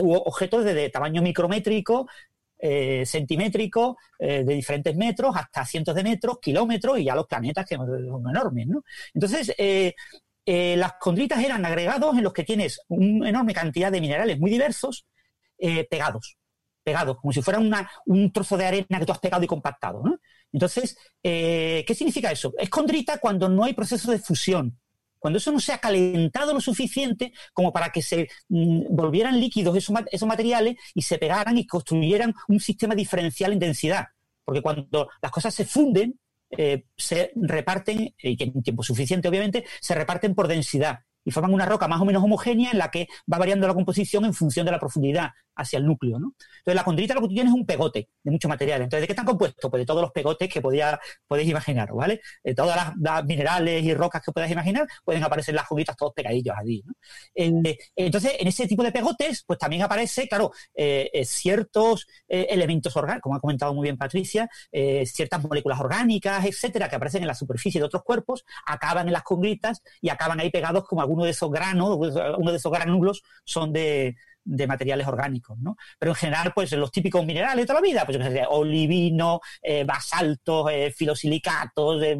hubo 0.00 0.22
objetos 0.24 0.64
de, 0.64 0.90
tamaño 0.90 1.22
micrométrico, 1.22 2.08
centimétrico, 2.58 3.96
de 4.18 4.44
diferentes 4.44 4.94
metros, 4.96 5.34
hasta 5.36 5.64
cientos 5.64 5.94
de 5.94 6.02
metros, 6.02 6.38
kilómetros, 6.40 6.98
y 6.98 7.04
ya 7.04 7.14
los 7.14 7.26
planetas 7.26 7.66
que 7.66 7.76
son 7.76 8.28
enormes. 8.28 8.66
¿no? 8.66 8.82
Entonces, 9.14 9.54
las 10.46 10.92
condritas 11.00 11.42
eran 11.42 11.64
agregados 11.64 12.16
en 12.16 12.24
los 12.24 12.32
que 12.34 12.44
tienes 12.44 12.80
una 12.88 13.30
enorme 13.30 13.54
cantidad 13.54 13.90
de 13.90 14.00
minerales 14.02 14.38
muy 14.38 14.50
diversos 14.50 15.06
pegados 15.88 16.36
pegados, 16.86 17.16
como 17.20 17.32
si 17.32 17.42
fuera 17.42 17.60
un 18.06 18.32
trozo 18.32 18.56
de 18.56 18.64
arena 18.64 18.98
que 19.00 19.04
tú 19.04 19.12
has 19.12 19.18
pegado 19.18 19.42
y 19.42 19.48
compactado. 19.48 20.04
Entonces, 20.52 20.96
eh, 21.22 21.84
¿qué 21.86 21.94
significa 21.94 22.30
eso? 22.30 22.54
Es 22.58 22.70
condrita 22.70 23.18
cuando 23.18 23.48
no 23.48 23.64
hay 23.64 23.74
proceso 23.74 24.12
de 24.12 24.20
fusión, 24.20 24.78
cuando 25.18 25.38
eso 25.38 25.50
no 25.50 25.58
se 25.58 25.72
ha 25.72 25.78
calentado 25.78 26.54
lo 26.54 26.60
suficiente 26.60 27.32
como 27.52 27.72
para 27.72 27.90
que 27.90 28.02
se 28.02 28.28
mm, 28.48 28.94
volvieran 28.94 29.40
líquidos 29.40 29.76
esos, 29.76 30.28
materiales 30.28 30.76
y 30.94 31.02
se 31.02 31.18
pegaran 31.18 31.58
y 31.58 31.66
construyeran 31.66 32.32
un 32.46 32.60
sistema 32.60 32.94
diferencial 32.94 33.52
en 33.52 33.58
densidad. 33.58 34.06
Porque 34.44 34.62
cuando 34.62 35.08
las 35.20 35.32
cosas 35.32 35.52
se 35.52 35.64
funden, 35.64 36.20
eh, 36.50 36.84
se 36.96 37.32
reparten, 37.34 38.14
y 38.16 38.36
que 38.36 38.44
en 38.44 38.62
tiempo 38.62 38.84
suficiente 38.84 39.28
obviamente, 39.28 39.64
se 39.80 39.96
reparten 39.96 40.36
por 40.36 40.46
densidad 40.46 41.00
y 41.26 41.30
forman 41.32 41.52
una 41.52 41.66
roca 41.66 41.88
más 41.88 42.00
o 42.00 42.06
menos 42.06 42.22
homogénea 42.22 42.70
en 42.70 42.78
la 42.78 42.90
que 42.90 43.08
va 43.30 43.36
variando 43.36 43.66
la 43.66 43.74
composición 43.74 44.24
en 44.24 44.32
función 44.32 44.64
de 44.64 44.72
la 44.72 44.78
profundidad 44.78 45.32
hacia 45.56 45.78
el 45.78 45.86
núcleo. 45.86 46.18
¿no? 46.18 46.34
Entonces, 46.58 46.74
la 46.74 46.84
condrita 46.84 47.14
lo 47.14 47.22
que 47.22 47.28
tú 47.28 47.34
tienes 47.34 47.52
es 47.52 47.58
un 47.58 47.66
pegote 47.66 48.08
de 48.22 48.30
mucho 48.30 48.48
material. 48.48 48.82
Entonces, 48.82 49.02
¿de 49.02 49.06
qué 49.06 49.12
están 49.12 49.26
compuestos? 49.26 49.70
Pues 49.70 49.80
de 49.80 49.86
todos 49.86 50.02
los 50.02 50.12
pegotes 50.12 50.48
que 50.48 50.60
podía, 50.60 51.00
podéis 51.26 51.48
imaginar, 51.48 51.92
¿vale? 51.92 52.20
De 52.44 52.54
todas 52.54 52.94
las, 52.96 53.24
minerales 53.24 53.82
y 53.82 53.94
rocas 53.94 54.22
que 54.22 54.32
puedas 54.32 54.50
imaginar, 54.50 54.86
pueden 55.04 55.24
aparecer 55.24 55.54
las 55.54 55.66
juguitas 55.66 55.96
todos 55.96 56.12
pegadillos 56.14 56.54
allí. 56.56 56.84
¿no? 56.86 56.92
entonces, 57.34 58.32
en 58.38 58.48
ese 58.48 58.66
tipo 58.66 58.82
de 58.82 58.92
pegotes, 58.92 59.42
pues 59.46 59.58
también 59.58 59.82
aparece, 59.82 60.28
claro, 60.28 60.52
eh, 60.74 61.10
eh, 61.12 61.24
ciertos 61.24 62.06
eh, 62.28 62.46
elementos 62.50 62.96
orgánicos, 62.96 63.22
como 63.22 63.36
ha 63.36 63.40
comentado 63.40 63.74
muy 63.74 63.84
bien 63.84 63.96
Patricia, 63.96 64.48
ciertas 65.04 65.42
moléculas 65.42 65.80
orgánicas, 65.80 66.44
etcétera, 66.44 66.88
que 66.88 66.96
aparecen 66.96 67.22
en 67.22 67.28
la 67.28 67.34
superficie 67.34 67.80
de 67.80 67.86
otros 67.86 68.02
cuerpos, 68.02 68.44
acaban 68.66 69.06
en 69.06 69.12
las 69.12 69.22
condritas 69.22 69.82
y 70.00 70.10
acaban 70.10 70.38
ahí 70.40 70.50
pegados 70.50 70.84
como 70.84 71.00
alguno 71.16 71.24
de 71.24 71.30
esos 71.30 71.50
granos, 71.50 71.96
uno 72.38 72.50
de 72.50 72.56
esos 72.56 72.72
granulos 72.72 73.22
son 73.44 73.72
de, 73.72 74.14
materiales 74.44 75.06
orgánicos, 75.08 75.58
¿no? 75.58 75.76
Pero 75.98 76.12
en 76.12 76.16
general, 76.16 76.52
pues 76.54 76.70
los 76.72 76.92
típicos 76.92 77.24
minerales 77.26 77.62
de 77.62 77.66
toda 77.66 77.80
la 77.80 77.86
vida, 77.86 78.04
pues 78.06 78.18
olivino, 78.48 79.40
eh, 79.62 79.82
basaltos, 79.84 80.70
eh, 80.70 80.92
filosilicatos, 80.94 82.02
eh, 82.02 82.16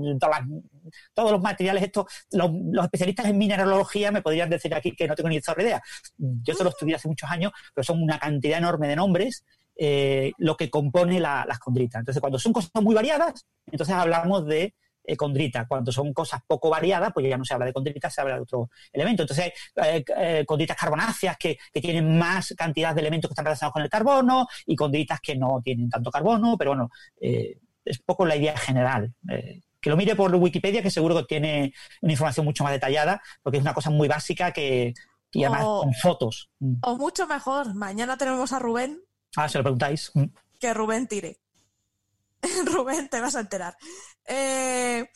todos 1.14 1.30
los 1.30 1.40
materiales 1.40 1.84
estos, 1.84 2.06
los, 2.32 2.50
especialistas 2.84 3.26
en 3.26 3.38
mineralogía 3.38 4.10
me 4.10 4.22
podrían 4.22 4.50
decir 4.50 4.74
aquí 4.74 4.92
que 4.92 5.06
no 5.06 5.14
tengo 5.14 5.28
ni 5.28 5.36
esta 5.36 5.54
idea. 5.60 5.80
Yo 6.16 6.54
solo 6.54 6.70
estudié 6.70 6.96
hace 6.96 7.06
muchos 7.06 7.30
años, 7.30 7.52
pero 7.74 7.84
son 7.84 8.02
una 8.02 8.18
cantidad 8.18 8.58
enorme 8.58 8.88
de 8.88 8.96
nombres 8.96 9.44
lo 10.38 10.56
que 10.56 10.70
compone 10.70 11.20
las 11.20 11.58
condritas. 11.58 12.00
Entonces, 12.00 12.20
cuando 12.20 12.38
son 12.38 12.52
cosas 12.52 12.70
muy 12.82 12.94
variadas, 12.94 13.46
entonces 13.66 13.94
hablamos 13.94 14.46
de 14.46 14.74
eh, 15.06 15.16
condrita. 15.16 15.66
Cuando 15.66 15.92
son 15.92 16.12
cosas 16.12 16.40
poco 16.46 16.70
variadas, 16.70 17.12
pues 17.12 17.28
ya 17.28 17.38
no 17.38 17.44
se 17.44 17.54
habla 17.54 17.66
de 17.66 17.72
condrita, 17.72 18.10
se 18.10 18.20
habla 18.20 18.36
de 18.36 18.40
otro 18.42 18.70
elemento. 18.92 19.22
Entonces, 19.22 19.52
hay 19.76 20.04
eh, 20.16 20.44
condritas 20.46 20.76
carbonáceas 20.76 21.36
que, 21.36 21.58
tienen 21.72 22.18
más 22.18 22.54
cantidad 22.56 22.94
de 22.94 23.00
elementos 23.00 23.28
que 23.28 23.32
están 23.32 23.44
relacionados 23.44 23.74
con 23.74 23.82
el 23.82 23.90
carbono 23.90 24.46
y 24.64 24.74
condritas 24.74 25.20
que 25.20 25.36
no 25.36 25.60
tienen 25.62 25.88
tanto 25.88 26.10
carbono, 26.10 26.56
pero 26.58 26.70
bueno, 26.70 26.90
es 27.20 27.98
poco 28.04 28.26
la 28.26 28.34
idea 28.34 28.56
general 28.56 29.14
que 29.86 29.90
lo 29.90 29.96
mire 29.96 30.16
por 30.16 30.34
Wikipedia, 30.34 30.82
que 30.82 30.90
seguro 30.90 31.14
que 31.14 31.24
tiene 31.24 31.72
una 32.00 32.12
información 32.12 32.44
mucho 32.44 32.64
más 32.64 32.72
detallada, 32.72 33.22
porque 33.40 33.58
es 33.58 33.62
una 33.62 33.72
cosa 33.72 33.88
muy 33.88 34.08
básica 34.08 34.50
que, 34.50 34.94
y 35.30 35.44
además 35.44 35.64
con 35.64 35.94
fotos. 35.94 36.50
Mm. 36.58 36.74
O 36.82 36.96
mucho 36.96 37.28
mejor, 37.28 37.72
mañana 37.72 38.16
tenemos 38.16 38.52
a 38.52 38.58
Rubén. 38.58 39.00
Ah, 39.36 39.48
se 39.48 39.58
lo 39.58 39.64
preguntáis. 39.64 40.10
Mm. 40.14 40.24
Que 40.58 40.74
Rubén 40.74 41.06
tire. 41.06 41.38
Rubén, 42.66 43.08
te 43.08 43.20
vas 43.20 43.36
a 43.36 43.40
enterar. 43.40 43.76
Eh, 44.26 45.08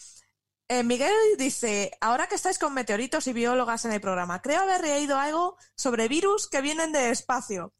eh, 0.68 0.82
Miguel 0.84 1.12
dice, 1.36 1.90
ahora 2.00 2.28
que 2.28 2.36
estáis 2.36 2.58
con 2.58 2.74
meteoritos 2.74 3.26
y 3.26 3.32
biólogas 3.32 3.84
en 3.84 3.92
el 3.92 4.00
programa, 4.00 4.40
creo 4.40 4.60
haber 4.60 4.82
leído 4.82 5.18
algo 5.18 5.56
sobre 5.74 6.08
virus 6.08 6.48
que 6.48 6.60
vienen 6.60 6.92
del 6.92 7.10
espacio. 7.10 7.72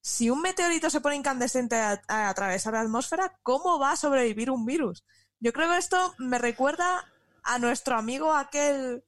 Si 0.00 0.30
un 0.30 0.40
meteorito 0.40 0.88
se 0.88 1.00
pone 1.00 1.16
incandescente 1.16 1.74
a 1.74 2.28
atravesar 2.28 2.74
la 2.74 2.82
atmósfera, 2.82 3.36
¿cómo 3.42 3.80
va 3.80 3.92
a 3.92 3.96
sobrevivir 3.96 4.50
un 4.50 4.64
virus? 4.64 5.04
Yo 5.40 5.52
creo 5.52 5.68
que 5.70 5.78
esto 5.78 6.14
me 6.18 6.38
recuerda 6.38 7.04
a 7.42 7.58
nuestro 7.58 7.96
amigo 7.96 8.32
aquel... 8.34 9.02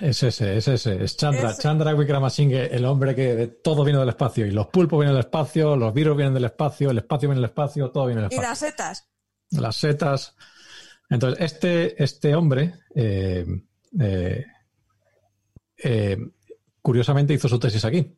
Es 0.00 0.22
ese, 0.22 0.56
es 0.56 0.68
ese, 0.68 1.02
es 1.02 1.16
Chandra, 1.16 1.56
Chandra 1.56 1.94
Wickramasinghe, 1.94 2.74
el 2.74 2.84
hombre 2.84 3.14
que 3.14 3.46
todo 3.62 3.84
viene 3.84 4.00
del 4.00 4.08
espacio, 4.10 4.44
y 4.44 4.50
los 4.50 4.66
pulpos 4.66 4.98
vienen 4.98 5.14
del 5.14 5.24
espacio, 5.24 5.76
los 5.76 5.94
virus 5.94 6.16
vienen 6.16 6.34
del 6.34 6.44
espacio, 6.44 6.90
el 6.90 6.98
espacio 6.98 7.28
viene 7.28 7.40
del 7.40 7.50
espacio, 7.50 7.90
todo 7.90 8.06
viene 8.06 8.22
del 8.22 8.30
espacio. 8.30 8.42
Y 8.42 8.50
las 8.50 8.58
setas. 8.58 9.08
Las 9.50 9.76
setas. 9.76 10.34
Entonces, 11.08 11.40
este, 11.40 12.02
este 12.02 12.34
hombre, 12.34 12.74
eh, 12.94 13.46
eh, 14.00 14.44
eh, 15.78 16.18
curiosamente, 16.82 17.34
hizo 17.34 17.48
su 17.48 17.58
tesis 17.58 17.84
aquí. 17.84 18.16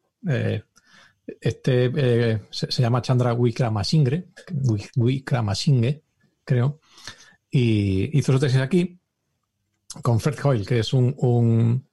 este 1.40 2.40
se, 2.50 2.82
llama 2.82 3.02
Chandra 3.02 3.34
Wickramasinghe, 3.34 4.28
Wickramasinghe, 4.96 6.02
creo 6.44 6.80
y 7.50 8.18
hizo 8.18 8.32
su 8.32 8.38
tesis 8.38 8.60
aquí 8.60 8.98
con 10.02 10.20
Fred 10.20 10.38
Hoyle, 10.44 10.66
que 10.66 10.80
es 10.80 10.92
un, 10.92 11.86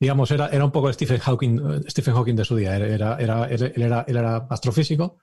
digamos, 0.00 0.30
era, 0.30 0.48
era 0.48 0.64
un 0.64 0.72
poco 0.72 0.92
Stephen 0.92 1.18
Hawking, 1.18 1.84
Stephen 1.88 2.14
Hawking 2.14 2.34
de 2.34 2.44
su 2.44 2.56
día. 2.56 2.76
Era, 2.76 3.16
era, 3.18 3.44
él, 3.46 3.72
era, 3.76 4.04
él 4.06 4.16
era 4.16 4.36
astrofísico 4.50 5.18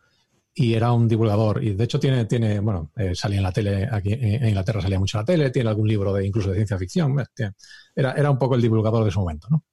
y 0.53 0.73
era 0.73 0.91
un 0.91 1.07
divulgador. 1.07 1.63
Y 1.63 1.73
de 1.73 1.83
hecho 1.83 1.99
tiene, 1.99 2.25
tiene 2.25 2.59
bueno, 2.59 2.91
eh, 2.95 3.15
salía 3.15 3.37
en 3.37 3.43
la 3.43 3.51
tele, 3.51 3.87
aquí 3.91 4.13
en 4.13 4.47
Inglaterra 4.47 4.81
salía 4.81 4.99
mucho 4.99 5.17
en 5.17 5.21
la 5.21 5.25
tele, 5.25 5.49
tiene 5.49 5.69
algún 5.69 5.87
libro 5.87 6.13
de 6.13 6.25
incluso 6.25 6.49
de 6.49 6.55
ciencia 6.55 6.77
ficción. 6.77 7.19
Eh, 7.19 7.51
era, 7.95 8.13
era 8.13 8.31
un 8.31 8.37
poco 8.37 8.55
el 8.55 8.61
divulgador 8.61 9.05
de 9.05 9.11
su 9.11 9.19
momento, 9.19 9.47
¿no? 9.49 9.63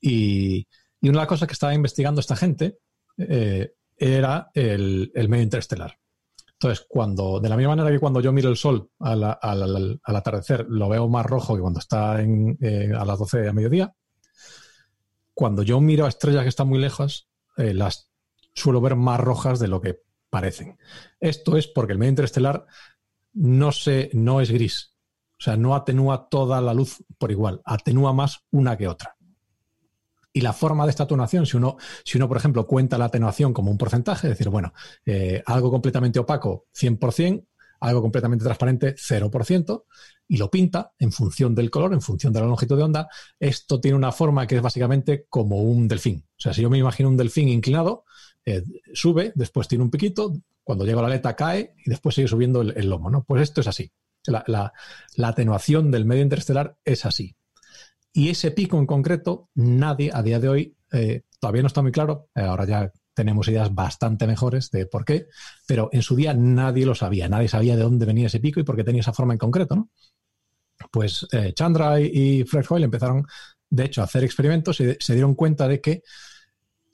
Y, 0.00 0.66
y 1.00 1.08
una 1.08 1.18
de 1.18 1.22
las 1.22 1.28
cosas 1.28 1.46
que 1.46 1.54
estaba 1.54 1.74
investigando 1.74 2.20
esta 2.20 2.36
gente 2.36 2.78
eh, 3.16 3.72
era 3.96 4.50
el, 4.54 5.12
el 5.14 5.28
medio 5.28 5.44
interestelar. 5.44 5.96
Entonces, 6.62 6.84
cuando, 6.86 7.40
de 7.40 7.48
la 7.48 7.56
misma 7.56 7.74
manera 7.74 7.90
que 7.90 7.98
cuando 7.98 8.20
yo 8.20 8.32
miro 8.32 8.50
el 8.50 8.56
sol 8.56 8.90
al, 8.98 9.24
atardecer, 10.04 10.66
lo 10.68 10.90
veo 10.90 11.08
más 11.08 11.24
rojo 11.24 11.54
que 11.54 11.62
cuando 11.62 11.80
está 11.80 12.20
eh, 12.20 12.92
a 12.94 13.04
las 13.06 13.18
12 13.18 13.48
a 13.48 13.52
mediodía, 13.54 13.94
cuando 15.32 15.62
yo 15.62 15.80
miro 15.80 16.04
a 16.04 16.10
estrellas 16.10 16.42
que 16.42 16.50
están 16.50 16.68
muy 16.68 16.78
lejos, 16.78 17.30
eh, 17.56 17.72
las 17.72 18.09
suelo 18.54 18.80
ver 18.80 18.96
más 18.96 19.20
rojas 19.20 19.58
de 19.58 19.68
lo 19.68 19.80
que 19.80 20.02
parecen. 20.28 20.78
Esto 21.18 21.56
es 21.56 21.66
porque 21.66 21.92
el 21.92 21.98
medio 21.98 22.10
interestelar 22.10 22.66
no, 23.32 23.72
se, 23.72 24.10
no 24.12 24.40
es 24.40 24.50
gris. 24.50 24.94
O 25.38 25.42
sea, 25.42 25.56
no 25.56 25.74
atenúa 25.74 26.28
toda 26.28 26.60
la 26.60 26.74
luz 26.74 27.02
por 27.18 27.30
igual, 27.30 27.62
atenúa 27.64 28.12
más 28.12 28.44
una 28.50 28.76
que 28.76 28.88
otra. 28.88 29.16
Y 30.32 30.42
la 30.42 30.52
forma 30.52 30.84
de 30.84 30.90
esta 30.90 31.04
atenuación, 31.04 31.46
si 31.46 31.56
uno, 31.56 31.76
si 32.04 32.18
uno, 32.18 32.28
por 32.28 32.36
ejemplo, 32.36 32.66
cuenta 32.66 32.98
la 32.98 33.06
atenuación 33.06 33.52
como 33.52 33.70
un 33.70 33.78
porcentaje, 33.78 34.28
es 34.28 34.32
decir, 34.32 34.48
bueno, 34.48 34.72
eh, 35.04 35.42
algo 35.46 35.70
completamente 35.70 36.20
opaco, 36.20 36.66
100%, 36.72 37.46
algo 37.80 38.02
completamente 38.02 38.44
transparente, 38.44 38.94
0%, 38.94 39.84
y 40.28 40.36
lo 40.36 40.50
pinta 40.50 40.92
en 40.98 41.10
función 41.10 41.54
del 41.54 41.70
color, 41.70 41.94
en 41.94 42.02
función 42.02 42.32
de 42.32 42.40
la 42.40 42.46
longitud 42.46 42.76
de 42.76 42.84
onda, 42.84 43.08
esto 43.40 43.80
tiene 43.80 43.96
una 43.96 44.12
forma 44.12 44.46
que 44.46 44.56
es 44.56 44.62
básicamente 44.62 45.26
como 45.28 45.62
un 45.62 45.88
delfín. 45.88 46.24
O 46.28 46.40
sea, 46.40 46.52
si 46.52 46.62
yo 46.62 46.70
me 46.70 46.78
imagino 46.78 47.08
un 47.08 47.16
delfín 47.16 47.48
inclinado, 47.48 48.04
eh, 48.44 48.62
sube, 48.92 49.32
después 49.34 49.68
tiene 49.68 49.84
un 49.84 49.90
piquito, 49.90 50.32
cuando 50.64 50.84
llega 50.84 51.02
la 51.02 51.08
aleta 51.08 51.36
cae 51.36 51.74
y 51.84 51.90
después 51.90 52.14
sigue 52.14 52.28
subiendo 52.28 52.62
el, 52.62 52.88
lomo, 52.88 53.10
¿no? 53.10 53.24
Pues 53.24 53.42
esto 53.42 53.60
es 53.60 53.66
así. 53.66 53.90
la 54.26 54.72
atenuación 55.22 55.90
del 55.90 56.04
medio 56.04 56.22
interestelar 56.22 56.76
es 56.84 57.04
así. 57.06 57.34
Y 58.12 58.28
ese 58.28 58.50
pico 58.50 58.78
en 58.78 58.86
concreto, 58.86 59.48
nadie 59.54 60.10
a 60.12 60.22
día 60.22 60.40
de 60.40 60.48
hoy 60.48 60.76
eh, 60.92 61.22
todavía 61.38 61.62
no 61.62 61.68
está 61.68 61.82
muy 61.82 61.92
claro. 61.92 62.28
Eh, 62.34 62.40
ahora 62.40 62.64
ya 62.64 62.92
tenemos 63.14 63.46
ideas 63.48 63.74
bastante 63.74 64.26
mejores 64.26 64.70
de 64.70 64.86
por 64.86 65.04
qué, 65.04 65.26
pero 65.66 65.90
en 65.92 66.02
su 66.02 66.16
día 66.16 66.34
nadie 66.34 66.86
lo 66.86 66.94
sabía. 66.94 67.28
Nadie 67.28 67.48
sabía 67.48 67.76
de 67.76 67.82
dónde 67.82 68.06
venía 68.06 68.26
ese 68.26 68.40
pico 68.40 68.60
y 68.60 68.64
por 68.64 68.76
qué 68.76 68.84
tenía 68.84 69.00
esa 69.00 69.12
forma 69.12 69.34
en 69.34 69.38
concreto. 69.38 69.88
Pues 70.90 71.26
Chandra 71.54 72.00
y, 72.00 72.44
Fred 72.44 72.64
Hoyle 72.68 72.84
empezaron, 72.84 73.26
de 73.68 73.84
hecho, 73.84 74.00
a 74.00 74.04
hacer 74.04 74.24
experimentos 74.24 74.80
y 74.80 74.96
se 74.98 75.12
dieron 75.12 75.34
cuenta 75.34 75.68
de 75.68 75.80
que 75.80 76.02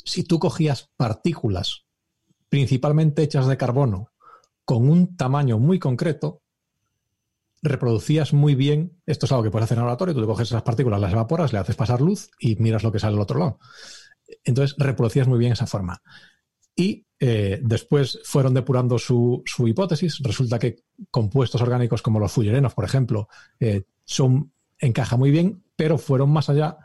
si 0.07 0.23
tú 0.23 0.39
cogías 0.39 0.89
partículas 0.97 1.85
principalmente 2.49 3.23
hechas 3.23 3.47
de 3.49 3.57
carbono 3.57 4.13
con 4.65 4.89
un 4.89 5.17
tamaño 5.17 5.59
muy 5.59 5.79
concreto, 5.79 6.43
reproducías 7.61 8.33
muy 8.33 8.55
bien, 8.55 9.01
esto 9.05 9.27
es 9.27 9.33
algo 9.33 9.45
que 9.45 9.51
puedes 9.51 9.65
hacer 9.65 9.77
en 9.77 9.81
laboratorio, 9.81 10.15
tú 10.15 10.21
te 10.21 10.27
coges 10.27 10.49
esas 10.49 10.63
partículas, 10.63 11.01
las 11.01 11.13
evaporas, 11.13 11.53
le 11.53 11.59
haces 11.59 11.77
pasar 11.77 12.01
luz 12.01 12.31
y 12.39 12.57
miras 12.57 12.85
lo 12.85 12.93
que 12.93 13.01
sale 13.01 13.17
al 13.17 13.23
otro 13.23 13.39
lado. 13.39 13.59
Entonces 14.45 14.77
reproducías 14.79 15.29
muy 15.29 15.39
bien 15.39 15.53
esa 15.53 15.67
forma. 15.67 16.01
Y 16.75 17.07
eh, 17.19 17.61
después 17.63 18.21
fueron 18.25 18.55
depurando 18.55 18.99
su, 18.99 19.43
hipótesis. 19.67 20.19
Resulta 20.23 20.59
que 20.59 20.85
compuestos 21.11 21.61
orgánicos 21.61 22.03
como 22.03 22.21
los 22.21 22.33
fullerenos, 22.33 22.75
por 22.75 22.85
ejemplo, 22.85 23.29
eh, 23.59 23.85
son, 24.05 24.53
encaja 24.79 25.17
muy 25.17 25.31
bien, 25.31 25.65
pero 25.75 25.99
fueron 25.99 26.31
más 26.31 26.49
allá 26.49 26.79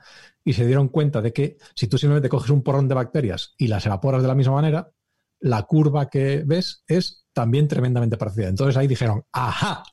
y 0.44 0.54
se 0.54 0.66
dieron 0.66 0.90
cuenta 0.90 1.22
de 1.22 1.34
que 1.34 1.58
si 1.76 1.88
tú 1.88 1.98
simplemente 1.98 2.30
coges 2.30 2.50
un 2.50 2.64
porrón 2.64 2.88
de 2.88 2.96
bacterias 2.96 3.54
y 3.58 3.68
las 3.68 3.86
evaporas 3.86 4.22
de 4.22 4.28
la 4.28 4.36
misma 4.36 4.54
manera, 4.54 4.92
la 5.40 5.64
curva 5.64 6.10
que 6.10 6.44
ves 6.46 6.84
es 6.88 7.26
también 7.34 7.68
tremendamente 7.68 8.18
parecida. 8.18 8.48
Entonces 8.48 8.78
ahí 8.78 8.88
dijeron, 8.88 9.26
ajá, 9.32 9.84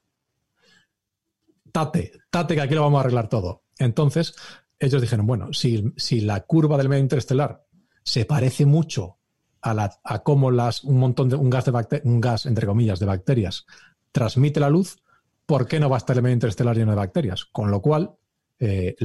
tate, 1.73 2.13
tate 2.31 2.55
que 2.55 2.61
aquí 2.61 2.75
lo 2.75 2.83
vamos 2.83 2.99
a 2.99 3.01
arreglar 3.01 3.29
todo. 3.29 3.65
Entonces, 3.79 4.35
ellos 4.79 5.01
dijeron, 5.01 5.27
bueno, 5.27 5.53
si, 5.53 5.93
si 5.97 6.21
la 6.21 6.41
curva 6.41 6.77
del 6.77 6.89
medio 6.89 7.03
interestelar 7.03 7.65
se 8.03 8.25
parece 8.25 8.67
mucho 8.67 9.19
a, 9.61 9.75
la, 9.75 10.01
a 10.05 10.21
cómo 10.21 10.51
las, 10.51 10.85
un 10.85 10.99
montón 10.99 11.29
de 11.29 11.37
un 11.37 11.51
gas 11.51 11.65
de 11.65 12.03
un 12.05 12.21
gas, 12.21 12.47
entre 12.47 12.67
comillas, 12.67 13.01
de 13.01 13.07
bacterias 13.07 13.67
transmite 14.13 14.61
la 14.61 14.71
luz, 14.71 14.99
¿por 15.47 15.67
qué 15.67 15.81
no 15.81 15.89
va 15.89 15.97
a 15.97 15.99
estar 15.99 16.17
el 16.17 16.23
medio 16.23 16.35
interestelar 16.35 16.77
lleno 16.77 16.93
de 16.93 16.97
bacterias? 16.97 17.45
Con 17.45 17.71
lo 17.71 17.81
cual, 17.81 18.13
eh, 18.59 18.97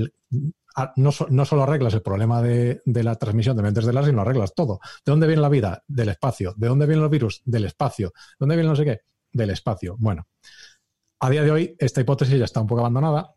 no, 0.96 1.12
no, 1.30 1.46
solo 1.46 1.64
arreglas 1.64 1.94
el 1.94 2.02
problema 2.02 2.42
de, 2.42 2.82
de, 2.86 3.04
la 3.04 3.16
transmisión 3.16 3.56
de 3.56 3.62
medio 3.62 3.72
interestelar, 3.72 4.06
sino 4.06 4.22
arreglas 4.22 4.54
todo. 4.54 4.80
¿De 5.06 5.12
dónde 5.12 5.28
viene 5.28 5.42
la 5.42 5.50
vida? 5.50 5.84
Del 5.88 6.10
espacio. 6.10 6.54
¿De 6.58 6.68
dónde 6.68 6.86
vienen 6.86 7.04
los 7.04 7.12
virus? 7.12 7.42
Del 7.46 7.66
espacio. 7.66 8.08
¿De 8.10 8.36
dónde 8.40 8.56
viene 8.56 8.70
no 8.70 8.76
sé 8.76 8.86
qué? 8.86 9.02
Del 9.32 9.52
espacio. 9.52 9.96
Bueno, 10.00 10.28
a 11.20 11.30
día 11.30 11.44
de 11.44 11.52
hoy, 11.52 11.76
esta 11.80 12.02
hipótesis 12.02 12.38
ya 12.38 12.46
está 12.46 12.60
un 12.60 12.68
poco 12.68 12.82
abandonada, 12.82 13.34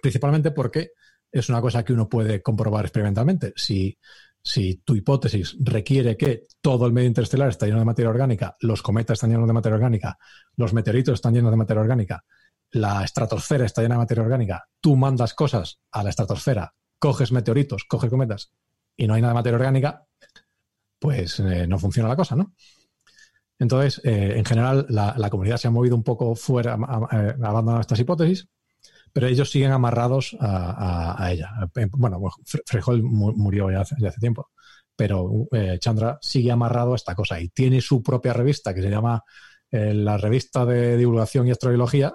principalmente 0.00 0.50
porque 0.50 0.92
es 1.30 1.48
una 1.48 1.60
cosa 1.60 1.84
que 1.84 1.92
uno 1.92 2.08
puede 2.08 2.42
comprobar 2.42 2.84
experimentalmente. 2.84 3.52
Si, 3.56 3.98
si 4.42 4.76
tu 4.84 4.94
hipótesis 4.94 5.56
requiere 5.60 6.16
que 6.16 6.46
todo 6.60 6.86
el 6.86 6.92
medio 6.92 7.08
interestelar 7.08 7.48
está 7.48 7.66
lleno 7.66 7.78
de 7.78 7.86
materia 7.86 8.10
orgánica, 8.10 8.56
los 8.60 8.82
cometas 8.82 9.14
están 9.14 9.30
llenos 9.30 9.46
de 9.46 9.52
materia 9.54 9.76
orgánica, 9.76 10.18
los 10.56 10.72
meteoritos 10.74 11.14
están 11.14 11.34
llenos 11.34 11.50
de 11.50 11.56
materia 11.56 11.80
orgánica, 11.80 12.24
la 12.72 13.04
estratosfera 13.04 13.64
está 13.64 13.82
llena 13.82 13.94
de 13.94 14.00
materia 14.00 14.24
orgánica, 14.24 14.68
tú 14.80 14.96
mandas 14.96 15.34
cosas 15.34 15.80
a 15.90 16.02
la 16.02 16.10
estratosfera, 16.10 16.74
coges 16.98 17.32
meteoritos, 17.32 17.84
coges 17.84 18.10
cometas 18.10 18.52
y 18.96 19.06
no 19.06 19.14
hay 19.14 19.22
nada 19.22 19.32
de 19.32 19.38
materia 19.38 19.56
orgánica, 19.56 20.06
pues 20.98 21.40
eh, 21.40 21.66
no 21.66 21.78
funciona 21.78 22.08
la 22.08 22.16
cosa, 22.16 22.36
¿no? 22.36 22.54
Entonces, 23.62 24.00
eh, 24.04 24.34
en 24.36 24.44
general, 24.44 24.86
la, 24.88 25.30
comunidad 25.30 25.56
se 25.56 25.68
ha 25.68 25.70
movido 25.70 25.94
un 25.94 26.02
poco 26.02 26.34
fuera, 26.34 26.72
ha 26.72 26.76
abandonado 26.76 27.80
estas 27.80 28.00
hipótesis, 28.00 28.48
pero 29.12 29.28
ellos 29.28 29.52
siguen 29.52 29.70
amarrados 29.70 30.36
a, 30.40 31.28
ella. 31.30 31.48
Eh, 31.76 31.86
bueno, 31.92 32.20
Frejol 32.66 33.04
murió 33.04 33.70
ya 33.70 33.82
hace, 33.82 33.94
tiempo, 34.18 34.50
pero 34.96 35.46
eh, 35.52 35.78
Chandra 35.78 36.18
sigue 36.20 36.50
amarrado 36.50 36.94
a 36.94 36.96
esta 36.96 37.14
cosa 37.14 37.40
y 37.40 37.50
tiene 37.50 37.80
su 37.80 38.02
propia 38.02 38.32
revista 38.32 38.74
que 38.74 38.82
se 38.82 38.90
llama 38.90 39.22
la 39.70 40.18
Revista 40.18 40.66
de 40.66 40.98
Divulgación 40.98 41.46
y 41.46 41.50
Astrobiología, 41.52 42.12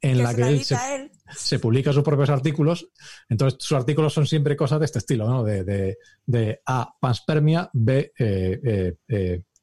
en 0.00 0.22
la 0.22 0.34
que 0.34 0.42
él 0.42 0.64
se, 0.64 1.58
publica 1.58 1.92
sus 1.92 2.02
propios 2.02 2.30
artículos. 2.30 2.88
Entonces, 3.28 3.58
sus 3.62 3.76
artículos 3.76 4.12
son 4.12 4.26
siempre 4.26 4.56
cosas 4.56 4.78
de 4.78 4.86
este 4.86 4.98
estilo, 4.98 5.28
¿no? 5.28 5.44
De, 5.44 6.60
A, 6.66 6.94
panspermia, 7.00 7.70
B, 7.72 8.12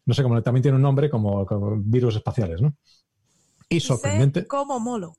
no 0.08 0.14
sé, 0.14 0.24
cómo 0.24 0.42
también 0.42 0.64
tiene 0.64 0.78
un 0.78 0.82
nombre 0.82 1.10
como, 1.10 1.46
virus 1.80 2.16
espaciales, 2.16 2.62
¿no? 2.62 2.76
Y 3.70 3.80
sorprendente. 3.82 4.48
como 4.48 4.80
molo. 4.80 5.14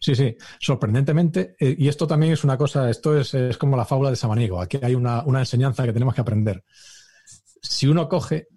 Sí, 0.00 0.14
sí, 0.14 0.36
sorprendentemente, 0.58 1.56
eh, 1.58 1.76
y 1.78 1.88
esto 1.88 2.06
también 2.06 2.32
es 2.32 2.42
una 2.42 2.56
cosa, 2.56 2.88
esto 2.90 3.16
es, 3.18 3.34
es 3.34 3.58
como 3.58 3.76
la 3.76 3.84
fábula 3.84 4.10
de 4.10 4.16
Samaniego, 4.16 4.60
aquí 4.60 4.78
hay 4.82 4.94
una, 4.94 5.22
una, 5.24 5.40
enseñanza 5.40 5.84
que 5.84 5.92
tenemos 5.92 6.14
que 6.14 6.22
aprender. 6.22 6.64
Si 7.60 7.86
uno 7.86 8.08
coge, 8.08 8.48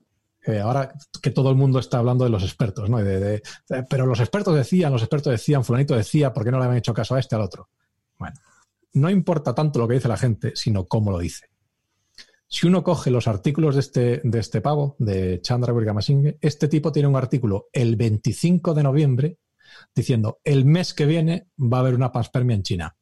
eh, 0.48 0.60
ahora 0.60 0.94
que 1.22 1.32
todo 1.32 1.50
el 1.50 1.58
mundo 1.58 1.80
está 1.80 2.00
hablando 2.00 2.24
de 2.24 2.30
los 2.30 2.44
expertos, 2.44 2.90
¿no? 2.90 2.98
De, 3.00 3.20
de, 3.20 3.42
pero 3.90 4.06
los 4.06 4.20
expertos 4.20 4.56
decían, 4.56 4.94
los 4.94 5.02
expertos 5.02 5.32
decían, 5.32 5.64
fulanito 5.64 5.96
decía, 5.96 6.34
¿por 6.34 6.46
qué 6.46 6.52
no 6.52 6.58
le 6.58 6.66
habían 6.66 6.78
hecho 6.78 6.94
caso 6.94 7.16
a 7.16 7.20
este, 7.20 7.36
al 7.36 7.42
otro? 7.42 7.70
Bueno, 8.18 8.36
no 8.94 9.10
importa 9.10 9.54
tanto 9.54 9.80
lo 9.80 9.88
que 9.88 9.96
dice 9.96 10.08
la 10.08 10.18
gente, 10.18 10.54
sino 10.56 10.86
cómo 10.86 11.12
lo 11.12 11.20
dice. 11.20 11.50
Si 12.48 12.66
uno 12.66 12.82
coge 12.82 13.12
los 13.12 13.28
artículos 13.28 13.76
de 13.76 13.82
este, 13.82 14.22
de 14.24 14.40
este 14.40 14.62
pavo, 14.62 14.96
de 15.00 15.42
Chandra 15.42 15.74
Wirgamasinghe, 15.74 16.38
este 16.40 16.70
tipo 16.70 16.94
tiene 16.94 17.10
un 17.10 17.18
artículo 17.18 17.68
el 17.74 17.98
25 17.98 18.74
de 18.74 18.84
noviembre 18.84 19.38
diciendo 19.94 20.40
el 20.46 20.64
mes 20.64 20.94
que 20.94 21.06
viene 21.06 21.50
va 21.60 21.78
a 21.78 21.80
haber 21.82 21.96
una 21.96 22.12
panspermia 22.12 22.56
en 22.56 22.64
China. 22.64 22.98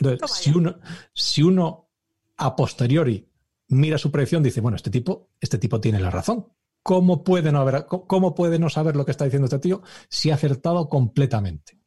Entonces, 0.00 0.30
si 0.30 0.50
uno, 0.50 0.78
si 1.12 1.42
uno 1.42 1.90
a 2.38 2.56
posteriori 2.56 3.28
mira 3.74 3.98
su 3.98 4.10
predicción, 4.10 4.42
dice, 4.42 4.60
bueno, 4.60 4.76
este 4.76 4.90
tipo, 4.90 5.30
este 5.40 5.58
tipo 5.58 5.80
tiene 5.80 6.00
la 6.00 6.10
razón. 6.10 6.46
¿Cómo 6.82 7.24
puede, 7.24 7.50
no 7.50 7.60
haber, 7.60 7.86
¿Cómo 7.86 8.34
puede 8.34 8.58
no 8.58 8.68
saber 8.68 8.94
lo 8.94 9.04
que 9.04 9.10
está 9.10 9.24
diciendo 9.24 9.46
este 9.46 9.58
tío 9.58 9.82
si 10.08 10.30
ha 10.30 10.34
acertado 10.34 10.88
completamente? 10.88 11.78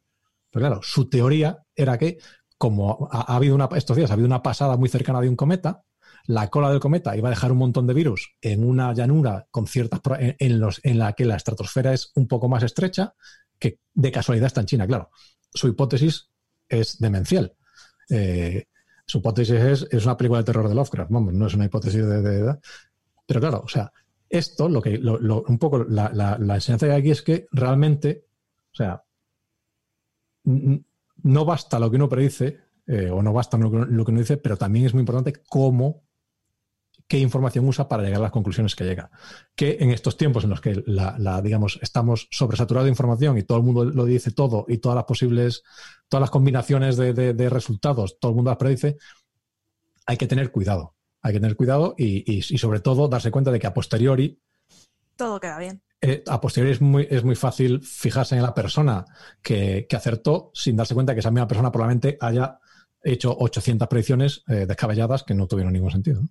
Pero 0.52 0.66
claro, 0.66 0.82
su 0.82 1.10
teoría 1.10 1.64
era 1.76 1.98
que, 1.98 2.18
como 2.58 3.08
ha, 3.12 3.32
ha 3.32 3.36
habido 3.36 3.56
una, 3.56 3.70
estos 3.76 3.96
días 3.96 4.10
ha 4.10 4.14
habido 4.14 4.28
una 4.28 4.42
pasada 4.42 4.76
muy 4.76 4.90
cercana 4.90 5.22
de 5.22 5.30
un 5.30 5.36
cometa, 5.36 5.84
la 6.26 6.50
cola 6.50 6.70
del 6.70 6.82
cometa 6.82 7.16
iba 7.16 7.30
a 7.30 7.32
dejar 7.32 7.52
un 7.54 7.60
montón 7.60 7.88
de 7.88 7.94
virus 7.94 8.36
en 8.42 8.64
una 8.64 8.94
llanura 8.94 9.48
con 9.50 9.66
ciertas 9.66 10.02
en, 10.20 10.60
los, 10.60 10.82
en 10.84 11.00
la 11.00 11.14
que 11.14 11.26
la 11.26 11.38
estratosfera 11.38 11.94
es 11.94 12.12
un 12.16 12.28
poco 12.28 12.50
más 12.50 12.64
estrecha, 12.64 13.14
que 13.58 13.80
de 13.94 14.12
casualidad 14.12 14.48
está 14.48 14.62
en 14.62 14.68
China, 14.68 14.88
claro. 14.88 15.10
Su 15.54 15.70
hipótesis 15.70 16.30
es 16.68 17.00
demencial. 17.00 17.56
Eh, 18.10 18.66
su 19.08 19.20
hipótesis 19.20 19.56
es, 19.56 19.88
es, 19.90 20.06
una 20.06 20.18
película 20.18 20.40
de 20.40 20.46
terror 20.46 20.68
de 20.68 20.76
Lovecraft, 20.76 21.10
vamos, 21.12 21.34
no 21.34 21.48
es 21.48 21.54
una 21.54 21.66
hipótesis 21.66 22.06
de, 22.06 22.22
de, 22.22 22.58
Pero 23.26 23.40
claro, 23.40 23.62
o 23.64 23.68
sea, 23.68 23.92
esto, 24.30 24.68
lo 24.68 24.82
que, 24.82 24.98
lo, 24.98 25.44
un 25.44 25.58
poco 25.58 25.86
la, 25.86 26.38
enseñanza 26.40 26.88
que 26.88 26.92
hay 26.92 27.00
aquí 27.00 27.12
es 27.12 27.22
que 27.22 27.48
realmente, 27.52 28.26
o 28.74 28.76
sea, 28.76 29.04
no 30.44 31.46
basta 31.46 31.80
lo 31.80 31.90
que 31.90 31.96
uno 31.96 32.10
predice, 32.10 32.60
eh, 32.86 33.10
o 33.10 33.22
no 33.22 33.32
basta 33.32 33.58
lo 33.58 33.72
que 34.06 34.12
uno 34.12 34.20
dice, 34.20 34.38
pero 34.38 34.58
también 34.58 34.86
es 34.86 34.94
muy 34.94 35.02
importante 35.02 35.34
cómo 35.48 36.07
qué 37.08 37.20
información 37.20 37.68
usa 37.68 37.88
para 37.88 38.04
llegar 38.04 38.20
a 38.20 38.24
las 38.24 38.32
conclusiones 38.32 38.76
que 38.76 38.84
llega. 38.84 39.10
Que 39.56 39.78
en 39.80 39.92
estos 39.92 40.18
tiempos 40.18 40.44
en 40.44 40.50
los 40.50 40.62
que 40.62 40.84
la, 40.86 41.16
la, 41.18 41.42
digamos, 41.42 41.80
estamos 41.82 42.28
sobresaturados 42.32 42.86
de 42.86 42.92
información 42.92 43.38
y 43.38 43.44
todo 43.44 43.58
el 43.58 43.64
mundo 43.64 43.86
lo 43.86 44.06
dice 44.06 44.32
todo 44.32 44.66
y 44.68 44.80
todas 44.80 44.96
las 44.96 45.06
posibles, 45.06 45.64
todas 46.10 46.22
las 46.22 46.30
combinaciones 46.30 46.98
de, 46.98 47.14
de, 47.14 47.34
de 47.34 47.50
resultados, 47.50 48.20
todo 48.20 48.32
el 48.32 48.36
mundo 48.36 48.52
las 48.52 48.58
predice, 48.58 48.98
hay 50.06 50.18
que 50.18 50.28
tener 50.28 50.52
cuidado. 50.52 50.96
Hay 51.22 51.34
que 51.34 51.40
tener 51.40 51.56
cuidado 51.56 51.96
y, 51.98 52.32
y, 52.32 52.38
y, 52.38 52.58
sobre 52.58 52.80
todo 52.80 53.08
darse 53.08 53.32
cuenta 53.32 53.52
de 53.52 53.60
que 53.60 53.68
a 53.68 53.74
posteriori. 53.74 54.40
Todo 55.16 55.40
queda 55.40 55.58
bien. 55.58 55.82
Eh, 56.00 56.24
a 56.28 56.40
posteriori 56.40 56.74
es 56.74 56.82
muy, 56.82 57.08
es 57.10 57.24
muy 57.24 57.36
fácil 57.36 57.82
fijarse 57.82 58.36
en 58.36 58.44
la 58.44 58.54
persona 58.54 59.04
que, 59.42 59.88
que, 59.90 59.96
acertó 59.96 60.52
sin 60.54 60.76
darse 60.76 60.94
cuenta 60.94 61.14
que 61.14 61.22
esa 61.22 61.32
misma 61.32 61.48
persona 61.48 61.72
probablemente 61.72 62.18
haya 62.22 62.60
hecho 63.02 63.36
800 63.38 63.88
predicciones 63.88 64.44
eh, 64.48 64.66
descabelladas 64.68 65.24
que 65.24 65.34
no 65.34 65.48
tuvieron 65.48 65.74
ningún 65.74 65.92
sentido. 65.92 66.22
¿no? 66.22 66.30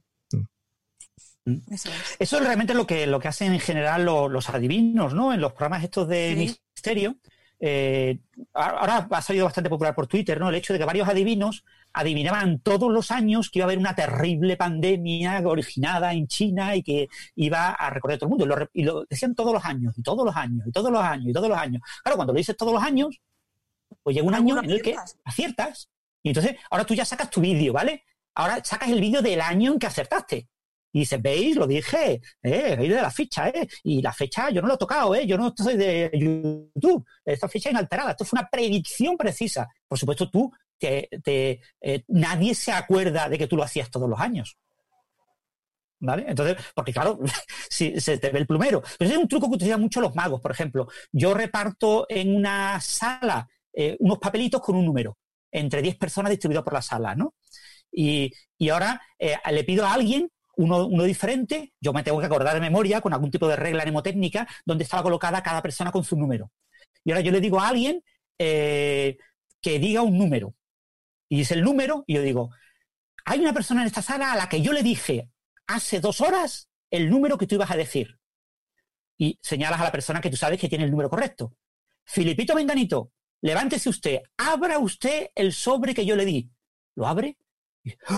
Eso 1.71 1.89
es. 1.89 2.17
Eso 2.19 2.37
es 2.39 2.45
realmente 2.45 2.75
lo 2.75 2.87
que, 2.87 3.07
lo 3.07 3.21
que 3.21 3.29
hacen 3.29 3.53
en 3.53 3.61
general 3.61 4.05
los, 4.05 4.31
los 4.31 4.49
adivinos, 4.51 5.15
¿no? 5.15 5.33
En 5.33 5.41
los 5.41 5.53
programas 5.53 5.85
estos 5.85 6.09
de 6.09 6.35
¿Sí? 6.35 6.61
misterio. 6.75 7.17
Eh, 7.59 8.19
ahora 8.53 9.09
ha 9.11 9.23
salido 9.23 9.47
bastante 9.47 9.71
popular 9.71 9.95
por 9.95 10.07
Twitter, 10.07 10.39
¿no? 10.39 10.49
El 10.49 10.57
hecho 10.57 10.73
de 10.73 10.79
que 10.79 10.85
varios 10.85 11.09
adivinos 11.09 11.65
adivinaban 11.93 12.59
todos 12.59 12.93
los 12.93 13.11
años 13.11 13.49
que 13.49 13.61
iba 13.61 13.65
a 13.65 13.69
haber 13.69 13.79
una 13.79 13.95
terrible 13.95 14.57
pandemia 14.57 15.41
originada 15.45 16.13
en 16.13 16.27
China 16.27 16.77
y 16.77 16.83
que 16.83 17.09
iba 17.37 17.71
a 17.71 17.91
recorrer 17.91 18.19
todo 18.19 18.27
el 18.27 18.31
mundo. 18.31 18.45
Y 18.45 18.49
lo, 18.49 18.71
y 18.75 18.83
lo 18.83 19.05
decían 19.09 19.35
todos 19.35 19.55
los 19.55 19.65
años, 19.65 19.95
y 19.97 20.03
todos 20.03 20.25
los 20.25 20.37
años, 20.37 20.67
y 20.67 20.73
todos 20.73 20.91
los 20.91 21.03
años, 21.03 21.29
y 21.29 21.33
todos 21.33 21.49
los 21.49 21.59
años. 21.59 21.81
Claro, 22.03 22.17
cuando 22.17 22.35
lo 22.35 22.39
dices 22.39 22.57
todos 22.57 22.75
los 22.75 22.83
años, 22.83 23.21
pues 24.03 24.15
llega 24.15 24.27
un 24.27 24.35
año 24.35 24.63
en 24.63 24.71
el 24.71 24.83
que 24.83 24.97
aciertas. 25.25 25.89
Y 26.23 26.31
entonces, 26.31 26.57
ahora 26.71 26.85
tú 26.85 26.95
ya 26.95 27.05
sacas 27.05 27.31
tu 27.31 27.41
vídeo, 27.41 27.73
¿vale? 27.73 28.05
Ahora 28.35 28.63
sacas 28.63 28.91
el 28.91 29.01
vídeo 29.01 29.23
del 29.23 29.41
año 29.41 29.73
en 29.73 29.79
que 29.79 29.87
acertaste. 29.87 30.49
Y 30.97 31.01
dices, 31.01 31.21
veis, 31.21 31.55
lo 31.57 31.67
dije, 31.67 32.23
eh, 32.43 32.75
de 32.75 32.89
la 32.89 33.11
ficha, 33.11 33.51
eh. 33.51 33.69
Y 33.83 34.01
la 34.01 34.15
fecha 34.15 34.49
yo 34.49 34.63
no 34.63 34.69
lo 34.69 34.75
he 34.77 34.79
tocado, 34.79 35.15
eh. 35.15 35.27
Yo 35.27 35.37
no 35.37 35.53
soy 35.55 35.77
de 35.77 36.11
YouTube. 36.15 37.05
Esta 37.23 37.51
fecha 37.51 37.69
inalterada. 37.69 38.13
Esto 38.13 38.25
fue 38.25 38.39
una 38.41 38.49
predicción 38.49 39.15
precisa. 39.19 39.69
Por 39.87 39.99
supuesto, 39.99 40.31
tú, 40.31 40.51
te, 40.79 41.07
te, 41.23 41.61
eh, 41.83 42.03
nadie 42.09 42.55
se 42.55 42.73
acuerda 42.73 43.29
de 43.29 43.37
que 43.37 43.47
tú 43.47 43.59
lo 43.59 43.63
hacías 43.63 43.91
todos 43.91 44.09
los 44.09 44.19
años. 44.19 44.57
¿Vale? 46.01 46.25
Entonces, 46.29 46.57
porque 46.75 46.95
claro, 46.95 47.21
si 47.69 48.01
se 48.01 48.17
te 48.17 48.31
ve 48.31 48.39
el 48.39 48.47
plumero. 48.47 48.83
Pero 48.99 49.11
es 49.11 49.19
un 49.19 49.29
truco 49.29 49.51
que 49.51 49.57
utilizan 49.57 49.83
mucho 49.83 50.01
los 50.01 50.15
magos, 50.15 50.41
por 50.41 50.53
ejemplo. 50.53 50.89
Yo 51.13 51.35
reparto 51.35 52.07
en 52.09 52.35
una 52.35 52.81
sala 52.81 53.47
eh, 53.75 53.99
unos 54.01 54.19
papelitos 54.19 54.63
con 54.63 54.77
un 54.77 54.87
número, 54.87 55.19
entre 55.53 55.83
10 55.83 55.97
personas 55.99 56.31
distribuidos 56.31 56.65
por 56.65 56.73
la 56.73 56.81
sala, 56.81 57.15
¿no? 57.15 57.35
Y, 57.93 58.33
y 58.57 58.71
ahora 58.71 59.03
eh, 59.19 59.37
le 59.53 59.63
pido 59.63 59.85
a 59.85 59.93
alguien 59.93 60.31
uno, 60.57 61.05
diferente, 61.05 61.73
yo 61.81 61.93
me 61.93 62.03
tengo 62.03 62.19
que 62.19 62.27
acordar 62.27 62.55
de 62.55 62.61
memoria 62.61 63.01
con 63.01 63.13
algún 63.13 63.31
tipo 63.31 63.47
de 63.47 63.57
regla 63.57 63.85
mnemotécnica 63.85 64.49
donde 64.65 64.85
estaba 64.85 65.03
colocada 65.03 65.43
cada 65.43 65.63
persona 65.63 65.93
con 65.93 66.05
su 66.05 66.17
número. 66.17 66.51
Y 67.05 67.13
ahora 67.13 67.21
yo 67.21 67.31
le 67.31 67.41
digo 67.41 67.61
a 67.61 67.69
alguien 67.69 68.03
eh, 68.39 69.19
que 69.61 69.79
diga 69.79 70.03
un 70.03 70.17
número. 70.19 70.55
Y 71.29 71.39
dice 71.39 71.55
el 71.55 71.63
número, 71.63 72.05
y 72.07 72.15
yo 72.15 72.23
digo, 72.23 72.51
hay 73.25 73.41
una 73.41 73.53
persona 73.53 73.83
en 73.83 73.89
esta 73.89 74.03
sala 74.03 74.33
a 74.33 74.37
la 74.37 74.49
que 74.49 74.63
yo 74.63 74.73
le 74.73 74.83
dije 74.83 75.29
hace 75.67 76.01
dos 76.01 76.21
horas 76.21 76.71
el 76.91 77.11
número 77.11 77.37
que 77.37 77.47
tú 77.47 77.57
ibas 77.57 77.71
a 77.71 77.77
decir. 77.77 78.19
Y 79.19 79.39
señalas 79.43 79.81
a 79.81 79.85
la 79.85 79.93
persona 79.93 80.21
que 80.21 80.31
tú 80.31 80.37
sabes 80.37 80.61
que 80.61 80.69
tiene 80.69 80.85
el 80.85 80.91
número 80.91 81.11
correcto. 81.11 81.55
Filipito 82.05 82.55
Menganito, 82.55 83.13
levántese 83.43 83.89
usted, 83.89 84.21
abra 84.37 84.79
usted 84.79 85.31
el 85.35 85.53
sobre 85.53 85.95
que 85.95 86.07
yo 86.07 86.17
le 86.17 86.25
di. 86.25 86.51
Lo 86.95 87.07
abre 87.07 87.37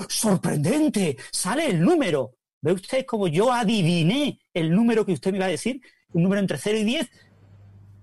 ¡Sorprendente! 0.08 1.16
Sale 1.30 1.66
el 1.66 1.80
número. 1.80 2.34
¿Ve 2.60 2.72
usted 2.72 3.06
como 3.06 3.28
yo 3.28 3.52
adiviné 3.52 4.40
el 4.52 4.70
número 4.70 5.06
que 5.06 5.12
usted 5.12 5.30
me 5.30 5.38
iba 5.38 5.46
a 5.46 5.50
decir? 5.50 5.80
Un 6.12 6.22
número 6.24 6.40
entre 6.40 6.58
0 6.58 6.78
y 6.78 6.84
10. 6.84 7.10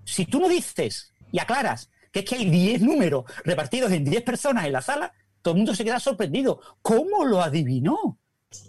Si 0.04 0.24
tú 0.26 0.40
no 0.40 0.48
dices 0.48 1.12
y 1.32 1.38
aclaras 1.38 1.90
que 2.12 2.20
es 2.20 2.24
que 2.24 2.36
hay 2.36 2.48
10 2.48 2.82
números 2.82 3.24
repartidos 3.44 3.92
en 3.92 4.04
10 4.04 4.22
personas 4.22 4.64
en 4.64 4.72
la 4.72 4.80
sala, 4.80 5.12
todo 5.42 5.52
el 5.52 5.58
mundo 5.58 5.74
se 5.74 5.84
queda 5.84 6.00
sorprendido. 6.00 6.60
¿Cómo 6.80 7.24
lo 7.24 7.42
adivinó? 7.42 8.18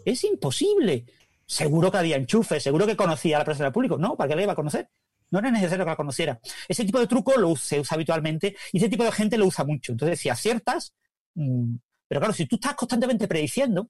Es 0.03 0.23
imposible. 0.23 1.05
Seguro 1.45 1.91
que 1.91 1.97
había 1.97 2.17
enchufe, 2.17 2.59
seguro 2.59 2.85
que 2.85 2.97
conocía 2.97 3.37
a 3.37 3.39
la 3.39 3.45
persona 3.45 3.67
del 3.67 3.73
público. 3.73 3.97
No, 3.97 4.17
¿para 4.17 4.29
qué 4.29 4.35
le 4.35 4.43
iba 4.43 4.51
a 4.51 4.55
conocer? 4.55 4.89
No 5.29 5.39
era 5.39 5.51
necesario 5.51 5.85
que 5.85 5.91
la 5.91 5.95
conociera. 5.95 6.39
Ese 6.67 6.83
tipo 6.83 6.99
de 6.99 7.07
truco 7.07 7.37
lo 7.37 7.55
se 7.55 7.79
usa 7.79 7.95
habitualmente 7.95 8.55
y 8.71 8.77
ese 8.77 8.89
tipo 8.89 9.03
de 9.03 9.11
gente 9.11 9.37
lo 9.37 9.45
usa 9.45 9.63
mucho. 9.63 9.93
Entonces, 9.93 10.19
si 10.19 10.29
aciertas, 10.29 10.93
mmm, 11.35 11.75
pero 12.07 12.21
claro, 12.21 12.34
si 12.34 12.45
tú 12.45 12.55
estás 12.55 12.75
constantemente 12.75 13.27
prediciendo, 13.27 13.89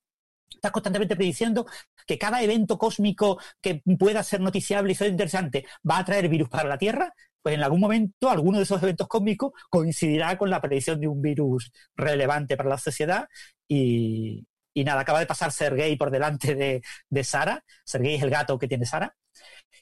estás 0.49 0.71
constantemente 0.71 1.15
prediciendo 1.15 1.65
que 2.05 2.17
cada 2.17 2.41
evento 2.41 2.77
cósmico 2.77 3.39
que 3.61 3.81
pueda 3.99 4.23
ser 4.23 4.41
noticiable 4.41 4.91
y 4.91 4.95
ser 4.95 5.09
interesante 5.09 5.65
va 5.89 5.99
a 5.99 6.05
traer 6.05 6.29
virus 6.29 6.49
para 6.49 6.69
la 6.69 6.77
Tierra, 6.77 7.13
pues 7.41 7.55
en 7.55 7.63
algún 7.63 7.79
momento 7.79 8.29
alguno 8.29 8.57
de 8.57 8.63
esos 8.63 8.81
eventos 8.81 9.07
cósmicos 9.07 9.51
coincidirá 9.69 10.37
con 10.37 10.49
la 10.49 10.61
predicción 10.61 10.99
de 10.99 11.07
un 11.07 11.21
virus 11.21 11.71
relevante 11.95 12.57
para 12.57 12.69
la 12.69 12.77
sociedad 12.77 13.27
y, 13.67 14.45
nada, 14.75 15.01
acaba 15.01 15.19
de 15.19 15.25
pasar 15.25 15.51
Sergei 15.51 15.95
por 15.97 16.11
delante 16.11 16.55
de, 16.55 17.23
Sara. 17.23 17.63
Sergei 17.83 18.15
es 18.15 18.23
el 18.23 18.29
gato 18.29 18.57
que 18.59 18.67
tiene 18.67 18.85
Sara. 18.85 19.15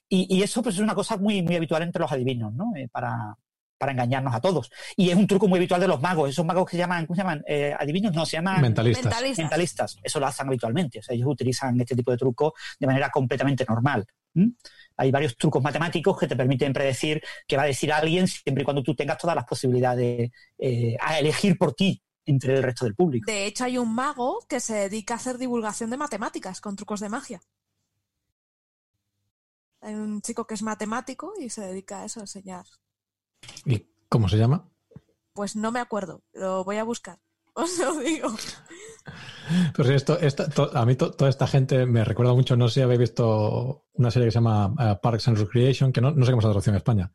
Y, 0.07 0.27
y, 0.35 0.43
eso 0.43 0.61
pues 0.61 0.75
es 0.75 0.81
una 0.81 0.95
cosa 0.95 1.17
muy, 1.17 1.41
muy 1.41 1.55
habitual 1.55 1.81
entre 1.83 2.01
los 2.01 2.11
adivinos, 2.11 2.53
¿no? 2.53 2.71
Eh, 2.75 2.87
para, 2.91 3.35
para 3.77 3.91
engañarnos 3.91 4.33
a 4.33 4.41
todos. 4.41 4.71
Y 4.95 5.09
es 5.09 5.15
un 5.15 5.27
truco 5.27 5.47
muy 5.47 5.57
habitual 5.57 5.81
de 5.81 5.87
los 5.87 6.01
magos. 6.01 6.29
Esos 6.29 6.45
magos 6.45 6.65
que 6.65 6.71
se 6.71 6.77
llaman, 6.77 7.05
¿cómo 7.05 7.15
se 7.15 7.21
llaman? 7.21 7.43
Eh, 7.47 7.73
adivinos, 7.77 8.13
no, 8.13 8.25
se 8.25 8.37
llaman 8.37 8.61
mentalistas. 8.61 9.05
mentalistas. 9.05 9.43
mentalistas. 9.43 9.97
Eso 10.03 10.19
lo 10.19 10.27
hacen 10.27 10.47
habitualmente. 10.47 10.99
O 10.99 11.03
sea, 11.03 11.15
ellos 11.15 11.27
utilizan 11.27 11.79
este 11.79 11.95
tipo 11.95 12.11
de 12.11 12.17
trucos 12.17 12.53
de 12.79 12.87
manera 12.87 13.09
completamente 13.09 13.65
normal. 13.67 14.05
¿Mm? 14.33 14.49
Hay 14.97 15.11
varios 15.11 15.37
trucos 15.37 15.61
matemáticos 15.61 16.17
que 16.17 16.27
te 16.27 16.35
permiten 16.35 16.73
predecir 16.73 17.21
qué 17.47 17.57
va 17.57 17.63
a 17.63 17.67
decir 17.67 17.91
alguien 17.91 18.27
siempre 18.27 18.61
y 18.61 18.65
cuando 18.65 18.83
tú 18.83 18.95
tengas 18.95 19.17
todas 19.17 19.35
las 19.35 19.45
posibilidades 19.45 20.31
eh, 20.57 20.97
a 20.99 21.19
elegir 21.19 21.57
por 21.57 21.73
ti 21.73 22.01
entre 22.25 22.55
el 22.55 22.63
resto 22.63 22.85
del 22.85 22.95
público. 22.95 23.29
De 23.29 23.45
hecho, 23.45 23.65
hay 23.65 23.77
un 23.77 23.93
mago 23.93 24.39
que 24.47 24.59
se 24.59 24.73
dedica 24.73 25.13
a 25.13 25.17
hacer 25.17 25.37
divulgación 25.37 25.89
de 25.89 25.97
matemáticas 25.97 26.59
con 26.61 26.75
trucos 26.75 26.99
de 27.01 27.09
magia. 27.09 27.41
Hay 29.81 29.93
un 29.93 30.21
chico 30.21 30.47
que 30.47 30.55
es 30.55 30.63
matemático 30.63 31.33
y 31.39 31.49
se 31.49 31.61
dedica 31.61 32.01
a 32.01 32.05
eso, 32.05 32.19
a 32.19 32.23
enseñar 32.23 32.65
¿Y 33.65 33.85
cómo 34.09 34.27
se 34.29 34.37
llama? 34.37 34.69
Pues 35.33 35.55
no 35.55 35.71
me 35.71 35.79
acuerdo, 35.79 36.21
lo 36.33 36.63
voy 36.63 36.77
a 36.77 36.83
buscar. 36.83 37.19
os 37.55 37.77
lo 37.79 37.95
digo. 37.99 38.29
Pues 39.75 39.89
esto, 39.89 40.19
esto 40.19 40.49
to- 40.49 40.75
a 40.75 40.85
mí 40.85 40.95
to- 40.95 41.11
toda 41.11 41.29
esta 41.29 41.47
gente 41.47 41.85
me 41.85 42.03
recuerda 42.03 42.33
mucho, 42.33 42.57
no 42.57 42.67
sé 42.67 42.75
si 42.75 42.81
habéis 42.81 42.99
visto 42.99 43.85
una 43.93 44.11
serie 44.11 44.27
que 44.27 44.31
se 44.31 44.37
llama 44.39 44.73
eh, 44.79 44.97
Parks 45.01 45.27
and 45.27 45.37
Recreation, 45.37 45.93
que 45.93 46.01
no, 46.01 46.11
no 46.11 46.25
sé 46.25 46.31
cómo 46.31 46.41
se 46.41 46.47
traducción 46.47 46.73
en 46.75 46.77
España, 46.77 47.13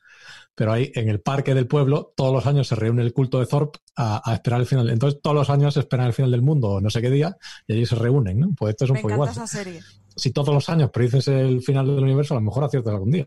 pero 0.54 0.72
ahí 0.72 0.90
en 0.94 1.08
el 1.08 1.20
parque 1.20 1.54
del 1.54 1.66
pueblo 1.66 2.12
todos 2.16 2.32
los 2.32 2.46
años 2.46 2.68
se 2.68 2.74
reúne 2.76 3.02
el 3.02 3.12
culto 3.12 3.38
de 3.40 3.46
Thorpe 3.46 3.80
a, 3.96 4.22
a 4.30 4.34
esperar 4.34 4.60
el 4.60 4.66
final. 4.66 4.88
Entonces 4.88 5.20
todos 5.20 5.34
los 5.36 5.50
años 5.50 5.76
esperan 5.76 6.06
el 6.06 6.12
final 6.12 6.30
del 6.30 6.42
mundo, 6.42 6.68
o 6.68 6.80
no 6.80 6.88
sé 6.90 7.02
qué 7.02 7.10
día, 7.10 7.36
y 7.66 7.72
allí 7.74 7.84
se 7.86 7.96
reúnen, 7.96 8.38
¿no? 8.40 8.48
Pues 8.56 8.70
esto 8.70 8.84
es 8.84 8.90
un 8.90 8.94
Me 8.94 9.02
poco 9.02 9.14
igual. 9.14 9.30
esa 9.30 9.46
serie. 9.46 9.82
Si 10.16 10.30
todos 10.32 10.54
los 10.54 10.68
años 10.68 10.90
predices 10.90 11.28
el 11.28 11.60
final 11.62 11.86
del 11.86 12.04
universo, 12.04 12.34
a 12.34 12.38
lo 12.38 12.42
mejor 12.42 12.64
aciertas 12.64 12.92
algún 12.94 13.10
día. 13.10 13.26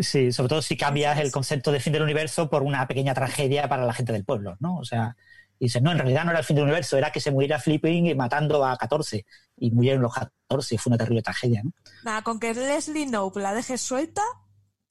Sí, 0.00 0.32
sobre 0.32 0.48
todo 0.48 0.62
si 0.62 0.76
cambias 0.76 1.18
el 1.18 1.30
concepto 1.30 1.70
de 1.70 1.80
fin 1.80 1.92
del 1.92 2.02
universo 2.02 2.48
por 2.48 2.62
una 2.62 2.86
pequeña 2.88 3.12
tragedia 3.12 3.68
para 3.68 3.84
la 3.84 3.92
gente 3.92 4.12
del 4.12 4.24
pueblo, 4.24 4.56
¿no? 4.58 4.78
O 4.78 4.84
sea, 4.84 5.16
dices, 5.60 5.82
no, 5.82 5.92
en 5.92 5.98
realidad 5.98 6.24
no 6.24 6.30
era 6.30 6.40
el 6.40 6.46
fin 6.46 6.56
del 6.56 6.64
universo, 6.64 6.96
era 6.96 7.12
que 7.12 7.20
se 7.20 7.30
muriera 7.30 7.58
Flipping 7.58 8.06
y 8.06 8.14
matando 8.14 8.64
a 8.64 8.76
14. 8.78 9.26
Y 9.58 9.70
murieron 9.70 10.02
los 10.02 10.14
14, 10.14 10.78
fue 10.78 10.90
una 10.90 10.98
terrible 10.98 11.20
tragedia, 11.20 11.62
¿no? 11.62 11.72
Nada, 12.04 12.22
con 12.22 12.40
que 12.40 12.54
Leslie 12.54 13.06
Knope 13.06 13.40
la 13.40 13.52
dejes 13.52 13.82
suelta, 13.82 14.22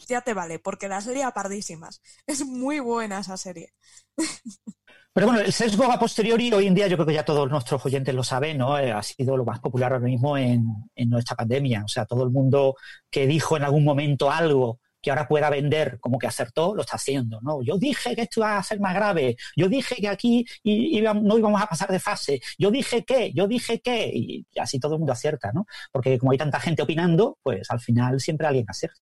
ya 0.07 0.21
te 0.21 0.35
vale, 0.35 0.59
porque 0.59 0.87
las 0.87 1.07
lía 1.07 1.31
pardísimas. 1.31 2.01
Es 2.27 2.45
muy 2.45 2.79
buena 2.79 3.19
esa 3.19 3.37
serie. 3.37 3.73
Pero 5.13 5.27
bueno, 5.27 5.41
el 5.41 5.51
sesgo 5.51 5.91
a 5.91 5.99
posteriori, 5.99 6.53
hoy 6.53 6.67
en 6.67 6.75
día 6.75 6.87
yo 6.87 6.95
creo 6.95 7.07
que 7.07 7.13
ya 7.15 7.25
todos 7.25 7.49
nuestros 7.49 7.85
oyentes 7.85 8.15
lo 8.15 8.23
saben, 8.23 8.59
¿no? 8.59 8.77
Eh, 8.77 8.91
ha 8.93 9.03
sido 9.03 9.35
lo 9.35 9.43
más 9.43 9.59
popular 9.59 9.91
ahora 9.91 10.05
mismo 10.05 10.37
en, 10.37 10.65
en 10.95 11.09
nuestra 11.09 11.35
pandemia. 11.35 11.83
O 11.83 11.87
sea, 11.87 12.05
todo 12.05 12.23
el 12.23 12.29
mundo 12.29 12.75
que 13.09 13.27
dijo 13.27 13.57
en 13.57 13.63
algún 13.63 13.83
momento 13.83 14.31
algo 14.31 14.79
que 15.01 15.09
ahora 15.09 15.27
pueda 15.27 15.49
vender 15.49 15.99
como 15.99 16.19
que 16.19 16.27
acertó, 16.27 16.75
lo 16.75 16.81
está 16.81 16.95
haciendo, 16.97 17.39
¿no? 17.41 17.61
Yo 17.63 17.77
dije 17.77 18.15
que 18.15 18.21
esto 18.23 18.41
iba 18.41 18.57
a 18.57 18.63
ser 18.63 18.79
más 18.79 18.93
grave, 18.93 19.35
yo 19.55 19.67
dije 19.67 19.95
que 19.95 20.07
aquí 20.07 20.45
iba- 20.63 21.13
no 21.13 21.37
íbamos 21.37 21.61
a 21.61 21.67
pasar 21.67 21.89
de 21.89 21.99
fase, 21.99 22.39
yo 22.57 22.69
dije 22.71 23.03
que, 23.03 23.31
yo 23.33 23.47
dije 23.47 23.79
que, 23.81 24.11
y 24.13 24.45
así 24.59 24.79
todo 24.79 24.93
el 24.93 24.99
mundo 24.99 25.13
acierta, 25.13 25.51
¿no? 25.53 25.65
Porque 25.91 26.19
como 26.19 26.31
hay 26.31 26.37
tanta 26.37 26.59
gente 26.59 26.83
opinando, 26.83 27.37
pues 27.41 27.69
al 27.71 27.79
final 27.79 28.19
siempre 28.19 28.47
alguien 28.47 28.65
acierta. 28.69 28.99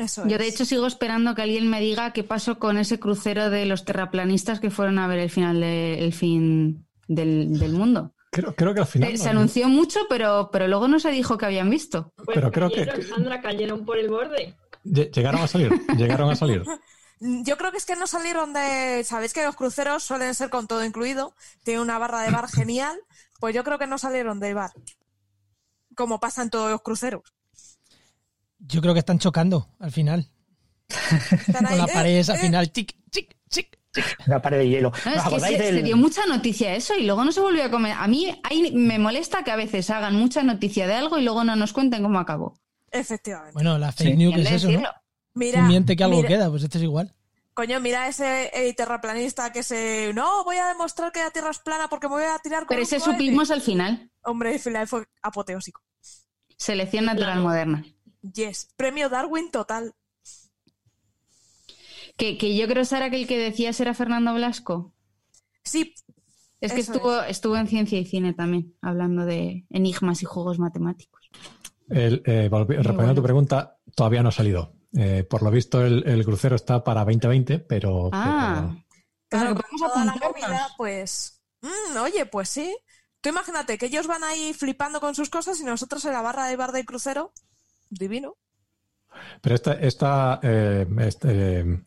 Eso 0.00 0.26
Yo 0.26 0.36
de 0.36 0.48
hecho 0.48 0.64
sigo 0.64 0.86
esperando 0.88 1.36
que 1.36 1.42
alguien 1.42 1.70
me 1.70 1.80
diga 1.80 2.12
qué 2.12 2.24
pasó 2.24 2.58
con 2.58 2.76
ese 2.76 2.98
crucero 2.98 3.50
de 3.50 3.66
los 3.66 3.84
terraplanistas 3.84 4.58
que 4.58 4.70
fueron 4.70 4.98
a 4.98 5.06
ver 5.06 5.20
el 5.20 5.30
final 5.30 5.60
de- 5.60 6.04
el 6.04 6.12
fin 6.12 6.88
del, 7.06 7.56
del 7.60 7.72
mundo. 7.72 8.12
Creo, 8.36 8.54
creo 8.54 8.74
que 8.74 8.80
al 8.80 8.86
final. 8.86 9.08
Eh, 9.08 9.12
no- 9.16 9.22
se 9.24 9.28
anunció 9.30 9.66
mucho, 9.68 10.00
pero, 10.10 10.50
pero 10.52 10.68
luego 10.68 10.88
no 10.88 11.00
se 11.00 11.10
dijo 11.10 11.38
que 11.38 11.46
habían 11.46 11.70
visto. 11.70 12.12
Pues 12.16 12.34
Pero 12.34 12.52
creo 12.52 12.68
que- 12.68 12.84
cayeron, 12.84 13.02
Sandra, 13.02 13.40
cayeron 13.40 13.86
por 13.86 13.96
el 13.98 14.10
borde. 14.10 14.54
Lle- 14.84 15.10
Llegaron 15.10 15.40
a 15.40 15.48
salir, 15.48 15.72
llegaron 15.96 16.30
a 16.30 16.36
salir. 16.36 16.62
Yo 17.20 17.56
creo 17.56 17.70
que 17.72 17.78
es 17.78 17.86
que 17.86 17.96
no 17.96 18.06
salieron 18.06 18.52
de. 18.52 19.02
Sabéis 19.04 19.32
que 19.32 19.42
los 19.42 19.56
cruceros 19.56 20.02
suelen 20.04 20.34
ser 20.34 20.50
con 20.50 20.66
todo 20.66 20.84
incluido. 20.84 21.34
Tiene 21.64 21.80
una 21.80 21.98
barra 21.98 22.20
de 22.20 22.30
bar 22.30 22.46
genial. 22.52 22.94
Pues 23.40 23.54
yo 23.54 23.64
creo 23.64 23.78
que 23.78 23.86
no 23.86 23.96
salieron 23.96 24.38
del 24.38 24.54
bar. 24.54 24.72
Como 25.94 26.20
pasa 26.20 26.42
en 26.42 26.50
todos 26.50 26.70
los 26.70 26.82
cruceros. 26.82 27.22
Yo 28.58 28.82
creo 28.82 28.92
que 28.92 29.00
están 29.00 29.18
chocando 29.18 29.70
al 29.78 29.92
final. 29.92 30.30
Están 30.88 31.64
Con 31.64 31.78
la 31.78 31.84
eh, 31.84 31.90
pared 31.94 32.18
esa 32.18 32.34
eh, 32.36 32.38
final. 32.38 32.70
Chic, 32.70 32.94
chic, 33.10 33.34
chic. 33.48 33.78
Una 34.26 34.40
pared 34.42 34.58
de 34.58 34.68
hielo. 34.68 34.90
No, 34.90 34.96
¿Os 34.96 35.06
es 35.06 35.12
que 35.12 35.18
acordáis 35.28 35.56
se, 35.56 35.62
del- 35.62 35.76
se 35.76 35.82
dio 35.82 35.96
mucha 35.96 36.26
noticia 36.26 36.74
eso 36.74 36.94
y 36.96 37.04
luego 37.04 37.24
no 37.24 37.32
se 37.32 37.40
volvió 37.40 37.64
a 37.64 37.70
comer. 37.70 37.94
A 37.98 38.06
mí 38.06 38.38
ahí 38.44 38.72
me 38.72 38.98
molesta 38.98 39.44
que 39.44 39.50
a 39.50 39.56
veces 39.56 39.88
hagan 39.90 40.14
mucha 40.16 40.42
noticia 40.42 40.86
de 40.86 40.94
algo 40.94 41.18
y 41.18 41.22
luego 41.24 41.44
no 41.44 41.56
nos 41.56 41.72
cuenten 41.72 42.02
cómo 42.02 42.18
acabó. 42.18 42.58
Efectivamente. 42.90 43.52
Bueno, 43.54 43.78
la 43.78 43.92
fake 43.92 44.10
Sí. 44.12 44.16
news 44.16 44.36
es 44.38 44.50
eso, 44.52 44.70
¿no? 44.70 44.88
Mira, 45.34 45.60
Tú 45.60 45.66
miente 45.66 45.96
que 45.96 46.04
algo 46.04 46.16
mira- 46.16 46.28
queda, 46.28 46.48
pues 46.50 46.62
este 46.62 46.78
es 46.78 46.84
igual. 46.84 47.12
Coño, 47.52 47.80
mira 47.80 48.06
ese 48.06 48.50
eh, 48.52 48.74
terraplanista 48.74 49.50
que 49.50 49.62
se. 49.62 50.12
No, 50.14 50.44
voy 50.44 50.56
a 50.56 50.66
demostrar 50.66 51.10
que 51.10 51.20
la 51.20 51.30
Tierra 51.30 51.50
es 51.50 51.58
plana 51.58 51.88
porque 51.88 52.06
me 52.08 52.14
voy 52.16 52.24
a 52.24 52.38
tirar 52.38 52.60
con 52.60 52.68
Pero 52.68 52.82
ese 52.82 52.98
cohete". 52.98 53.12
supimos 53.12 53.50
al 53.50 53.62
final. 53.62 54.10
Hombre, 54.24 54.52
el 54.54 54.60
final 54.60 54.86
fue 54.86 55.06
apoteósico. 55.22 55.80
Selección 56.58 57.04
natural 57.06 57.32
Claro. 57.34 57.42
moderna. 57.42 57.84
Yes. 58.34 58.68
Premio 58.76 59.08
Darwin 59.08 59.50
total. 59.50 59.94
Que, 62.16 62.38
que 62.38 62.56
yo 62.56 62.66
creo, 62.66 62.84
Sara, 62.84 63.10
que 63.10 63.16
el 63.16 63.26
que 63.26 63.38
decías 63.38 63.78
era 63.80 63.94
Fernando 63.94 64.34
Blasco. 64.34 64.94
Sí, 65.62 65.94
Es 66.60 66.72
que 66.72 66.80
estuvo, 66.80 67.22
estuvo 67.22 67.56
en 67.56 67.66
ciencia 67.66 67.98
y 67.98 68.06
cine 68.06 68.32
también, 68.32 68.74
hablando 68.80 69.26
de 69.26 69.66
enigmas 69.70 70.22
y 70.22 70.24
juegos 70.24 70.58
matemáticos. 70.58 71.30
El, 71.88 72.22
eh, 72.24 72.48
respondiendo 72.50 73.12
a 73.12 73.14
tu 73.14 73.22
pregunta, 73.22 73.78
todavía 73.94 74.22
no 74.22 74.30
ha 74.30 74.32
salido. 74.32 74.74
Eh, 74.96 75.24
por 75.28 75.42
lo 75.42 75.50
visto, 75.50 75.84
el, 75.84 76.06
el 76.06 76.24
crucero 76.24 76.56
está 76.56 76.82
para 76.82 77.04
2020, 77.04 77.58
pero. 77.58 78.08
Ah, 78.12 78.74
Claro, 79.28 79.48
Pero 79.48 79.56
que 79.56 79.62
con 79.62 79.70
vamos 79.70 79.82
a 79.82 79.92
toda 79.92 80.04
la 80.04 80.28
movida, 80.28 80.68
pues. 80.76 81.42
mm, 81.62 81.96
oye, 81.98 82.26
pues 82.26 82.48
sí. 82.48 82.76
Tú 83.20 83.30
imagínate 83.30 83.76
que 83.78 83.86
ellos 83.86 84.06
van 84.06 84.22
ahí 84.22 84.54
flipando 84.54 85.00
con 85.00 85.14
sus 85.14 85.30
cosas 85.30 85.60
y 85.60 85.64
nosotros 85.64 86.04
en 86.04 86.12
la 86.12 86.22
barra 86.22 86.46
de 86.46 86.56
bar 86.56 86.72
del 86.72 86.84
crucero. 86.86 87.32
Divino. 87.90 88.36
pero, 89.40 89.54
esta. 89.54 89.72
esta 89.74 90.40
eh, 90.42 90.86
este, 91.00 91.60
eh, 91.60 91.82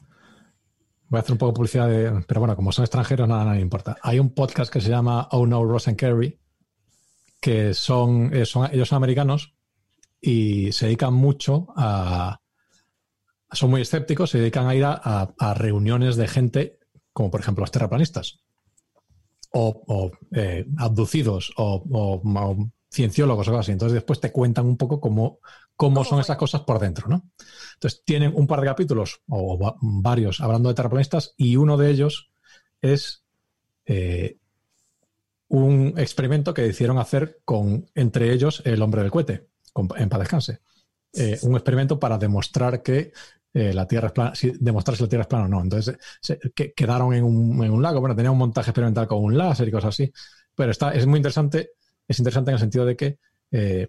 voy 1.09 1.17
a 1.17 1.21
hacer 1.21 1.31
un 1.33 1.37
poco 1.37 1.51
de 1.51 1.55
publicidad, 1.55 1.87
de- 1.89 2.23
pero 2.27 2.39
bueno, 2.39 2.55
como 2.55 2.71
son 2.71 2.83
extranjeros, 2.83 3.27
nada, 3.27 3.45
nada 3.45 3.59
importa. 3.59 3.97
Hay 4.01 4.19
un 4.19 4.33
podcast 4.33 4.71
que 4.71 4.81
se 4.81 4.89
llama 4.89 5.27
Oh 5.31 5.45
No, 5.45 5.63
Ross 5.65 5.87
and 5.87 5.97
Kerry, 5.97 6.39
que 7.41 7.73
son, 7.73 8.31
eh. 8.33 8.43
Ellos 8.71 8.89
son 8.89 8.95
americanos 8.97 9.55
y 10.21 10.71
se 10.71 10.85
dedican 10.87 11.13
mucho 11.13 11.67
a. 11.75 12.39
Son 13.51 13.69
muy 13.71 13.81
escépticos, 13.81 14.29
se 14.29 14.37
dedican 14.37 14.67
a 14.67 14.75
ir 14.75 14.83
a, 14.85 15.53
reuniones 15.55 16.15
de 16.15 16.27
gente, 16.27 16.79
como 17.13 17.31
por 17.31 17.39
ejemplo 17.41 17.63
los 17.63 17.71
terraplanistas. 17.71 18.41
o, 19.51 20.11
eh, 20.31 20.67
abducidos 20.77 21.51
o 21.57 22.21
cienciólogos 22.91 23.47
o 23.47 23.49
algo 23.51 23.59
así. 23.61 23.71
Entonces 23.71 23.95
después 23.95 24.19
te 24.19 24.31
cuentan 24.31 24.65
un 24.67 24.77
poco 24.77 24.99
cómo, 24.99 25.39
cómo 25.79 25.95
¿Cómo 25.95 26.03
son 26.03 26.19
esas 26.19 26.35
cosas 26.35 26.61
por 26.63 26.77
dentro, 26.77 27.07
¿no? 27.07 27.31
Entonces 27.75 28.03
tienen 28.03 28.33
un 28.35 28.47
par 28.47 28.59
de 28.59 28.67
capítulos 28.67 29.21
o 29.29 29.57
va- 29.57 29.77
varios 29.79 30.41
hablando 30.41 30.67
de 30.67 30.75
terraplanistas 30.75 31.33
y 31.37 31.55
uno 31.55 31.77
de 31.77 31.89
ellos 31.89 32.31
es 32.81 33.23
eh, 33.85 34.39
un 35.47 35.93
experimento 35.95 36.53
que 36.53 36.67
hicieron 36.67 36.97
hacer 36.97 37.39
con, 37.45 37.89
entre 37.95 38.33
ellos, 38.33 38.61
el 38.65 38.81
hombre 38.81 39.03
del 39.03 39.09
cohete, 39.09 39.47
con, 39.71 39.87
en 39.95 40.09
paz 40.09 40.19
descanse. 40.19 40.59
Eh, 41.13 41.39
un 41.43 41.53
experimento 41.53 41.97
para 41.97 42.17
demostrar 42.17 42.83
que 42.83 43.13
eh, 43.53 43.73
la 43.73 43.87
Tierra 43.87 44.07
es 44.07 44.13
plana, 44.13 44.35
si, 44.35 44.51
demostrar 44.59 44.97
si 44.97 45.03
la 45.03 45.09
Tierra 45.09 45.21
es 45.21 45.27
plana 45.29 45.45
o 45.45 45.47
no. 45.47 45.61
Entonces 45.61 45.97
se, 46.21 46.39
que, 46.53 46.73
quedaron 46.73 47.13
en 47.13 47.23
un, 47.23 47.63
en 47.63 47.71
un, 47.71 47.81
lago, 47.81 48.01
bueno, 48.01 48.17
tenían 48.17 48.33
un 48.33 48.39
montaje 48.39 48.71
experimental 48.71 49.07
con 49.07 49.23
un 49.23 49.37
láser 49.37 49.69
y 49.69 49.71
cosas 49.71 49.95
así, 49.95 50.11
pero 50.53 50.71
está, 50.71 50.91
es 50.91 51.05
muy 51.07 51.19
interesante, 51.19 51.71
es 52.05 52.19
interesante 52.19 52.51
en 52.51 52.55
el 52.55 52.59
sentido 52.59 52.85
de 52.85 52.97
que 52.97 53.19
eh, 53.51 53.87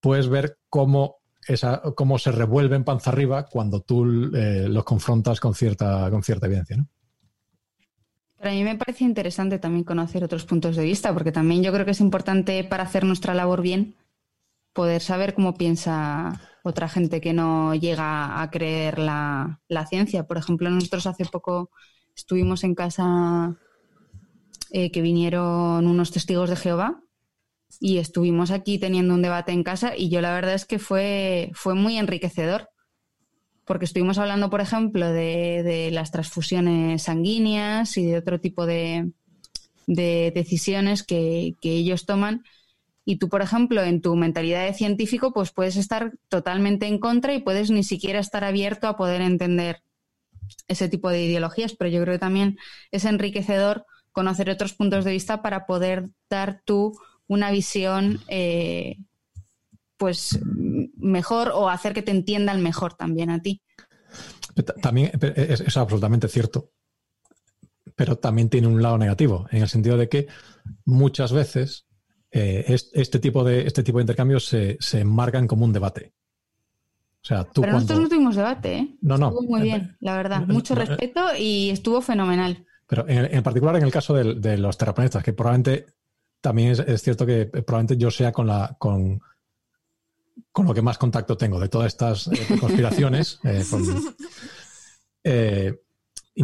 puedes 0.00 0.28
ver 0.28 0.58
cómo, 0.68 1.16
esa, 1.46 1.82
cómo 1.96 2.18
se 2.18 2.32
revuelven 2.32 2.84
panza 2.84 3.10
arriba 3.10 3.46
cuando 3.46 3.80
tú 3.80 4.30
eh, 4.34 4.66
los 4.68 4.84
confrontas 4.84 5.40
con 5.40 5.54
cierta, 5.54 6.10
con 6.10 6.22
cierta 6.22 6.46
evidencia. 6.46 6.76
¿no? 6.76 6.88
Pero 8.36 8.50
a 8.50 8.52
mí 8.52 8.64
me 8.64 8.76
parece 8.76 9.04
interesante 9.04 9.58
también 9.58 9.84
conocer 9.84 10.22
otros 10.22 10.44
puntos 10.44 10.76
de 10.76 10.84
vista, 10.84 11.12
porque 11.14 11.32
también 11.32 11.62
yo 11.62 11.72
creo 11.72 11.84
que 11.84 11.92
es 11.92 12.00
importante 12.00 12.62
para 12.64 12.82
hacer 12.82 13.04
nuestra 13.04 13.34
labor 13.34 13.62
bien 13.62 13.94
poder 14.74 15.00
saber 15.00 15.34
cómo 15.34 15.54
piensa 15.54 16.40
otra 16.64 16.88
gente 16.88 17.20
que 17.20 17.32
no 17.32 17.74
llega 17.74 18.42
a 18.42 18.50
creer 18.50 18.98
la, 18.98 19.60
la 19.68 19.86
ciencia. 19.86 20.26
Por 20.26 20.36
ejemplo, 20.36 20.68
nosotros 20.68 21.06
hace 21.06 21.24
poco 21.24 21.70
estuvimos 22.14 22.64
en 22.64 22.74
casa 22.74 23.56
eh, 24.70 24.90
que 24.90 25.00
vinieron 25.00 25.86
unos 25.86 26.10
testigos 26.10 26.50
de 26.50 26.56
Jehová 26.56 27.00
y 27.80 27.98
estuvimos 27.98 28.50
aquí 28.50 28.78
teniendo 28.78 29.14
un 29.14 29.22
debate 29.22 29.52
en 29.52 29.62
casa 29.62 29.94
y 29.96 30.08
yo 30.08 30.20
la 30.20 30.34
verdad 30.34 30.54
es 30.54 30.64
que 30.64 30.78
fue, 30.78 31.50
fue 31.54 31.74
muy 31.74 31.98
enriquecedor 31.98 32.68
porque 33.64 33.86
estuvimos 33.86 34.18
hablando, 34.18 34.50
por 34.50 34.60
ejemplo, 34.60 35.10
de, 35.10 35.62
de 35.62 35.90
las 35.90 36.10
transfusiones 36.10 37.02
sanguíneas 37.02 37.96
y 37.96 38.04
de 38.04 38.18
otro 38.18 38.40
tipo 38.40 38.66
de, 38.66 39.10
de 39.86 40.32
decisiones 40.34 41.02
que, 41.02 41.56
que, 41.60 41.72
ellos 41.72 42.06
toman. 42.06 42.44
Y 43.06 43.16
tú, 43.16 43.28
por 43.28 43.42
ejemplo, 43.42 43.82
en 43.82 44.00
tu 44.00 44.16
mentalidad 44.16 44.64
de 44.64 44.74
científico, 44.74 45.32
pues 45.32 45.50
puedes 45.50 45.76
estar 45.76 46.12
totalmente 46.28 46.86
en 46.86 46.98
contra 46.98 47.34
y 47.34 47.40
puedes 47.40 47.70
ni 47.70 47.84
siquiera 47.84 48.20
estar 48.20 48.44
abierto 48.44 48.86
a 48.86 48.96
poder 48.96 49.20
entender 49.22 49.82
ese 50.68 50.88
tipo 50.88 51.10
de 51.10 51.24
ideologías. 51.24 51.74
Pero 51.74 51.90
yo 51.90 52.02
creo 52.02 52.14
que 52.14 52.20
también 52.20 52.58
es 52.90 53.04
enriquecedor 53.04 53.86
conocer 54.12 54.48
otros 54.50 54.74
puntos 54.74 55.04
de 55.04 55.12
vista 55.12 55.42
para 55.42 55.66
poder 55.66 56.10
dar 56.30 56.62
tú 56.64 56.94
una 57.26 57.50
visión 57.50 58.20
eh, 58.28 58.98
pues 59.96 60.38
mejor 60.96 61.50
o 61.54 61.68
hacer 61.68 61.94
que 61.94 62.02
te 62.02 62.10
entiendan 62.10 62.62
mejor 62.62 62.94
también 62.94 63.30
a 63.30 63.42
ti. 63.42 63.62
También 64.82 65.10
es, 65.20 65.60
es, 65.60 65.76
absolutamente 65.76 66.28
cierto, 66.28 66.70
pero 67.96 68.16
también 68.16 68.48
tiene 68.48 68.68
un 68.68 68.82
lado 68.82 68.98
negativo, 68.98 69.46
en 69.50 69.62
el 69.62 69.68
sentido 69.68 69.96
de 69.96 70.08
que 70.08 70.28
muchas 70.84 71.32
veces 71.32 71.86
eh, 72.36 72.64
este, 72.92 73.20
tipo 73.20 73.44
de, 73.44 73.66
este 73.66 73.84
tipo 73.84 73.98
de 73.98 74.02
intercambios 74.02 74.46
se, 74.46 74.76
se 74.80 75.00
enmarcan 75.00 75.46
como 75.46 75.64
un 75.64 75.72
debate. 75.72 76.12
O 77.22 77.26
sea, 77.26 77.44
tú 77.44 77.60
Pero 77.60 77.74
cuando... 77.74 77.78
nosotros 77.78 78.00
no 78.00 78.08
tuvimos 78.08 78.36
debate, 78.36 78.76
¿eh? 78.76 78.96
No, 79.00 79.16
no. 79.16 79.28
Estuvo 79.28 79.48
muy 79.48 79.62
bien, 79.62 79.96
la 80.00 80.16
verdad. 80.16 80.46
Mucho 80.46 80.74
respeto 80.74 81.28
y 81.38 81.70
estuvo 81.70 82.02
fenomenal. 82.02 82.66
Pero 82.88 83.08
en, 83.08 83.34
en 83.36 83.42
particular 83.44 83.76
en 83.76 83.84
el 83.84 83.92
caso 83.92 84.14
de, 84.14 84.58
los 84.58 84.76
terraplanistas, 84.76 85.22
que 85.22 85.32
probablemente 85.32 85.86
también 86.44 86.72
es, 86.72 86.78
es 86.80 87.00
cierto 87.02 87.24
que 87.24 87.46
probablemente 87.46 87.96
yo 87.96 88.10
sea 88.10 88.30
con 88.30 88.46
la 88.46 88.76
con, 88.78 89.18
con 90.52 90.66
lo 90.66 90.74
que 90.74 90.82
más 90.82 90.98
contacto 90.98 91.38
tengo 91.38 91.58
de 91.58 91.70
todas 91.70 91.86
estas 91.86 92.26
eh, 92.28 92.56
conspiraciones. 92.60 93.40
eh, 93.44 93.64
con- 93.70 93.82
eh, 95.24 95.80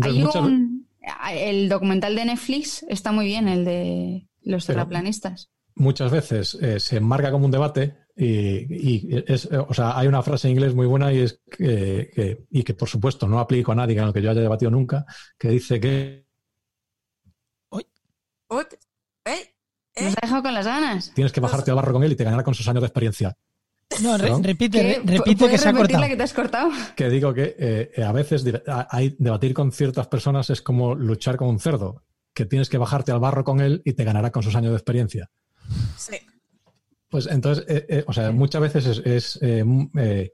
Hay 0.03 0.23
muchas- 0.23 0.43
un... 0.43 0.89
El 1.33 1.69
documental 1.69 2.15
de 2.15 2.25
Netflix 2.25 2.83
está 2.89 3.13
muy 3.13 3.27
bien, 3.27 3.47
el 3.49 3.65
de 3.67 4.27
los 4.43 4.65
Pero- 4.65 4.79
terraplanistas. 4.79 5.51
muchas 5.75 6.11
veces 6.11 6.55
eh, 6.63 6.81
se 6.81 6.97
enmarca 6.97 7.31
como 7.31 7.45
un 7.45 7.51
debate 7.51 7.97
y, 8.17 9.07
y 9.09 9.25
es, 9.27 9.47
eh, 9.51 9.59
o 9.59 9.73
sea, 9.75 9.99
hay 9.99 10.09
una 10.09 10.23
frase 10.23 10.49
en 10.49 10.53
inglés 10.55 10.75
muy 10.75 10.87
buena 10.87 11.13
y 11.13 11.19
es 11.19 11.41
que, 11.51 12.11
que- 12.15 12.45
y 12.51 12.63
que 12.63 12.73
por 12.75 12.89
supuesto 12.89 13.27
no 13.29 13.39
aplico 13.39 13.73
a 13.73 13.75
nadie 13.75 13.97
con 13.97 14.07
el 14.09 14.13
que 14.15 14.23
yo 14.23 14.31
haya 14.31 14.41
debatido 14.41 14.71
nunca, 14.71 15.05
que 15.39 15.49
dice 15.51 15.79
que 15.81 16.27
¿eh? 17.73 17.87
¿Eh? 18.51 18.65
Nos 20.03 20.15
ha 20.15 20.21
dejado 20.23 20.43
con 20.43 20.55
las 20.55 20.67
ganas. 20.67 21.13
tienes 21.15 21.33
que 21.33 21.41
bajarte 21.41 21.71
al 21.71 21.77
barro 21.77 21.93
con 21.93 22.05
él 22.05 22.13
y 22.13 22.17
te 22.17 22.25
ganará 22.25 22.43
con 22.43 22.55
sus 22.55 22.67
años 22.69 22.83
de 22.83 22.87
experiencia. 22.87 23.37
No, 24.03 24.17
repite, 24.17 25.03
repite 25.05 25.35
que 25.35 25.37
¿Puedes 25.37 25.61
se 25.61 25.69
ha 25.69 25.73
cortado. 25.73 26.01
la 26.01 26.09
que 26.09 26.17
te 26.17 26.23
has 26.23 26.33
cortado? 26.33 26.71
Que 26.95 27.11
digo 27.11 27.35
que 27.35 27.57
eh, 27.59 27.91
eh, 27.97 28.05
a 28.05 28.13
veces 28.13 28.45
hay, 28.89 29.17
debatir 29.19 29.53
con 29.53 29.73
ciertas 29.73 30.07
personas 30.07 30.49
es 30.51 30.63
como 30.63 30.95
luchar 30.95 31.37
con 31.37 31.49
un 31.49 31.59
cerdo, 31.59 32.05
que 32.33 32.47
tienes 32.47 32.69
que 32.69 32.79
bajarte 32.79 33.11
al 33.11 33.19
barro 33.19 33.43
con 33.43 33.61
él 33.61 33.83
y 33.85 33.95
te 33.95 34.05
ganará 34.05 34.31
con 34.31 34.45
sus 34.45 34.55
años 34.55 34.71
de 34.71 34.77
experiencia. 34.77 35.31
Sí. 35.97 36.17
Pues 37.09 37.27
entonces, 37.27 37.65
eh, 37.69 37.87
eh, 37.89 38.05
o 38.07 38.13
sea, 38.13 38.31
muchas 38.31 38.63
veces 38.63 39.03
es, 39.05 39.39
eh, 39.43 39.65
eh, 39.97 40.33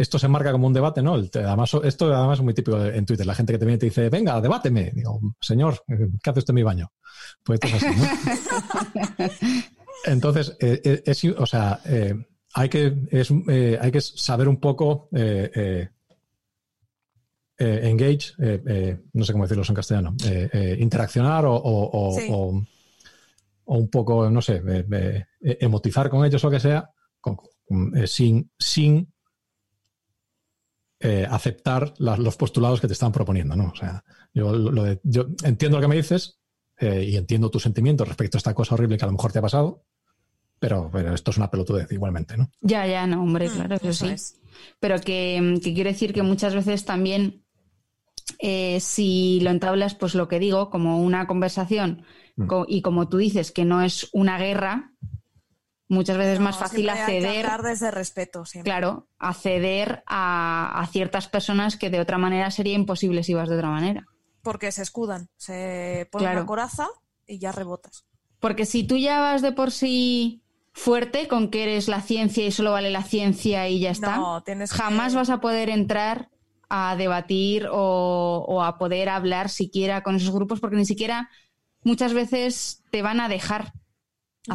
esto 0.00 0.18
se 0.18 0.28
marca 0.28 0.50
como 0.52 0.66
un 0.66 0.72
debate, 0.72 1.02
¿no? 1.02 1.14
Además, 1.14 1.72
esto 1.84 2.14
además 2.14 2.38
es 2.38 2.44
muy 2.44 2.54
típico 2.54 2.82
en 2.84 3.04
Twitter. 3.04 3.26
La 3.26 3.34
gente 3.34 3.52
que 3.52 3.58
te 3.58 3.64
viene 3.66 3.76
y 3.76 3.80
te 3.80 3.86
dice, 3.86 4.08
venga, 4.08 4.40
debáteme. 4.40 4.90
Digo, 4.94 5.20
señor, 5.40 5.82
¿qué 6.22 6.30
hace 6.30 6.38
usted 6.40 6.52
en 6.52 6.54
mi 6.56 6.62
baño? 6.62 6.90
Pues 7.44 7.60
esto 7.62 7.76
es 7.76 7.82
así, 7.84 8.00
¿no? 8.00 9.26
Entonces, 10.06 10.56
eh, 10.60 10.80
eh, 10.84 11.02
es, 11.04 11.24
o 11.24 11.44
sea, 11.46 11.80
eh, 11.84 12.14
hay, 12.54 12.68
que, 12.68 12.96
es, 13.10 13.30
eh, 13.48 13.78
hay 13.80 13.90
que 13.92 14.00
saber 14.00 14.48
un 14.48 14.58
poco 14.58 15.08
engage, 17.58 18.32
no 19.12 19.24
sé 19.24 19.32
cómo 19.32 19.44
decirlo 19.44 19.64
en 19.68 19.74
castellano, 19.74 20.14
interaccionar 20.78 21.44
o, 21.44 21.54
o- 21.54 22.08
o- 22.08 22.18
Sí. 22.18 22.26
o- 22.30 22.64
o 23.72 23.76
un 23.78 23.88
poco, 23.90 24.30
no 24.30 24.40
sé, 24.42 24.62
emotizar 25.40 26.08
con 26.10 26.24
ellos 26.24 26.42
o 26.42 26.46
lo 26.48 26.50
que 26.52 26.60
sea, 26.60 26.90
con- 27.20 27.36
sin, 28.06 28.50
sin 28.58 29.12
eh, 31.00 31.26
aceptar 31.28 31.94
los 31.98 32.36
postulados 32.36 32.80
que 32.80 32.86
te 32.86 32.92
están 32.92 33.10
proponiendo, 33.12 33.56
¿no? 33.56 33.70
O 33.72 33.74
sea, 33.74 34.04
yo, 34.34 34.52
lo- 34.52 34.70
lo 34.70 34.82
de- 34.84 35.00
yo 35.02 35.26
entiendo 35.44 35.78
lo 35.78 35.82
que 35.82 35.88
me 35.88 35.96
dices 35.96 36.38
eh, 36.78 37.04
y 37.08 37.16
entiendo 37.16 37.50
tus 37.50 37.62
sentimientos 37.62 38.06
respecto 38.06 38.36
a 38.36 38.40
esta 38.40 38.54
cosa 38.54 38.74
horrible 38.74 38.96
que 38.98 39.04
a 39.04 39.06
lo 39.06 39.12
mejor 39.12 39.32
te 39.32 39.38
ha 39.38 39.42
pasado, 39.42 39.84
pero, 40.58 40.90
pero 40.92 41.14
esto 41.14 41.30
es 41.30 41.38
una 41.38 41.50
pelotudez 41.50 41.90
igualmente, 41.92 42.36
¿no? 42.36 42.50
Ya, 42.60 42.86
ya, 42.86 43.06
no, 43.06 43.22
hombre, 43.22 43.48
Mm, 43.48 43.52
claro, 43.52 43.76
eso, 43.76 43.88
eso 43.88 44.06
sí. 44.06 44.12
es. 44.12 44.40
Pero 44.78 45.00
que, 45.00 45.58
que 45.62 45.72
quiero 45.74 45.88
decir 45.90 46.12
que 46.12 46.22
muchas 46.22 46.54
veces 46.54 46.84
también, 46.84 47.44
eh, 48.38 48.78
si 48.80 49.40
lo 49.40 49.50
entablas, 49.50 49.94
pues 49.94 50.14
lo 50.14 50.28
que 50.28 50.38
digo, 50.38 50.70
como 50.70 51.00
una 51.02 51.26
conversación, 51.26 52.02
Mm. 52.36 52.46
co- 52.46 52.66
y 52.68 52.82
como 52.82 53.08
tú 53.08 53.16
dices, 53.18 53.52
que 53.52 53.64
no 53.64 53.82
es 53.82 54.08
una 54.12 54.38
guerra, 54.38 54.92
muchas 55.90 56.16
veces 56.16 56.34
es 56.34 56.40
más 56.40 56.54
No, 56.56 56.60
fácil 56.62 56.88
acceder, 56.88 57.46
desde 57.62 57.90
respeto, 57.90 58.44
siempre. 58.46 58.70
claro, 58.70 59.06
acceder 59.18 60.02
a, 60.06 60.80
a 60.80 60.86
ciertas 60.86 61.28
personas 61.28 61.76
que 61.76 61.90
de 61.90 62.00
otra 62.00 62.16
manera 62.16 62.50
sería 62.50 62.74
imposible 62.74 63.22
si 63.22 63.34
vas 63.34 63.48
de 63.50 63.56
otra 63.56 63.68
manera. 63.68 64.06
Porque 64.42 64.72
se 64.72 64.80
escudan, 64.82 65.28
se 65.36 66.08
ponen 66.10 66.24
Claro. 66.28 66.40
una 66.40 66.46
coraza 66.46 66.88
y 67.26 67.38
ya 67.38 67.52
rebotas. 67.52 68.06
Porque 68.38 68.64
si 68.64 68.84
tú 68.84 68.96
ya 68.96 69.20
vas 69.20 69.42
de 69.42 69.52
por 69.52 69.70
sí 69.70 70.40
fuerte 70.72 71.28
con 71.28 71.50
que 71.50 71.64
eres 71.64 71.88
la 71.88 72.00
ciencia 72.00 72.46
y 72.46 72.52
solo 72.52 72.70
vale 72.72 72.90
la 72.90 73.02
ciencia 73.02 73.68
y 73.68 73.80
ya 73.80 73.90
está, 73.90 74.16
No, 74.16 74.42
tienes 74.42 74.72
jamás 74.72 75.12
que... 75.12 75.18
vas 75.18 75.28
a 75.30 75.40
poder 75.40 75.68
entrar 75.68 76.30
a 76.70 76.94
debatir 76.96 77.66
o, 77.70 78.44
o 78.48 78.62
a 78.62 78.78
poder 78.78 79.08
hablar 79.08 79.48
siquiera 79.50 80.02
con 80.04 80.14
esos 80.16 80.32
grupos 80.32 80.60
porque 80.60 80.76
ni 80.76 80.86
siquiera 80.86 81.28
muchas 81.82 82.12
veces 82.14 82.84
te 82.90 83.02
van 83.02 83.18
a 83.20 83.28
dejar 83.28 83.72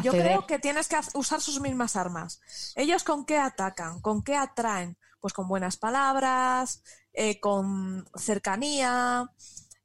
Yo 0.03 0.12
creo 0.12 0.48
que 0.48 0.60
tienes 0.60 0.88
que 0.88 0.98
usar 1.14 1.41
sus 1.41 1.62
mismas 1.62 1.95
armas. 1.95 2.41
¿Ellos 2.76 3.03
con 3.03 3.26
qué 3.26 3.38
atacan? 3.38 4.02
¿Con 4.02 4.24
qué 4.24 4.36
atraen? 4.36 4.98
Pues 5.20 5.34
con 5.34 5.48
buenas 5.48 5.78
palabras, 5.78 6.84
eh, 7.14 7.40
con 7.40 8.06
cercanía, 8.16 9.32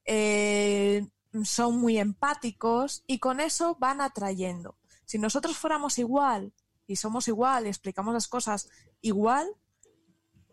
eh, 0.04 1.06
son 1.44 1.78
muy 1.78 1.98
empáticos 1.98 3.04
y 3.06 3.18
con 3.18 3.40
eso 3.40 3.76
van 3.78 4.00
atrayendo. 4.00 4.76
Si 5.04 5.18
nosotros 5.18 5.56
fuéramos 5.56 5.98
igual 5.98 6.52
y 6.86 6.96
somos 6.96 7.28
igual 7.28 7.66
y 7.66 7.68
explicamos 7.68 8.12
las 8.14 8.26
cosas 8.28 8.68
igual, 9.00 9.48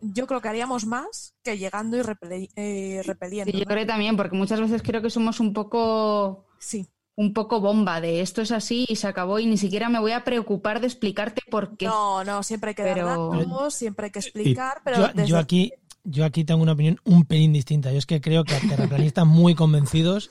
yo 0.00 0.26
creo 0.26 0.40
que 0.40 0.48
haríamos 0.48 0.86
más 0.86 1.34
que 1.42 1.58
llegando 1.58 1.96
y 1.96 2.02
repeli- 2.02 2.50
eh, 2.54 3.02
repeliendo. 3.04 3.50
Sí, 3.50 3.58
yo 3.58 3.64
¿no? 3.64 3.70
creo 3.74 3.86
también, 3.86 4.16
porque 4.16 4.36
muchas 4.36 4.60
veces 4.60 4.82
creo 4.82 5.02
que 5.02 5.10
somos 5.10 5.40
un 5.40 5.52
poco 5.52 6.46
Sí. 6.60 6.88
Un 7.20 7.32
poco 7.32 7.60
bomba 7.60 8.00
de 8.00 8.20
esto 8.20 8.42
es 8.42 8.52
así 8.52 8.86
y 8.88 8.94
se 8.94 9.08
acabó 9.08 9.40
y 9.40 9.46
ni 9.46 9.56
siquiera 9.58 9.88
me 9.88 9.98
voy 9.98 10.12
a 10.12 10.22
preocupar 10.22 10.80
de 10.80 10.86
explicarte 10.86 11.42
por 11.50 11.76
qué. 11.76 11.86
No, 11.86 12.22
no, 12.22 12.44
siempre 12.44 12.68
hay 12.70 12.74
que 12.76 12.84
Pero- 12.84 13.06
dar 13.32 13.40
datos, 13.40 13.74
siempre 13.74 14.04
hay 14.06 14.12
que 14.12 14.20
explicar, 14.20 14.80
pero 14.84 14.98
Yo, 14.98 15.08
desde- 15.08 15.26
yo 15.26 15.36
aquí, 15.38 15.72
yo 16.04 16.24
aquí 16.24 16.44
tengo 16.44 16.62
una 16.62 16.72
opinión 16.74 17.00
un 17.04 17.24
pelín 17.24 17.52
distinta. 17.52 17.90
Yo 17.90 17.98
es 17.98 18.06
que 18.06 18.20
creo 18.20 18.44
que 18.44 18.54
a 18.54 18.60
terraplanistas 18.60 19.26
muy 19.26 19.56
convencidos, 19.56 20.30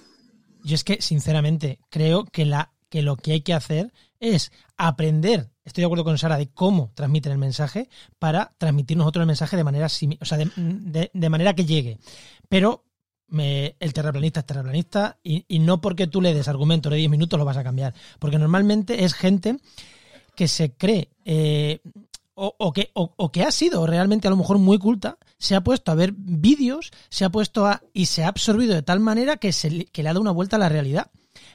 yo 0.64 0.76
es 0.76 0.86
que 0.86 1.02
sinceramente 1.02 1.80
creo 1.90 2.24
que, 2.24 2.46
la, 2.46 2.72
que 2.88 3.02
lo 3.02 3.18
que 3.18 3.34
hay 3.34 3.42
que 3.42 3.54
hacer 3.54 3.92
es 4.22 4.54
aprender, 4.78 5.50
estoy 5.66 5.82
de 5.82 5.86
acuerdo 5.88 6.06
con 6.06 6.18
Sara, 6.18 6.38
de 6.38 6.48
cómo 6.48 6.92
transmiten 6.96 7.34
el 7.34 7.38
mensaje 7.38 7.90
para 8.18 8.54
transmitir 8.58 8.96
nosotros 8.96 9.24
el 9.24 9.28
mensaje 9.28 9.58
de 9.58 9.64
manera, 9.66 9.88
o 9.88 10.26
sea, 10.26 10.38
de, 10.38 10.50
de- 10.56 11.12
de 11.14 11.30
manera 11.30 11.54
que 11.54 11.66
llegue. 11.66 11.98
Pero 12.48 12.86
me- 13.30 13.76
el 13.80 13.94
terraplanista 13.94 14.40
es 14.42 14.46
terraplanista 14.46 15.18
y, 15.24 15.46
y 15.48 15.60
no 15.60 15.82
porque 15.82 16.08
tú 16.08 16.22
le 16.22 16.34
des 16.34 16.48
argumentos 16.48 16.92
de 16.92 16.98
10 16.98 17.10
minutos 17.10 17.38
lo 17.40 17.46
vas 17.46 17.58
a 17.58 17.64
cambiar. 17.64 17.94
Porque 18.20 18.38
normalmente 18.40 19.04
es 19.04 19.14
gente 19.14 19.58
que 20.36 20.48
se 20.48 20.72
cree 20.72 21.10
eh, 21.26 21.80
o, 22.36 22.54
o 22.58 22.72
que, 22.72 22.92
o, 22.94 23.32
que 23.32 23.44
ha 23.44 23.52
sido 23.52 23.88
realmente 23.88 24.28
a 24.28 24.32
lo 24.32 24.38
mejor 24.38 24.60
muy 24.60 24.78
culta, 24.78 25.18
se 25.40 25.56
ha 25.56 25.62
puesto 25.62 25.92
a 25.92 25.96
ver 25.96 26.14
vídeos, 26.16 26.92
se 27.10 27.26
ha 27.26 27.30
puesto 27.30 27.66
a. 27.66 27.82
y 27.94 28.06
se 28.06 28.24
ha 28.24 28.28
absorbido 28.28 28.76
de 28.76 28.84
tal 28.84 29.00
manera 29.00 29.38
que, 29.38 29.52
se, 29.52 29.86
que 29.86 30.04
le 30.04 30.10
ha 30.10 30.14
dado 30.14 30.22
una 30.22 30.32
vuelta 30.32 30.56
a 30.56 30.60
la 30.60 30.70
realidad. 30.70 31.08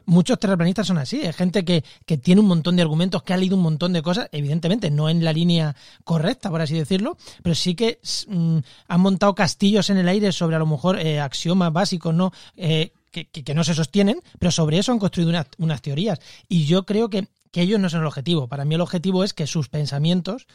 Muchos 0.07 0.39
terraplanistas 0.39 0.87
son 0.87 0.99
así, 0.99 1.21
es 1.23 1.35
gente 1.37 1.65
que, 1.65 1.85
que 2.07 2.19
tiene 2.19 2.41
un 2.41 2.49
montón 2.49 2.77
de 2.77 2.83
argumentos, 2.83 3.23
que 3.23 3.33
ha 3.33 3.37
leído 3.37 3.57
un 3.57 3.63
montón 3.63 3.93
de 3.93 4.03
cosas, 4.03 4.29
evidentemente 4.33 4.91
no 4.91 5.09
en 5.09 5.25
la 5.25 5.33
línea 5.33 5.77
correcta, 6.05 6.51
por 6.51 6.61
así 6.61 6.75
decirlo, 6.75 7.17
pero 7.43 7.55
sí 7.55 7.75
que 7.75 8.01
mm, 8.29 8.59
han 8.89 9.01
montado 9.01 9.35
castillos 9.35 9.91
en 9.91 9.99
el 9.99 10.09
aire 10.09 10.33
sobre 10.33 10.57
a 10.57 10.59
lo 10.59 10.67
mejor 10.67 10.99
eh, 10.99 11.21
axiomas 11.21 11.73
básicos, 11.73 12.15
¿no? 12.15 12.33
Eh, 12.57 12.93
que, 13.11 13.29
que- 13.29 13.55
no 13.55 13.63
se 13.65 13.75
sostienen, 13.75 14.21
pero 14.39 14.51
sobre 14.51 14.79
eso 14.79 14.91
han 14.93 14.99
construido 14.99 15.31
unas, 15.31 15.47
unas 15.59 15.83
teorías. 15.83 16.19
Y 16.49 16.65
yo 16.65 16.85
creo 16.85 17.11
que, 17.11 17.29
que 17.51 17.61
ellos 17.61 17.79
no 17.79 17.91
son 17.91 18.01
el 18.01 18.07
objetivo. 18.07 18.49
Para 18.49 18.65
mí 18.65 18.75
el 18.75 18.81
objetivo 18.81 19.23
es 19.23 19.35
que 19.35 19.47
sus 19.47 19.69
pensamientos 19.69 20.47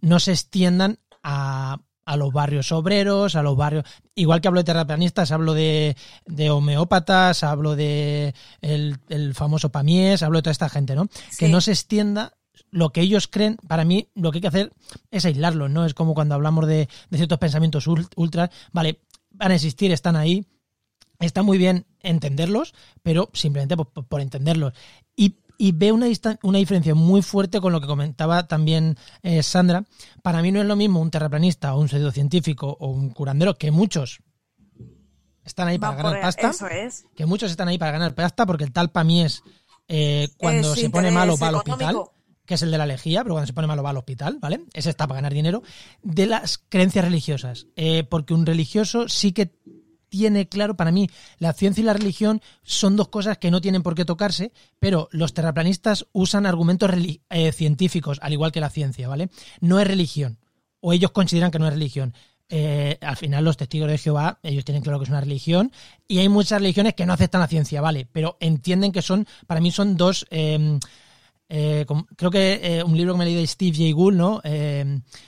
no 0.00 0.18
se 0.18 0.32
extiendan 0.32 0.98
a, 1.22 1.80
a 2.06 2.16
los 2.16 2.32
barrios 2.32 2.72
obreros, 2.72 3.34
a 3.36 3.42
los 3.42 3.56
barrios... 3.56 3.84
Igual 4.14 4.40
que 4.40 4.48
hablo 4.48 4.60
de 4.60 4.64
terraplanistas, 4.64 5.32
hablo 5.32 5.52
de, 5.52 5.96
de 6.24 6.50
homeópatas, 6.50 7.42
hablo 7.42 7.76
de 7.76 8.34
el, 8.62 8.96
el 9.08 9.34
famoso 9.34 9.70
Pamies, 9.70 10.22
hablo 10.22 10.38
de 10.38 10.42
toda 10.42 10.52
esta 10.52 10.68
gente, 10.70 10.94
¿no? 10.94 11.08
Que 11.38 11.48
no 11.48 11.60
se 11.60 11.72
extienda 11.72 12.32
lo 12.70 12.90
que 12.90 13.02
ellos 13.02 13.28
creen, 13.28 13.56
para 13.68 13.84
mí 13.84 14.08
lo 14.14 14.30
que 14.30 14.38
hay 14.38 14.42
que 14.42 14.48
hacer 14.48 14.72
es 15.10 15.24
aislarlos, 15.26 15.70
¿no? 15.70 15.84
Es 15.84 15.94
como 15.94 16.14
cuando 16.14 16.34
hablamos 16.34 16.66
de, 16.66 16.88
de 17.10 17.16
ciertos 17.18 17.38
pensamientos 17.38 17.86
ul- 17.86 18.08
ultras, 18.16 18.50
vale, 18.72 19.00
van 19.30 19.50
a 19.52 19.54
existir, 19.56 19.92
están 19.92 20.16
ahí, 20.16 20.46
está 21.18 21.42
muy 21.42 21.58
bien 21.58 21.86
entenderlos, 22.00 22.72
pero 23.02 23.30
simplemente 23.34 23.76
por, 23.76 23.92
por- 23.92 24.06
por 24.06 24.20
entenderlos. 24.20 24.72
Y, 25.14 25.36
y 25.58 25.72
veo 25.72 25.94
una, 25.94 26.06
una 26.42 26.58
diferencia 26.58 26.94
muy 26.94 27.22
fuerte 27.22 27.60
con 27.60 27.72
lo 27.72 27.80
que 27.80 27.86
comentaba 27.86 28.46
también 28.46 28.96
eh, 29.22 29.42
Sandra. 29.42 29.84
Para 30.22 30.42
mí 30.42 30.52
no 30.52 30.60
es 30.60 30.66
lo 30.66 30.76
mismo 30.76 31.00
un 31.00 31.10
terraplanista 31.10 31.74
o 31.74 31.80
un 31.80 31.88
pseudocientífico 31.88 32.76
o 32.80 32.88
un 32.88 33.10
curandero, 33.10 33.56
que 33.56 33.70
muchos 33.70 34.20
están 35.44 35.68
ahí 35.68 35.78
para 35.78 35.96
ganar 35.96 36.20
pasta, 36.20 36.50
Eso 36.50 36.66
es. 36.66 37.04
que 37.14 37.26
muchos 37.26 37.50
están 37.50 37.68
ahí 37.68 37.78
para 37.78 37.92
ganar 37.92 38.14
pasta, 38.14 38.46
porque 38.46 38.64
el 38.64 38.72
tal 38.72 38.90
Pamies, 38.90 39.42
eh, 39.88 40.28
cuando 40.36 40.74
Es 40.74 40.80
se 40.80 40.90
pone 40.90 41.10
malo 41.10 41.36
va 41.36 41.48
al 41.48 41.54
hospital 41.56 41.96
que 42.46 42.54
es 42.54 42.62
el 42.62 42.70
de 42.70 42.78
la 42.78 42.86
lejía, 42.86 43.22
pero 43.22 43.34
cuando 43.34 43.46
se 43.46 43.52
pone 43.52 43.66
malo 43.66 43.82
va 43.82 43.90
al 43.90 43.96
hospital, 43.96 44.38
¿vale? 44.40 44.64
Ese 44.72 44.88
está 44.88 45.06
para 45.06 45.18
ganar 45.18 45.34
dinero. 45.34 45.62
De 46.02 46.26
las 46.26 46.58
creencias 46.58 47.04
religiosas, 47.04 47.66
eh, 47.74 48.04
porque 48.04 48.34
un 48.34 48.46
religioso 48.46 49.08
sí 49.08 49.32
que 49.32 49.52
tiene 50.16 50.48
claro, 50.48 50.76
para 50.76 50.92
mí, 50.92 51.10
la 51.38 51.52
ciencia 51.52 51.82
y 51.82 51.84
la 51.84 51.92
religión 51.92 52.40
son 52.62 52.96
dos 52.96 53.08
cosas 53.08 53.36
que 53.36 53.50
no 53.50 53.60
tienen 53.60 53.82
por 53.82 53.94
qué 53.94 54.06
tocarse, 54.06 54.50
pero 54.78 55.08
los 55.12 55.34
terraplanistas 55.34 56.06
usan 56.12 56.46
argumentos 56.46 56.90
eh, 57.28 57.52
científicos, 57.52 58.18
al 58.22 58.32
igual 58.32 58.50
que 58.50 58.60
la 58.60 58.70
ciencia, 58.70 59.08
¿vale? 59.08 59.28
No 59.60 59.78
es 59.78 59.86
religión. 59.86 60.38
o 60.80 60.92
ellos 60.94 61.10
consideran 61.10 61.50
que 61.50 61.58
no 61.58 61.66
es 61.66 61.74
religión. 61.74 62.14
Eh, 62.48 62.96
al 63.00 63.16
final 63.16 63.44
los 63.44 63.56
testigos 63.56 63.90
de 63.90 63.98
Jehová, 63.98 64.38
ellos 64.42 64.64
tienen 64.64 64.82
claro 64.82 64.98
que 64.98 65.04
es 65.04 65.10
una 65.10 65.20
religión 65.20 65.70
y 66.08 66.18
hay 66.18 66.28
muchas 66.28 66.60
religiones 66.62 66.94
que 66.94 67.04
no 67.04 67.12
aceptan 67.12 67.40
la 67.42 67.48
ciencia, 67.48 67.80
¿vale? 67.82 68.06
Pero 68.10 68.38
entienden 68.40 68.92
que 68.92 69.02
son, 69.02 69.26
para 69.46 69.60
mí 69.60 69.70
son 69.70 69.96
dos... 69.96 70.26
Eh, 70.30 70.78
creo 72.16 72.30
que 72.30 72.82
un 72.84 72.96
libro 72.96 73.12
que 73.14 73.18
me 73.18 73.24
leí 73.24 73.36
de 73.36 73.46
Steve 73.46 73.76
Jay 73.76 73.92
Gould, 73.92 74.16
¿no? 74.16 74.40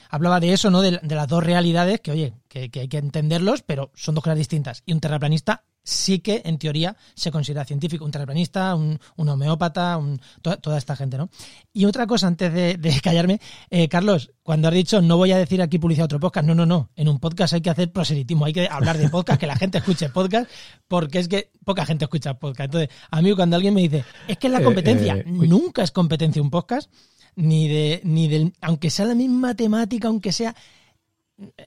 Hablaba 0.09 0.41
de 0.41 0.53
eso, 0.53 0.71
¿no? 0.71 0.81
De, 0.83 1.01
las 1.03 1.29
dos 1.29 1.43
realidades, 1.45 2.01
que 2.01 2.11
oye, 2.11 2.35
que, 2.49 2.71
que, 2.71 2.81
hay 2.81 2.89
que 2.89 2.99
entenderlos, 2.99 3.63
pero 3.63 3.91
son 3.95 4.15
dos 4.15 4.25
cosas 4.25 4.39
distintas. 4.39 4.83
Y 4.87 4.93
un 4.93 5.01
terraplanista 5.01 5.65
sí 5.89 6.19
que 6.19 6.43
en 6.45 6.59
teoría 6.59 6.97
se 7.15 7.31
considera 7.31 7.65
científico, 7.65 8.05
un 8.05 8.11
terraplanista, 8.11 8.75
un, 8.75 8.99
homeópata, 9.17 9.99
toda, 10.43 10.77
esta 10.77 10.95
gente, 10.95 11.17
¿no? 11.17 11.31
Y 11.73 11.87
otra 11.87 12.07
cosa 12.07 12.27
antes 12.27 12.53
de, 12.53 13.01
callarme, 13.03 13.41
eh, 13.71 13.89
Carlos, 13.89 14.33
cuando 14.43 14.69
has 14.69 14.75
dicho 14.75 15.01
no 15.01 15.17
voy 15.17 15.33
a 15.33 15.39
decir 15.39 15.63
aquí 15.63 15.79
publicidad 15.79 16.05
otro 16.05 16.21
podcast, 16.21 16.47
no, 16.47 16.55
no, 16.55 16.67
no, 16.67 16.91
en 16.95 17.09
un 17.09 17.19
podcast 17.19 17.55
hay 17.55 17.63
que 17.63 17.71
hacer 17.71 17.91
proselitismo, 17.91 18.45
hay 18.45 18.53
que 18.53 18.69
hablar 18.69 18.99
de 18.99 19.09
podcast, 19.09 19.41
que 19.41 19.47
la 19.47 19.57
gente 19.57 19.79
escuche 19.79 20.11
podcast, 20.11 20.51
porque 20.87 21.21
es 21.21 21.29
que 21.29 21.51
poca 21.65 21.87
gente 21.87 22.05
escucha 22.05 22.35
podcast. 22.35 22.67
Entonces, 22.67 22.91
a 23.11 23.23
mí 23.23 23.33
cuando 23.35 23.57
alguien 23.57 23.75
me 23.75 23.81
dice, 23.81 24.05
es 24.27 24.37
que 24.37 24.49
es 24.49 24.53
la 24.53 24.61
eh, 24.61 24.65
competencia, 24.65 25.17
eh, 25.17 25.25
nunca 25.27 25.83
es 25.83 25.91
competencia 25.91 26.43
un 26.43 26.51
podcast, 26.51 26.91
ni 27.39 27.69
de, 27.69 28.01
ni 28.03 28.27
del, 28.27 28.53
aunque 28.61 28.91
sea 28.91 29.07
la 29.07 29.15
misma 29.15 29.55
temática, 29.55 30.09
aunque 30.09 30.33
sea, 30.33 30.57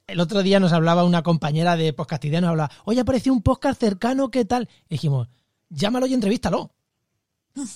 el 0.06 0.19
otro 0.19 0.43
día 0.43 0.60
nos 0.60 0.73
hablaba 0.73 1.06
una 1.06 1.23
compañera 1.23 1.77
de 1.77 1.93
podcastidiano, 1.93 2.49
hablaba, 2.49 2.72
oye, 2.84 2.99
apareció 2.99 3.31
un 3.31 3.41
podcast 3.41 3.80
cercano, 3.80 4.30
¿qué 4.30 4.43
tal? 4.43 4.68
Y 4.89 4.95
dijimos, 4.95 5.30
llámalo 5.69 6.07
y 6.07 6.14
entrevístalo. 6.14 6.72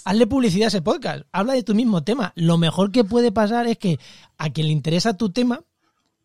Hazle 0.04 0.28
publicidad 0.28 0.66
a 0.66 0.68
ese 0.68 0.82
podcast, 0.82 1.26
habla 1.32 1.54
de 1.54 1.64
tu 1.64 1.74
mismo 1.74 2.04
tema. 2.04 2.34
Lo 2.36 2.58
mejor 2.58 2.92
que 2.92 3.06
puede 3.06 3.32
pasar 3.32 3.66
es 3.68 3.78
que 3.78 3.98
a 4.38 4.50
quien 4.50 4.68
le 4.68 4.74
interesa 4.74 5.16
tu 5.16 5.30
tema, 5.30 5.62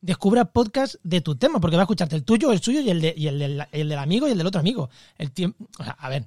descubra 0.00 0.46
podcast 0.46 0.96
de 1.04 1.20
tu 1.20 1.36
tema, 1.36 1.60
porque 1.60 1.76
va 1.76 1.82
a 1.82 1.84
escucharte 1.84 2.16
el 2.16 2.24
tuyo, 2.24 2.50
el 2.50 2.60
suyo 2.60 2.80
y 2.80 2.90
el, 2.90 3.00
de, 3.00 3.14
y 3.16 3.28
el, 3.28 3.38
del, 3.38 3.64
el 3.70 3.88
del 3.88 3.98
amigo 3.98 4.26
y 4.26 4.32
el 4.32 4.38
del 4.38 4.46
otro 4.48 4.60
amigo. 4.60 4.90
El 5.18 5.30
tiempo, 5.30 5.68
o 5.78 5.84
sea, 5.84 5.92
a 5.92 6.08
ver. 6.08 6.26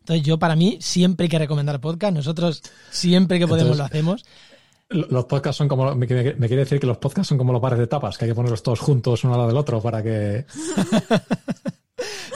Entonces 0.00 0.22
yo 0.22 0.38
para 0.38 0.54
mí 0.54 0.76
siempre 0.82 1.24
hay 1.24 1.30
que 1.30 1.38
recomendar 1.38 1.80
podcast, 1.80 2.14
nosotros 2.14 2.62
siempre 2.90 3.38
que 3.38 3.48
podemos 3.48 3.78
lo 3.78 3.84
hacemos. 3.84 4.24
Los 4.92 5.24
podcasts 5.26 5.58
son 5.58 5.68
como. 5.68 5.94
Me, 5.94 6.06
quiere 6.06 6.34
decir 6.34 6.80
que 6.80 6.86
los 6.86 6.98
podcasts 6.98 7.28
son 7.28 7.38
como 7.38 7.52
los 7.52 7.62
bares 7.62 7.78
de 7.78 7.86
tapas, 7.86 8.18
que 8.18 8.24
hay 8.24 8.30
que 8.30 8.34
ponerlos 8.34 8.62
todos 8.62 8.80
juntos 8.80 9.24
uno 9.24 9.34
al 9.34 9.38
lado 9.38 9.48
del 9.48 9.58
otro 9.58 9.80
para 9.80 10.02
que. 10.02 10.44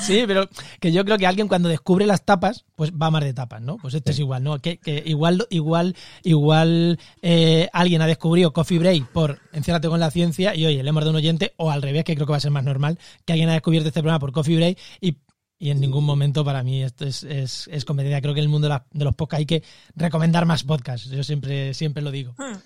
Sí, 0.01 0.25
pero 0.27 0.49
que 0.81 0.93
yo 0.93 1.05
creo 1.05 1.19
que 1.19 1.27
alguien 1.27 1.49
cuando 1.49 1.69
descubre 1.69 2.07
las 2.07 2.25
tapas, 2.25 2.65
pues 2.77 2.93
va 2.93 3.11
más 3.11 3.25
de 3.25 3.35
tapas, 3.35 3.61
¿no? 3.61 3.77
Pues 3.77 3.95
esto 3.95 4.13
es 4.13 4.19
igual, 4.19 4.43
¿no? 4.45 4.59
Que, 4.61 4.79
igual, 5.05 5.47
igual, 5.51 5.97
igual 6.23 6.99
eh, 7.23 7.69
alguien 7.73 8.03
ha 8.03 8.07
descubrido 8.07 8.53
Coffee 8.53 8.79
Break 8.79 9.09
por 9.09 9.41
Enciérrate 9.53 9.89
con 9.89 9.99
la 9.99 10.11
ciencia 10.11 10.55
y 10.55 10.67
oye, 10.67 10.83
le 10.83 10.89
hemos 10.89 11.03
dado 11.03 11.11
un 11.11 11.17
oyente, 11.17 11.55
o 11.57 11.71
al 11.71 11.83
revés, 11.83 12.05
que 12.05 12.15
creo 12.15 12.27
que 12.27 12.33
va 12.33 12.37
a 12.37 12.41
ser 12.41 12.51
más 12.51 12.65
normal, 12.65 12.99
que 13.25 13.33
alguien 13.33 13.49
ha 13.49 13.55
descubierto 13.55 13.89
este 13.89 14.01
programa 14.01 14.21
por 14.21 14.33
Coffee 14.33 14.57
Break 14.57 14.79
y 15.01 15.17
y 15.59 15.71
en 15.71 15.81
ningún 15.81 16.05
momento 16.05 16.45
para 16.45 16.63
mí 16.63 16.83
esto 16.83 17.07
es, 17.07 17.23
es, 17.23 17.69
es 17.73 17.85
competencia. 17.85 18.21
Creo 18.21 18.35
que 18.35 18.41
en 18.41 18.45
el 18.45 18.51
mundo 18.51 18.69
de, 18.69 19.05
los 19.05 19.15
podcasts 19.15 19.41
hay 19.41 19.47
que 19.47 19.63
recomendar 19.95 20.47
más 20.47 20.65
podcasts. 20.65 21.09
Yo 21.09 21.23
siempre, 21.23 21.73
siempre 21.75 22.03
lo 22.03 22.11
digo. 22.11 22.35
Hmm. 22.37 22.57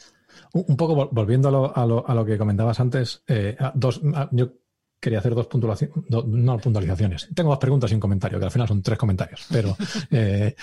Un 0.52 0.76
poco 0.76 1.08
volviendo 1.12 1.48
a 1.48 1.52
lo, 1.52 1.76
a 1.76 1.86
lo, 1.86 2.08
a 2.08 2.14
lo 2.14 2.24
que 2.24 2.36
comentabas 2.36 2.80
antes, 2.80 3.22
eh, 3.28 3.56
dos, 3.74 4.00
yo 4.32 4.52
quería 4.98 5.20
hacer 5.20 5.34
dos 5.34 5.46
puntualizaciones, 5.46 6.04
no 6.26 6.58
puntualizaciones. 6.58 7.28
Tengo 7.34 7.50
dos 7.50 7.58
preguntas 7.58 7.90
y 7.90 7.94
un 7.94 8.00
comentario, 8.00 8.38
que 8.38 8.46
al 8.46 8.50
final 8.50 8.66
son 8.66 8.82
tres 8.82 8.98
comentarios. 8.98 9.46
Pero 9.50 9.76
eh, 10.10 10.56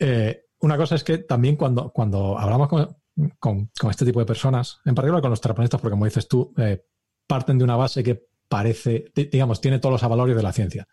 eh, 0.00 0.44
una 0.60 0.76
cosa 0.76 0.96
es 0.96 1.04
que 1.04 1.18
también 1.18 1.54
cuando, 1.54 1.90
cuando 1.90 2.36
hablamos 2.36 2.68
con, 2.68 2.96
con, 3.38 3.70
con, 3.78 3.90
este 3.90 4.04
tipo 4.04 4.18
de 4.18 4.26
personas, 4.26 4.80
en 4.84 4.94
particular 4.94 5.22
con 5.22 5.30
los 5.30 5.40
terraplanistas, 5.40 5.80
porque 5.80 5.92
como 5.92 6.06
dices 6.06 6.26
tú, 6.26 6.52
parten 7.28 7.58
de 7.58 7.64
una 7.64 7.76
base 7.76 8.02
que 8.02 8.26
parece, 8.48 9.12
digamos, 9.14 9.60
tiene 9.60 9.78
todos 9.78 9.92
los 9.92 10.02
avalorios 10.02 10.36
de 10.36 10.42
la 10.42 10.52
ciencia 10.52 10.88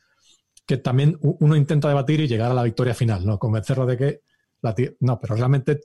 que 0.65 0.77
también 0.77 1.17
uno 1.21 1.55
intenta 1.55 1.87
debatir 1.87 2.21
y 2.21 2.27
llegar 2.27 2.51
a 2.51 2.53
la 2.53 2.63
victoria 2.63 2.93
final, 2.93 3.25
¿no? 3.25 3.37
Convencerlo 3.37 3.85
de 3.85 3.97
que 3.97 4.21
la 4.61 4.73
no, 5.01 5.19
pero 5.19 5.35
realmente, 5.35 5.81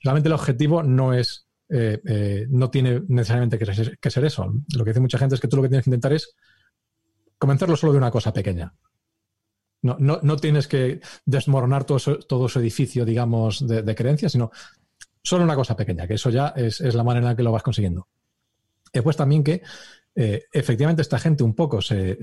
realmente 0.00 0.28
el 0.28 0.34
objetivo 0.34 0.82
no 0.82 1.12
es, 1.12 1.48
eh, 1.68 2.00
eh, 2.06 2.46
no 2.48 2.70
tiene 2.70 3.02
necesariamente 3.08 3.58
que 3.58 4.10
ser, 4.10 4.24
eso. 4.24 4.52
Lo 4.74 4.84
que 4.84 4.90
dice 4.90 5.00
mucha 5.00 5.18
gente 5.18 5.34
es 5.34 5.40
que 5.40 5.48
tú 5.48 5.56
lo 5.56 5.62
que 5.62 5.68
tienes 5.68 5.84
que 5.84 5.90
intentar 5.90 6.12
es 6.12 6.34
convencerlo 7.38 7.76
solo 7.76 7.92
de 7.92 7.98
una 7.98 8.10
cosa 8.10 8.32
pequeña. 8.32 8.72
No, 9.82 9.96
no, 9.98 10.20
no 10.22 10.36
tienes 10.36 10.68
que 10.68 11.00
desmoronar 11.24 11.84
todo, 11.84 12.18
todo 12.18 12.46
ese 12.46 12.60
edificio, 12.60 13.04
digamos, 13.04 13.66
de, 13.66 13.94
creencias, 13.94 14.32
sino 14.32 14.50
solo 15.22 15.42
una 15.42 15.56
cosa 15.56 15.74
pequeña, 15.74 16.06
que 16.06 16.14
eso 16.14 16.30
ya 16.30 16.48
es, 16.48 16.80
la 16.80 17.02
manera 17.02 17.26
en 17.26 17.32
la 17.32 17.36
que 17.36 17.42
lo 17.42 17.50
vas 17.50 17.62
consiguiendo. 17.62 18.06
Después 18.92 19.16
también 19.16 19.42
que 19.42 19.62
eh, 20.14 20.44
efectivamente 20.52 21.02
esta 21.02 21.18
gente 21.18 21.42
un 21.42 21.54
poco 21.54 21.80
se 21.80 22.18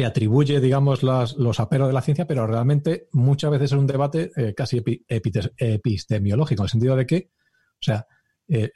atribuye, 0.00 0.58
digamos, 0.60 1.02
los 1.02 1.60
aperos 1.60 1.88
de 1.88 1.92
la 1.92 2.00
ciencia, 2.00 2.26
pero 2.26 2.46
realmente 2.46 3.08
muchas 3.12 3.50
veces 3.50 3.72
es 3.72 3.78
un 3.78 3.86
debate 3.86 4.32
eh, 4.36 4.54
casi 4.54 4.82
epistemiológico, 5.06 6.62
en 6.62 6.64
el 6.64 6.70
sentido 6.70 6.96
de 6.96 7.06
que, 7.06 7.30
o 7.74 7.84
sea, 7.84 8.06
eh, 8.48 8.70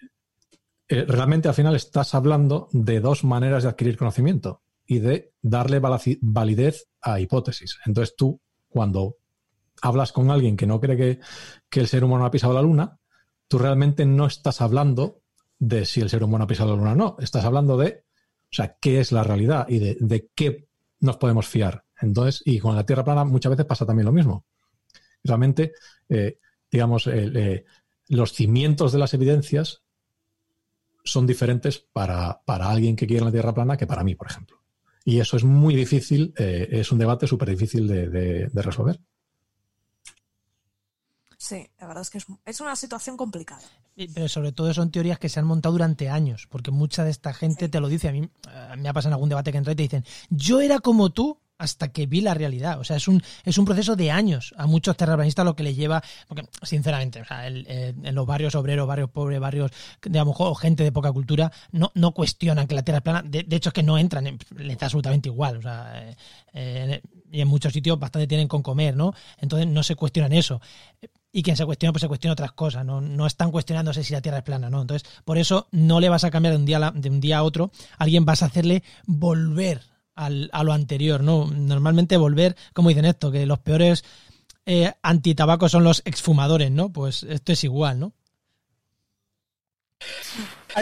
eh, 0.89 1.05
realmente 1.09 1.49
al 1.49 1.55
final 1.55 1.75
estás 1.75 2.15
hablando 2.15 2.69
de 2.73 3.01
dos 3.01 3.25
maneras 3.25 3.63
de 3.63 3.71
adquirir 3.71 3.97
conocimiento 3.97 4.63
y 4.87 4.99
de 4.99 5.33
darle 5.41 5.81
validez 5.81 6.87
a 7.01 7.19
hipótesis. 7.19 7.79
Entonces 7.87 8.15
tú, 8.15 8.41
cuando 8.69 9.17
hablas 9.81 10.13
con 10.13 10.31
alguien 10.31 10.57
que 10.57 10.67
no 10.67 10.81
cree 10.81 11.19
que, 11.71 11.81
el 11.81 11.89
ser 11.89 12.05
humano 12.05 12.27
ha 12.27 12.31
pisado 12.31 12.53
la 12.53 12.63
luna, 12.63 12.99
tú 13.49 13.59
realmente 13.59 14.05
no 14.05 14.27
estás 14.27 14.61
hablando 14.61 15.23
de 15.59 15.87
si 15.87 16.03
el 16.03 16.11
ser 16.11 16.23
humano 16.23 16.45
ha 16.45 16.49
pisado 16.49 16.73
la 16.73 16.77
luna 16.77 16.93
o 16.93 16.97
no, 16.97 17.17
estás 17.21 17.47
hablando 17.47 17.79
de, 17.79 18.05
o 18.45 18.55
sea, 18.55 18.77
qué 18.79 19.01
es 19.01 19.13
la 19.13 19.25
realidad 19.25 19.67
y 19.69 19.79
de 19.79 20.31
qué 20.35 20.67
nos 21.01 21.17
podemos 21.17 21.47
fiar. 21.47 21.85
Entonces, 22.01 22.43
y 22.45 22.59
con 22.59 22.77
la 22.77 22.85
Tierra 22.85 23.05
plana 23.05 23.25
muchas 23.25 23.51
veces 23.51 23.67
pasa 23.67 23.87
también 23.87 24.07
lo 24.07 24.13
mismo. 24.13 24.45
Realmente, 25.25 25.73
eh, 26.09 26.39
digamos, 26.71 27.07
eh, 27.07 27.65
los 28.09 28.33
cimientos 28.33 28.93
de 28.93 28.99
las 28.99 29.15
evidencias 29.15 29.83
son 31.05 31.27
diferentes 31.27 31.79
para, 31.93 32.43
alguien 32.47 32.97
que 32.97 33.07
quiere 33.07 33.25
la 33.25 33.33
Tierra 33.33 33.55
plana 33.55 33.77
que 33.77 33.87
para 33.87 34.05
mí, 34.05 34.15
por 34.15 34.29
ejemplo. 34.29 34.59
Y 35.05 35.21
eso 35.21 35.37
es 35.37 35.45
muy 35.45 35.75
difícil, 35.77 36.35
eh, 36.37 36.69
es 36.73 36.91
un 36.91 36.99
debate 36.99 37.27
súper 37.27 37.51
difícil 37.51 37.87
de, 37.87 38.51
resolver. 38.55 39.01
Sí, 41.47 41.65
la 41.79 41.87
verdad 41.87 42.03
es 42.03 42.11
que 42.11 42.19
es, 42.45 42.61
una 42.61 42.75
situación 42.75 43.17
complicada. 43.17 43.63
Pero 43.95 44.29
sobre 44.29 44.51
todo 44.51 44.75
son 44.75 44.91
teorías 44.91 45.21
que 45.21 45.29
se 45.29 45.39
han 45.39 45.47
montado 45.47 45.75
durante 45.75 46.09
años, 46.09 46.49
porque 46.51 46.73
mucha 46.73 47.05
de 47.05 47.13
esta 47.13 47.33
gente 47.33 47.69
te 47.69 47.79
lo 47.79 47.87
dice. 47.87 48.09
A 48.09 48.13
mí 48.13 48.29
me 48.77 48.89
ha 48.89 48.93
pasado 48.93 49.11
en 49.11 49.13
algún 49.13 49.29
debate 49.29 49.53
que 49.53 49.59
entra 49.59 49.73
y 49.73 49.77
te 49.77 49.85
dicen, 49.85 50.05
yo 50.29 50.61
era 50.61 50.81
como 50.81 51.11
tú 51.11 51.39
hasta 51.57 51.93
que 51.93 52.07
vi 52.07 52.21
la 52.21 52.35
realidad. 52.35 52.81
O 52.81 52.85
sea, 52.85 52.97
es 52.97 53.07
un, 53.07 53.23
es 53.45 53.59
un 53.59 53.65
proceso 53.65 53.95
de 53.95 54.11
años 54.11 54.55
a 54.59 54.67
muchos 54.67 54.97
terraplanistas 54.97 55.45
lo 55.45 55.55
que 55.55 55.63
les 55.63 55.77
lleva, 55.77 56.03
porque 56.27 56.49
sinceramente, 56.63 57.21
o 57.21 57.25
sea, 57.25 57.47
en 57.47 58.15
los 58.17 58.27
barrios 58.27 58.57
obreros, 58.57 58.89
barrios 58.89 59.11
pobres, 59.11 59.39
barrios, 59.39 59.71
digamos, 60.03 60.35
o 60.41 60.55
gente 60.57 60.83
de 60.83 60.91
poca 60.91 61.13
cultura, 61.13 61.53
no, 61.71 61.93
no 61.95 62.11
cuestionan 62.11 62.67
que 62.67 62.75
la 62.75 62.83
Tierra 62.83 62.99
es 62.99 63.05
plana. 63.05 63.23
De, 63.23 63.47
hecho, 63.55 63.69
es 63.69 63.73
que 63.73 63.85
no 63.85 63.99
entran, 63.99 64.37
les 64.57 64.79
da 64.79 64.87
absolutamente 64.87 65.29
igual. 65.29 65.59
O 65.59 65.63
sea, 65.63 65.93
eh, 65.95 66.17
eh, 66.55 67.03
y 67.31 67.41
en 67.41 67.47
muchos 67.47 67.73
sitios 67.73 68.01
bastante 68.01 68.27
tienen 68.27 68.49
con 68.49 68.65
comer, 68.65 68.97
¿no? 68.97 69.15
Entonces 69.39 69.69
no 69.69 69.85
se 69.85 69.95
cuestionan 69.95 70.33
eso 70.33 70.61
y 71.37 71.43
quien 71.43 71.55
se 71.55 71.67
cuestiona, 71.67 71.93
pues 71.93 72.01
se 72.01 72.09
cuestiona 72.09 72.33
otras 72.33 72.53
cosas, 72.53 72.83
¿no? 72.87 73.03
No 73.03 73.27
están 73.27 73.51
cuestionándose 73.51 74.03
si 74.03 74.15
la 74.15 74.23
Tierra 74.23 74.39
es 74.39 74.43
plana, 74.43 74.71
¿no? 74.71 74.81
Entonces, 74.81 75.07
por 75.23 75.37
eso 75.37 75.69
no 75.71 76.01
le 76.01 76.09
vas 76.09 76.25
a 76.25 76.31
cambiar 76.31 76.55
de 76.55 76.61
un 76.61 76.65
día 76.65 76.79
a, 76.79 76.91
de 76.93 77.11
un 77.11 77.21
día 77.21 77.37
a 77.37 77.43
otro, 77.43 77.73
alguien 77.99 78.25
vas 78.25 78.43
a 78.43 78.47
hacerle 78.47 78.83
volver 79.05 79.83
al, 80.15 80.49
a 80.55 80.65
lo 80.65 80.73
anterior, 80.73 81.23
¿no? 81.23 81.47
Normalmente 81.55 82.17
volver, 82.17 82.57
como 82.73 82.89
dicen 82.89 83.05
esto, 83.05 83.31
que 83.31 83.45
los 83.45 83.59
peores 83.59 84.03
eh, 84.65 84.95
antitabacos 85.03 85.73
son 85.73 85.85
los 85.85 86.01
exfumadores, 86.07 86.71
¿no? 86.71 86.89
Pues 86.89 87.23
esto 87.25 87.53
es 87.53 87.65
igual, 87.65 88.01
¿no? 88.01 88.15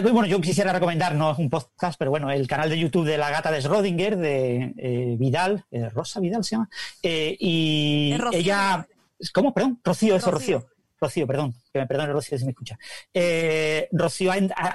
Bueno, 0.02 0.26
yo 0.26 0.40
quisiera 0.40 0.72
recomendar, 0.72 1.16
no 1.16 1.32
es 1.32 1.38
un 1.38 1.50
podcast, 1.50 1.98
pero 1.98 2.12
bueno, 2.12 2.30
el 2.30 2.46
canal 2.46 2.70
de 2.70 2.78
YouTube 2.78 3.06
de 3.06 3.18
la 3.18 3.30
gata 3.30 3.50
de 3.50 3.60
Schrödinger, 3.60 4.16
de 4.16 4.72
eh, 4.78 5.16
Vidal, 5.18 5.64
eh, 5.72 5.88
Rosa 5.88 6.20
Vidal 6.20 6.44
se 6.44 6.52
llama, 6.52 6.68
y 7.02 8.14
ella 8.32 8.86
¿Cómo? 9.32 9.52
Perdón, 9.52 9.80
Rocío, 9.84 10.16
eso, 10.16 10.30
Rocío. 10.30 10.66
Rocío, 11.00 11.26
perdón, 11.26 11.54
que 11.72 11.80
me 11.80 11.86
perdone 11.86 12.12
Rocío 12.12 12.38
si 12.38 12.44
me 12.44 12.52
escucha. 12.52 12.78
Eh, 13.12 13.88
Rocío 13.92 14.32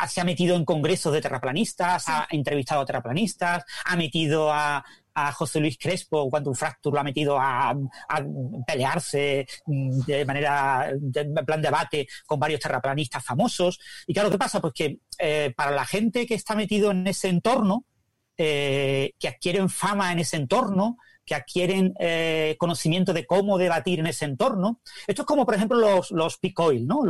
se 0.07 0.21
ha 0.21 0.23
metido 0.23 0.55
en 0.55 0.65
congresos 0.65 1.13
de 1.13 1.21
terraplanistas, 1.21 2.07
ha 2.07 2.27
entrevistado 2.29 2.81
a 2.81 2.85
terraplanistas, 2.85 3.63
ha 3.85 3.95
metido 3.95 4.51
a, 4.51 4.83
José 5.33 5.59
Luis 5.59 5.77
Crespo, 5.77 6.29
cuando 6.29 6.49
un 6.49 6.55
Fracture 6.55 6.93
lo 6.93 7.01
ha 7.01 7.03
metido 7.03 7.37
a, 7.37 7.75
pelearse 8.65 9.45
de 9.65 10.25
manera, 10.25 10.91
en 10.91 11.33
plan 11.45 11.61
debate 11.61 12.07
con 12.25 12.39
varios 12.39 12.61
terraplanistas 12.61 13.25
famosos. 13.25 13.79
Y 14.07 14.13
claro, 14.13 14.31
¿qué 14.31 14.37
pasa? 14.37 14.61
Pues 14.61 14.73
que 14.73 14.99
eh, 15.17 15.53
para 15.57 15.71
la 15.71 15.85
gente 15.85 16.25
que 16.25 16.35
está 16.35 16.55
metido 16.55 16.91
en 16.91 17.05
ese 17.05 17.27
entorno, 17.27 17.83
eh, 18.37 19.11
que 19.19 19.27
adquieren 19.27 19.67
fama 19.67 20.13
en 20.13 20.19
ese 20.19 20.37
entorno, 20.37 20.95
que 21.29 21.35
adquieren 21.35 21.93
eh, 21.99 22.55
conocimiento 22.57 23.13
de 23.13 23.27
cómo 23.27 23.59
debatir 23.59 23.99
en 23.99 24.07
ese 24.07 24.25
entorno. 24.25 24.81
Esto 25.05 25.21
es 25.21 25.25
como, 25.27 25.45
por 25.45 25.53
ejemplo, 25.53 25.77
los, 25.77 26.09
los 26.09 26.39
peak 26.39 26.59
oil, 26.59 26.87
¿no? 26.87 27.05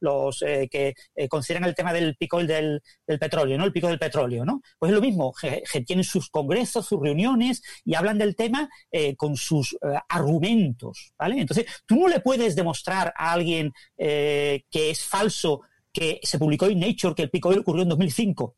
Los, 0.00 0.42
eh, 0.42 0.68
que 0.70 0.92
eh, 1.16 1.28
consideran 1.30 1.66
el 1.66 1.74
tema 1.74 1.90
del 1.94 2.14
pico 2.16 2.44
del, 2.44 2.82
petróleo, 3.06 3.56
¿no? 3.56 3.64
El 3.64 3.72
pico 3.72 3.88
del 3.88 3.98
petróleo, 3.98 4.44
¿no? 4.44 4.60
Pues 4.78 4.90
es 4.90 4.94
lo 4.94 5.00
mismo, 5.00 5.32
que, 5.40 5.62
tienen 5.86 6.04
sus 6.04 6.28
congresos, 6.28 6.84
sus 6.84 7.00
reuniones 7.00 7.62
y 7.86 7.94
hablan 7.94 8.18
del 8.18 8.36
tema 8.36 8.68
con 9.16 9.34
sus 9.34 9.74
argumentos, 10.10 11.14
¿vale? 11.18 11.40
Entonces, 11.40 11.64
tú 11.86 11.96
no 11.96 12.08
le 12.08 12.20
puedes 12.20 12.54
demostrar 12.54 13.14
a 13.16 13.32
alguien 13.32 13.72
que 13.96 14.62
es 14.72 15.02
falso 15.02 15.62
que 15.90 16.20
se 16.22 16.38
publicó 16.38 16.66
en 16.66 16.80
Nature 16.80 17.14
que 17.14 17.22
el 17.22 17.30
pico 17.30 17.48
ocurrió 17.48 17.84
en 17.84 17.88
2005 17.88 18.54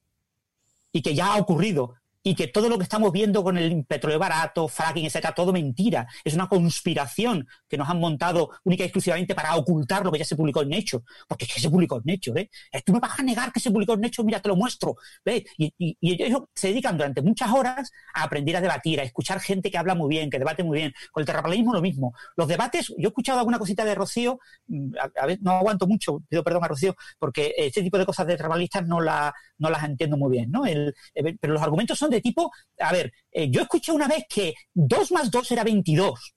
y 0.91 1.01
que 1.01 1.15
ya 1.15 1.35
ha 1.35 1.39
ocurrido 1.39 1.95
y 2.27 2.35
que 2.35 2.49
todo 2.49 2.69
lo 2.69 2.77
que 2.77 2.83
estamos 2.83 3.13
viendo 3.13 3.45
con 3.45 3.57
el 3.57 3.85
petróleo 3.85 4.19
barato, 4.19 4.67
fracking, 4.67 5.07
etcétera, 5.07 5.33
todo 5.33 5.53
mentira. 5.53 6.09
Es 6.25 6.35
una 6.35 6.49
conspiración 6.49 7.47
que 7.69 7.77
nos 7.77 7.89
han 7.89 8.01
montado 8.01 8.51
única 8.65 8.83
y 8.83 8.87
exclusivamente 8.87 9.33
para 9.33 9.55
ocultar 9.55 10.05
lo 10.05 10.11
que 10.11 10.19
ya 10.19 10.25
se 10.25 10.35
publicó 10.35 10.63
en 10.63 10.71
Nature. 10.71 11.05
Porque 11.29 11.45
es 11.45 11.55
que 11.55 11.61
se 11.61 11.71
publicó 11.71 11.99
en 11.99 12.03
Nature, 12.05 12.51
¿eh? 12.73 12.83
Tú 12.85 12.93
me 12.95 12.99
vas 12.99 13.17
a 13.21 13.23
negar 13.23 13.53
que 13.53 13.61
se 13.61 13.71
publicó 13.71 13.93
en 13.93 14.01
Nature, 14.01 14.27
mira, 14.27 14.43
te 14.43 14.49
lo 14.49 14.57
muestro. 14.57 14.97
¿ves? 15.25 15.45
Y, 15.57 15.73
ellos 16.01 16.41
se 16.53 16.67
dedican 16.67 16.97
durante 16.97 17.23
muchas 17.23 17.49
horas 17.53 17.93
a 18.13 18.25
aprender 18.25 18.57
a 18.57 18.61
debatir, 18.61 18.99
a 18.99 19.05
escuchar 19.05 19.39
gente 19.39 19.71
que 19.71 19.79
habla 19.79 19.95
muy 19.95 20.09
bien, 20.09 20.29
que 20.29 20.41
debate 20.41 20.65
muy 20.65 20.79
bien. 20.79 20.93
Con 21.13 21.21
el 21.21 21.27
terraplanismo 21.27 21.75
lo 21.75 21.81
mismo. 21.81 22.13
Los 22.37 22.49
debates, 22.49 22.89
yo 22.89 23.05
he 23.05 23.07
escuchado 23.07 23.39
alguna 23.39 23.61
cosita 23.61 23.85
de 23.85 23.95
Rocío, 23.95 24.41
mm, 24.67 24.95
a, 24.99 25.27
a 25.27 25.37
no 25.43 25.53
aguanto 25.53 25.87
mucho, 25.87 26.21
pido 26.29 26.43
perdón 26.43 26.65
a 26.65 26.67
Rocío, 26.67 26.97
porque 27.21 27.55
este 27.57 27.83
tipo 27.83 27.99
de 27.99 28.05
cosas 28.05 28.27
de 28.27 28.37
terraplanistas 28.37 28.85
no, 28.85 29.01
la, 29.01 29.33
no 29.59 29.71
las 29.71 29.85
entiendo 29.85 30.17
muy 30.17 30.33
bien, 30.33 30.51
¿no? 30.51 30.67
El, 30.67 30.93
eh, 31.15 31.37
pero 31.41 31.53
los 31.53 31.63
argumentos 31.63 31.97
son 31.97 32.11
de 32.11 32.16
tipo, 32.21 32.51
a 32.79 32.93
ver, 32.93 33.13
eh, 33.31 33.51
yo 33.51 33.63
escuché 33.63 33.93
una 33.93 34.09
vez 34.09 34.25
que 34.29 34.55
2 34.75 35.13
más 35.13 35.31
2 35.31 35.53
era 35.53 35.65
22, 35.65 36.35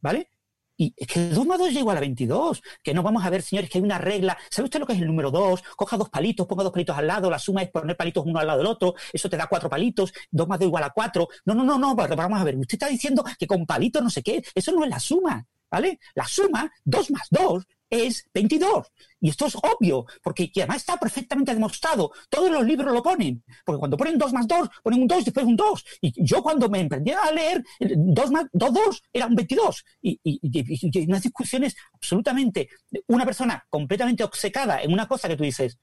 ¿vale? 0.00 0.28
Y 0.76 0.92
es 0.96 1.06
que 1.06 1.28
2 1.28 1.46
más 1.46 1.58
2 1.58 1.68
es 1.68 1.76
igual 1.76 1.96
a 1.96 2.00
22. 2.00 2.62
Que 2.82 2.94
no 2.94 3.02
vamos 3.02 3.24
a 3.24 3.30
ver, 3.30 3.42
señores, 3.42 3.70
que 3.70 3.78
hay 3.78 3.84
una 3.84 3.98
regla. 3.98 4.36
¿Sabe 4.50 4.64
usted 4.64 4.80
lo 4.80 4.86
que 4.86 4.94
es 4.94 5.00
el 5.00 5.06
número 5.06 5.30
2? 5.30 5.62
Coja 5.76 5.96
dos 5.96 6.10
palitos, 6.10 6.46
ponga 6.46 6.64
dos 6.64 6.72
palitos 6.72 6.96
al 6.96 7.06
lado. 7.06 7.30
La 7.30 7.38
suma 7.38 7.62
es 7.62 7.70
poner 7.70 7.96
palitos 7.96 8.24
uno 8.26 8.40
al 8.40 8.46
lado 8.46 8.58
del 8.58 8.66
otro. 8.66 8.94
Eso 9.12 9.28
te 9.30 9.36
da 9.36 9.46
cuatro 9.46 9.68
palitos. 9.70 10.12
2 10.30 10.48
más 10.48 10.58
2 10.58 10.66
igual 10.66 10.84
a 10.84 10.90
4. 10.90 11.28
No, 11.46 11.54
no, 11.54 11.64
no, 11.64 11.78
no. 11.78 11.94
Vamos 11.94 12.40
a 12.40 12.44
ver. 12.44 12.56
Usted 12.56 12.74
está 12.74 12.88
diciendo 12.88 13.24
que 13.38 13.46
con 13.46 13.66
palitos 13.66 14.02
no 14.02 14.10
sé 14.10 14.22
qué. 14.22 14.42
Eso 14.54 14.72
no 14.72 14.84
es 14.84 14.90
la 14.90 14.98
suma. 14.98 15.46
¿Vale? 15.70 15.98
La 16.14 16.24
suma, 16.26 16.70
2 16.84 17.10
más 17.10 17.26
2, 17.30 17.64
es 17.94 18.28
22. 18.34 18.90
Y 19.20 19.30
esto 19.30 19.46
es 19.46 19.56
obvio, 19.56 20.04
porque 20.22 20.50
además 20.56 20.78
está 20.78 20.96
perfectamente 20.98 21.54
demostrado. 21.54 22.10
Todos 22.28 22.50
los 22.50 22.64
libros 22.64 22.92
lo 22.92 23.02
ponen. 23.02 23.42
Porque 23.64 23.78
cuando 23.78 23.96
ponen 23.96 24.18
2 24.18 24.32
más 24.32 24.46
2, 24.46 24.68
ponen 24.82 25.02
un 25.02 25.06
2 25.06 25.22
y 25.22 25.24
después 25.24 25.46
un 25.46 25.56
2. 25.56 25.84
Y 26.02 26.24
yo 26.24 26.42
cuando 26.42 26.68
me 26.68 26.80
emprendí 26.80 27.12
a 27.12 27.30
leer, 27.30 27.64
2 27.80 28.30
más 28.30 28.46
2, 28.52 28.72
2 28.72 29.02
era 29.12 29.26
un 29.26 29.34
22. 29.34 29.84
Y, 30.02 30.20
y, 30.22 31.06
unas 31.06 31.22
discusiones 31.22 31.74
absolutamente. 31.92 32.68
Una 33.06 33.24
persona 33.24 33.64
completamente 33.70 34.24
obcecada 34.24 34.82
en 34.82 34.92
una 34.92 35.08
cosa 35.08 35.28
que 35.28 35.36
tú 35.36 35.44
dices, 35.44 35.78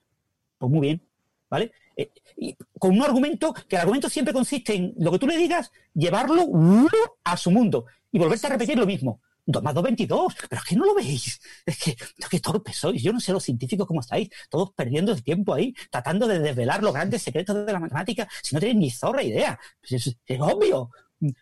pues 0.58 0.72
muy 0.72 0.82
bien, 0.82 1.02
¿vale? 1.50 1.72
Eh, 1.98 2.12
con 2.80 2.92
un 2.92 3.02
argumento, 3.02 3.54
que 3.54 3.76
el 3.76 3.82
argumento 3.82 4.10
siempre 4.10 4.34
consiste 4.34 4.74
en 4.74 4.94
lo 4.98 5.12
que 5.12 5.20
tú 5.20 5.28
le 5.28 5.38
digas, 5.38 5.72
llevarlo 5.94 6.48
a 7.24 7.38
su 7.38 7.52
mundo 7.52 7.86
y 8.12 8.20
volverse 8.20 8.48
a 8.48 8.52
repetir 8.52 8.78
lo 8.78 8.86
mismo. 8.86 9.22
2 9.52 9.64
más 9.64 9.74
2, 9.74 9.84
22. 9.84 10.36
Pero 10.50 10.62
es 10.62 10.68
que 10.68 10.76
no 10.76 10.86
lo 10.86 10.96
veis. 10.96 11.40
Es 11.66 11.78
que, 11.78 11.92
es 11.92 12.30
que 12.30 12.40
torpes 12.40 12.78
sois. 12.78 13.02
Yo 13.02 13.14
no 13.14 13.20
sé 13.20 13.32
los 13.32 13.44
científicos 13.44 13.88
cómo 13.88 14.02
estáis. 14.02 14.30
Todos 14.50 14.72
perdiendo 14.74 15.12
el 15.12 15.24
tiempo 15.24 15.54
ahí, 15.54 15.74
tratando 15.90 16.28
de 16.28 16.40
desvelar 16.40 16.82
los 16.84 16.94
grandes 16.94 17.22
secretos 17.22 17.66
de 17.66 17.74
la 17.74 17.80
matemática, 17.80 18.28
si 18.42 18.56
no 18.56 18.60
tenéis 18.60 18.78
ni 18.78 18.92
zorra 18.92 19.24
idea. 19.24 19.60
Pues 19.80 20.08
es, 20.08 20.18
es, 20.26 20.40
obvio. 20.40 20.90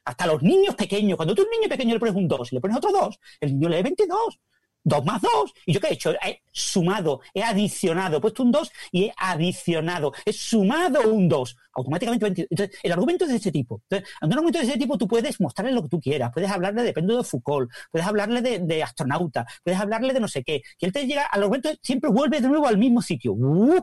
Hasta 0.03 0.27
los 0.27 0.41
niños 0.43 0.75
pequeños, 0.75 1.15
cuando 1.15 1.33
tú 1.33 1.41
a 1.41 1.45
un 1.45 1.51
niño 1.51 1.69
pequeño 1.69 1.93
le 1.93 1.99
pones 1.99 2.15
un 2.15 2.27
2 2.27 2.51
y 2.51 2.55
le 2.55 2.61
pones 2.61 2.77
otro 2.77 2.91
2, 2.91 3.19
el 3.39 3.53
niño 3.53 3.69
lee 3.69 3.81
22. 3.81 4.39
2 4.89 5.05
más 5.05 5.21
2. 5.21 5.53
¿Y 5.65 5.73
yo 5.73 5.79
qué 5.79 5.87
he 5.87 5.93
hecho? 5.93 6.11
He 6.21 6.41
sumado, 6.51 7.21
he 7.33 7.43
adicionado, 7.43 8.17
he 8.17 8.21
puesto 8.21 8.43
un 8.43 8.51
2 8.51 8.71
y 8.91 9.05
he 9.05 9.13
adicionado. 9.17 10.11
He 10.25 10.33
sumado 10.33 11.09
un 11.09 11.29
2. 11.29 11.55
Automáticamente. 11.73 12.47
Entonces, 12.49 12.77
el 12.83 12.91
argumento 12.91 13.23
es 13.25 13.31
de 13.31 13.37
este 13.37 13.51
tipo. 13.51 13.81
Entonces, 13.83 14.09
ante 14.19 14.33
un 14.33 14.39
argumento 14.39 14.59
de 14.59 14.65
este 14.65 14.77
tipo, 14.77 14.97
tú 14.97 15.07
puedes 15.07 15.39
mostrarle 15.39 15.71
lo 15.71 15.83
que 15.83 15.89
tú 15.89 16.01
quieras. 16.01 16.31
Puedes 16.33 16.51
hablarle 16.51 16.83
de 16.83 16.91
de 16.91 17.23
Foucault, 17.23 17.71
puedes 17.91 18.05
hablarle 18.05 18.41
de, 18.41 18.83
astronauta, 18.83 19.45
puedes 19.63 19.79
hablarle 19.79 20.13
de 20.13 20.19
no 20.19 20.27
sé 20.27 20.43
qué. 20.43 20.61
Y 20.79 20.85
él 20.85 20.91
te 20.91 21.07
llega 21.07 21.25
al 21.25 21.43
argumento, 21.43 21.69
siempre 21.81 22.09
vuelve 22.09 22.41
de 22.41 22.49
nuevo 22.49 22.67
al 22.67 22.77
mismo 22.77 23.01
sitio. 23.01 23.33
Uh, 23.33 23.81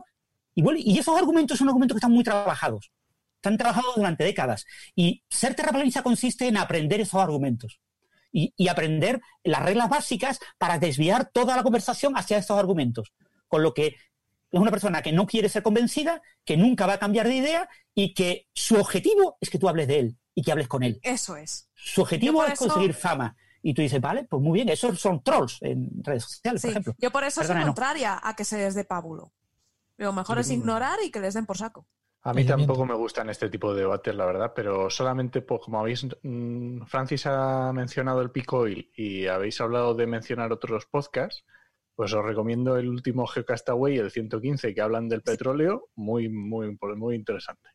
y 0.55 0.99
esos 0.99 1.17
argumentos 1.17 1.57
son 1.57 1.67
argumentos 1.67 1.95
que 1.95 1.99
están 1.99 2.11
muy 2.11 2.23
trabajados. 2.23 2.91
Están 3.35 3.57
trabajados 3.57 3.95
durante 3.95 4.23
décadas. 4.23 4.65
Y 4.95 5.23
ser 5.29 5.55
terraplanista 5.55 6.03
consiste 6.03 6.47
en 6.47 6.57
aprender 6.57 7.01
esos 7.01 7.21
argumentos 7.21 7.79
y, 8.31 8.53
y, 8.57 8.67
aprender 8.67 9.21
las 9.43 9.63
reglas 9.63 9.89
básicas 9.89 10.39
para 10.57 10.79
desviar 10.79 11.29
toda 11.31 11.55
la 11.55 11.63
conversación 11.63 12.17
hacia 12.17 12.37
estos 12.37 12.57
argumentos. 12.57 13.13
Con 13.47 13.63
lo 13.63 13.73
que 13.73 13.95
es 14.51 14.59
una 14.59 14.71
persona 14.71 15.01
que 15.01 15.11
no 15.11 15.25
quiere 15.25 15.49
ser 15.49 15.63
convencida, 15.63 16.21
que 16.45 16.57
nunca 16.57 16.85
va 16.85 16.93
a 16.93 16.99
cambiar 16.99 17.27
de 17.27 17.35
idea 17.35 17.69
y 17.93 18.13
que 18.13 18.47
su 18.53 18.75
objetivo 18.75 19.37
es 19.41 19.49
que 19.49 19.59
tú 19.59 19.67
hables 19.67 19.87
de 19.87 19.99
él 19.99 20.17
y 20.33 20.43
que 20.43 20.51
hables 20.51 20.67
con 20.67 20.83
él. 20.83 20.99
Eso 21.03 21.35
es. 21.35 21.69
Su 21.73 22.01
objetivo 22.01 22.45
es 22.45 22.53
eso... 22.53 22.67
conseguir 22.67 22.93
fama. 22.93 23.35
Y 23.61 23.73
tú 23.73 23.81
dices, 23.81 23.99
vale, 23.99 24.23
pues 24.23 24.41
muy 24.41 24.53
bien, 24.53 24.69
esos 24.69 24.99
son 24.99 25.21
trolls 25.23 25.57
en 25.61 25.89
redes 26.03 26.23
sociales, 26.23 26.61
sí, 26.61 26.67
por 26.67 26.71
ejemplo. 26.71 26.95
Yo 26.99 27.11
por 27.11 27.23
eso 27.23 27.41
Perdona, 27.41 27.61
soy 27.61 27.65
contraria 27.67 28.19
no. 28.23 28.29
a 28.29 28.35
que 28.35 28.45
se 28.45 28.57
les 28.57 28.75
dé 28.75 28.85
pábulo. 28.85 29.33
Lo 29.97 30.13
mejor 30.13 30.37
es 30.37 30.51
ignorar 30.51 30.99
y 31.03 31.09
que 31.09 31.19
les 31.19 31.33
den 31.33 31.45
por 31.45 31.57
saco. 31.57 31.87
A 32.27 32.33
mí 32.33 32.43
tampoco 32.43 32.85
me 32.85 32.93
gustan 32.93 33.29
este 33.29 33.49
tipo 33.49 33.73
de 33.73 33.81
debates, 33.81 34.13
la 34.13 34.25
verdad, 34.25 34.51
pero 34.53 34.89
solamente, 34.89 35.41
pues, 35.41 35.61
como 35.61 35.79
habéis, 35.79 36.05
mmm, 36.23 36.81
Francis 36.85 37.25
ha 37.25 37.71
mencionado 37.71 38.21
el 38.21 38.31
Picoil 38.31 38.91
y 38.95 39.27
habéis 39.27 39.61
hablado 39.61 39.93
de 39.93 40.07
mencionar 40.07 40.51
otros 40.51 40.87
podcasts, 40.87 41.45
pues 41.95 42.13
os 42.13 42.25
recomiendo 42.25 42.75
el 42.75 42.89
último 42.89 43.25
Geocastaway, 43.25 43.97
el 43.97 44.11
115, 44.11 44.75
que 44.75 44.81
hablan 44.81 45.07
del 45.07 45.21
petróleo, 45.21 45.87
muy, 45.95 46.27
muy, 46.27 46.77
muy 46.97 47.15
interesante. 47.15 47.69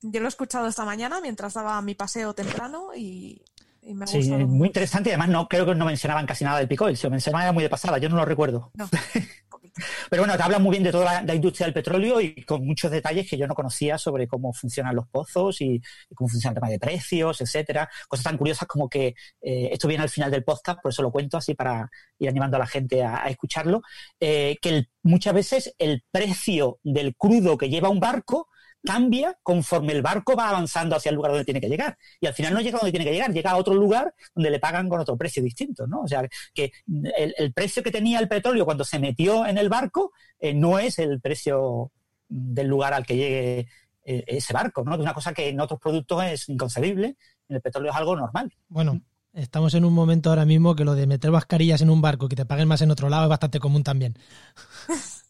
Yo 0.00 0.20
lo 0.20 0.26
he 0.26 0.28
escuchado 0.28 0.68
esta 0.68 0.84
mañana 0.84 1.20
mientras 1.20 1.54
daba 1.54 1.82
mi 1.82 1.96
paseo 1.96 2.34
temprano 2.34 2.90
y, 2.94 3.44
y 3.82 3.94
me 3.94 4.04
ha 4.04 4.06
sí, 4.06 4.30
muy 4.30 4.68
interesante 4.68 5.10
y 5.10 5.12
además 5.12 5.30
no 5.30 5.48
creo 5.48 5.66
que 5.66 5.74
no 5.74 5.86
mencionaban 5.86 6.24
casi 6.24 6.44
nada 6.44 6.58
del 6.58 6.68
Picoil, 6.68 6.96
se 6.96 7.08
lo 7.08 7.10
mencionaban 7.10 7.52
muy 7.52 7.64
de 7.64 7.70
pasada, 7.70 7.98
yo 7.98 8.08
no 8.08 8.16
lo 8.16 8.24
recuerdo. 8.24 8.70
No. 8.74 8.88
Pero 10.10 10.22
bueno, 10.22 10.36
te 10.36 10.42
hablan 10.42 10.62
muy 10.62 10.72
bien 10.72 10.84
de 10.84 10.92
toda 10.92 11.22
la, 11.22 11.34
industria 11.34 11.66
del 11.66 11.74
petróleo 11.74 12.20
y 12.20 12.44
con 12.44 12.64
muchos 12.64 12.90
detalles 12.90 13.28
que 13.28 13.36
yo 13.36 13.46
no 13.46 13.54
conocía 13.54 13.98
sobre 13.98 14.28
cómo 14.28 14.52
funcionan 14.52 14.94
los 14.94 15.08
pozos 15.08 15.60
y, 15.60 15.80
cómo 16.14 16.28
funciona 16.28 16.52
el 16.52 16.54
tema 16.54 16.68
de 16.68 16.78
precios, 16.78 17.40
etcétera. 17.40 17.88
Cosas 18.08 18.24
tan 18.24 18.38
curiosas 18.38 18.68
como 18.68 18.88
que 18.88 19.14
eh, 19.40 19.68
esto 19.72 19.88
viene 19.88 20.02
al 20.02 20.10
final 20.10 20.30
del 20.30 20.44
podcast, 20.44 20.80
por 20.80 20.92
eso 20.92 21.02
lo 21.02 21.10
cuento 21.10 21.36
así 21.36 21.54
para 21.54 21.90
ir 22.18 22.28
animando 22.28 22.56
a 22.56 22.60
la 22.60 22.66
gente 22.66 23.02
a, 23.02 23.24
a 23.24 23.28
escucharlo, 23.28 23.82
eh, 24.20 24.56
que 24.62 24.68
el, 24.68 24.90
muchas 25.02 25.34
veces 25.34 25.74
el 25.78 26.04
precio 26.10 26.78
del 26.82 27.16
crudo 27.16 27.58
que 27.58 27.68
lleva 27.68 27.88
un 27.88 28.00
barco 28.00 28.48
cambia 28.84 29.38
conforme 29.42 29.92
el 29.92 30.02
barco 30.02 30.36
va 30.36 30.50
avanzando 30.50 30.96
hacia 30.96 31.10
el 31.10 31.16
lugar 31.16 31.32
donde 31.32 31.44
tiene 31.44 31.60
que 31.60 31.68
llegar. 31.68 31.96
Y 32.20 32.26
al 32.26 32.34
final 32.34 32.54
no 32.54 32.60
llega 32.60 32.78
donde 32.78 32.92
tiene 32.92 33.04
que 33.04 33.12
llegar, 33.12 33.32
llega 33.32 33.50
a 33.50 33.56
otro 33.56 33.74
lugar 33.74 34.14
donde 34.34 34.50
le 34.50 34.60
pagan 34.60 34.88
con 34.88 35.00
otro 35.00 35.16
precio 35.16 35.42
distinto, 35.42 35.86
¿no? 35.86 36.02
O 36.02 36.08
sea, 36.08 36.28
que 36.52 36.72
el, 37.16 37.34
el 37.36 37.52
precio 37.52 37.82
que 37.82 37.90
tenía 37.90 38.18
el 38.18 38.28
petróleo 38.28 38.64
cuando 38.64 38.84
se 38.84 38.98
metió 38.98 39.46
en 39.46 39.58
el 39.58 39.68
barco 39.68 40.12
eh, 40.38 40.54
no 40.54 40.78
es 40.78 40.98
el 40.98 41.20
precio 41.20 41.90
del 42.28 42.66
lugar 42.66 42.94
al 42.94 43.06
que 43.06 43.16
llegue 43.16 43.68
eh, 44.04 44.24
ese 44.26 44.52
barco, 44.52 44.84
¿no? 44.84 44.96
De 44.96 45.02
una 45.02 45.14
cosa 45.14 45.32
que 45.32 45.48
en 45.48 45.60
otros 45.60 45.80
productos 45.80 46.24
es 46.24 46.48
inconcebible, 46.48 47.16
en 47.48 47.56
el 47.56 47.62
petróleo 47.62 47.90
es 47.90 47.96
algo 47.96 48.16
normal. 48.16 48.52
Bueno, 48.68 49.00
estamos 49.32 49.74
en 49.74 49.84
un 49.84 49.94
momento 49.94 50.30
ahora 50.30 50.44
mismo 50.44 50.76
que 50.76 50.84
lo 50.84 50.94
de 50.94 51.06
meter 51.06 51.30
mascarillas 51.30 51.80
en 51.80 51.90
un 51.90 52.02
barco 52.02 52.26
y 52.26 52.28
que 52.28 52.36
te 52.36 52.44
paguen 52.44 52.68
más 52.68 52.82
en 52.82 52.90
otro 52.90 53.08
lado 53.08 53.24
es 53.24 53.30
bastante 53.30 53.60
común 53.60 53.82
también. 53.82 54.18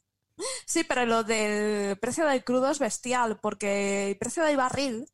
Sí, 0.74 0.82
pero 0.82 1.06
lo 1.06 1.22
del 1.22 1.96
precio 2.00 2.26
del 2.26 2.42
crudo 2.42 2.68
es 2.68 2.80
bestial, 2.80 3.38
porque 3.40 4.10
el 4.10 4.18
precio 4.18 4.42
del 4.42 4.56
barril 4.56 5.06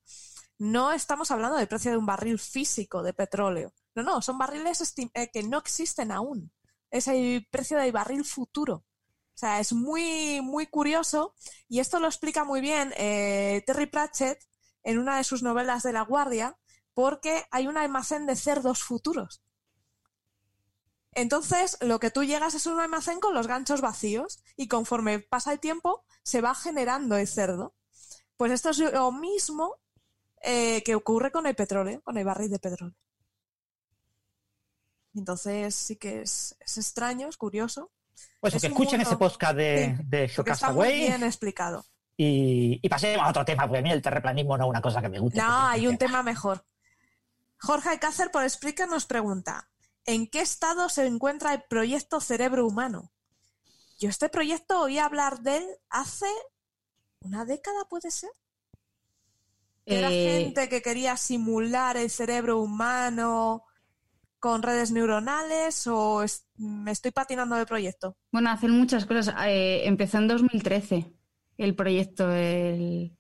no 0.56 0.90
estamos 0.90 1.30
hablando 1.30 1.58
del 1.58 1.68
precio 1.68 1.90
de 1.90 1.98
un 1.98 2.06
barril 2.06 2.38
físico 2.38 3.02
de 3.02 3.12
petróleo. 3.12 3.74
No, 3.94 4.02
no, 4.02 4.22
son 4.22 4.38
barriles 4.38 4.94
eh, 5.12 5.30
que 5.30 5.42
no 5.42 5.58
existen 5.58 6.12
aún. 6.12 6.50
Es 6.90 7.08
el 7.08 7.46
precio 7.50 7.76
del 7.76 7.92
barril 7.92 8.24
futuro. 8.24 8.86
O 9.34 9.38
sea, 9.38 9.60
es 9.60 9.74
muy, 9.74 10.40
muy 10.40 10.66
curioso 10.66 11.34
y 11.68 11.80
esto 11.80 12.00
lo 12.00 12.06
explica 12.06 12.42
muy 12.44 12.62
bien 12.62 12.94
eh, 12.96 13.62
Terry 13.66 13.84
Pratchett 13.84 14.42
en 14.82 14.98
una 14.98 15.18
de 15.18 15.24
sus 15.24 15.42
novelas 15.42 15.82
de 15.82 15.92
La 15.92 16.04
Guardia, 16.04 16.56
porque 16.94 17.44
hay 17.50 17.66
un 17.66 17.76
almacén 17.76 18.24
de 18.24 18.36
cerdos 18.36 18.82
futuros. 18.82 19.42
Entonces, 21.20 21.76
lo 21.82 22.00
que 22.00 22.10
tú 22.10 22.24
llegas 22.24 22.54
es 22.54 22.66
un 22.66 22.80
almacén 22.80 23.20
con 23.20 23.34
los 23.34 23.46
ganchos 23.46 23.82
vacíos 23.82 24.42
y 24.56 24.68
conforme 24.68 25.20
pasa 25.20 25.52
el 25.52 25.60
tiempo 25.60 26.04
se 26.22 26.40
va 26.40 26.54
generando 26.54 27.16
el 27.16 27.26
cerdo. 27.26 27.74
Pues 28.38 28.52
esto 28.52 28.70
es 28.70 28.78
lo 28.78 29.12
mismo 29.12 29.76
eh, 30.42 30.82
que 30.82 30.94
ocurre 30.94 31.30
con 31.30 31.46
el 31.46 31.54
petróleo, 31.54 32.00
con 32.02 32.16
el 32.16 32.24
barril 32.24 32.50
de 32.50 32.58
petróleo. 32.58 32.96
Entonces 35.14 35.74
sí 35.74 35.96
que 35.96 36.22
es, 36.22 36.56
es 36.58 36.78
extraño, 36.78 37.28
es 37.28 37.36
curioso. 37.36 37.90
Pues 38.40 38.54
es 38.54 38.62
que 38.62 38.68
escuchen 38.68 39.02
ese 39.02 39.16
podcast 39.16 39.56
de, 39.56 39.96
sí, 40.28 40.42
de 40.42 40.92
bien 40.92 41.22
explicado. 41.22 41.84
Y, 42.16 42.80
y, 42.82 42.88
pasemos 42.88 43.26
a 43.26 43.30
otro 43.30 43.44
tema, 43.44 43.64
porque 43.64 43.78
a 43.78 43.82
mí 43.82 43.90
el 43.90 44.02
terraplanismo 44.02 44.56
no 44.56 44.64
es 44.64 44.70
una 44.70 44.82
cosa 44.82 45.00
que 45.00 45.08
me 45.08 45.18
guste. 45.18 45.38
No, 45.38 45.66
hay 45.66 45.86
un 45.86 45.96
tema 45.96 46.22
mejor. 46.22 46.64
Jorge 47.58 47.98
Cácer 47.98 48.30
por 48.30 48.48
Spreaker 48.48 48.88
nos 48.88 49.06
pregunta, 49.06 49.69
¿en 50.06 50.26
qué 50.28 50.40
estado 50.40 50.88
se 50.88 51.06
encuentra 51.06 51.54
el 51.54 51.62
proyecto 51.68 52.20
Cerebro 52.20 52.66
Humano? 52.66 53.12
Yo 53.98 54.08
este 54.08 54.28
proyecto 54.28 54.80
oí 54.80 54.98
hablar 54.98 55.40
de 55.40 55.58
él 55.58 55.66
hace 55.90 56.26
una 57.20 57.44
década, 57.44 57.84
¿puede 57.88 58.10
ser? 58.10 58.30
Era 59.86 60.08
Eh, 60.10 60.24
gente 60.42 60.68
que 60.68 60.82
quería 60.82 61.16
simular 61.16 61.96
el 61.96 62.10
cerebro 62.10 62.60
humano 62.60 63.64
con 64.38 64.62
redes 64.62 64.90
neuronales 64.90 65.86
o 65.86 66.22
es- 66.22 66.46
me 66.56 66.92
estoy 66.92 67.10
patinando 67.10 67.56
de 67.56 67.66
proyecto. 67.66 68.16
Bueno, 68.32 68.50
hacen 68.50 68.70
muchas 68.70 69.04
cosas. 69.04 69.34
Eh, 69.46 69.82
empezó 69.86 70.18
en 70.18 70.28
2013 70.28 71.12
el 71.58 71.74
proyecto. 71.74 72.30
el- 72.32 73.16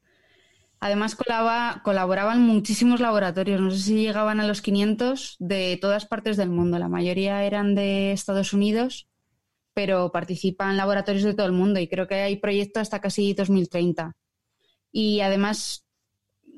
Además, 0.80 1.14
colaba- 1.14 1.82
colaboraban 1.84 2.40
muchísimos 2.42 3.00
laboratorios. 3.00 3.60
No 3.60 3.70
sé 3.70 3.78
si 3.78 3.94
llegaban 4.02 4.40
a 4.40 4.46
los 4.46 4.62
500 4.62 5.36
de 5.38 5.78
todas 5.80 6.06
partes 6.06 6.36
del 6.36 6.50
mundo. 6.50 6.78
La 6.78 6.88
mayoría 6.88 7.44
eran 7.44 7.74
de 7.74 8.12
Estados 8.12 8.52
Unidos, 8.54 9.08
pero 9.74 10.12
participan 10.12 10.76
laboratorios 10.76 11.24
de 11.24 11.34
todo 11.34 11.46
el 11.46 11.52
mundo 11.52 11.80
y 11.80 11.88
creo 11.88 12.08
que 12.08 12.16
hay 12.16 12.36
proyectos 12.36 12.82
hasta 12.82 13.00
casi 13.00 13.34
2030. 13.34 14.16
Y 14.92 15.20
además, 15.20 15.86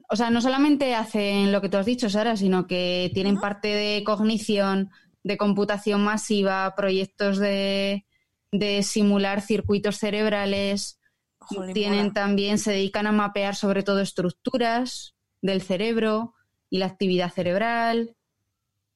o 0.09 0.16
sea, 0.16 0.31
no 0.31 0.40
solamente 0.40 0.94
hacen 0.94 1.53
lo 1.53 1.61
que 1.61 1.69
tú 1.69 1.78
has 1.78 1.86
dicho, 1.86 2.11
Sara, 2.11 2.36
sino 2.36 2.66
que 2.66 3.11
tienen 3.15 3.39
parte 3.40 3.69
de 3.69 4.05
cognición, 4.05 4.90
de 5.24 5.36
computación 5.39 6.05
masiva, 6.05 6.74
proyectos 6.77 7.39
de, 7.39 8.07
de 8.53 8.82
simular 8.82 9.40
circuitos 9.40 9.99
cerebrales. 9.99 11.01
Jolín, 11.43 11.74
Tienen 11.74 11.98
mola. 12.06 12.12
también, 12.12 12.59
se 12.59 12.73
dedican 12.73 13.06
a 13.06 13.12
mapear 13.12 13.55
sobre 13.56 13.82
todo 13.82 14.01
estructuras 14.01 15.14
del 15.40 15.62
cerebro 15.62 16.35
y 16.70 16.78
la 16.78 16.86
actividad 16.86 17.32
cerebral. 17.32 18.16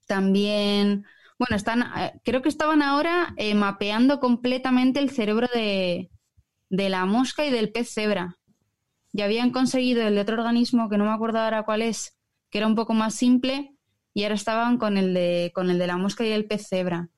También, 0.06 1.04
bueno, 1.38 1.56
están, 1.56 1.82
eh, 1.96 2.20
creo 2.24 2.42
que 2.42 2.48
estaban 2.48 2.82
ahora 2.82 3.34
eh, 3.36 3.54
mapeando 3.54 4.20
completamente 4.20 5.00
el 5.00 5.10
cerebro 5.10 5.48
de, 5.52 6.10
de 6.70 6.88
la 6.88 7.04
mosca 7.06 7.44
y 7.46 7.50
del 7.50 7.72
pez 7.72 7.90
cebra. 7.92 8.36
Ya 9.12 9.24
habían 9.24 9.50
conseguido 9.50 10.02
el 10.06 10.14
de 10.14 10.20
otro 10.20 10.36
organismo 10.36 10.88
que 10.88 10.98
no 10.98 11.04
me 11.04 11.12
acuerdo 11.12 11.38
ahora 11.40 11.64
cuál 11.64 11.82
es, 11.82 12.16
que 12.50 12.58
era 12.58 12.66
un 12.66 12.74
poco 12.74 12.94
más 12.94 13.14
simple, 13.14 13.76
y 14.14 14.22
ahora 14.24 14.34
estaban 14.34 14.78
con 14.78 14.96
el 14.98 15.14
de, 15.14 15.52
con 15.54 15.70
el 15.70 15.78
de 15.78 15.86
la 15.86 15.96
mosca 15.96 16.24
y 16.24 16.32
el 16.32 16.46
pez 16.46 16.68
cebra. 16.68 17.08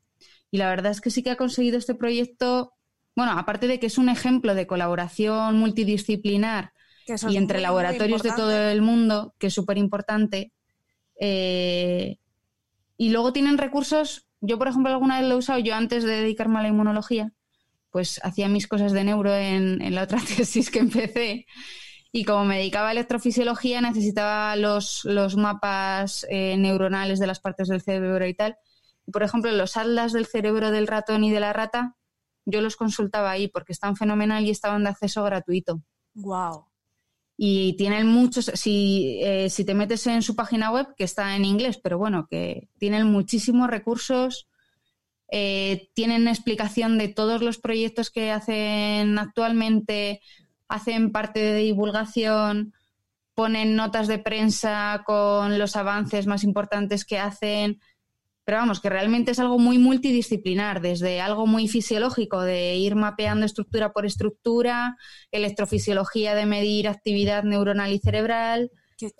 Y 0.50 0.58
la 0.58 0.68
verdad 0.70 0.92
es 0.92 1.00
que 1.00 1.10
sí 1.10 1.22
que 1.22 1.30
ha 1.30 1.36
conseguido 1.36 1.78
este 1.78 1.94
proyecto, 1.94 2.72
bueno, 3.18 3.32
aparte 3.32 3.66
de 3.66 3.80
que 3.80 3.86
es 3.86 3.98
un 3.98 4.08
ejemplo 4.08 4.54
de 4.54 4.68
colaboración 4.68 5.58
multidisciplinar 5.58 6.72
y 7.04 7.36
entre 7.36 7.36
muy, 7.36 7.46
muy 7.46 7.62
laboratorios 7.62 8.22
de 8.22 8.30
todo 8.30 8.70
el 8.70 8.80
mundo, 8.80 9.34
que 9.40 9.48
es 9.48 9.54
súper 9.54 9.76
importante. 9.76 10.52
Eh, 11.20 12.18
y 12.96 13.08
luego 13.08 13.32
tienen 13.32 13.58
recursos, 13.58 14.28
yo 14.40 14.56
por 14.56 14.68
ejemplo 14.68 14.92
alguna 14.92 15.18
vez 15.18 15.28
lo 15.28 15.34
he 15.34 15.38
usado, 15.38 15.58
yo 15.58 15.74
antes 15.74 16.04
de 16.04 16.12
dedicarme 16.12 16.60
a 16.60 16.62
la 16.62 16.68
inmunología, 16.68 17.32
pues 17.90 18.20
hacía 18.22 18.48
mis 18.48 18.68
cosas 18.68 18.92
de 18.92 19.02
neuro 19.02 19.34
en, 19.34 19.82
en 19.82 19.96
la 19.96 20.04
otra 20.04 20.20
tesis 20.36 20.70
que 20.70 20.78
empecé. 20.78 21.46
Y 22.12 22.24
como 22.24 22.44
me 22.44 22.58
dedicaba 22.58 22.90
a 22.90 22.92
electrofisiología, 22.92 23.80
necesitaba 23.80 24.54
los, 24.54 25.04
los 25.04 25.36
mapas 25.36 26.24
eh, 26.30 26.56
neuronales 26.56 27.18
de 27.18 27.26
las 27.26 27.40
partes 27.40 27.66
del 27.66 27.82
cerebro 27.82 28.28
y 28.28 28.34
tal. 28.34 28.58
Por 29.12 29.24
ejemplo, 29.24 29.50
los 29.50 29.76
atlas 29.76 30.12
del 30.12 30.26
cerebro 30.26 30.70
del 30.70 30.86
ratón 30.86 31.24
y 31.24 31.32
de 31.32 31.40
la 31.40 31.52
rata, 31.52 31.96
yo 32.48 32.60
los 32.60 32.76
consultaba 32.76 33.30
ahí 33.30 33.48
porque 33.48 33.72
están 33.72 33.96
fenomenal 33.96 34.44
y 34.44 34.50
estaban 34.50 34.82
de 34.84 34.90
acceso 34.90 35.22
gratuito 35.22 35.82
Guau. 36.14 36.66
y 37.36 37.76
tienen 37.76 38.06
muchos, 38.06 38.46
si, 38.54 39.20
eh, 39.22 39.50
si 39.50 39.64
te 39.64 39.74
metes 39.74 40.06
en 40.06 40.22
su 40.22 40.34
página 40.34 40.70
web, 40.70 40.94
que 40.96 41.04
está 41.04 41.36
en 41.36 41.44
inglés, 41.44 41.78
pero 41.82 41.98
bueno, 41.98 42.26
que 42.28 42.68
tienen 42.78 43.06
muchísimos 43.06 43.68
recursos, 43.68 44.48
eh, 45.30 45.90
tienen 45.94 46.26
explicación 46.26 46.96
de 46.96 47.08
todos 47.08 47.42
los 47.42 47.58
proyectos 47.58 48.10
que 48.10 48.32
hacen 48.32 49.18
actualmente, 49.18 50.22
hacen 50.68 51.12
parte 51.12 51.40
de 51.40 51.60
divulgación, 51.60 52.72
ponen 53.34 53.76
notas 53.76 54.08
de 54.08 54.18
prensa 54.18 55.04
con 55.06 55.58
los 55.58 55.76
avances 55.76 56.26
más 56.26 56.44
importantes 56.44 57.04
que 57.04 57.18
hacen. 57.18 57.80
Pero 58.48 58.60
vamos, 58.60 58.80
que 58.80 58.88
realmente 58.88 59.32
es 59.32 59.40
algo 59.40 59.58
muy 59.58 59.76
multidisciplinar, 59.76 60.80
desde 60.80 61.20
algo 61.20 61.46
muy 61.46 61.68
fisiológico, 61.68 62.40
de 62.40 62.76
ir 62.76 62.94
mapeando 62.94 63.44
estructura 63.44 63.92
por 63.92 64.06
estructura, 64.06 64.96
electrofisiología 65.32 66.34
de 66.34 66.46
medir 66.46 66.88
actividad 66.88 67.44
neuronal 67.44 67.92
y 67.92 67.98
cerebral, 67.98 68.70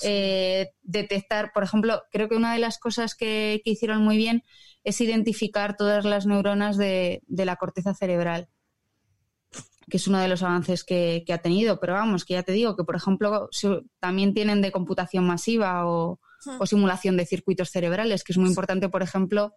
eh, 0.03 0.71
detectar, 0.81 1.53
por 1.53 1.63
ejemplo, 1.63 2.01
creo 2.11 2.31
que 2.31 2.37
una 2.37 2.55
de 2.55 2.59
las 2.59 2.79
cosas 2.79 3.15
que, 3.15 3.61
que 3.67 3.73
hicieron 3.73 4.03
muy 4.03 4.17
bien 4.17 4.45
es 4.83 4.99
identificar 5.03 5.77
todas 5.77 6.07
las 6.07 6.25
neuronas 6.25 6.79
de, 6.79 7.21
de 7.27 7.45
la 7.45 7.57
corteza 7.57 7.93
cerebral, 7.93 8.49
que 9.91 9.99
es 9.99 10.09
uno 10.09 10.21
de 10.21 10.29
los 10.29 10.43
avances 10.43 10.85
que, 10.85 11.23
que 11.27 11.35
ha 11.35 11.43
tenido. 11.43 11.81
Pero 11.81 11.93
vamos, 11.93 12.25
que 12.25 12.33
ya 12.33 12.45
te 12.45 12.53
digo 12.53 12.77
que, 12.77 12.85
por 12.85 12.97
ejemplo, 12.97 13.51
también 14.01 14.33
tienen 14.33 14.63
de 14.63 14.73
computación 14.73 15.27
masiva 15.27 15.87
o. 15.87 16.19
o 16.59 16.67
simulación 16.67 17.17
de 17.17 17.27
circuitos 17.27 17.71
cerebrales, 17.71 18.25
que 18.25 18.33
es 18.33 18.39
muy 18.39 18.49
importante, 18.49 18.89
por 18.89 19.03
ejemplo, 19.03 19.55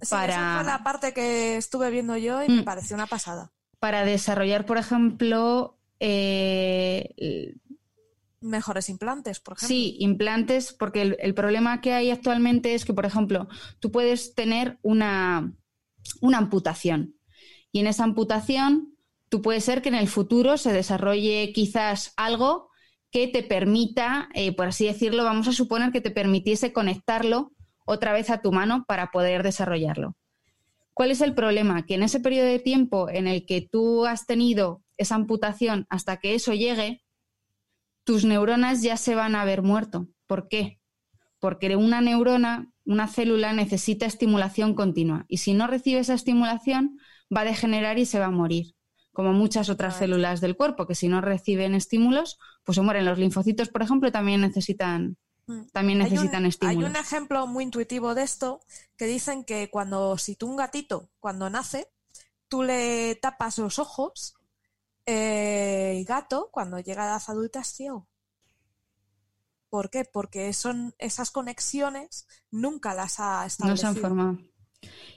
Sí, 0.00 0.10
para- 0.10 0.32
esa 0.32 0.54
fue 0.56 0.64
la 0.72 0.82
parte 0.82 1.12
que 1.14 1.56
estuve 1.56 1.90
viendo 1.90 2.16
yo 2.16 2.42
y 2.42 2.48
me 2.48 2.62
Mm. 2.62 2.64
pareció 2.64 2.94
una 2.96 3.06
pasada. 3.06 3.52
para 3.78 4.04
desarrollar, 4.04 4.64
por 4.64 4.78
ejemplo, 4.78 5.78
eh, 5.98 7.54
Mejores 8.40 8.88
implantes, 8.88 9.38
por 9.38 9.54
ejemplo. 9.56 9.68
Sí, 9.68 9.96
implantes, 10.00 10.72
porque 10.72 11.02
el, 11.02 11.16
el 11.20 11.32
problema 11.32 11.80
que 11.80 11.92
hay 11.92 12.10
actualmente 12.10 12.74
es 12.74 12.84
que, 12.84 12.92
por 12.92 13.06
ejemplo, 13.06 13.48
tú 13.78 13.92
puedes 13.92 14.34
tener 14.34 14.78
una, 14.82 15.52
una 16.20 16.38
amputación 16.38 17.14
y 17.70 17.78
en 17.78 17.86
esa 17.86 18.02
amputación 18.02 18.96
tú 19.28 19.42
puede 19.42 19.60
ser 19.60 19.80
que 19.80 19.90
en 19.90 19.94
el 19.94 20.08
futuro 20.08 20.56
se 20.58 20.72
desarrolle 20.72 21.52
quizás 21.54 22.12
algo 22.16 22.68
que 23.12 23.28
te 23.28 23.42
permita, 23.42 24.30
eh, 24.34 24.56
por 24.56 24.68
así 24.68 24.86
decirlo, 24.86 25.22
vamos 25.22 25.46
a 25.46 25.52
suponer 25.52 25.92
que 25.92 26.00
te 26.00 26.10
permitiese 26.10 26.72
conectarlo 26.72 27.52
otra 27.84 28.12
vez 28.12 28.30
a 28.30 28.40
tu 28.40 28.52
mano 28.52 28.84
para 28.88 29.10
poder 29.10 29.42
desarrollarlo. 29.42 30.16
¿Cuál 30.94 31.10
es 31.10 31.20
el 31.20 31.34
problema? 31.34 31.84
Que 31.84 31.94
en 31.94 32.02
ese 32.02 32.20
periodo 32.20 32.46
de 32.46 32.58
tiempo 32.58 33.10
en 33.10 33.28
el 33.28 33.44
que 33.44 33.60
tú 33.60 34.06
has 34.06 34.26
tenido 34.26 34.82
esa 34.96 35.14
amputación 35.14 35.86
hasta 35.90 36.16
que 36.16 36.34
eso 36.34 36.54
llegue, 36.54 37.02
tus 38.04 38.24
neuronas 38.24 38.82
ya 38.82 38.96
se 38.96 39.14
van 39.14 39.34
a 39.34 39.42
haber 39.42 39.62
muerto. 39.62 40.08
¿Por 40.26 40.48
qué? 40.48 40.80
Porque 41.38 41.76
una 41.76 42.00
neurona, 42.00 42.72
una 42.86 43.08
célula 43.08 43.52
necesita 43.52 44.06
estimulación 44.06 44.74
continua 44.74 45.26
y 45.28 45.38
si 45.38 45.52
no 45.52 45.66
recibe 45.66 46.00
esa 46.00 46.14
estimulación 46.14 46.98
va 47.34 47.42
a 47.42 47.46
degenerar 47.46 47.98
y 47.98 48.06
se 48.06 48.18
va 48.18 48.26
a 48.26 48.30
morir. 48.30 48.74
Como 49.12 49.32
muchas 49.32 49.68
otras 49.68 49.96
células 49.98 50.40
del 50.40 50.56
cuerpo 50.56 50.86
que 50.86 50.94
si 50.94 51.06
no 51.08 51.20
reciben 51.20 51.74
estímulos, 51.74 52.38
pues 52.64 52.76
se 52.76 52.82
mueren. 52.82 53.04
Los 53.04 53.18
linfocitos, 53.18 53.68
por 53.68 53.82
ejemplo, 53.82 54.10
también 54.10 54.40
necesitan, 54.40 55.16
Mm. 55.46 55.62
también 55.72 56.00
Hay 56.00 56.06
un- 56.06 56.12
necesitan 56.14 56.44
Hay 56.44 56.48
estímulos. 56.48 56.90
un 56.90 56.96
ejemplo 56.96 57.46
muy 57.46 57.64
intuitivo 57.64 58.14
de 58.14 58.22
esto 58.22 58.60
que 58.96 59.06
dicen 59.06 59.44
que 59.44 59.68
cuando, 59.70 60.16
si 60.16 60.36
tú 60.36 60.46
un 60.48 60.56
gatito, 60.56 61.10
cuando 61.18 61.50
nace, 61.50 61.88
tú 62.48 62.62
le 62.62 63.16
tapas 63.16 63.58
los 63.58 63.78
ojos, 63.78 64.34
eh, 65.04 65.94
el 65.98 66.04
gato, 66.04 66.48
cuando 66.52 66.78
llega 66.78 67.02
a 67.02 67.06
edad 67.08 67.22
adulta, 67.26 67.60
es 67.60 67.66
ciego. 67.66 68.06
¿Por 69.68 69.90
qué? 69.90 70.04
Porque 70.04 70.52
son 70.52 70.94
esas 70.98 71.30
conexiones 71.30 72.26
nunca 72.50 72.94
las 72.94 73.18
ha 73.20 73.40
No 73.40 73.46
establecido. 73.46 73.76
se 73.76 73.86
han 73.86 73.96
formado. 73.96 74.38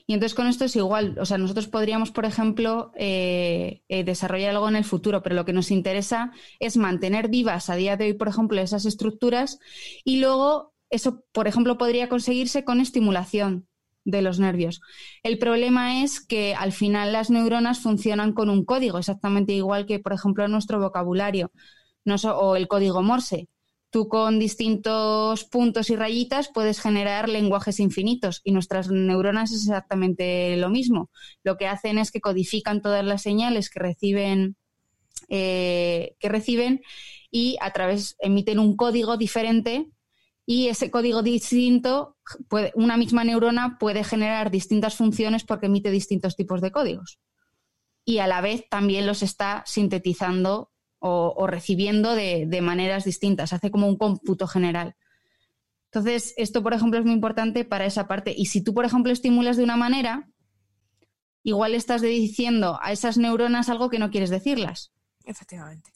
Y 0.06 0.14
entonces 0.14 0.34
con 0.34 0.46
esto 0.46 0.64
es 0.64 0.76
igual. 0.76 1.16
O 1.18 1.26
sea, 1.26 1.38
nosotros 1.38 1.66
podríamos, 1.66 2.10
por 2.10 2.24
ejemplo, 2.24 2.92
eh, 2.96 3.82
eh, 3.88 4.04
desarrollar 4.04 4.50
algo 4.50 4.68
en 4.68 4.76
el 4.76 4.84
futuro, 4.84 5.22
pero 5.22 5.34
lo 5.34 5.44
que 5.44 5.52
nos 5.52 5.70
interesa 5.70 6.32
es 6.60 6.76
mantener 6.76 7.28
vivas 7.28 7.70
a 7.70 7.76
día 7.76 7.96
de 7.96 8.06
hoy, 8.06 8.12
por 8.14 8.28
ejemplo, 8.28 8.60
esas 8.60 8.86
estructuras 8.86 9.58
y 10.04 10.20
luego 10.20 10.74
eso, 10.90 11.24
por 11.32 11.48
ejemplo, 11.48 11.78
podría 11.78 12.08
conseguirse 12.08 12.64
con 12.64 12.80
estimulación 12.80 13.66
de 14.04 14.22
los 14.22 14.38
nervios. 14.38 14.80
El 15.24 15.38
problema 15.38 16.04
es 16.04 16.24
que 16.24 16.54
al 16.54 16.72
final 16.72 17.12
las 17.12 17.28
neuronas 17.28 17.80
funcionan 17.80 18.32
con 18.32 18.48
un 18.50 18.64
código, 18.64 18.98
exactamente 18.98 19.52
igual 19.52 19.86
que, 19.86 19.98
por 19.98 20.12
ejemplo, 20.12 20.46
nuestro 20.46 20.80
vocabulario 20.80 21.50
o 22.24 22.56
el 22.56 22.68
código 22.68 23.02
Morse. 23.02 23.48
Tú 23.90 24.08
con 24.08 24.38
distintos 24.38 25.44
puntos 25.44 25.90
y 25.90 25.96
rayitas 25.96 26.50
puedes 26.52 26.80
generar 26.80 27.28
lenguajes 27.28 27.80
infinitos 27.80 28.40
y 28.44 28.52
nuestras 28.52 28.90
neuronas 28.90 29.52
es 29.52 29.62
exactamente 29.62 30.56
lo 30.56 30.70
mismo. 30.70 31.10
Lo 31.44 31.56
que 31.56 31.68
hacen 31.68 31.98
es 31.98 32.10
que 32.10 32.20
codifican 32.20 32.82
todas 32.82 33.04
las 33.04 33.22
señales 33.22 33.70
que 33.70 33.80
reciben, 33.80 34.56
eh, 35.28 36.16
que 36.18 36.28
reciben 36.28 36.82
y 37.30 37.56
a 37.60 37.72
través 37.72 38.16
emiten 38.18 38.58
un 38.58 38.76
código 38.76 39.16
diferente 39.16 39.88
y 40.46 40.68
ese 40.68 40.92
código 40.92 41.22
distinto, 41.22 42.16
una 42.74 42.96
misma 42.96 43.24
neurona 43.24 43.78
puede 43.78 44.04
generar 44.04 44.52
distintas 44.52 44.94
funciones 44.94 45.42
porque 45.42 45.66
emite 45.66 45.90
distintos 45.90 46.36
tipos 46.36 46.60
de 46.60 46.70
códigos. 46.70 47.18
Y 48.04 48.18
a 48.18 48.28
la 48.28 48.40
vez 48.40 48.68
también 48.68 49.06
los 49.06 49.24
está 49.24 49.64
sintetizando 49.66 50.70
o, 50.98 51.34
o 51.36 51.46
recibiendo 51.46 52.14
de, 52.14 52.46
de 52.46 52.60
maneras 52.60 53.04
distintas, 53.04 53.52
hace 53.52 53.70
como 53.70 53.88
un 53.88 53.96
cómputo 53.96 54.46
general. 54.46 54.96
Entonces, 55.86 56.34
esto, 56.36 56.62
por 56.62 56.74
ejemplo, 56.74 56.98
es 56.98 57.06
muy 57.06 57.14
importante 57.14 57.64
para 57.64 57.86
esa 57.86 58.06
parte. 58.06 58.34
Y 58.36 58.46
si 58.46 58.62
tú, 58.62 58.74
por 58.74 58.84
ejemplo, 58.84 59.12
estimulas 59.12 59.56
de 59.56 59.64
una 59.64 59.76
manera, 59.76 60.28
igual 61.42 61.74
estás 61.74 62.02
diciendo 62.02 62.78
a 62.82 62.92
esas 62.92 63.16
neuronas 63.16 63.68
algo 63.68 63.88
que 63.88 63.98
no 63.98 64.10
quieres 64.10 64.30
decirlas. 64.30 64.92
Efectivamente. 65.24 65.92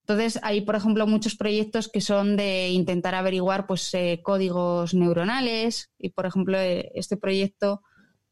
Entonces, 0.00 0.38
hay, 0.42 0.60
por 0.60 0.76
ejemplo, 0.76 1.06
muchos 1.06 1.34
proyectos 1.34 1.88
que 1.88 2.00
son 2.00 2.36
de 2.36 2.70
intentar 2.70 3.14
averiguar 3.14 3.66
pues, 3.66 3.92
eh, 3.94 4.20
códigos 4.22 4.94
neuronales. 4.94 5.90
Y, 5.98 6.10
por 6.10 6.26
ejemplo, 6.26 6.58
eh, 6.58 6.92
este 6.94 7.16
proyecto 7.16 7.82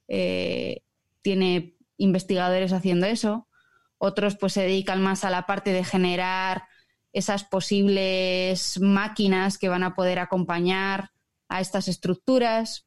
eh, 0.07 0.83
tiene 1.23 1.77
investigadores 1.97 2.73
haciendo 2.73 3.07
eso. 3.07 3.49
Otros 4.03 4.35
pues, 4.35 4.55
se 4.55 4.63
dedican 4.63 5.03
más 5.03 5.25
a 5.25 5.31
la 5.31 5.45
parte 5.45 5.75
de 5.75 5.85
generar 5.85 6.65
esas 7.13 7.45
posibles 7.45 8.81
máquinas 8.81 9.59
que 9.59 9.69
van 9.69 9.83
a 9.83 9.95
poder 9.95 10.19
acompañar 10.19 11.11
a 11.51 11.61
estas 11.61 11.87
estructuras. 11.87 12.87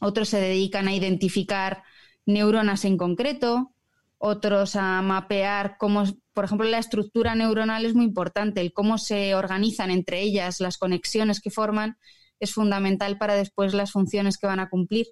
Otros 0.00 0.28
se 0.28 0.40
dedican 0.40 0.88
a 0.88 0.94
identificar 0.94 1.84
neuronas 2.26 2.84
en 2.84 2.96
concreto, 2.96 3.72
otros 4.18 4.74
a 4.74 5.00
mapear 5.02 5.76
cómo, 5.78 6.02
por 6.32 6.46
ejemplo, 6.46 6.68
la 6.68 6.78
estructura 6.78 7.36
neuronal 7.36 7.84
es 7.84 7.94
muy 7.94 8.06
importante, 8.06 8.60
el 8.60 8.72
cómo 8.72 8.98
se 8.98 9.36
organizan 9.36 9.92
entre 9.92 10.20
ellas, 10.20 10.58
las 10.58 10.78
conexiones 10.78 11.40
que 11.40 11.52
forman, 11.52 11.96
es 12.40 12.54
fundamental 12.54 13.18
para 13.18 13.34
después 13.34 13.72
las 13.72 13.92
funciones 13.92 14.36
que 14.36 14.48
van 14.48 14.58
a 14.58 14.68
cumplir. 14.68 15.06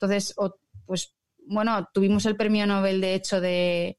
Entonces, 0.00 0.34
pues 0.86 1.14
bueno, 1.44 1.86
tuvimos 1.92 2.24
el 2.24 2.36
premio 2.36 2.66
Nobel, 2.66 3.02
de 3.02 3.14
hecho, 3.14 3.42
de, 3.42 3.98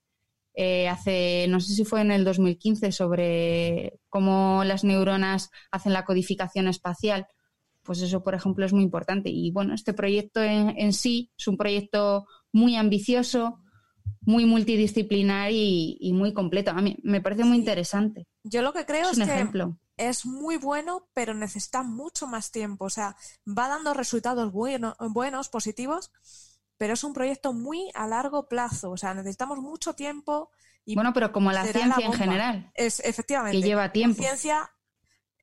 eh, 0.54 0.88
hace, 0.88 1.48
no 1.50 1.60
sé 1.60 1.74
si 1.74 1.86
fue 1.86 2.02
en 2.02 2.12
el 2.12 2.24
2015, 2.24 2.92
sobre 2.92 4.00
cómo 4.10 4.64
las 4.66 4.84
neuronas 4.84 5.52
hacen 5.72 5.94
la 5.94 6.06
codificación 6.06 6.68
espacial. 6.68 7.28
Pues 7.84 8.02
eso, 8.02 8.24
por 8.24 8.36
ejemplo, 8.36 8.66
es 8.66 8.74
muy 8.74 8.84
importante. 8.84 9.30
Y 9.30 9.52
bueno, 9.52 9.74
este 9.74 9.94
proyecto 9.94 10.42
en, 10.44 10.94
sí 10.94 11.32
es 11.38 11.48
un 11.48 11.58
proyecto 11.58 12.28
muy 12.52 12.76
ambicioso, 12.76 13.60
muy 14.22 14.46
multidisciplinar 14.46 15.52
y, 15.52 16.12
muy 16.14 16.34
completo. 16.34 16.72
A 16.72 16.82
mí 16.82 16.98
me 17.04 17.22
parece 17.22 17.46
muy 17.46 17.58
interesante. 17.58 18.28
Yo 18.44 18.62
lo 18.62 18.74
que 18.74 18.86
creo 18.86 19.10
es, 19.10 19.18
que 19.18 19.48
es 20.00 20.26
muy 20.26 20.58
bueno, 20.58 21.10
pero 21.14 21.34
necesita 21.34 21.84
mucho 21.84 22.26
más 22.26 22.52
tiempo. 22.52 22.86
O 22.86 22.90
sea, 22.90 23.16
va 23.46 23.68
dando 23.68 23.94
resultados 23.94 24.52
buenos, 24.52 25.50
positivos, 25.50 26.12
pero 26.80 26.94
es 26.94 27.04
un 27.04 27.14
proyecto 27.14 27.52
muy 27.52 27.92
a 27.94 28.08
largo 28.08 28.48
plazo. 28.48 28.92
O 28.92 28.98
sea, 28.98 29.14
necesitamos 29.14 29.60
mucho 29.60 29.94
tiempo. 29.94 30.50
Y 30.86 30.96
bueno, 30.96 31.12
pero 31.14 31.34
como 31.34 31.52
la 31.52 31.66
ciencia 31.66 32.06
en 32.06 32.14
general. 32.14 32.72
Es, 32.74 33.02
efectivamente. 33.02 33.60
Que 33.60 33.68
lleva 33.68 33.92
tiempo. 33.92 34.16
La 34.22 34.30
ciencia 34.30 34.72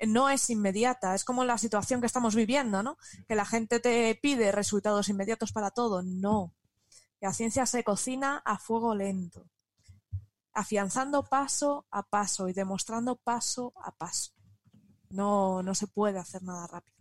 no 0.01 0.31
es 0.31 0.49
inmediata, 0.49 1.15
es 1.15 1.25
como 1.25 1.45
la 1.45 1.59
situación 1.59 2.01
que 2.01 2.07
estamos 2.07 2.35
viviendo, 2.35 2.83
¿no? 2.83 2.97
Que 3.29 3.35
la 3.35 3.45
gente 3.45 3.81
te 3.81 4.19
pide 4.21 4.51
resultados 4.51 5.11
inmediatos 5.11 5.53
para 5.53 5.71
todo. 5.71 6.03
No. 6.03 6.55
La 7.21 7.35
ciencia 7.35 7.67
se 7.67 7.85
cocina 7.85 8.41
a 8.45 8.59
fuego 8.59 8.95
lento, 8.95 9.47
afianzando 10.55 11.23
paso 11.23 11.87
a 11.91 12.03
paso 12.03 12.49
y 12.49 12.55
demostrando 12.55 13.17
paso 13.17 13.75
a 13.85 13.95
paso. 13.95 14.33
No, 15.11 15.63
no 15.63 15.75
se 15.75 15.87
puede 15.87 16.19
hacer 16.19 16.43
nada 16.43 16.67
rápido. 16.67 16.96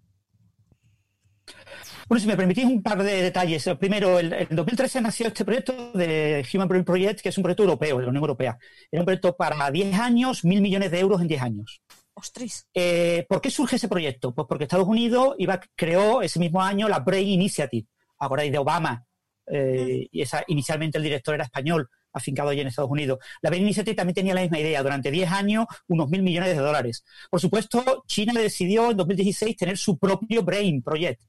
Bueno, 2.07 2.21
si 2.21 2.27
me 2.27 2.37
permitís 2.37 2.65
un 2.65 2.83
par 2.83 3.01
de 3.03 3.23
detalles. 3.23 3.67
Primero, 3.79 4.19
en 4.19 4.31
el 4.31 4.47
2013 4.51 5.01
nació 5.01 5.27
este 5.27 5.43
proyecto 5.43 5.91
de 5.93 6.45
Human 6.53 6.67
Brain 6.67 6.85
Project, 6.85 7.21
que 7.21 7.29
es 7.29 7.37
un 7.37 7.43
proyecto 7.43 7.63
europeo, 7.63 7.97
de 7.97 8.03
la 8.03 8.09
Unión 8.09 8.23
Europea. 8.23 8.57
Era 8.91 9.01
un 9.01 9.05
proyecto 9.05 9.35
para 9.35 9.71
10 9.71 9.99
años, 9.99 10.45
mil 10.45 10.61
millones 10.61 10.91
de 10.91 10.99
euros 10.99 11.19
en 11.21 11.27
10 11.27 11.41
años. 11.41 11.81
¡Ostras! 12.13 12.67
Eh, 12.73 13.25
¿Por 13.27 13.41
qué 13.41 13.49
surge 13.49 13.77
ese 13.77 13.87
proyecto? 13.87 14.35
Pues 14.35 14.45
porque 14.47 14.65
Estados 14.65 14.87
Unidos 14.87 15.35
iba, 15.39 15.59
creó 15.75 16.21
ese 16.21 16.39
mismo 16.39 16.61
año 16.61 16.87
la 16.87 16.99
Brain 16.99 17.27
Initiative, 17.27 17.87
ahora 18.19 18.43
de 18.43 18.57
Obama, 18.57 19.03
eh, 19.47 20.07
y 20.11 20.21
esa, 20.21 20.43
inicialmente 20.47 20.99
el 20.99 21.03
director 21.03 21.33
era 21.33 21.43
español, 21.43 21.89
afincado 22.13 22.49
allí 22.49 22.61
en 22.61 22.67
Estados 22.67 22.91
Unidos. 22.91 23.17
La 23.41 23.49
Brain 23.49 23.63
Initiative 23.63 23.95
también 23.95 24.13
tenía 24.13 24.35
la 24.35 24.41
misma 24.41 24.59
idea, 24.59 24.83
durante 24.83 25.09
10 25.09 25.31
años, 25.31 25.65
unos 25.87 26.07
mil 26.07 26.21
millones 26.21 26.55
de 26.55 26.61
dólares. 26.61 27.03
Por 27.31 27.41
supuesto, 27.41 28.03
China 28.07 28.39
decidió 28.39 28.91
en 28.91 28.97
2016 28.97 29.57
tener 29.57 29.77
su 29.77 29.97
propio 29.97 30.43
Brain 30.43 30.83
Project 30.83 31.19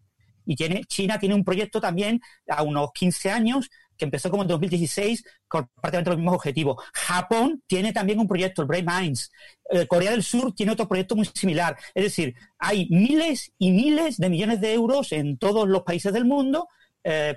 y 0.46 0.56
China 0.86 1.18
tiene 1.18 1.34
un 1.34 1.44
proyecto 1.44 1.80
también 1.80 2.20
a 2.48 2.62
unos 2.62 2.92
15 2.92 3.30
años 3.30 3.68
que 3.96 4.04
empezó 4.04 4.30
como 4.30 4.42
en 4.42 4.48
2016 4.48 5.24
con 5.48 5.68
prácticamente 5.74 6.10
los 6.10 6.18
mismos 6.18 6.34
objetivos. 6.34 6.82
Japón 6.92 7.62
tiene 7.66 7.92
también 7.92 8.20
un 8.20 8.28
proyecto, 8.28 8.62
el 8.62 8.68
Brain 8.68 8.86
Minds. 8.86 9.32
Eh, 9.70 9.86
Corea 9.86 10.10
del 10.10 10.22
Sur 10.22 10.54
tiene 10.54 10.72
otro 10.72 10.88
proyecto 10.88 11.16
muy 11.16 11.28
similar. 11.34 11.76
Es 11.94 12.04
decir, 12.04 12.34
hay 12.58 12.88
miles 12.90 13.52
y 13.58 13.70
miles 13.70 14.18
de 14.18 14.28
millones 14.28 14.60
de 14.60 14.74
euros 14.74 15.12
en 15.12 15.38
todos 15.38 15.68
los 15.68 15.82
países 15.82 16.12
del 16.12 16.24
mundo 16.24 16.68
eh, 17.04 17.36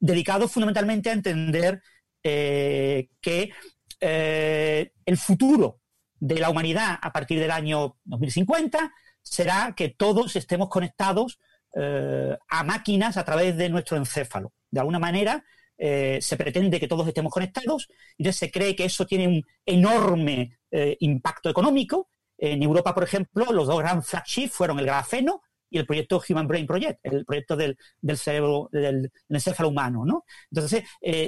dedicados 0.00 0.50
fundamentalmente 0.50 1.10
a 1.10 1.14
entender 1.14 1.82
eh, 2.22 3.08
que 3.20 3.52
el 4.00 5.16
futuro 5.16 5.80
de 6.20 6.38
la 6.38 6.50
humanidad 6.50 6.98
a 7.00 7.10
partir 7.10 7.40
del 7.40 7.50
año 7.50 7.96
2050 8.04 8.92
será 9.22 9.72
que 9.74 9.88
todos 9.88 10.36
estemos 10.36 10.68
conectados 10.68 11.38
eh, 11.76 12.36
a 12.48 12.62
máquinas 12.62 13.16
a 13.16 13.24
través 13.24 13.56
de 13.56 13.68
nuestro 13.68 13.96
encéfalo. 13.96 14.52
De 14.70 14.80
alguna 14.80 14.98
manera, 14.98 15.44
eh, 15.76 16.18
se 16.20 16.36
pretende 16.36 16.78
que 16.78 16.86
todos 16.86 17.06
estemos 17.08 17.32
conectados, 17.32 17.88
entonces 18.16 18.38
se 18.38 18.50
cree 18.50 18.76
que 18.76 18.84
eso 18.84 19.06
tiene 19.06 19.26
un 19.26 19.42
enorme 19.66 20.58
eh, 20.70 20.96
impacto 21.00 21.50
económico. 21.50 22.08
En 22.38 22.62
Europa, 22.62 22.94
por 22.94 23.04
ejemplo, 23.04 23.46
los 23.52 23.66
dos 23.66 23.78
gran 23.78 24.02
flagship 24.02 24.48
fueron 24.48 24.78
el 24.78 24.86
grafeno 24.86 25.42
y 25.68 25.78
el 25.78 25.86
proyecto 25.86 26.22
Human 26.28 26.46
Brain 26.46 26.66
Project, 26.66 27.00
el 27.02 27.24
proyecto 27.24 27.56
del, 27.56 27.76
cerebro, 28.16 28.68
del, 28.70 29.10
encéfalo 29.28 29.70
humano. 29.70 30.04
¿no? 30.04 30.24
Entonces, 30.50 30.84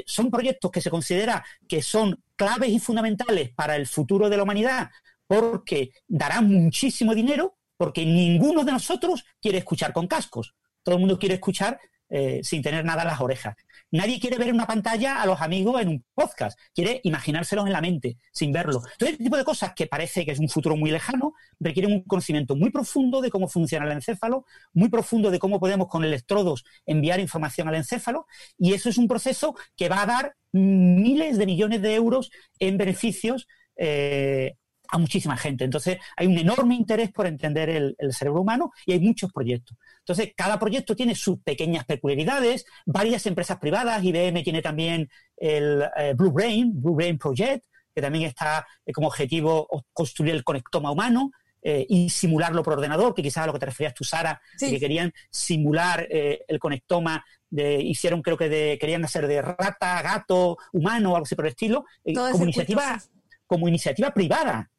son 0.06 0.31
proyectos 0.31 0.70
que 0.70 0.81
se 0.81 0.90
considera 0.90 1.44
que 1.66 1.82
son 1.82 2.23
claves 2.36 2.70
y 2.70 2.78
fundamentales 2.78 3.51
para 3.52 3.74
el 3.74 3.89
futuro 3.89 4.28
de 4.28 4.36
la 4.36 4.44
humanidad 4.44 4.90
porque 5.27 5.90
darán 6.06 6.48
muchísimo 6.48 7.14
dinero, 7.14 7.55
porque 7.76 8.04
ninguno 8.04 8.64
de 8.64 8.72
nosotros 8.72 9.24
quiere 9.40 9.58
escuchar 9.58 9.92
con 9.92 10.06
cascos. 10.06 10.54
Todo 10.82 10.96
el 10.96 11.00
mundo 11.00 11.18
quiere 11.18 11.34
escuchar 11.34 11.78
eh, 12.08 12.40
sin 12.44 12.62
tener 12.62 12.84
nada 12.84 13.02
en 13.02 13.08
las 13.08 13.20
orejas. 13.20 13.56
Nadie 13.90 14.20
quiere 14.20 14.38
ver 14.38 14.52
una 14.52 14.66
pantalla 14.66 15.20
a 15.20 15.26
los 15.26 15.40
amigos 15.40 15.82
en 15.82 15.88
un 15.88 16.04
podcast, 16.14 16.56
quiere 16.72 17.00
imaginárselos 17.02 17.66
en 17.66 17.72
la 17.72 17.80
mente, 17.80 18.16
sin 18.32 18.52
verlo. 18.52 18.82
Entonces, 18.92 19.12
este 19.12 19.24
tipo 19.24 19.36
de 19.36 19.44
cosas 19.44 19.72
que 19.74 19.88
parece 19.88 20.24
que 20.24 20.30
es 20.30 20.38
un 20.38 20.48
futuro 20.48 20.76
muy 20.76 20.92
lejano, 20.92 21.34
requieren 21.58 21.92
un 21.92 22.02
conocimiento 22.02 22.54
muy 22.54 22.70
profundo 22.70 23.20
de 23.20 23.30
cómo 23.30 23.48
funciona 23.48 23.86
el 23.86 23.92
encéfalo, 23.92 24.44
muy 24.72 24.88
profundo 24.88 25.32
de 25.32 25.40
cómo 25.40 25.58
podemos 25.58 25.88
con 25.88 26.04
electrodos 26.04 26.64
enviar 26.84 27.18
información 27.18 27.66
al 27.66 27.74
encéfalo, 27.74 28.26
y 28.56 28.72
eso 28.74 28.88
es 28.88 28.98
un 28.98 29.08
proceso 29.08 29.56
que 29.76 29.88
va 29.88 30.02
a 30.02 30.06
dar 30.06 30.36
miles 30.52 31.38
de 31.38 31.46
millones 31.46 31.82
de 31.82 31.94
euros 31.94 32.30
en 32.60 32.78
beneficios 32.78 33.48
eh, 33.76 34.54
a 34.88 34.98
muchísima 34.98 35.36
gente. 35.36 35.64
Entonces, 35.64 35.98
hay 36.16 36.26
un 36.26 36.38
enorme 36.38 36.74
interés 36.74 37.12
por 37.12 37.26
entender 37.26 37.68
el, 37.68 37.96
cerebro 38.12 38.40
humano 38.40 38.72
y 38.84 38.92
hay 38.92 39.00
muchos 39.00 39.32
proyectos. 39.32 39.76
Entonces, 39.98 40.32
cada 40.36 40.58
proyecto 40.58 40.94
tiene 40.94 41.14
sus 41.14 41.40
pequeñas 41.40 41.84
peculiaridades, 41.84 42.64
varias 42.84 43.26
empresas 43.26 43.58
privadas, 43.58 44.02
IBM 44.02 44.42
tiene 44.42 44.62
también 44.62 45.08
el 45.36 45.84
eh, 45.96 46.14
Blue 46.16 46.30
Brain, 46.30 46.80
Blue 46.80 46.94
Brain 46.94 47.18
Project, 47.18 47.64
que 47.94 48.00
también 48.00 48.24
está 48.24 48.66
eh, 48.84 48.92
como 48.92 49.08
objetivo 49.08 49.68
construir 49.92 50.34
el 50.34 50.44
conectoma 50.44 50.90
humano, 50.90 51.32
eh, 51.62 51.84
y 51.88 52.08
simularlo 52.10 52.62
por 52.62 52.74
ordenador, 52.74 53.12
que 53.12 53.22
quizás 53.22 53.42
a 53.42 53.46
lo 53.46 53.52
que 53.52 53.58
te 53.58 53.66
referías 53.66 53.92
tú, 53.92 54.04
Sara, 54.04 54.40
que 54.56 54.78
querían 54.78 55.12
simular 55.30 56.06
el 56.08 56.60
conectoma, 56.60 57.24
de, 57.50 57.82
hicieron 57.82 58.22
creo 58.22 58.36
que 58.36 58.48
de, 58.48 58.78
querían 58.80 59.04
hacer 59.04 59.26
de 59.26 59.42
rata, 59.42 60.00
gato, 60.00 60.58
humano, 60.72 61.12
o 61.12 61.16
algo 61.16 61.24
así 61.24 61.34
por 61.34 61.46
el 61.46 61.50
estilo, 61.50 61.84
como 62.14 62.44
iniciativa, 62.44 63.02
como 63.46 63.68
iniciativa 63.68 64.12
privada. 64.12 64.70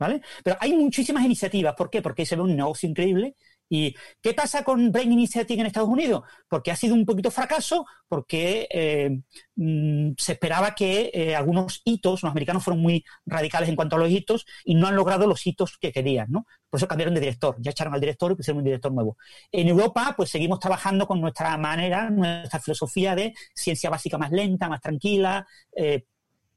¿Vale? 0.00 0.22
Pero 0.42 0.56
hay 0.58 0.72
muchísimas 0.72 1.24
iniciativas. 1.24 1.74
¿Por 1.76 1.90
qué? 1.90 2.02
Porque 2.02 2.26
se 2.26 2.34
ve 2.34 2.42
un 2.42 2.56
negocio 2.56 2.88
increíble. 2.88 3.36
¿Y 3.72 3.94
qué 4.20 4.34
pasa 4.34 4.64
con 4.64 4.90
Brain 4.90 5.12
Initiative 5.12 5.60
en 5.60 5.66
Estados 5.66 5.88
Unidos? 5.88 6.24
Porque 6.48 6.72
ha 6.72 6.76
sido 6.76 6.92
un 6.92 7.06
poquito 7.06 7.30
fracaso, 7.30 7.86
porque 8.08 8.66
eh, 8.68 9.20
mm, 9.54 10.14
se 10.18 10.32
esperaba 10.32 10.74
que 10.74 11.12
eh, 11.14 11.36
algunos 11.36 11.80
hitos, 11.84 12.24
los 12.24 12.30
americanos 12.32 12.64
fueron 12.64 12.82
muy 12.82 13.04
radicales 13.26 13.68
en 13.68 13.76
cuanto 13.76 13.94
a 13.94 14.00
los 14.00 14.10
hitos 14.10 14.44
y 14.64 14.74
no 14.74 14.88
han 14.88 14.96
logrado 14.96 15.28
los 15.28 15.46
hitos 15.46 15.78
que 15.78 15.92
querían, 15.92 16.26
¿no? 16.30 16.46
Por 16.68 16.78
eso 16.78 16.88
cambiaron 16.88 17.14
de 17.14 17.20
director, 17.20 17.56
ya 17.60 17.70
echaron 17.70 17.94
al 17.94 18.00
director 18.00 18.32
y 18.32 18.34
pusieron 18.34 18.58
un 18.58 18.64
director 18.64 18.92
nuevo. 18.92 19.16
En 19.52 19.68
Europa, 19.68 20.14
pues 20.16 20.30
seguimos 20.30 20.58
trabajando 20.58 21.06
con 21.06 21.20
nuestra 21.20 21.56
manera, 21.56 22.10
nuestra 22.10 22.58
filosofía 22.58 23.14
de 23.14 23.34
ciencia 23.54 23.88
básica 23.88 24.18
más 24.18 24.32
lenta, 24.32 24.68
más 24.68 24.80
tranquila, 24.80 25.46
eh, 25.76 26.06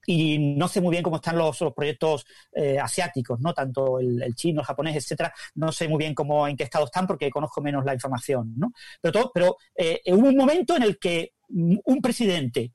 y 0.05 0.55
no 0.55 0.67
sé 0.67 0.81
muy 0.81 0.91
bien 0.91 1.03
cómo 1.03 1.17
están 1.17 1.37
los, 1.37 1.57
proyectos 1.75 2.25
eh, 2.53 2.79
asiáticos, 2.79 3.39
¿no? 3.39 3.53
Tanto 3.53 3.99
el, 3.99 4.33
chino, 4.35 4.61
el 4.61 4.67
japonés, 4.67 4.95
etcétera. 4.95 5.33
No 5.55 5.71
sé 5.71 5.87
muy 5.87 5.99
bien 5.99 6.13
cómo, 6.13 6.47
en 6.47 6.57
qué 6.57 6.63
estado 6.63 6.85
están 6.85 7.07
porque 7.07 7.29
conozco 7.29 7.61
menos 7.61 7.85
la 7.85 7.93
información, 7.93 8.53
¿no? 8.57 8.71
Pero, 9.01 9.11
todo, 9.11 9.31
pero 9.33 9.57
eh, 9.75 10.01
hubo 10.07 10.27
un 10.27 10.37
momento 10.37 10.75
en 10.75 10.83
el 10.83 10.99
que 10.99 11.33
un 11.49 12.01
presidente 12.01 12.71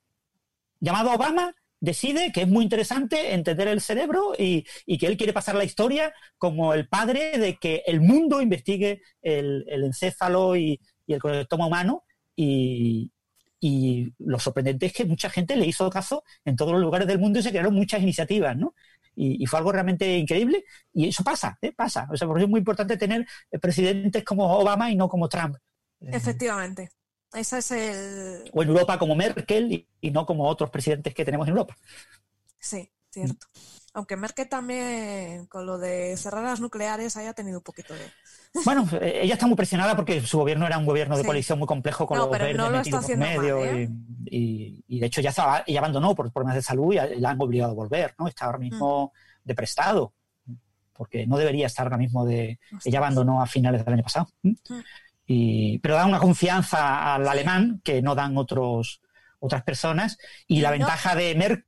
llamado 0.80 1.12
Obama 1.12 1.55
decide 1.80 2.32
que 2.32 2.42
es 2.42 2.48
muy 2.48 2.64
interesante 2.64 3.34
entender 3.34 3.68
el 3.68 3.80
cerebro 3.80 4.32
y, 4.36 4.64
que 4.98 5.06
él 5.06 5.16
quiere 5.16 5.32
pasar 5.32 5.55
la 5.55 5.64
historia 5.64 6.12
como 6.36 6.74
el 6.74 6.88
padre 6.88 7.38
de 7.38 7.56
que 7.56 7.82
el 7.86 8.00
mundo 8.00 8.40
investigue 8.40 9.00
el, 9.22 9.64
encéfalo 9.68 10.56
y, 10.56 10.80
el 11.06 11.20
conectoma 11.20 11.66
humano 11.66 12.05
y, 12.36 13.10
lo 13.60 14.39
sorprendente 14.39 14.86
es 14.86 14.93
que 14.93 15.05
mucha 15.05 15.30
gente 15.30 15.56
le 15.56 15.66
hizo 15.66 15.89
caso 15.90 16.24
en 16.44 16.56
todos 16.56 16.72
los 16.72 16.80
lugares 16.80 17.06
del 17.06 17.18
mundo 17.18 17.39
y 17.39 17.43
se 17.43 17.51
crearon 17.51 17.74
muchas 17.74 18.02
iniciativas, 18.02 18.56
¿no? 18.56 18.74
Y, 19.20 19.44
fue 19.47 19.59
algo 19.59 19.72
realmente 19.72 20.16
increíble 20.16 20.64
y 20.93 21.09
eso 21.09 21.24
pasa, 21.24 21.59
¿eh? 21.60 21.72
pasa. 21.72 22.06
O 22.12 22.16
sea, 22.16 22.28
por 22.28 22.36
eso 22.39 22.44
es 22.44 22.51
muy 22.51 22.59
importante 22.59 22.97
tener 22.97 23.26
presidentes 23.60 24.22
como 24.22 24.48
Obama 24.59 24.93
y 24.93 24.94
no 24.94 25.09
como 25.09 25.28
Trump. 25.28 25.56
Efectivamente. 26.01 26.90
Ese 27.32 27.59
es 27.59 27.70
el... 27.72 28.51
O 28.52 28.62
en 28.62 28.68
Europa 28.68 28.97
como 28.97 29.16
Merkel 29.16 29.86
y, 30.01 30.10
no 30.12 30.24
como 30.24 30.47
otros 30.48 30.70
presidentes 30.70 31.14
que 31.14 31.24
tenemos 31.24 31.48
en 31.48 31.52
Europa. 31.52 31.76
Sí, 32.60 32.89
cierto. 33.10 33.48
Aunque 33.94 34.16
Merkel 34.16 34.48
también, 34.48 35.47
con 35.47 35.66
lo 35.66 35.78
de 35.78 36.16
cerrar 36.16 36.44
las 36.44 36.60
nucleares, 36.60 37.16
haya 37.16 37.32
tenido 37.32 37.59
un 37.59 37.65
poquito 37.65 37.94
de... 37.94 38.01
Bueno, 38.65 38.89
eh, 39.01 39.20
ella 39.23 39.35
está 39.35 39.47
muy 39.47 39.56
presionada 39.56 39.94
porque 39.94 40.23
su 40.23 40.39
gobierno 40.39 40.66
era 40.66 40.78
un 40.78 40.86
gobierno 40.86 41.16
de 41.16 41.24
coalición 41.24 41.59
muy 41.59 41.66
complejo 41.66 42.06
con 42.06 42.16
los 42.16 42.31
verdes 42.31 42.56
no 42.56 42.70
metidos 42.70 43.05
por 43.05 43.16
medio 43.16 43.65
¿eh? 43.65 43.90
y, 44.24 45.01
de 45.01 45.06
hecho 45.06 45.20
ya, 45.20 45.32
ella 45.66 45.78
abandonó 45.81 46.15
por 46.15 46.32
problemas 46.32 46.56
de 46.56 46.62
salud 46.62 46.94
y 46.94 47.20
la 47.20 47.31
han 47.31 47.40
obligado 47.40 47.73
a 47.73 47.74
volver, 47.74 48.15
¿no? 48.19 48.27
Está 48.27 48.47
ahora 48.47 48.59
mismo 48.59 49.12
mm. 49.15 49.48
de 49.48 49.55
prestado 49.55 50.12
porque 50.94 51.27
no 51.27 51.36
debería 51.36 51.66
estar 51.66 51.86
ahora 51.86 51.98
mismo 51.98 52.24
de... 52.24 52.59
Ella 52.85 52.98
abandonó 52.98 53.40
a 53.40 53.47
finales 53.47 53.85
del 53.85 53.94
año 53.94 54.02
pasado. 54.02 54.28
Mm 54.43 54.52
pero 55.82 55.94
da 55.94 56.06
una 56.06 56.19
confianza 56.19 57.15
al 57.15 57.28
alemán 57.28 57.81
que 57.85 58.01
no 58.01 58.15
dan 58.15 58.36
otros, 58.36 59.02
otras 59.40 59.62
personas. 59.62 60.19
Y 60.47 60.60
la 60.60 60.70
ventaja 60.70 61.15
de 61.15 61.35
Merkel 61.35 61.68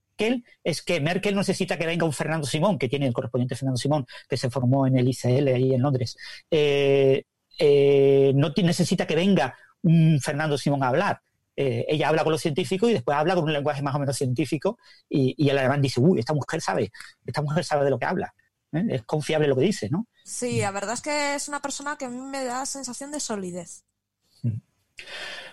es 0.63 0.83
que 0.83 1.01
Merkel 1.01 1.35
necesita 1.35 1.77
que 1.77 1.87
venga 1.87 2.05
un 2.05 2.13
Fernando 2.13 2.47
Simón, 2.47 2.79
que 2.79 2.89
tiene 2.89 3.07
el 3.07 3.13
correspondiente 3.13 3.57
Fernando 3.57 3.79
Simón, 3.79 4.07
que 4.29 4.37
se 4.37 4.51
formó 4.51 4.87
en 4.87 4.97
el 4.97 5.09
ICL 5.09 5.49
ahí 5.49 5.75
en 5.75 5.83
Londres. 5.83 6.17
Eh, 6.51 7.25
eh, 7.59 8.33
no 8.35 8.53
necesita 8.57 9.07
que 9.07 9.15
venga 9.17 9.55
un 9.83 10.21
Fernando 10.21 10.57
Simón 10.59 10.83
a 10.83 10.89
hablar. 10.89 11.21
Eh, 11.57 11.85
ella 11.89 12.09
habla 12.09 12.23
con 12.23 12.33
los 12.33 12.41
científicos 12.41 12.89
y 12.89 12.95
después 12.95 13.17
habla 13.17 13.35
con 13.35 13.45
un 13.45 13.53
lenguaje 13.53 13.83
más 13.83 13.95
o 13.95 13.99
menos 13.99 14.17
científico 14.17 14.79
y, 15.09 15.35
y 15.37 15.51
el 15.51 15.59
alemán 15.59 15.83
dice, 15.83 16.01
uy, 16.01 16.19
esta 16.19 16.33
mujer 16.33 16.61
sabe, 16.61 16.91
esta 17.27 17.43
mujer 17.43 17.65
sabe 17.65 17.85
de 17.85 17.91
lo 17.91 17.99
que 17.99 18.07
habla. 18.07 18.33
Es 18.73 19.03
confiable 19.03 19.49
lo 19.49 19.57
que 19.57 19.63
dice, 19.63 19.89
¿no? 19.91 20.07
Sí, 20.25 20.61
la 20.61 20.71
verdad 20.71 20.95
es 20.95 21.01
que 21.01 21.35
es 21.35 21.49
una 21.49 21.61
persona 21.61 21.97
que 21.97 22.05
a 22.05 22.09
mí 22.09 22.21
me 22.21 22.45
da 22.45 22.65
sensación 22.67 23.11
de 23.11 23.19
solidez. 23.19 23.85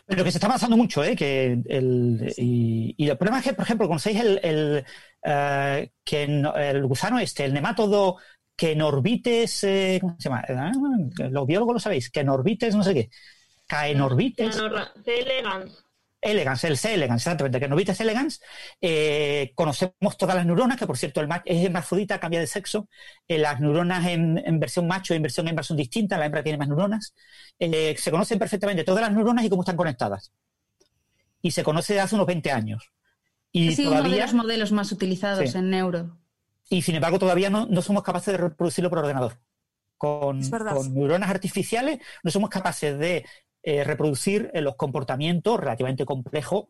Pero 0.07 0.23
que 0.23 0.31
se 0.31 0.38
está 0.38 0.47
avanzando 0.47 0.77
mucho, 0.77 1.03
¿eh? 1.03 1.17
Que 1.17 1.61
el, 1.67 2.34
y, 2.38 2.95
el 2.97 3.17
problema 3.17 3.39
es 3.39 3.43
que, 3.43 3.53
por 3.53 3.65
ejemplo, 3.65 3.88
conocéis 3.89 4.21
el, 4.21 4.39
el, 4.41 4.85
eh, 5.23 5.91
que 6.05 6.23
el 6.23 6.85
gusano 6.85 7.19
este, 7.19 7.43
el 7.43 7.53
nemátodo 7.53 8.17
que 8.55 8.71
en 8.71 8.81
orbites, 8.81 9.63
eh, 9.65 9.99
¿cómo 10.01 10.15
se 10.17 10.29
llama? 10.29 10.43
Ah, 10.49 10.71
los 11.29 11.45
biólogos 11.45 11.73
lo 11.73 11.79
sabéis, 11.79 12.09
que 12.09 12.21
en 12.21 12.29
orbites, 12.29 12.73
no 12.73 12.84
sé 12.84 12.93
qué, 12.93 13.09
caenorbites. 13.67 14.57
Elegans, 15.05 15.85
el 16.31 16.77
C. 16.77 16.93
elegans, 16.93 17.21
exactamente, 17.21 17.59
que 17.59 17.67
novitas 17.67 17.99
elegans, 17.99 18.41
eh, 18.81 19.51
conocemos 19.55 20.17
todas 20.17 20.35
las 20.35 20.45
neuronas, 20.45 20.77
que 20.77 20.85
por 20.85 20.97
cierto 20.97 21.21
el 21.21 21.29
es 21.45 21.65
hermafrodita, 21.65 22.19
cambia 22.19 22.39
de 22.39 22.47
sexo, 22.47 22.89
eh, 23.27 23.37
las 23.37 23.59
neuronas 23.59 24.05
en, 24.07 24.59
versión 24.59 24.87
macho 24.87 25.13
y 25.13 25.17
en 25.17 25.23
versión 25.23 25.47
hembra 25.47 25.63
son 25.63 25.77
distintas, 25.77 26.19
la 26.19 26.25
hembra 26.25 26.43
tiene 26.43 26.57
más 26.57 26.67
neuronas, 26.67 27.13
eh, 27.59 27.95
se 27.97 28.11
conocen 28.11 28.39
perfectamente 28.39 28.83
todas 28.83 29.01
las 29.01 29.11
neuronas 29.11 29.45
y 29.45 29.49
cómo 29.49 29.61
están 29.61 29.77
conectadas. 29.77 30.31
Y 31.41 31.51
se 31.51 31.63
conoce 31.63 31.93
desde 31.93 32.03
hace 32.03 32.15
unos 32.15 32.27
20 32.27 32.51
años. 32.51 32.91
Y 33.51 33.73
sí, 33.73 33.85
todavía, 33.85 34.01
uno 34.01 34.15
de 34.15 34.21
los 34.21 34.33
modelos 34.33 34.71
más 34.71 34.91
utilizados 34.91 35.55
en 35.55 35.69
neuro. 35.69 36.17
Y 36.69 36.81
sin 36.81 36.95
embargo 36.95 37.17
todavía 37.19 37.49
no, 37.49 37.81
somos 37.81 38.03
capaces 38.03 38.33
de 38.33 38.37
reproducirlo 38.37 38.89
por 38.89 38.99
ordenador. 38.99 39.39
Con, 39.97 40.47
con, 40.47 40.93
neuronas 40.93 41.29
artificiales 41.29 41.99
no 42.21 42.29
somos 42.29 42.51
capaces 42.51 42.99
de 42.99 43.25
eh, 43.69 43.84
reproducir 43.84 44.49
eh, 44.53 44.61
los 44.61 44.77
comportamientos 44.77 45.60
relativamente 45.60 46.06
complejos 46.06 46.68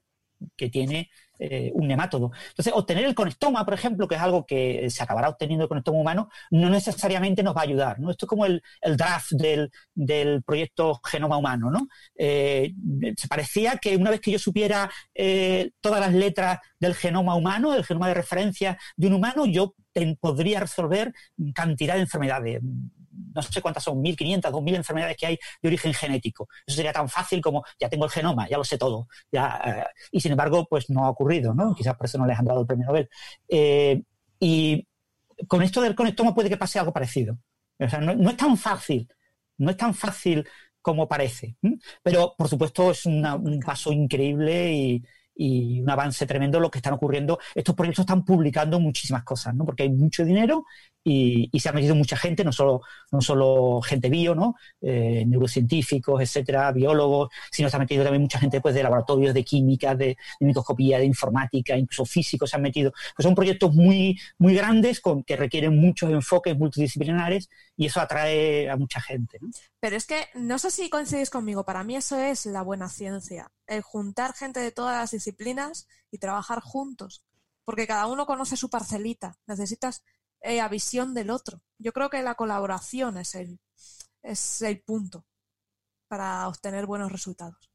que 0.56 0.68
tiene 0.68 1.12
eh, 1.38 1.70
un 1.76 1.88
nemátodo. 1.88 2.32
Entonces, 2.50 2.74
obtener 2.76 3.06
el 3.06 3.14
conectoma, 3.14 3.64
por 3.66 3.76
ejemplo, 3.76 4.08
que 4.08 4.16
es 4.16 4.22
algo 4.22 4.48
que 4.48 4.90
se 4.90 5.04
acabará 5.04 5.30
obteniendo 5.30 5.66
el 5.66 5.70
conectoma 5.70 6.00
humano, 6.00 6.30
no 6.50 6.72
necesariamente 6.72 7.44
nos 7.44 7.56
va 7.56 7.62
a 7.62 7.66
ayudar. 7.66 7.98
Esto 8.10 8.26
es 8.26 8.28
como 8.28 8.48
el, 8.48 8.64
draft 8.96 9.34
del, 9.34 10.42
proyecto 10.44 11.00
Genoma 11.06 11.38
Humano. 11.38 11.70
¿no? 11.70 11.88
se 12.18 13.28
parecía 13.30 13.78
que 13.78 13.96
una 13.96 14.10
vez 14.10 14.20
que 14.20 14.32
yo 14.32 14.40
supiera 14.40 14.90
todas 15.80 16.00
las 16.00 16.14
letras 16.16 16.58
del 16.80 16.96
genoma 16.96 17.36
humano, 17.36 17.74
del 17.74 17.86
genoma 17.86 18.08
de 18.08 18.16
referencia 18.16 18.76
de 18.96 19.06
un 19.06 19.14
humano, 19.14 19.46
yo 19.46 19.76
podría 20.20 20.62
resolver 20.62 21.14
cantidad 21.54 21.94
de 21.94 22.02
enfermedades 22.02 22.60
no 23.34 23.42
sé 23.42 23.62
cuántas 23.62 23.84
son, 23.84 24.02
1.500, 24.02 24.52
2.000 24.52 24.76
enfermedades 24.76 25.18
que 25.18 25.26
hay 25.26 25.40
de 25.62 25.68
origen 25.68 25.94
genético. 25.94 26.48
Eso 26.66 26.76
sería 26.78 26.94
tan 26.94 27.10
fácil 27.10 27.42
como, 27.42 27.64
ya 27.80 27.90
tengo 27.90 28.06
el 28.06 28.12
genoma, 28.12 28.48
ya 28.48 28.58
lo 28.58 28.64
sé 28.64 28.78
todo. 28.78 29.08
Ya, 29.32 29.60
eh, 29.66 29.84
y 30.12 30.22
sin 30.22 30.32
embargo, 30.32 30.68
pues 30.70 30.90
no 30.90 31.06
ha 31.06 31.10
ocurrido, 31.10 31.54
¿no? 31.54 31.74
Quizás 31.76 31.96
por 31.96 32.06
eso 32.06 32.18
no 32.18 32.26
les 32.26 32.38
han 32.38 32.46
dado 32.46 32.62
el 32.62 32.68
premio 32.68 32.88
Nobel. 32.88 33.10
Eh, 33.48 34.02
y 34.40 34.88
con 35.48 35.62
esto 35.62 35.82
del 35.82 35.96
conectoma 35.96 36.34
puede 36.34 36.50
que 36.50 36.58
pase 36.58 36.80
algo 36.80 36.94
parecido. 36.94 37.38
O 37.80 37.88
sea, 37.88 38.00
no, 38.00 38.30
es 38.30 38.38
tan 38.38 38.58
fácil, 38.58 39.08
no 39.58 39.72
es 39.72 39.78
tan 39.78 39.94
fácil 39.94 40.48
como 40.82 41.08
parece. 41.08 41.58
Pero, 42.02 42.34
por 42.38 42.48
supuesto, 42.48 42.92
es 42.92 43.06
un 43.06 43.60
paso 43.66 43.92
increíble 43.92 44.72
y, 44.74 45.04
y 45.38 45.82
un 45.82 45.90
avance 45.90 46.26
tremendo 46.26 46.60
lo 46.60 46.72
que 46.72 46.80
están 46.80 46.94
ocurriendo. 46.94 47.40
Estos 47.54 47.76
proyectos 47.76 48.04
están 48.04 48.26
publicando 48.26 48.80
muchísimas 48.80 49.24
cosas, 49.24 49.54
¿no? 49.56 49.66
Porque 49.66 49.84
hay 49.84 49.90
mucho 49.90 50.26
dinero 50.26 50.66
y, 51.04 51.60
se 51.60 51.70
ha 51.70 51.74
metido 51.74 51.96
mucha 51.96 52.18
gente, 52.18 52.44
no 52.44 52.52
solo, 52.52 52.82
no 53.12 53.22
solo 53.22 53.82
gente 53.82 54.10
bio, 54.10 54.36
¿no? 54.36 54.56
Eh, 54.82 55.24
neurocientíficos, 55.26 56.22
etcétera, 56.22 56.72
biólogos, 56.72 57.30
sino 57.52 57.70
se 57.70 57.76
ha 57.76 57.80
metido 57.80 58.04
también 58.04 58.22
mucha 58.22 58.40
gente 58.40 58.62
pues, 58.62 58.76
de 58.76 58.84
laboratorios 58.84 59.34
de 59.34 59.44
química, 59.44 59.96
de, 59.96 60.18
microscopía, 60.40 61.00
de 61.00 61.06
informática, 61.06 61.78
incluso 61.78 62.06
físicos 62.06 62.50
se 62.50 62.58
han 62.58 62.62
metido. 62.62 62.92
Pues 63.16 63.24
son 63.24 63.36
proyectos 63.36 63.74
muy, 63.74 64.20
muy 64.38 64.54
grandes 64.56 65.00
con, 65.00 65.24
que 65.24 65.36
requieren 65.36 65.78
muchos 65.80 66.12
enfoques 66.12 66.58
multidisciplinares 66.58 67.50
y 67.76 67.86
eso 67.86 68.02
atrae 68.02 68.70
a 68.70 68.76
mucha 68.76 69.02
gente. 69.02 69.40
Pero 69.80 69.96
es 69.96 70.06
que 70.06 70.28
no 70.36 70.60
sé 70.60 70.72
si 70.72 70.90
coincidís 70.90 71.30
conmigo, 71.30 71.64
para 71.64 71.84
mí 71.84 71.96
eso 71.96 72.18
es 72.20 72.46
la 72.46 72.62
buena 72.62 72.90
ciencia, 72.90 73.52
el 73.68 73.82
juntar 73.82 74.34
gente 74.34 74.60
de 74.60 74.72
todas 74.72 74.96
las 74.96 75.12
disciplinas 75.12 75.88
y 76.12 76.18
trabajar 76.18 76.62
juntos, 76.62 77.24
porque 77.66 77.88
cada 77.88 78.08
uno 78.08 78.26
conoce 78.26 78.58
su 78.58 78.70
parcelita, 78.70 79.38
necesitas 79.46 80.04
eh, 80.42 80.58
la 80.58 80.70
visión 80.70 81.14
del 81.14 81.30
otro. 81.30 81.62
Yo 81.78 81.94
creo 81.94 82.10
que 82.10 82.22
la 82.22 82.36
colaboración 82.36 83.18
es 83.18 83.36
el, 83.36 83.60
es 84.24 84.62
el 84.62 84.82
punto 84.82 85.26
para 86.08 86.48
obtener 86.48 86.86
buenos 86.86 87.12
resultados. 87.12 87.70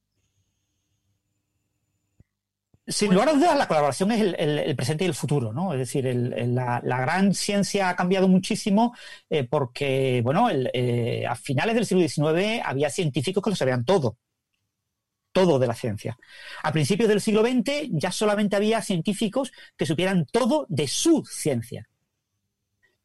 Sin 2.86 3.12
lugar 3.12 3.28
a 3.28 3.32
dudas, 3.34 3.56
la 3.56 3.68
colaboración 3.68 4.10
es 4.10 4.34
el, 4.36 4.74
presente 4.74 5.04
y 5.04 5.06
el 5.06 5.14
futuro, 5.14 5.52
¿no? 5.52 5.72
Es 5.72 5.78
decir, 5.78 6.04
la, 6.04 6.80
gran 6.80 7.32
ciencia 7.32 7.88
ha 7.88 7.94
cambiado 7.94 8.26
muchísimo 8.26 8.94
eh, 9.30 9.44
porque, 9.44 10.20
bueno, 10.24 10.48
eh, 10.50 11.24
a 11.24 11.36
finales 11.36 11.76
del 11.76 11.86
siglo 11.86 12.06
XIX 12.06 12.60
había 12.64 12.90
científicos 12.90 13.42
que 13.42 13.50
lo 13.50 13.56
sabían 13.56 13.84
todo, 13.84 14.18
todo 15.32 15.58
de 15.58 15.66
la 15.66 15.74
ciencia. 15.74 16.18
A 16.62 16.72
principios 16.72 17.08
del 17.08 17.20
siglo 17.20 17.42
XX 17.42 17.88
ya 17.90 18.12
solamente 18.12 18.56
había 18.56 18.82
científicos 18.82 19.52
que 19.76 19.86
supieran 19.86 20.26
todo 20.30 20.66
de 20.68 20.86
su 20.88 21.24
ciencia. 21.24 21.88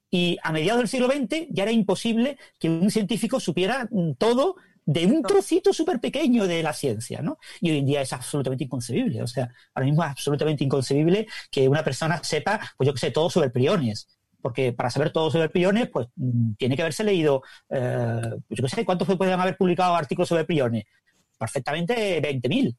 Y 0.10 0.38
a 0.44 0.52
mediados 0.52 0.80
del 0.80 0.88
siglo 0.88 1.08
XX 1.08 1.48
ya 1.50 1.64
era 1.64 1.72
imposible 1.72 2.38
que 2.60 2.70
un 2.70 2.92
científico 2.92 3.40
supiera 3.40 3.88
mm, 3.92 4.14
todo 4.14 4.56
de 4.86 5.06
un 5.06 5.22
trocito 5.22 5.74
súper 5.74 6.00
pequeño 6.00 6.48
de 6.48 6.64
la 6.64 6.72
ciencia, 6.72 7.22
¿no? 7.22 7.40
Y 7.60 7.72
hoy 7.72 7.80
en 7.80 7.86
día 7.86 8.02
es 8.02 8.14
absolutamente 8.14 8.64
inconcebible. 8.64 9.22
O 9.22 9.28
sea, 9.28 9.52
ahora 9.74 9.86
mismo 9.86 10.04
es 10.04 10.10
absolutamente 10.12 10.64
inconcebible 10.64 11.28
que 11.52 11.68
una 11.68 11.84
persona 11.84 12.24
sepa, 12.24 12.62
pues 12.78 12.88
yo 12.88 12.94
que 12.94 13.00
sé, 13.00 13.12
todo 13.12 13.30
sobre 13.30 13.50
priones. 13.50 14.08
Porque 14.42 14.72
para 14.72 14.90
saber 14.90 15.12
todo 15.12 15.30
sobre 15.30 15.50
priones, 15.50 15.90
pues 15.90 16.08
mm, 16.16 16.54
tiene 16.54 16.78
que 16.78 16.84
haberse 16.84 17.04
leído, 17.04 17.42
eh, 17.70 18.22
yo 18.50 18.64
qué 18.64 18.70
sé, 18.70 18.86
¿cuántos 18.86 19.14
pueden 19.18 19.38
haber 19.38 19.58
publicado 19.58 19.94
artículos 19.94 20.30
sobre 20.30 20.46
priones? 20.46 20.86
Perfectamente 21.38 22.22
20.000. 22.22 22.76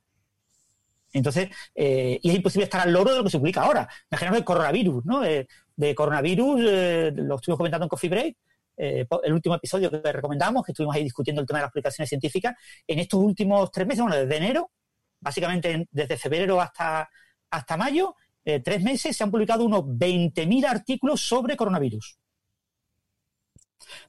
Entonces, 1.12 1.48
eh, 1.74 2.18
y 2.22 2.30
es 2.30 2.36
imposible 2.36 2.64
estar 2.64 2.80
al 2.80 2.92
loro 2.92 3.10
de 3.10 3.18
lo 3.18 3.24
que 3.24 3.30
se 3.30 3.38
publica 3.38 3.62
ahora. 3.62 3.88
Imaginaos 4.10 4.38
el 4.38 4.44
coronavirus, 4.44 5.04
¿no? 5.04 5.24
Eh, 5.24 5.46
de 5.76 5.94
coronavirus, 5.94 6.60
eh, 6.64 7.12
lo 7.14 7.36
estuvimos 7.36 7.58
comentando 7.58 7.84
en 7.84 7.88
Coffee 7.88 8.10
Break, 8.10 8.36
el 8.80 9.32
último 9.32 9.56
episodio 9.56 9.90
que 9.90 10.12
recomendamos, 10.12 10.64
que 10.64 10.70
estuvimos 10.70 10.94
ahí 10.94 11.02
discutiendo 11.02 11.40
el 11.40 11.46
tema 11.48 11.58
de 11.58 11.62
las 11.62 11.70
aplicaciones 11.70 12.08
científicas, 12.08 12.54
en 12.86 13.00
estos 13.00 13.18
últimos 13.18 13.72
tres 13.72 13.88
meses, 13.88 14.02
bueno, 14.02 14.16
desde 14.16 14.36
enero, 14.36 14.70
básicamente 15.18 15.88
desde 15.90 16.16
febrero 16.16 16.60
hasta, 16.60 17.08
hasta 17.50 17.76
mayo, 17.76 18.14
tres 18.44 18.80
meses 18.80 19.16
se 19.16 19.24
han 19.24 19.32
publicado 19.32 19.64
unos 19.64 19.82
20.000 19.82 20.64
artículos 20.66 21.20
sobre 21.20 21.56
coronavirus. 21.56 22.18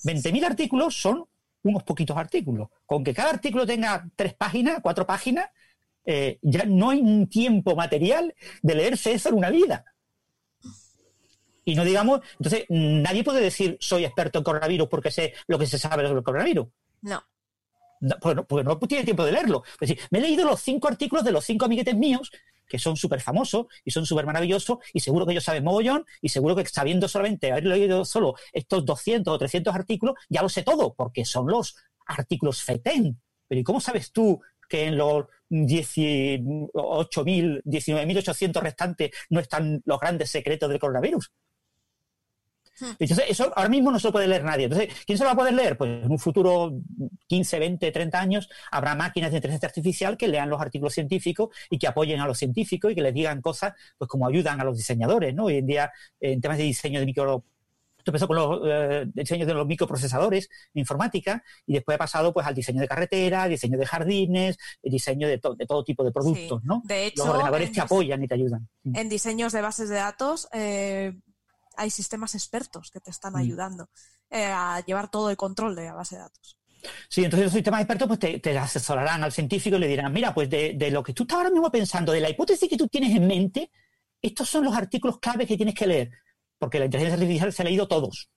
20.000 0.04 0.46
artículos 0.46 0.96
son 1.02 1.26
unos 1.64 1.84
poquitos 1.84 2.18
artículos. 2.18 2.70
Con 2.86 3.04
que 3.04 3.14
cada 3.14 3.32
artículo 3.32 3.66
tenga 3.66 4.08
tres 4.16 4.34
páginas, 4.34 4.80
cuatro 4.82 5.06
páginas, 5.06 5.50
ya 6.42 6.66
no 6.66 6.90
hay 6.90 7.02
un 7.02 7.28
tiempo 7.28 7.76
material 7.76 8.34
de 8.62 8.76
leerse 8.76 9.12
eso 9.12 9.30
en 9.30 9.36
una 9.36 9.50
vida. 9.50 9.86
Y 11.66 11.76
no 11.76 11.84
digamos, 11.84 12.22
entonces 12.40 12.66
nadie 12.70 13.24
puede 13.24 13.42
decir 13.42 13.78
soy 13.80 14.06
experto 14.06 14.40
en 14.40 14.44
coronavirus 14.44 14.88
porque 14.88 15.12
sé 15.12 15.34
lo 15.46 15.60
que 15.60 15.68
se 15.68 15.78
sabe 15.78 16.04
sobre 16.04 16.18
el 16.18 16.24
coronavirus. 16.24 16.68
No. 17.02 17.24
No, 18.02 18.16
pues 18.20 18.36
no, 18.36 18.48
porque 18.48 18.64
no 18.64 18.80
tiene 18.80 19.04
tiempo 19.04 19.26
de 19.26 19.34
leerlo. 19.34 19.62
Es 19.74 19.90
decir, 19.90 20.00
me 20.10 20.20
he 20.20 20.22
leído 20.22 20.46
los 20.46 20.62
cinco 20.62 20.88
artículos 20.88 21.24
de 21.24 21.34
los 21.34 21.46
cinco 21.46 21.66
amiguetes 21.66 21.96
míos 21.96 22.32
que 22.70 22.80
son 22.80 22.96
súper 22.96 23.20
famosos 23.20 23.66
y 23.84 23.92
son 23.92 24.06
súper 24.06 24.26
maravillosos 24.26 24.78
y 24.94 25.02
seguro 25.02 25.26
que 25.26 25.34
ellos 25.34 25.44
saben 25.44 25.66
mogollón 25.66 26.06
y 26.22 26.30
seguro 26.30 26.56
que 26.56 26.66
sabiendo 26.66 27.10
solamente 27.10 27.52
haber 27.52 27.66
leído 27.66 28.06
solo 28.06 28.36
estos 28.54 28.86
200 28.86 29.34
o 29.34 29.38
300 29.38 29.76
artículos, 29.76 30.16
ya 30.30 30.42
lo 30.42 30.50
sé 30.50 30.64
todo, 30.64 30.94
porque 30.94 31.26
son 31.26 31.48
los 31.48 31.76
artículos 32.06 32.64
FETEN. 32.64 33.20
Pero 33.48 33.62
¿y 33.62 33.64
cómo 33.64 33.82
sabes 33.82 34.12
tú 34.12 34.40
que 34.70 34.86
en 34.86 34.98
los 34.98 35.26
18.000, 35.50 37.64
19.800 37.64 38.62
restantes 38.62 39.10
no 39.30 39.40
están 39.40 39.82
los 39.86 40.00
grandes 40.00 40.30
secretos 40.30 40.70
del 40.70 40.80
coronavirus? 40.80 41.32
Entonces, 43.00 43.26
eso 43.30 43.52
ahora 43.56 43.70
mismo 43.70 43.92
no 43.92 44.00
se 44.00 44.08
lo 44.08 44.12
puede 44.12 44.28
leer 44.28 44.44
nadie. 44.44 44.66
Entonces, 44.66 44.90
¿quién 45.06 45.18
se 45.18 45.24
lo 45.24 45.30
va 45.30 45.34
a 45.34 45.38
poder 45.38 45.54
leer? 45.54 45.78
Pues 45.78 46.04
en 46.04 46.12
un 46.12 46.20
futuro 46.20 46.74
15, 47.28 47.60
20, 47.60 47.92
30 47.92 48.20
años 48.20 48.50
habrá 48.72 48.96
máquinas 48.96 49.32
de 49.32 49.38
inteligencia 49.38 49.68
artificial 49.68 50.18
que 50.18 50.28
lean 50.28 50.50
los 50.50 50.62
artículos 50.62 50.94
científicos 50.94 51.50
y 51.70 51.78
que 51.78 51.88
apoyen 51.88 52.20
a 52.20 52.28
los 52.28 52.38
científicos 52.38 52.92
y 52.92 52.96
que 52.96 53.02
les 53.02 53.14
digan 53.14 53.42
cosas, 53.42 53.74
pues 53.98 54.08
como 54.08 54.28
ayudan 54.28 54.60
a 54.60 54.64
los 54.64 54.78
diseñadores, 54.78 55.34
¿no? 55.34 55.46
Hoy 55.46 55.58
en 55.58 55.66
día, 55.66 55.92
en 56.20 56.42
temas 56.42 56.58
de 56.58 56.64
diseño 56.64 57.00
de 57.00 57.06
micro 57.06 57.44
esto 58.00 58.12
empezó 58.12 58.28
con 58.28 58.38
los 58.38 58.62
eh, 58.66 59.06
diseños 59.14 59.46
de 59.46 59.54
los 59.54 59.68
microprocesadores 59.68 60.50
de 60.74 60.80
informática 60.80 61.44
y 61.66 61.74
después 61.74 61.96
ha 61.96 62.00
pasado 62.00 62.34
pues 62.34 62.48
al 62.48 62.56
diseño 62.56 62.80
de 62.80 62.88
carretera, 62.88 63.48
diseño 63.48 63.78
de 63.78 63.86
jardines, 63.86 64.58
diseño 64.82 65.28
de, 65.28 65.34
de 65.34 65.66
todo 65.66 65.84
tipo 65.84 66.06
de 66.06 66.12
productos, 66.12 66.64
¿no? 66.64 66.82
De 66.86 67.08
hecho, 67.08 67.26
los 67.26 67.36
ordenadores 67.36 67.74
te 67.74 67.82
apoyan 67.82 68.24
y 68.24 68.28
te 68.28 68.36
ayudan. 68.36 68.70
En 68.94 69.10
diseños 69.10 69.52
de 69.52 69.62
bases 69.62 69.90
de 69.90 69.96
datos 69.96 70.48
eh, 70.54 71.14
hay 71.80 71.90
sistemas 71.90 72.36
expertos 72.36 72.92
que 72.92 73.00
te 73.00 73.10
están 73.12 73.34
Mm. 73.34 73.38
ayudando 73.38 73.90
eh, 74.30 74.46
a 74.46 74.84
llevar 74.86 75.10
todo 75.10 75.30
el 75.30 75.38
control 75.38 75.76
de 75.76 75.86
la 75.86 75.94
base 75.94 76.16
de 76.16 76.22
datos. 76.22 76.58
Sí, 77.10 77.24
entonces 77.26 77.46
los 77.48 77.54
sistemas 77.54 77.82
expertos 77.82 78.08
pues 78.08 78.20
te, 78.20 78.40
te 78.40 78.58
asesorarán 78.58 79.24
al 79.24 79.32
científico 79.32 79.76
y 79.76 79.80
le 79.80 79.88
dirán, 79.88 80.14
mira, 80.14 80.34
pues 80.34 80.50
de, 80.50 80.74
de 80.76 80.92
lo 80.92 81.04
que 81.04 81.14
tú 81.14 81.24
estás 81.24 81.38
ahora 81.38 81.50
mismo 81.50 81.70
pensando, 81.72 82.12
de 82.12 82.22
la 82.22 82.30
hipótesis 82.30 82.70
que 82.70 82.78
tú 82.78 82.88
tienes 82.88 83.16
en 83.16 83.28
mente, 83.28 83.72
estos 84.22 84.50
son 84.50 84.64
los 84.64 84.76
artículos 84.76 85.20
clave 85.20 85.46
que 85.48 85.58
tienes 85.58 85.76
que 85.76 85.88
leer, 85.88 86.12
porque 86.58 86.80
la 86.80 86.86
inteligencia 86.86 87.16
artificial 87.16 87.52
se 87.52 87.62
ha 87.62 87.66
leído 87.66 87.88
todos. 87.88 88.30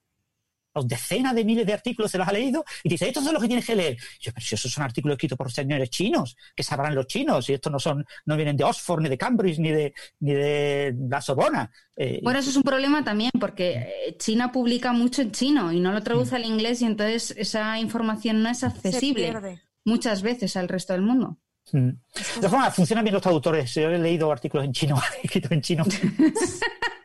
Los 0.74 0.88
decenas 0.88 1.34
de 1.34 1.44
miles 1.44 1.66
de 1.66 1.72
artículos 1.72 2.10
se 2.10 2.18
los 2.18 2.26
ha 2.26 2.32
leído 2.32 2.64
y 2.82 2.88
te 2.88 2.94
dice, 2.94 3.08
estos 3.08 3.24
son 3.24 3.34
los 3.34 3.42
que 3.42 3.48
tienes 3.48 3.66
que 3.66 3.76
leer. 3.76 3.96
Y 4.20 4.24
yo, 4.24 4.32
pero 4.32 4.46
si 4.46 4.54
esos 4.54 4.72
son 4.72 4.84
artículos 4.84 5.16
escritos 5.16 5.36
por 5.36 5.50
señores 5.52 5.90
chinos, 5.90 6.36
que 6.56 6.62
sabrán 6.62 6.94
los 6.94 7.06
chinos, 7.06 7.48
y 7.48 7.54
estos 7.54 7.72
no 7.72 7.78
son, 7.78 8.06
no 8.26 8.36
vienen 8.36 8.56
de 8.56 8.64
Oxford, 8.64 9.02
ni 9.02 9.08
de 9.08 9.18
Cambridge, 9.18 9.58
ni 9.58 9.70
de, 9.70 9.94
ni 10.20 10.32
de 10.32 10.94
la 11.08 11.20
Sorbona. 11.20 11.70
Eh, 11.96 12.20
Bueno, 12.22 12.38
eso 12.38 12.50
es 12.50 12.56
un 12.56 12.62
problema 12.62 13.04
también 13.04 13.30
porque 13.38 13.72
eh, 14.06 14.16
China 14.18 14.50
publica 14.50 14.92
mucho 14.92 15.22
en 15.22 15.32
chino 15.32 15.72
y 15.72 15.80
no 15.80 15.92
lo 15.92 16.02
traduce 16.02 16.36
al 16.36 16.44
inglés 16.44 16.80
y 16.82 16.86
entonces 16.86 17.34
esa 17.36 17.78
información 17.78 18.42
no 18.42 18.48
es 18.48 18.64
accesible 18.64 19.60
muchas 19.84 20.22
veces 20.22 20.56
al 20.56 20.68
resto 20.68 20.92
del 20.94 21.02
mundo. 21.02 21.38
mm. 21.72 21.88
De 21.88 22.24
todas 22.36 22.50
formas, 22.50 22.74
funcionan 22.74 23.04
bien 23.04 23.14
los 23.14 23.22
traductores. 23.22 23.74
Yo 23.74 23.90
he 23.90 23.98
leído 23.98 24.32
artículos 24.32 24.64
en 24.64 24.72
chino, 24.72 25.00
escritos 25.22 25.52
en 25.52 25.60
chino. 25.60 25.84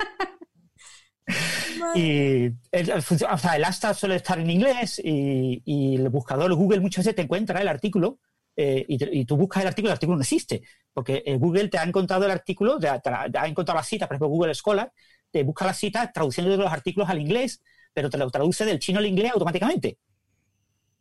Y 1.91 2.51
el, 2.71 2.91
o 2.91 3.37
sea, 3.37 3.55
el 3.55 3.63
asta 3.63 3.93
suele 3.93 4.15
estar 4.17 4.39
en 4.39 4.49
inglés 4.49 5.01
y, 5.03 5.61
y 5.65 5.95
el 5.95 6.09
buscador 6.09 6.53
Google 6.53 6.79
muchas 6.81 7.05
veces 7.05 7.15
te 7.15 7.21
encuentra 7.23 7.61
el 7.61 7.67
artículo 7.67 8.19
eh, 8.55 8.85
y, 8.87 8.97
te- 8.97 9.25
tú 9.25 9.37
buscas 9.37 9.61
el 9.63 9.67
artículo, 9.69 9.89
el 9.91 9.93
artículo 9.93 10.17
no 10.17 10.21
existe, 10.23 10.61
porque 10.93 11.23
eh, 11.25 11.37
Google 11.37 11.69
te 11.69 11.77
ha 11.77 11.83
encontrado 11.83 12.25
el 12.25 12.31
artículo, 12.31 12.77
te 12.79 12.87
ha- 12.89 12.99
te 12.99 13.09
ha 13.37 13.47
encontrado 13.47 13.77
la 13.79 13.83
cita, 13.83 14.07
por 14.07 14.15
ejemplo 14.15 14.27
Google 14.29 14.53
Scholar, 14.53 14.91
te 15.31 15.43
busca 15.43 15.65
la 15.65 15.73
cita 15.73 16.11
traduciendo 16.11 16.55
los 16.57 16.71
artículos 16.71 17.09
al 17.09 17.19
inglés, 17.21 17.61
pero 17.93 18.09
te 18.09 18.17
lo 18.17 18.29
traduce 18.29 18.65
del 18.65 18.79
chino 18.79 18.99
al 18.99 19.05
inglés 19.07 19.31
automáticamente. 19.33 19.97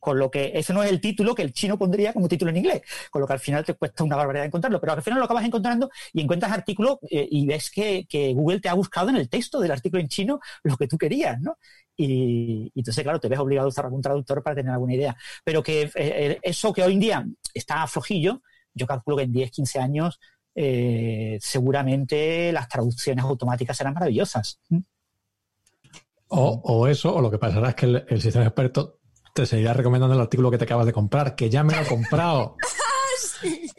Con 0.06 0.20
lo 0.20 0.30
que 0.30 0.52
ese 0.54 0.72
no 0.72 0.84
es 0.84 0.90
el 0.92 1.00
título 1.00 1.34
que 1.34 1.42
el 1.42 1.52
chino 1.52 1.76
pondría 1.76 2.12
como 2.12 2.28
título 2.28 2.52
en 2.52 2.58
inglés, 2.58 2.82
con 3.10 3.20
lo 3.20 3.26
que 3.26 3.32
al 3.32 3.40
final 3.40 3.64
te 3.64 3.74
cuesta 3.74 4.04
una 4.04 4.14
barbaridad 4.14 4.46
encontrarlo, 4.46 4.80
pero 4.80 4.92
al 4.92 5.02
final 5.02 5.18
lo 5.18 5.24
acabas 5.24 5.44
encontrando 5.44 5.90
y 6.12 6.20
encuentras 6.20 6.52
artículos 6.52 6.98
eh, 7.10 7.26
y 7.28 7.44
ves 7.44 7.72
que, 7.72 8.06
que 8.08 8.32
Google 8.32 8.60
te 8.60 8.68
ha 8.68 8.74
buscado 8.74 9.08
en 9.08 9.16
el 9.16 9.28
texto 9.28 9.58
del 9.58 9.72
artículo 9.72 10.00
en 10.00 10.06
chino 10.06 10.38
lo 10.62 10.76
que 10.76 10.86
tú 10.86 10.96
querías, 10.96 11.40
¿no? 11.40 11.58
Y, 11.96 12.70
entonces, 12.76 13.02
claro, 13.02 13.18
te 13.18 13.28
ves 13.28 13.40
obligado 13.40 13.66
a 13.66 13.68
usar 13.70 13.86
algún 13.86 14.00
traductor 14.00 14.44
para 14.44 14.54
tener 14.54 14.70
alguna 14.70 14.94
idea. 14.94 15.16
Pero 15.42 15.60
que 15.60 15.82
eh, 15.82 15.90
eh, 15.96 16.38
eso 16.40 16.72
que 16.72 16.84
hoy 16.84 16.92
en 16.92 17.00
día 17.00 17.26
está 17.52 17.84
flojillo, 17.88 18.42
yo 18.74 18.86
calculo 18.86 19.16
que 19.16 19.24
en 19.24 19.32
10, 19.32 19.50
15 19.50 19.80
años 19.80 20.20
seguramente 21.40 22.52
las 22.52 22.68
traducciones 22.68 23.24
automáticas 23.24 23.76
serán 23.76 23.94
maravillosas. 23.94 24.60
O, 26.28 26.60
o 26.62 26.86
eso, 26.86 27.12
o 27.12 27.20
lo 27.20 27.28
que 27.28 27.38
pasará 27.38 27.70
es 27.70 27.74
que 27.74 27.86
el 27.86 28.20
sistema 28.22 28.46
experto 28.46 28.95
te 29.36 29.44
seguirá 29.46 29.74
recomendando 29.74 30.14
el 30.14 30.20
artículo 30.20 30.50
que 30.50 30.56
te 30.58 30.64
acabas 30.64 30.86
de 30.86 30.92
comprar, 30.94 31.36
que 31.36 31.50
ya 31.50 31.62
me 31.62 31.76
lo 31.76 31.82
he 31.82 31.86
comprado. 31.86 32.56
Sí. 33.40 33.70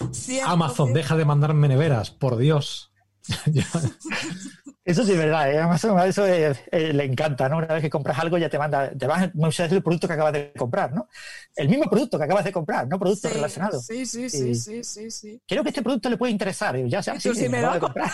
100%. 0.00 0.42
Amazon, 0.46 0.92
deja 0.94 1.16
de 1.16 1.24
mandarme 1.26 1.68
neveras, 1.68 2.10
por 2.10 2.36
Dios. 2.38 2.92
Eso 4.84 5.04
sí 5.04 5.12
es 5.12 5.18
verdad, 5.18 5.52
¿eh? 5.52 5.58
además 5.58 5.84
a 5.84 6.06
eso 6.06 6.26
eh, 6.26 6.56
eh, 6.72 6.92
le 6.94 7.04
encanta, 7.04 7.46
¿no? 7.50 7.58
Una 7.58 7.66
vez 7.66 7.82
que 7.82 7.90
compras 7.90 8.18
algo 8.18 8.38
ya 8.38 8.48
te 8.48 8.58
manda, 8.58 8.90
te 8.90 9.06
vas 9.06 9.34
muchas 9.34 9.66
veces 9.66 9.76
el 9.76 9.82
producto 9.82 10.06
que 10.08 10.14
acabas 10.14 10.32
de 10.32 10.50
comprar, 10.56 10.94
¿no? 10.94 11.08
El 11.54 11.68
mismo 11.68 11.84
producto 11.90 12.16
que 12.16 12.24
acabas 12.24 12.44
de 12.46 12.52
comprar, 12.52 12.88
no 12.88 12.98
productos 12.98 13.30
Sí, 13.30 13.36
relacionados. 13.36 13.84
Sí, 13.84 14.06
sí, 14.06 14.22
Y- 14.24 14.30
sí, 14.30 14.54
sí, 14.54 14.82
sí, 14.84 15.10
sí. 15.10 15.42
Creo 15.46 15.62
que 15.62 15.68
este 15.68 15.82
producto 15.82 16.08
le 16.08 16.16
puede 16.16 16.32
interesar, 16.32 16.74
y 16.78 16.88
ya 16.88 17.02
sea, 17.02 17.16
Y 17.16 17.20
sí, 17.20 17.48
me 17.50 17.60
lo 17.60 17.74
de 17.74 17.80
comprar. 17.80 18.10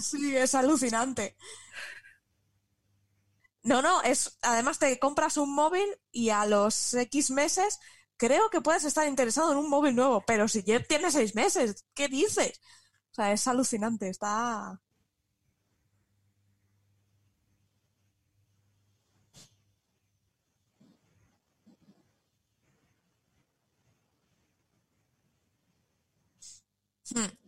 Sí, 0.00 0.36
es 0.36 0.56
alucinante. 0.56 1.36
No, 3.62 3.82
no, 3.82 4.02
es 4.02 4.38
además 4.42 4.78
te 4.78 4.98
compras 4.98 5.36
un 5.36 5.54
móvil 5.54 5.84
y 6.10 6.30
a 6.30 6.46
los 6.46 6.94
X 6.94 7.30
meses 7.30 7.78
creo 8.16 8.50
que 8.50 8.60
puedes 8.60 8.84
estar 8.84 9.06
interesado 9.06 9.52
en 9.52 9.58
un 9.58 9.68
móvil 9.70 9.94
nuevo, 9.96 10.24
pero 10.26 10.48
si 10.48 10.62
ya 10.62 10.82
tienes 10.82 11.12
seis 11.14 11.34
meses, 11.34 11.84
¿qué 11.94 12.08
dices? 12.08 12.60
O 13.12 13.14
sea, 13.14 13.32
es 13.32 13.46
alucinante, 13.48 14.08
está... 14.08 14.80
Hmm. 27.14 27.47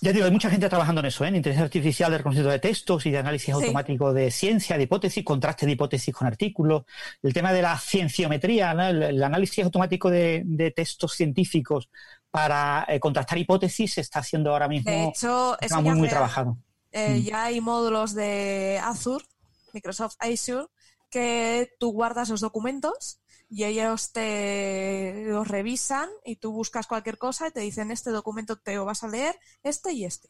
Ya 0.00 0.12
digo, 0.12 0.24
hay 0.26 0.32
mucha 0.32 0.50
gente 0.50 0.68
trabajando 0.68 1.00
en 1.00 1.06
eso, 1.06 1.24
¿eh? 1.24 1.28
en 1.28 1.36
inteligencia 1.36 1.64
artificial 1.66 2.10
de 2.10 2.18
reconocimiento 2.18 2.50
de 2.50 2.58
textos 2.58 3.06
y 3.06 3.10
de 3.12 3.18
análisis 3.18 3.46
Sí. 3.46 3.52
automático 3.52 4.12
de 4.12 4.30
ciencia, 4.30 4.76
de 4.76 4.82
hipótesis, 4.82 5.24
contraste 5.24 5.66
de 5.66 5.72
hipótesis 5.72 6.12
con 6.14 6.26
artículos. 6.26 6.82
El 7.22 7.32
tema 7.32 7.52
de 7.52 7.62
la 7.62 7.78
cienciometría, 7.78 8.74
¿no? 8.74 8.84
el, 8.86 9.02
el 9.02 9.22
análisis 9.22 9.64
automático 9.64 10.10
de, 10.10 10.42
de 10.44 10.72
textos 10.72 11.12
científicos 11.14 11.88
para 12.30 12.84
eh, 12.88 12.98
contrastar 12.98 13.38
hipótesis 13.38 13.94
se 13.94 14.00
está 14.00 14.18
haciendo 14.18 14.50
ahora 14.50 14.66
mismo 14.68 14.90
De 14.90 15.04
hecho, 15.04 15.54
está 15.60 15.66
eso 15.66 15.82
muy, 15.82 15.94
muy 15.94 16.08
trabajado. 16.08 16.58
eh, 16.90 17.20
Mm. 17.20 17.22
ya 17.24 17.44
hay 17.44 17.60
módulos 17.60 18.14
de 18.14 18.80
Azure, 18.82 19.24
Microsoft 19.72 20.16
Azure, 20.18 20.66
que 21.08 21.70
tú 21.78 21.92
guardas 21.92 22.28
los 22.28 22.40
documentos 22.40 23.20
y 23.48 23.64
ellos 23.64 24.12
te 24.12 25.24
los 25.28 25.46
revisan 25.48 26.08
y 26.24 26.36
tú 26.36 26.52
buscas 26.52 26.86
cualquier 26.86 27.18
cosa 27.18 27.48
y 27.48 27.52
te 27.52 27.60
dicen 27.60 27.90
este 27.90 28.10
documento 28.10 28.56
te 28.56 28.74
lo 28.76 28.84
vas 28.84 29.04
a 29.04 29.08
leer, 29.08 29.38
este 29.62 29.92
y 29.92 30.04
este. 30.04 30.28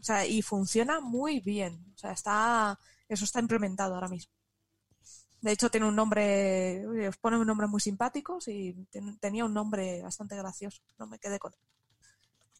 O 0.00 0.04
sea, 0.04 0.26
y 0.26 0.42
funciona 0.42 1.00
muy 1.00 1.40
bien. 1.40 1.84
O 1.94 1.98
sea, 1.98 2.12
está, 2.12 2.78
eso 3.08 3.24
está 3.24 3.40
implementado 3.40 3.94
ahora 3.94 4.08
mismo. 4.08 4.32
De 5.40 5.52
hecho, 5.52 5.70
tiene 5.70 5.86
un 5.88 5.96
nombre, 5.96 6.86
os 7.08 7.16
pone 7.18 7.38
un 7.38 7.46
nombre 7.46 7.66
muy 7.68 7.80
simpático 7.80 8.38
y 8.46 8.74
ten- 8.92 9.18
tenía 9.18 9.44
un 9.44 9.54
nombre 9.54 10.02
bastante 10.02 10.36
gracioso. 10.36 10.82
No 10.98 11.06
me 11.06 11.18
quedé 11.18 11.38
con 11.38 11.52
él. 11.54 11.60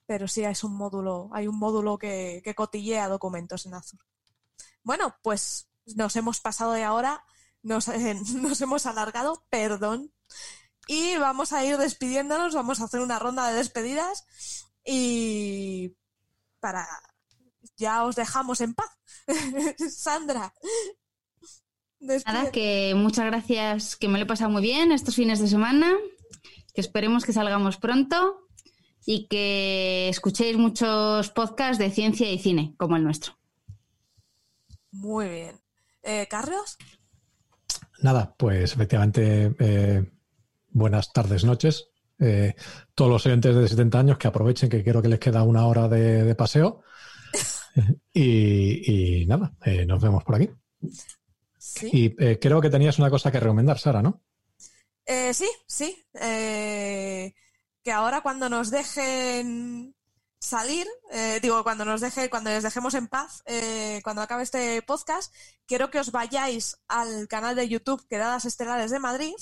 Pero 0.06 0.28
sí, 0.28 0.44
es 0.44 0.62
un 0.64 0.74
módulo, 0.76 1.30
hay 1.32 1.48
un 1.48 1.58
módulo 1.58 1.98
que, 1.98 2.40
que 2.44 2.54
cotillea 2.54 3.08
documentos 3.08 3.66
en 3.66 3.74
Azure. 3.74 4.04
Bueno, 4.84 5.16
pues 5.22 5.68
nos 5.96 6.16
hemos 6.16 6.40
pasado 6.40 6.72
de 6.72 6.84
ahora, 6.84 7.24
nos, 7.66 7.88
eh, 7.88 8.14
nos 8.34 8.60
hemos 8.60 8.86
alargado, 8.86 9.44
perdón. 9.50 10.12
Y 10.88 11.16
vamos 11.16 11.52
a 11.52 11.64
ir 11.64 11.76
despidiéndonos, 11.76 12.54
vamos 12.54 12.80
a 12.80 12.84
hacer 12.84 13.00
una 13.00 13.18
ronda 13.18 13.48
de 13.48 13.56
despedidas 13.56 14.24
y 14.84 15.96
para 16.60 16.86
ya 17.76 18.04
os 18.04 18.14
dejamos 18.14 18.60
en 18.60 18.74
paz. 18.74 18.90
Sandra. 19.90 20.54
Nada, 21.98 22.52
que 22.52 22.94
muchas 22.94 23.26
gracias, 23.26 23.96
que 23.96 24.06
me 24.06 24.18
lo 24.18 24.24
he 24.24 24.28
pasado 24.28 24.50
muy 24.50 24.62
bien 24.62 24.92
estos 24.92 25.16
fines 25.16 25.40
de 25.40 25.48
semana, 25.48 25.92
que 26.72 26.80
esperemos 26.80 27.24
que 27.24 27.32
salgamos 27.32 27.78
pronto 27.78 28.46
y 29.04 29.26
que 29.26 30.08
escuchéis 30.08 30.56
muchos 30.56 31.30
podcasts 31.30 31.78
de 31.78 31.90
ciencia 31.90 32.30
y 32.30 32.38
cine, 32.38 32.74
como 32.76 32.96
el 32.96 33.02
nuestro. 33.02 33.36
Muy 34.92 35.28
bien. 35.28 35.60
Eh, 36.02 36.28
¿Carlos? 36.30 36.78
Nada, 38.00 38.34
pues 38.36 38.72
efectivamente, 38.72 39.54
eh, 39.58 40.04
buenas 40.70 41.12
tardes, 41.12 41.44
noches. 41.44 41.88
Eh, 42.18 42.54
todos 42.94 43.10
los 43.10 43.26
oyentes 43.26 43.54
de 43.54 43.68
70 43.68 43.98
años 43.98 44.18
que 44.18 44.28
aprovechen 44.28 44.68
que 44.70 44.82
creo 44.82 45.02
que 45.02 45.08
les 45.08 45.18
queda 45.18 45.42
una 45.42 45.66
hora 45.66 45.88
de, 45.88 46.24
de 46.24 46.34
paseo. 46.34 46.82
y, 48.12 49.20
y 49.22 49.26
nada, 49.26 49.54
eh, 49.64 49.84
nos 49.84 50.00
vemos 50.00 50.24
por 50.24 50.36
aquí. 50.36 50.50
Sí, 51.58 51.90
Y 51.92 52.10
creo 52.36 52.60
que 52.60 52.70
tenías 52.70 52.98
una 52.98 53.10
cosa 53.10 53.32
que 53.32 53.40
recomendar, 53.40 53.78
Sara, 53.78 54.00
¿no? 54.02 54.22
Eh, 55.04 55.34
sí, 55.34 55.48
sí. 55.66 56.06
Que 56.12 57.92
ahora 57.92 58.20
cuando 58.20 58.48
nos 58.48 58.70
dejen 58.70 59.95
salir, 60.46 60.86
eh, 61.10 61.38
digo, 61.42 61.62
cuando 61.62 61.84
nos 61.84 62.00
deje, 62.00 62.30
cuando 62.30 62.50
les 62.50 62.62
dejemos 62.62 62.94
en 62.94 63.08
paz, 63.08 63.42
eh, 63.46 64.00
cuando 64.04 64.22
acabe 64.22 64.42
este 64.44 64.80
podcast, 64.82 65.32
quiero 65.66 65.90
que 65.90 65.98
os 65.98 66.12
vayáis 66.12 66.76
al 66.88 67.28
canal 67.28 67.54
de 67.56 67.68
YouTube 67.68 68.06
Quedadas 68.08 68.44
Estelares 68.44 68.90
de 68.90 68.98
Madrid, 68.98 69.34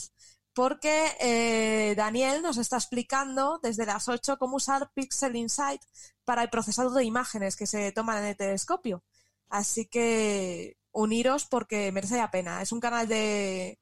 porque 0.54 1.12
eh, 1.20 1.94
Daniel 1.96 2.40
nos 2.42 2.56
está 2.58 2.76
explicando 2.76 3.58
desde 3.62 3.86
las 3.86 4.08
8 4.08 4.38
cómo 4.38 4.56
usar 4.56 4.90
Pixel 4.94 5.36
Insight 5.36 5.82
para 6.24 6.42
el 6.42 6.50
procesado 6.50 6.90
de 6.90 7.04
imágenes 7.04 7.56
que 7.56 7.66
se 7.66 7.90
toman 7.92 8.18
en 8.18 8.24
el 8.30 8.36
telescopio. 8.36 9.02
Así 9.48 9.86
que 9.86 10.76
uniros 10.92 11.44
porque 11.46 11.90
merece 11.92 12.16
la 12.16 12.30
pena. 12.30 12.62
Es 12.62 12.70
un 12.72 12.80
canal 12.80 13.08
de, 13.08 13.78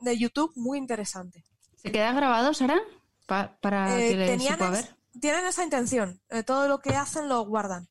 de 0.00 0.18
YouTube 0.18 0.52
muy 0.56 0.78
interesante. 0.78 1.44
¿Se 1.76 1.90
queda 1.92 2.12
grabado, 2.12 2.52
Sara? 2.54 2.78
Pa- 3.26 3.56
para 3.60 3.96
Eh, 3.98 4.10
que 4.10 4.16
le 4.16 4.26
tenían, 4.26 4.60
es- 4.60 4.70
ver. 4.72 4.96
Tienen 5.20 5.46
esa 5.46 5.64
intención. 5.64 6.20
Eh, 6.30 6.42
todo 6.42 6.68
lo 6.68 6.80
que 6.80 6.90
hacen 6.90 7.28
lo 7.28 7.44
guardan. 7.44 7.88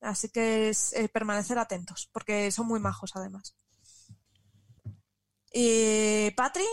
Así 0.00 0.30
que 0.30 0.68
es 0.68 0.92
eh, 0.92 1.08
permanecer 1.08 1.58
atentos, 1.58 2.08
porque 2.12 2.50
son 2.50 2.66
muy 2.66 2.80
majos 2.80 3.12
además. 3.14 3.56
Y 5.52 6.30
Patri, 6.32 6.64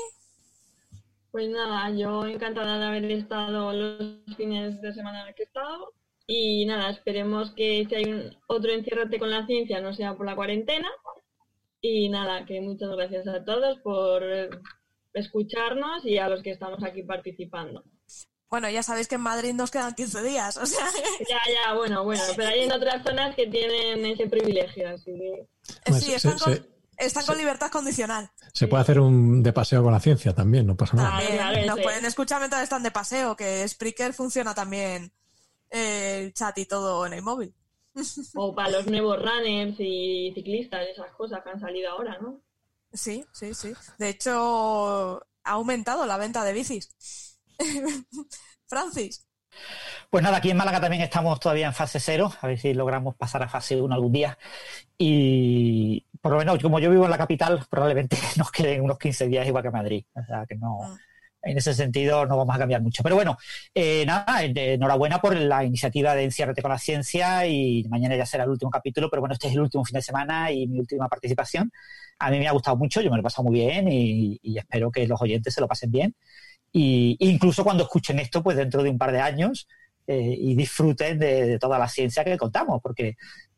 Pues 1.31 1.49
nada, 1.49 1.89
yo 1.91 2.25
encantada 2.25 2.77
de 2.79 2.85
haber 2.85 3.11
estado 3.11 3.71
los 3.71 4.35
fines 4.35 4.81
de 4.81 4.93
semana 4.93 5.31
que 5.33 5.43
he 5.43 5.45
estado. 5.45 5.93
Y 6.27 6.65
nada, 6.65 6.89
esperemos 6.89 7.51
que 7.51 7.85
si 7.87 7.95
hay 7.95 8.05
un, 8.05 8.37
otro 8.47 8.71
enciérrate 8.71 9.19
con 9.19 9.29
la 9.29 9.45
ciencia 9.45 9.81
no 9.81 9.93
sea 9.93 10.15
por 10.15 10.25
la 10.25 10.35
cuarentena. 10.35 10.89
Y 11.81 12.09
nada, 12.09 12.45
que 12.45 12.61
muchas 12.61 12.89
gracias 12.91 13.27
a 13.27 13.43
todos 13.43 13.79
por 13.79 14.23
eh, 14.23 14.49
escucharnos 15.13 16.05
y 16.05 16.17
a 16.17 16.29
los 16.29 16.41
que 16.41 16.51
estamos 16.51 16.83
aquí 16.83 17.03
participando. 17.03 17.83
Bueno, 18.53 18.69
ya 18.69 18.83
sabéis 18.83 19.07
que 19.07 19.15
en 19.15 19.21
Madrid 19.21 19.51
nos 19.55 19.71
quedan 19.71 19.95
15 19.95 20.21
días, 20.21 20.57
o 20.57 20.65
sea, 20.67 20.85
Ya, 21.27 21.39
ya, 21.51 21.73
bueno, 21.73 22.03
bueno, 22.03 22.21
pero 22.35 22.49
hay 22.49 22.59
en 22.61 22.71
otras 22.71 23.01
zonas 23.03 23.35
que 23.35 23.47
tienen 23.47 24.05
ese 24.05 24.27
privilegio, 24.27 24.89
así 24.89 25.05
que 25.05 25.47
Pues 25.87 26.03
sí, 26.03 26.13
están, 26.13 26.37
con, 26.37 26.53
se- 26.53 26.63
están 26.99 27.25
con 27.25 27.35
libertad 27.35 27.71
condicional. 27.71 28.29
Se 28.53 28.67
puede 28.67 28.83
hacer 28.83 28.99
un 28.99 29.41
de 29.41 29.53
paseo 29.53 29.81
con 29.81 29.91
la 29.91 29.99
ciencia 29.99 30.35
también, 30.35 30.67
no 30.67 30.77
pasa 30.77 30.95
nada. 30.95 31.09
También 31.17 31.33
claro, 31.37 31.65
nos 31.65 31.79
pueden 31.79 32.05
escuchar 32.05 32.41
mientras 32.41 32.61
están 32.61 32.83
de 32.83 32.91
paseo, 32.91 33.35
que 33.35 33.67
Spreaker 33.67 34.13
funciona 34.13 34.53
también 34.53 35.11
eh, 35.71 36.19
el 36.25 36.33
chat 36.35 36.55
y 36.59 36.67
todo 36.67 37.07
en 37.07 37.13
el 37.13 37.23
móvil. 37.23 37.55
o 38.35 38.53
para 38.53 38.69
los 38.69 38.85
nuevos 38.85 39.17
runners 39.17 39.77
y 39.79 40.31
ciclistas, 40.35 40.85
esas 40.89 41.11
cosas 41.13 41.41
que 41.43 41.49
han 41.49 41.59
salido 41.59 41.89
ahora, 41.89 42.19
¿no? 42.21 42.39
Sí, 42.93 43.25
sí, 43.31 43.55
sí. 43.55 43.73
De 43.97 44.09
hecho, 44.09 45.25
ha 45.43 45.51
aumentado 45.53 46.05
la 46.05 46.17
venta 46.17 46.43
de 46.43 46.53
bicis. 46.53 47.22
Francis. 48.67 49.25
Pues 50.09 50.23
nada, 50.23 50.37
aquí 50.37 50.49
en 50.49 50.57
Málaga 50.57 50.81
también 50.81 51.03
estamos 51.03 51.39
todavía 51.39 51.67
en 51.67 51.73
fase 51.73 51.99
cero, 51.99 52.31
a 52.41 52.47
ver 52.47 52.57
si 52.59 52.73
logramos 52.73 53.15
pasar 53.15 53.43
a 53.43 53.49
fase 53.49 53.79
1 53.79 53.93
algún 53.93 54.11
día. 54.11 54.37
Y 54.97 56.05
por 56.21 56.31
lo 56.33 56.37
menos, 56.39 56.59
como 56.61 56.79
yo 56.79 56.89
vivo 56.89 57.05
en 57.05 57.11
la 57.11 57.17
capital, 57.17 57.63
probablemente 57.69 58.17
nos 58.37 58.51
queden 58.51 58.81
unos 58.81 58.97
15 58.97 59.27
días 59.27 59.47
igual 59.47 59.63
que 59.63 59.71
Madrid. 59.71 60.05
O 60.13 60.23
sea 60.25 60.45
que 60.47 60.55
no, 60.55 60.79
Mm. 60.81 61.49
en 61.49 61.57
ese 61.57 61.73
sentido 61.73 62.25
no 62.25 62.37
vamos 62.37 62.55
a 62.55 62.59
cambiar 62.59 62.81
mucho. 62.81 63.03
Pero 63.03 63.15
bueno, 63.15 63.37
eh, 63.75 64.05
nada, 64.05 64.43
enhorabuena 64.43 65.19
por 65.19 65.35
la 65.35 65.63
iniciativa 65.65 66.15
de 66.15 66.23
Enciérrate 66.23 66.61
con 66.61 66.71
la 66.71 66.79
Ciencia 66.79 67.45
y 67.47 67.83
mañana 67.89 68.15
ya 68.15 68.25
será 68.25 68.45
el 68.45 68.49
último 68.51 68.71
capítulo, 68.71 69.09
pero 69.09 69.21
bueno, 69.21 69.33
este 69.33 69.47
es 69.47 69.53
el 69.53 69.59
último 69.61 69.83
fin 69.85 69.95
de 69.95 70.01
semana 70.01 70.51
y 70.51 70.67
mi 70.67 70.79
última 70.79 71.09
participación. 71.09 71.71
A 72.19 72.31
mí 72.31 72.39
me 72.39 72.47
ha 72.47 72.51
gustado 72.53 72.77
mucho, 72.77 73.01
yo 73.01 73.09
me 73.09 73.17
lo 73.17 73.21
he 73.21 73.23
pasado 73.23 73.43
muy 73.49 73.59
bien 73.59 73.87
y, 73.91 74.39
y 74.41 74.57
espero 74.57 74.89
que 74.91 75.05
los 75.07 75.21
oyentes 75.21 75.53
se 75.53 75.59
lo 75.61 75.67
pasen 75.67 75.91
bien. 75.91 76.15
Y 76.73 77.17
incluso 77.19 77.63
cuando 77.63 77.83
escuchen 77.83 78.19
esto, 78.19 78.43
pues 78.43 78.57
dentro 78.57 78.83
de 78.83 78.89
un 78.89 78.97
par 78.97 79.11
de 79.13 79.21
años, 79.21 79.67
eh, 80.07 80.35
y 80.37 80.55
disfruten 80.55 81.19
de, 81.19 81.45
de 81.47 81.59
toda 81.59 81.79
la 81.79 81.87
ciencia 81.87 82.23
que 82.25 82.37
contamos, 82.37 82.81
porque 82.83 83.15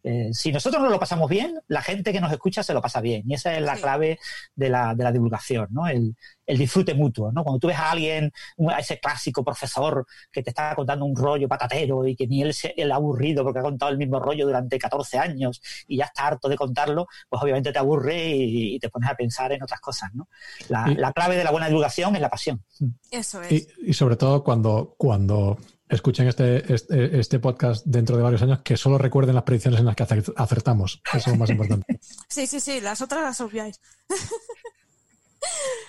eh, 0.08 0.30
si 0.34 0.52
nosotros 0.52 0.82
nos 0.84 0.92
lo 0.92 1.00
pasamos 1.00 1.28
bien, 1.30 1.60
la 1.68 1.82
gente 1.82 2.14
que 2.14 2.22
nos 2.22 2.32
escucha 2.32 2.62
se 2.62 2.74
lo 2.74 2.82
pasa 2.82 3.02
bien, 3.02 3.24
y 3.26 3.34
esa 3.34 3.56
es 3.56 3.62
la 3.64 3.76
Sí. 3.76 3.82
clave 3.82 4.20
de 4.56 4.70
la, 4.70 4.94
de 4.94 5.04
la 5.04 5.12
divulgación, 5.12 5.68
¿no? 5.72 5.88
El, 5.88 6.16
el 6.46 6.58
disfrute 6.60 6.94
mutuo, 6.94 7.32
¿no? 7.32 7.44
Cuando 7.44 7.58
tú 7.60 7.68
ves 7.68 7.78
a 7.78 7.90
alguien, 7.90 8.32
a 8.70 8.80
ese 8.80 9.00
clásico 9.00 9.44
profesor 9.44 10.06
que 10.32 10.44
te 10.44 10.52
está 10.52 10.76
contando 10.76 11.04
un 11.06 11.16
rollo 11.16 11.48
patatero 11.48 12.06
y 12.08 12.16
que 12.16 12.28
ni 12.28 12.44
él 12.44 12.54
se 12.54 12.76
ha 12.80 12.96
aburrido 12.96 13.44
porque 13.44 13.60
ha 13.60 13.64
contado 13.64 13.92
el 13.92 13.98
mismo 13.98 14.20
rollo 14.20 14.46
durante 14.46 14.78
14 14.78 15.18
años 15.18 15.60
y 15.88 15.98
ya 15.98 16.06
está 16.06 16.28
harto 16.28 16.48
de 16.50 16.56
contarlo, 16.56 17.08
pues 17.28 17.42
obviamente 17.42 17.72
te 17.74 17.80
aburre 17.80 18.28
y, 18.28 18.76
y 18.76 18.80
te 18.80 18.90
pones 18.90 19.10
a 19.10 19.16
pensar 19.16 19.52
en 19.54 19.64
otras 19.64 19.80
cosas, 19.82 20.14
¿no? 20.14 20.28
La, 20.70 20.86
Y- 20.92 20.96
la 20.96 21.12
clave 21.14 21.36
de 21.36 21.44
la 21.44 21.50
buena 21.52 21.66
divulgación 21.68 22.16
es 22.16 22.22
la 22.22 22.30
pasión. 22.30 22.64
Eso 23.10 23.42
es. 23.42 23.52
Y, 23.52 23.68
y 23.88 23.94
sobre 23.94 24.16
todo 24.16 24.44
cuando, 24.44 24.94
cuando 25.00 25.58
escuchen 25.90 26.28
este, 26.28 26.74
este, 26.74 27.20
este 27.20 27.40
podcast 27.40 27.86
dentro 27.86 28.18
de 28.18 28.24
varios 28.24 28.42
años, 28.42 28.60
que 28.64 28.76
solo 28.78 28.98
recuerden 28.98 29.36
las 29.36 29.44
predicciones 29.44 29.80
en 29.80 29.86
las 29.86 29.96
que 29.96 30.04
acer- 30.04 30.34
acertamos. 30.36 31.02
Eso 31.14 31.18
es 31.18 31.28
lo 31.28 31.36
más 31.36 31.50
importante. 31.50 32.00
Sí, 32.28 32.48
sí, 32.48 32.60
sí, 32.60 32.82
las 32.82 33.02
otras 33.02 33.22
las 33.24 33.40
obviáis. 33.42 33.80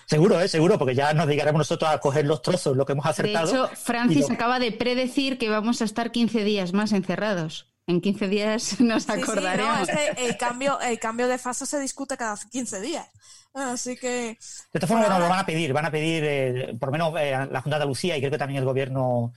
Seguro, 0.07 0.41
¿eh? 0.41 0.47
Seguro, 0.49 0.79
porque 0.79 0.95
ya 0.95 1.13
nos 1.15 1.27
dedicaremos 1.27 1.59
nosotros 1.59 1.91
a 1.91 1.99
coger 1.99 2.27
los 2.27 2.41
trozos, 2.43 2.77
lo 2.77 2.87
que 2.87 2.93
hemos 2.93 3.05
De 3.05 3.11
acertado. 3.11 3.49
hecho, 3.67 3.69
Francis 3.77 4.29
lo- 4.29 4.35
acaba 4.35 4.59
de 4.61 4.71
predecir 4.71 5.39
que 5.39 5.49
vamos 5.49 5.83
a 5.83 5.85
estar 5.85 6.13
15 6.13 6.45
días 6.45 6.73
más 6.73 6.93
encerrados. 6.93 7.73
En 7.89 8.01
15 8.01 8.29
días 8.29 8.81
nos 8.81 9.05
Sí, 9.05 9.13
sí, 9.15 9.21
acordaremos. 9.23 9.77
no, 9.79 9.83
es 9.83 9.89
que 9.91 10.27
el 10.27 10.37
cambio, 10.37 10.79
el 10.81 10.99
cambio 11.01 11.27
de 11.27 11.39
fase 11.39 11.67
se 11.67 11.81
discute 11.81 12.17
cada 12.17 12.37
15 12.37 12.81
días. 12.81 13.07
Así 13.55 13.97
que, 13.97 14.09
De 14.09 14.39
esta 14.75 14.87
forma 14.87 15.09
nos 15.09 15.19
lo 15.19 15.29
van 15.29 15.39
a 15.41 15.47
pedir, 15.47 15.73
van 15.73 15.87
a 15.87 15.91
pedir, 15.91 16.23
eh, 16.25 16.77
por 16.79 16.89
lo 16.89 16.93
menos 16.93 17.15
eh, 17.19 17.31
la 17.51 17.61
Junta 17.63 17.71
de 17.79 17.83
Andalucía 17.83 18.17
y 18.17 18.21
creo 18.21 18.31
que 18.31 18.39
también 18.39 18.59
el 18.61 18.67
gobierno 18.67 19.33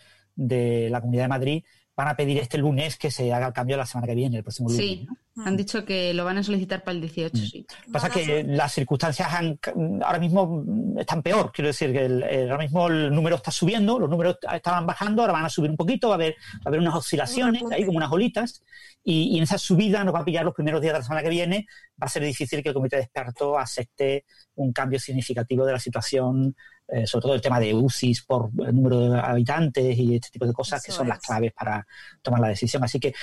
de 0.48 0.88
la 0.90 1.02
Comunidad 1.02 1.24
de 1.26 1.30
Madrid, 1.30 1.64
van 1.96 2.08
a 2.08 2.16
pedir 2.16 2.38
este 2.38 2.58
lunes 2.58 2.98
que 2.98 3.12
se 3.12 3.34
haga 3.34 3.48
el 3.48 3.54
cambio 3.54 3.76
la 3.76 3.86
semana 3.86 4.08
que 4.08 4.16
viene, 4.16 4.38
el 4.38 4.44
próximo 4.44 4.70
lunes. 4.70 4.86
Sí, 4.86 5.06
¿no? 5.36 5.44
han 5.46 5.56
dicho 5.56 5.86
que 5.86 6.14
lo 6.14 6.26
van 6.26 6.38
a 6.38 6.44
solicitar 6.44 6.82
para 6.84 6.96
el 6.96 7.02
18, 7.02 7.38
Mm. 7.38 7.46
sí. 7.46 7.66
Pasa 7.94 8.10
que 8.10 8.44
las 8.44 8.74
circunstancias 8.74 9.28
han- 9.34 9.58
ahora 10.04 10.20
mismo 10.20 10.64
están 10.98 11.22
peor, 11.22 11.52
quiero 11.54 11.68
decir 11.68 11.92
que 11.94 12.06
el- 12.06 12.24
el- 12.24 12.52
ahora 12.52 12.64
mismo 12.64 12.88
el 12.88 13.14
número 13.14 13.36
está 13.38 13.50
subiendo, 13.52 14.00
los 14.00 14.10
números 14.10 14.38
estaban 14.54 14.86
bajando, 14.86 15.22
ahora 15.22 15.34
van 15.34 15.46
a 15.46 15.50
subir 15.50 15.70
un 15.72 15.78
poquito, 15.78 16.08
va 16.10 16.16
a 16.16 16.18
haber, 16.18 16.34
va 16.56 16.62
a 16.66 16.70
haber 16.70 16.80
unas 16.82 16.96
oscilaciones, 16.96 17.64
ahí 17.72 17.86
como 17.86 17.98
unas 17.98 18.12
olitas, 18.12 18.64
y, 19.04 19.34
y 19.34 19.38
en 19.38 19.44
esa 19.44 19.58
subida 19.58 20.04
nos 20.04 20.14
va 20.14 20.20
a 20.20 20.26
pillar 20.26 20.44
los 20.46 20.54
primeros 20.54 20.82
días 20.82 20.94
de 20.94 21.00
la 21.00 21.04
semana 21.06 21.22
que 21.24 21.30
viene, 21.30 21.68
va 22.02 22.08
a 22.08 22.10
ser 22.10 22.24
difícil 22.24 22.62
que 22.62 22.70
el 22.70 22.76
comité 22.76 22.98
de 22.98 23.04
expertos 23.04 23.56
acepte 23.58 24.26
un 24.56 24.72
cambio 24.74 25.00
significativo 25.00 25.66
de 25.66 25.72
la 25.74 25.80
situación, 25.80 26.54
eh, 26.92 27.06
sobre 27.08 27.24
todo 27.24 27.34
el 27.36 27.42
tema 27.42 27.60
de 27.60 27.74
UCIs 27.74 28.24
por 28.24 28.50
el 28.66 28.76
número 28.76 29.00
de 29.10 29.20
habitantes 29.20 29.98
y 29.98 30.16
este 30.16 30.30
tipo 30.30 30.46
de 30.46 30.54
cosas 30.54 30.84
que 30.84 30.92
son 30.92 31.08
las 31.08 31.20
es. 31.20 31.24
claves 31.26 31.54
para 31.54 31.86
tomar 32.22 32.40
la 32.42 32.48
decisión. 32.50 32.84
Así 32.84 33.00
que 33.00 33.14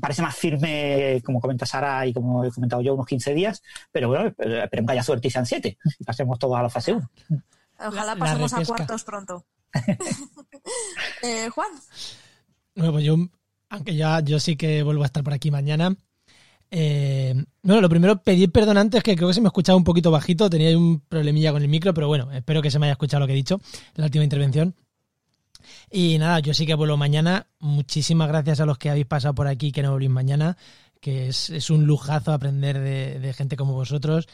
parece 0.00 0.22
más 0.22 0.34
firme, 0.34 1.20
como 1.24 1.40
comenta 1.40 1.66
Sara 1.66 2.06
y 2.06 2.12
como 2.14 2.44
he 2.44 2.50
comentado 2.50 2.80
yo, 2.82 2.94
unos 2.94 3.06
15 3.06 3.34
días, 3.34 3.62
pero 3.90 4.08
bueno, 4.08 4.26
esperemos 4.38 4.88
que 4.88 4.92
haya 4.92 5.02
suerte 5.02 5.28
y 5.28 5.30
sean 5.30 5.44
7 5.46 5.78
y 5.98 6.04
pasemos 6.04 6.38
todos 6.38 6.56
a 6.58 6.62
la 6.62 6.70
fase 6.70 6.92
1. 6.94 7.10
ojalá 7.78 7.92
La- 7.92 8.04
la 8.14 8.16
pasemos 8.16 8.52
a 8.54 8.64
cuartos 8.64 9.04
pronto. 9.04 9.44
Eh, 11.22 11.48
Juan, 11.50 11.68
Bueno, 12.74 12.92
pues 12.92 13.04
yo, 13.04 13.16
aunque 13.68 13.94
ya 13.94 14.20
yo 14.20 14.38
sí 14.40 14.56
que 14.56 14.82
vuelvo 14.82 15.02
a 15.02 15.06
estar 15.06 15.22
por 15.22 15.32
aquí 15.32 15.50
mañana. 15.50 15.94
Eh, 16.74 17.34
bueno, 17.62 17.82
lo 17.82 17.88
primero, 17.90 18.22
pedir 18.22 18.50
perdón 18.50 18.78
antes, 18.78 19.02
que 19.02 19.14
creo 19.14 19.28
que 19.28 19.34
se 19.34 19.42
me 19.42 19.48
escuchaba 19.48 19.76
un 19.76 19.84
poquito 19.84 20.10
bajito, 20.10 20.48
tenía 20.48 20.76
un 20.76 21.00
problemilla 21.00 21.52
con 21.52 21.60
el 21.60 21.68
micro, 21.68 21.92
pero 21.92 22.08
bueno, 22.08 22.32
espero 22.32 22.62
que 22.62 22.70
se 22.70 22.78
me 22.78 22.86
haya 22.86 22.92
escuchado 22.92 23.20
lo 23.20 23.26
que 23.26 23.34
he 23.34 23.36
dicho 23.36 23.60
la 23.94 24.06
última 24.06 24.24
intervención. 24.24 24.74
Y 25.90 26.16
nada, 26.18 26.40
yo 26.40 26.54
sí 26.54 26.64
que 26.64 26.74
vuelvo 26.74 26.96
mañana. 26.96 27.46
Muchísimas 27.60 28.26
gracias 28.26 28.60
a 28.60 28.66
los 28.66 28.78
que 28.78 28.88
habéis 28.88 29.04
pasado 29.04 29.34
por 29.34 29.46
aquí 29.46 29.70
que 29.70 29.82
no 29.82 29.92
volvéis 29.92 30.10
mañana, 30.10 30.56
que 30.98 31.28
es, 31.28 31.50
es 31.50 31.68
un 31.68 31.84
lujazo 31.84 32.32
aprender 32.32 32.80
de, 32.80 33.32
gente 33.34 33.54
como 33.54 33.74
vosotros. 33.74 34.26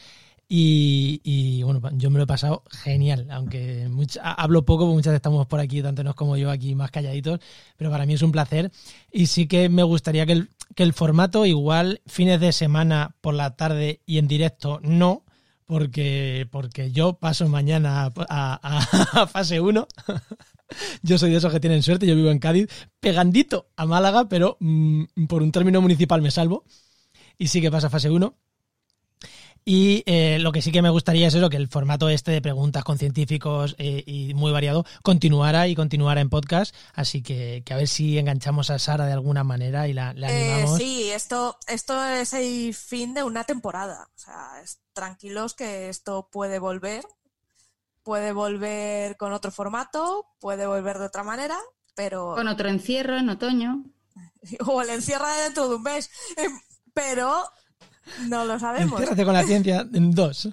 Y, 0.47 1.61
bueno, 1.61 1.81
yo 1.93 2.09
me 2.09 2.17
lo 2.17 2.23
he 2.23 2.27
pasado 2.27 2.63
genial, 2.71 3.27
aunque 3.29 3.87
hablo 4.23 4.65
poco, 4.65 4.85
porque 4.85 4.95
muchas 4.95 5.11
veces 5.11 5.17
estamos 5.17 5.45
por 5.45 5.59
aquí, 5.59 5.83
tanto 5.83 6.03
nos 6.03 6.15
como 6.15 6.37
yo 6.37 6.49
aquí 6.49 6.73
más 6.73 6.89
calladitos, 6.89 7.39
pero 7.77 7.91
para 7.91 8.07
mí 8.07 8.13
es 8.13 8.21
un 8.23 8.31
placer. 8.31 8.71
Y 9.11 9.27
sí 9.27 9.45
que 9.45 9.69
me 9.69 9.83
gustaría 9.83 10.25
que 10.25 10.31
el, 10.31 10.49
que 10.75 10.83
el 10.83 10.93
formato, 10.93 11.45
igual 11.45 12.01
fines 12.05 12.39
de 12.39 12.51
semana 12.51 13.15
por 13.21 13.33
la 13.33 13.55
tarde 13.55 14.01
y 14.05 14.17
en 14.17 14.27
directo, 14.27 14.79
no, 14.83 15.23
porque, 15.65 16.47
porque 16.51 16.91
yo 16.91 17.13
paso 17.13 17.47
mañana 17.47 18.05
a, 18.05 18.13
a- 18.29 19.21
a 19.21 19.27
fase 19.27 19.59
1. 19.59 19.87
Yo 21.01 21.17
soy 21.17 21.31
de 21.31 21.37
esos 21.37 21.51
que 21.51 21.59
tienen 21.59 21.81
suerte, 21.81 22.05
yo 22.05 22.15
vivo 22.15 22.29
en 22.29 22.37
Cádiz, 22.37 22.67
pegandito 22.99 23.69
a 23.75 23.87
Málaga, 23.87 24.29
pero 24.29 24.55
mm, 24.59 25.25
por 25.27 25.41
un 25.41 25.51
término 25.51 25.81
municipal 25.81 26.21
me 26.21 26.29
salvo. 26.29 26.63
Y 27.39 27.47
sí 27.47 27.59
que 27.59 27.71
pasa 27.71 27.89
fase 27.89 28.11
1. 28.11 28.35
Y 29.69 30.01
eh, 30.07 30.39
lo 30.39 30.51
que 30.51 30.63
sí 30.63 30.71
que 30.71 30.81
me 30.81 30.89
gustaría 30.89 31.27
es 31.27 31.35
eso, 31.35 31.47
que 31.47 31.57
el 31.57 31.67
formato 31.67 32.09
este 32.09 32.31
de 32.31 32.41
preguntas 32.41 32.83
con 32.83 32.97
científicos 32.97 33.75
eh, 33.77 34.03
y 34.03 34.33
muy 34.33 34.51
variado 34.51 34.83
continuara 35.03 35.67
y 35.67 35.75
continuara 35.75 36.21
en 36.21 36.29
podcast. 36.31 36.73
Así 36.95 37.21
que, 37.21 37.61
que, 37.63 37.75
a 37.75 37.77
ver 37.77 37.87
si 37.87 38.17
enganchamos 38.17 38.71
a 38.71 38.79
Sara 38.79 39.05
de 39.05 39.13
alguna 39.13 39.43
manera 39.43 39.87
y 39.87 39.93
la, 39.93 40.15
la 40.15 40.29
animamos. 40.29 40.79
Eh, 40.79 40.83
sí, 40.83 41.11
esto, 41.11 41.59
esto 41.67 42.03
es 42.03 42.33
el 42.33 42.73
fin 42.73 43.13
de 43.13 43.21
una 43.21 43.43
temporada. 43.43 44.09
O 44.15 44.17
sea, 44.17 44.59
es, 44.63 44.79
tranquilos 44.91 45.53
que 45.53 45.89
esto 45.89 46.29
puede 46.31 46.57
volver. 46.57 47.05
Puede 48.01 48.31
volver 48.31 49.17
con 49.17 49.33
otro 49.33 49.51
formato, 49.51 50.25
puede 50.39 50.65
volver 50.65 50.97
de 50.97 51.05
otra 51.05 51.21
manera, 51.21 51.59
pero... 51.93 52.33
Con 52.33 52.47
otro 52.47 52.69
encierro 52.69 53.17
en 53.17 53.29
otoño. 53.29 53.83
O 54.65 54.81
el 54.81 54.89
encierro 54.89 55.27
dentro 55.43 55.69
de 55.69 55.75
un 55.75 55.83
mes. 55.83 56.09
Pero 56.95 57.43
no 58.27 58.45
lo 58.45 58.59
sabemos. 58.59 58.93
Enciérrate 58.93 59.25
con 59.25 59.33
la 59.33 59.43
ciencia 59.43 59.85
en 59.93 60.11
dos. 60.11 60.49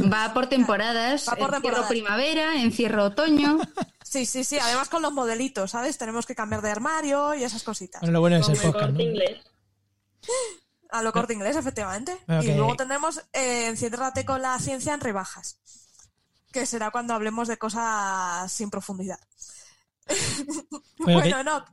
Va 0.00 0.32
por 0.32 0.46
temporadas. 0.48 1.26
Va 1.28 1.32
por 1.32 1.40
encierro 1.42 1.52
temporadas. 1.62 1.88
primavera, 1.88 2.60
encierro 2.62 3.04
otoño. 3.06 3.58
Sí, 4.04 4.26
sí, 4.26 4.44
sí. 4.44 4.58
Además 4.58 4.88
con 4.88 5.02
los 5.02 5.12
modelitos, 5.12 5.72
¿sabes? 5.72 5.98
Tenemos 5.98 6.26
que 6.26 6.34
cambiar 6.36 6.62
de 6.62 6.70
armario 6.70 7.34
y 7.34 7.42
esas 7.42 7.62
cositas. 7.64 8.00
Bueno, 8.00 8.12
lo 8.12 8.20
bueno 8.20 8.36
es 8.36 8.48
el 8.48 8.56
podcast, 8.56 8.74
¿no? 8.74 8.80
corte 8.88 9.02
inglés. 9.02 9.40
A 10.90 11.02
lo 11.02 11.12
corte 11.12 11.32
inglés, 11.34 11.56
efectivamente. 11.56 12.16
Bueno, 12.28 12.42
y 12.44 12.54
luego 12.54 12.76
tendremos 12.76 13.18
eh, 13.32 13.66
Enciérrate 13.66 14.24
con 14.24 14.40
la 14.42 14.56
ciencia 14.60 14.94
en 14.94 15.00
rebajas. 15.00 15.58
Que 16.52 16.66
será 16.66 16.92
cuando 16.92 17.14
hablemos 17.14 17.48
de 17.48 17.56
cosas 17.56 18.50
sin 18.52 18.70
profundidad. 18.70 19.18
Bueno, 20.98 21.22
que- 21.22 21.30
bueno, 21.34 21.42
no. 21.42 21.64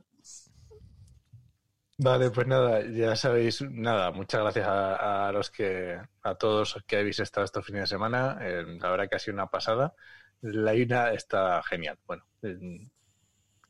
Vale, 2.04 2.30
pues 2.32 2.48
nada, 2.48 2.80
ya 2.90 3.14
sabéis, 3.14 3.62
nada, 3.62 4.10
muchas 4.10 4.40
gracias 4.40 4.66
a, 4.66 5.28
a 5.28 5.32
los 5.32 5.50
que, 5.50 6.00
a 6.22 6.34
todos 6.34 6.76
que 6.84 6.96
habéis 6.96 7.20
estado 7.20 7.44
estos 7.44 7.64
fines 7.64 7.82
de 7.82 7.86
semana. 7.86 8.38
Eh, 8.40 8.64
la 8.80 8.90
verdad 8.90 9.08
que 9.08 9.16
ha 9.16 9.18
sido 9.20 9.34
una 9.34 9.46
pasada. 9.46 9.94
La 10.40 10.74
INA 10.74 11.12
está 11.12 11.62
genial. 11.62 11.98
Bueno, 12.04 12.24
eh, 12.42 12.58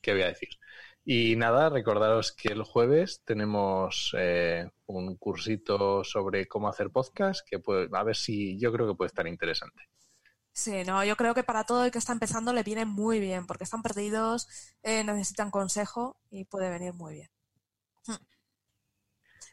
¿qué 0.01 0.13
voy 0.13 0.23
a 0.23 0.29
decir? 0.29 0.49
Y 1.05 1.37
nada, 1.37 1.69
recordaros 1.69 2.33
que 2.33 2.49
el 2.49 2.63
jueves 2.63 3.23
tenemos 3.27 4.15
eh, 4.19 4.67
un 4.87 5.17
cursito 5.17 6.03
sobre 6.03 6.47
cómo 6.47 6.69
hacer 6.69 6.91
podcast, 6.91 7.47
que 7.47 7.59
puede, 7.59 7.89
a 7.93 8.03
ver 8.03 8.17
si 8.17 8.59
yo 8.59 8.73
creo 8.73 8.87
que 8.89 8.95
puede 8.95 9.09
estar 9.09 9.27
interesante. 9.27 9.83
Sí, 10.53 10.85
no, 10.85 11.05
yo 11.05 11.17
creo 11.17 11.35
que 11.35 11.45
para 11.45 11.65
todo 11.65 11.85
el 11.85 11.91
que 11.91 11.99
está 11.99 12.13
empezando 12.13 12.55
le 12.55 12.63
viene 12.63 12.87
muy 12.87 13.21
bien, 13.21 13.47
porque 13.47 13.65
están 13.65 13.83
perdidos, 13.83 14.49
eh, 14.83 15.05
necesitan 15.05 15.51
consejo 15.51 16.17
y 16.31 16.47
puede 16.47 16.71
venir 16.71 16.95
muy 16.95 17.13
bien. 17.15 17.29
Hmm. 18.07 18.17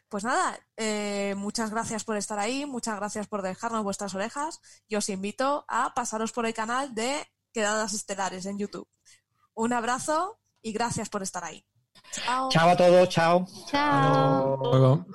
Pues 0.08 0.24
nada, 0.24 0.58
eh, 0.76 1.34
muchas 1.36 1.70
gracias 1.70 2.02
por 2.04 2.16
estar 2.16 2.38
ahí, 2.38 2.66
muchas 2.66 2.96
gracias 2.96 3.28
por 3.28 3.42
dejarnos 3.42 3.84
vuestras 3.84 4.14
orejas 4.14 4.60
y 4.88 4.96
os 4.96 5.08
invito 5.08 5.64
a 5.68 5.94
pasaros 5.94 6.32
por 6.32 6.46
el 6.46 6.54
canal 6.54 6.94
de 6.94 7.24
Quedadas 7.52 7.92
Estelares 7.92 8.46
en 8.46 8.58
YouTube. 8.58 8.88
Un 9.54 9.72
abrazo 9.72 10.40
y 10.62 10.72
gracias 10.72 11.08
por 11.08 11.22
estar 11.22 11.44
ahí. 11.44 11.64
Chao. 12.12 12.48
Chao 12.50 12.70
a 12.70 12.76
todos, 12.76 13.08
chao. 13.08 13.46
Chao. 13.66 14.56
Luego. 14.56 15.06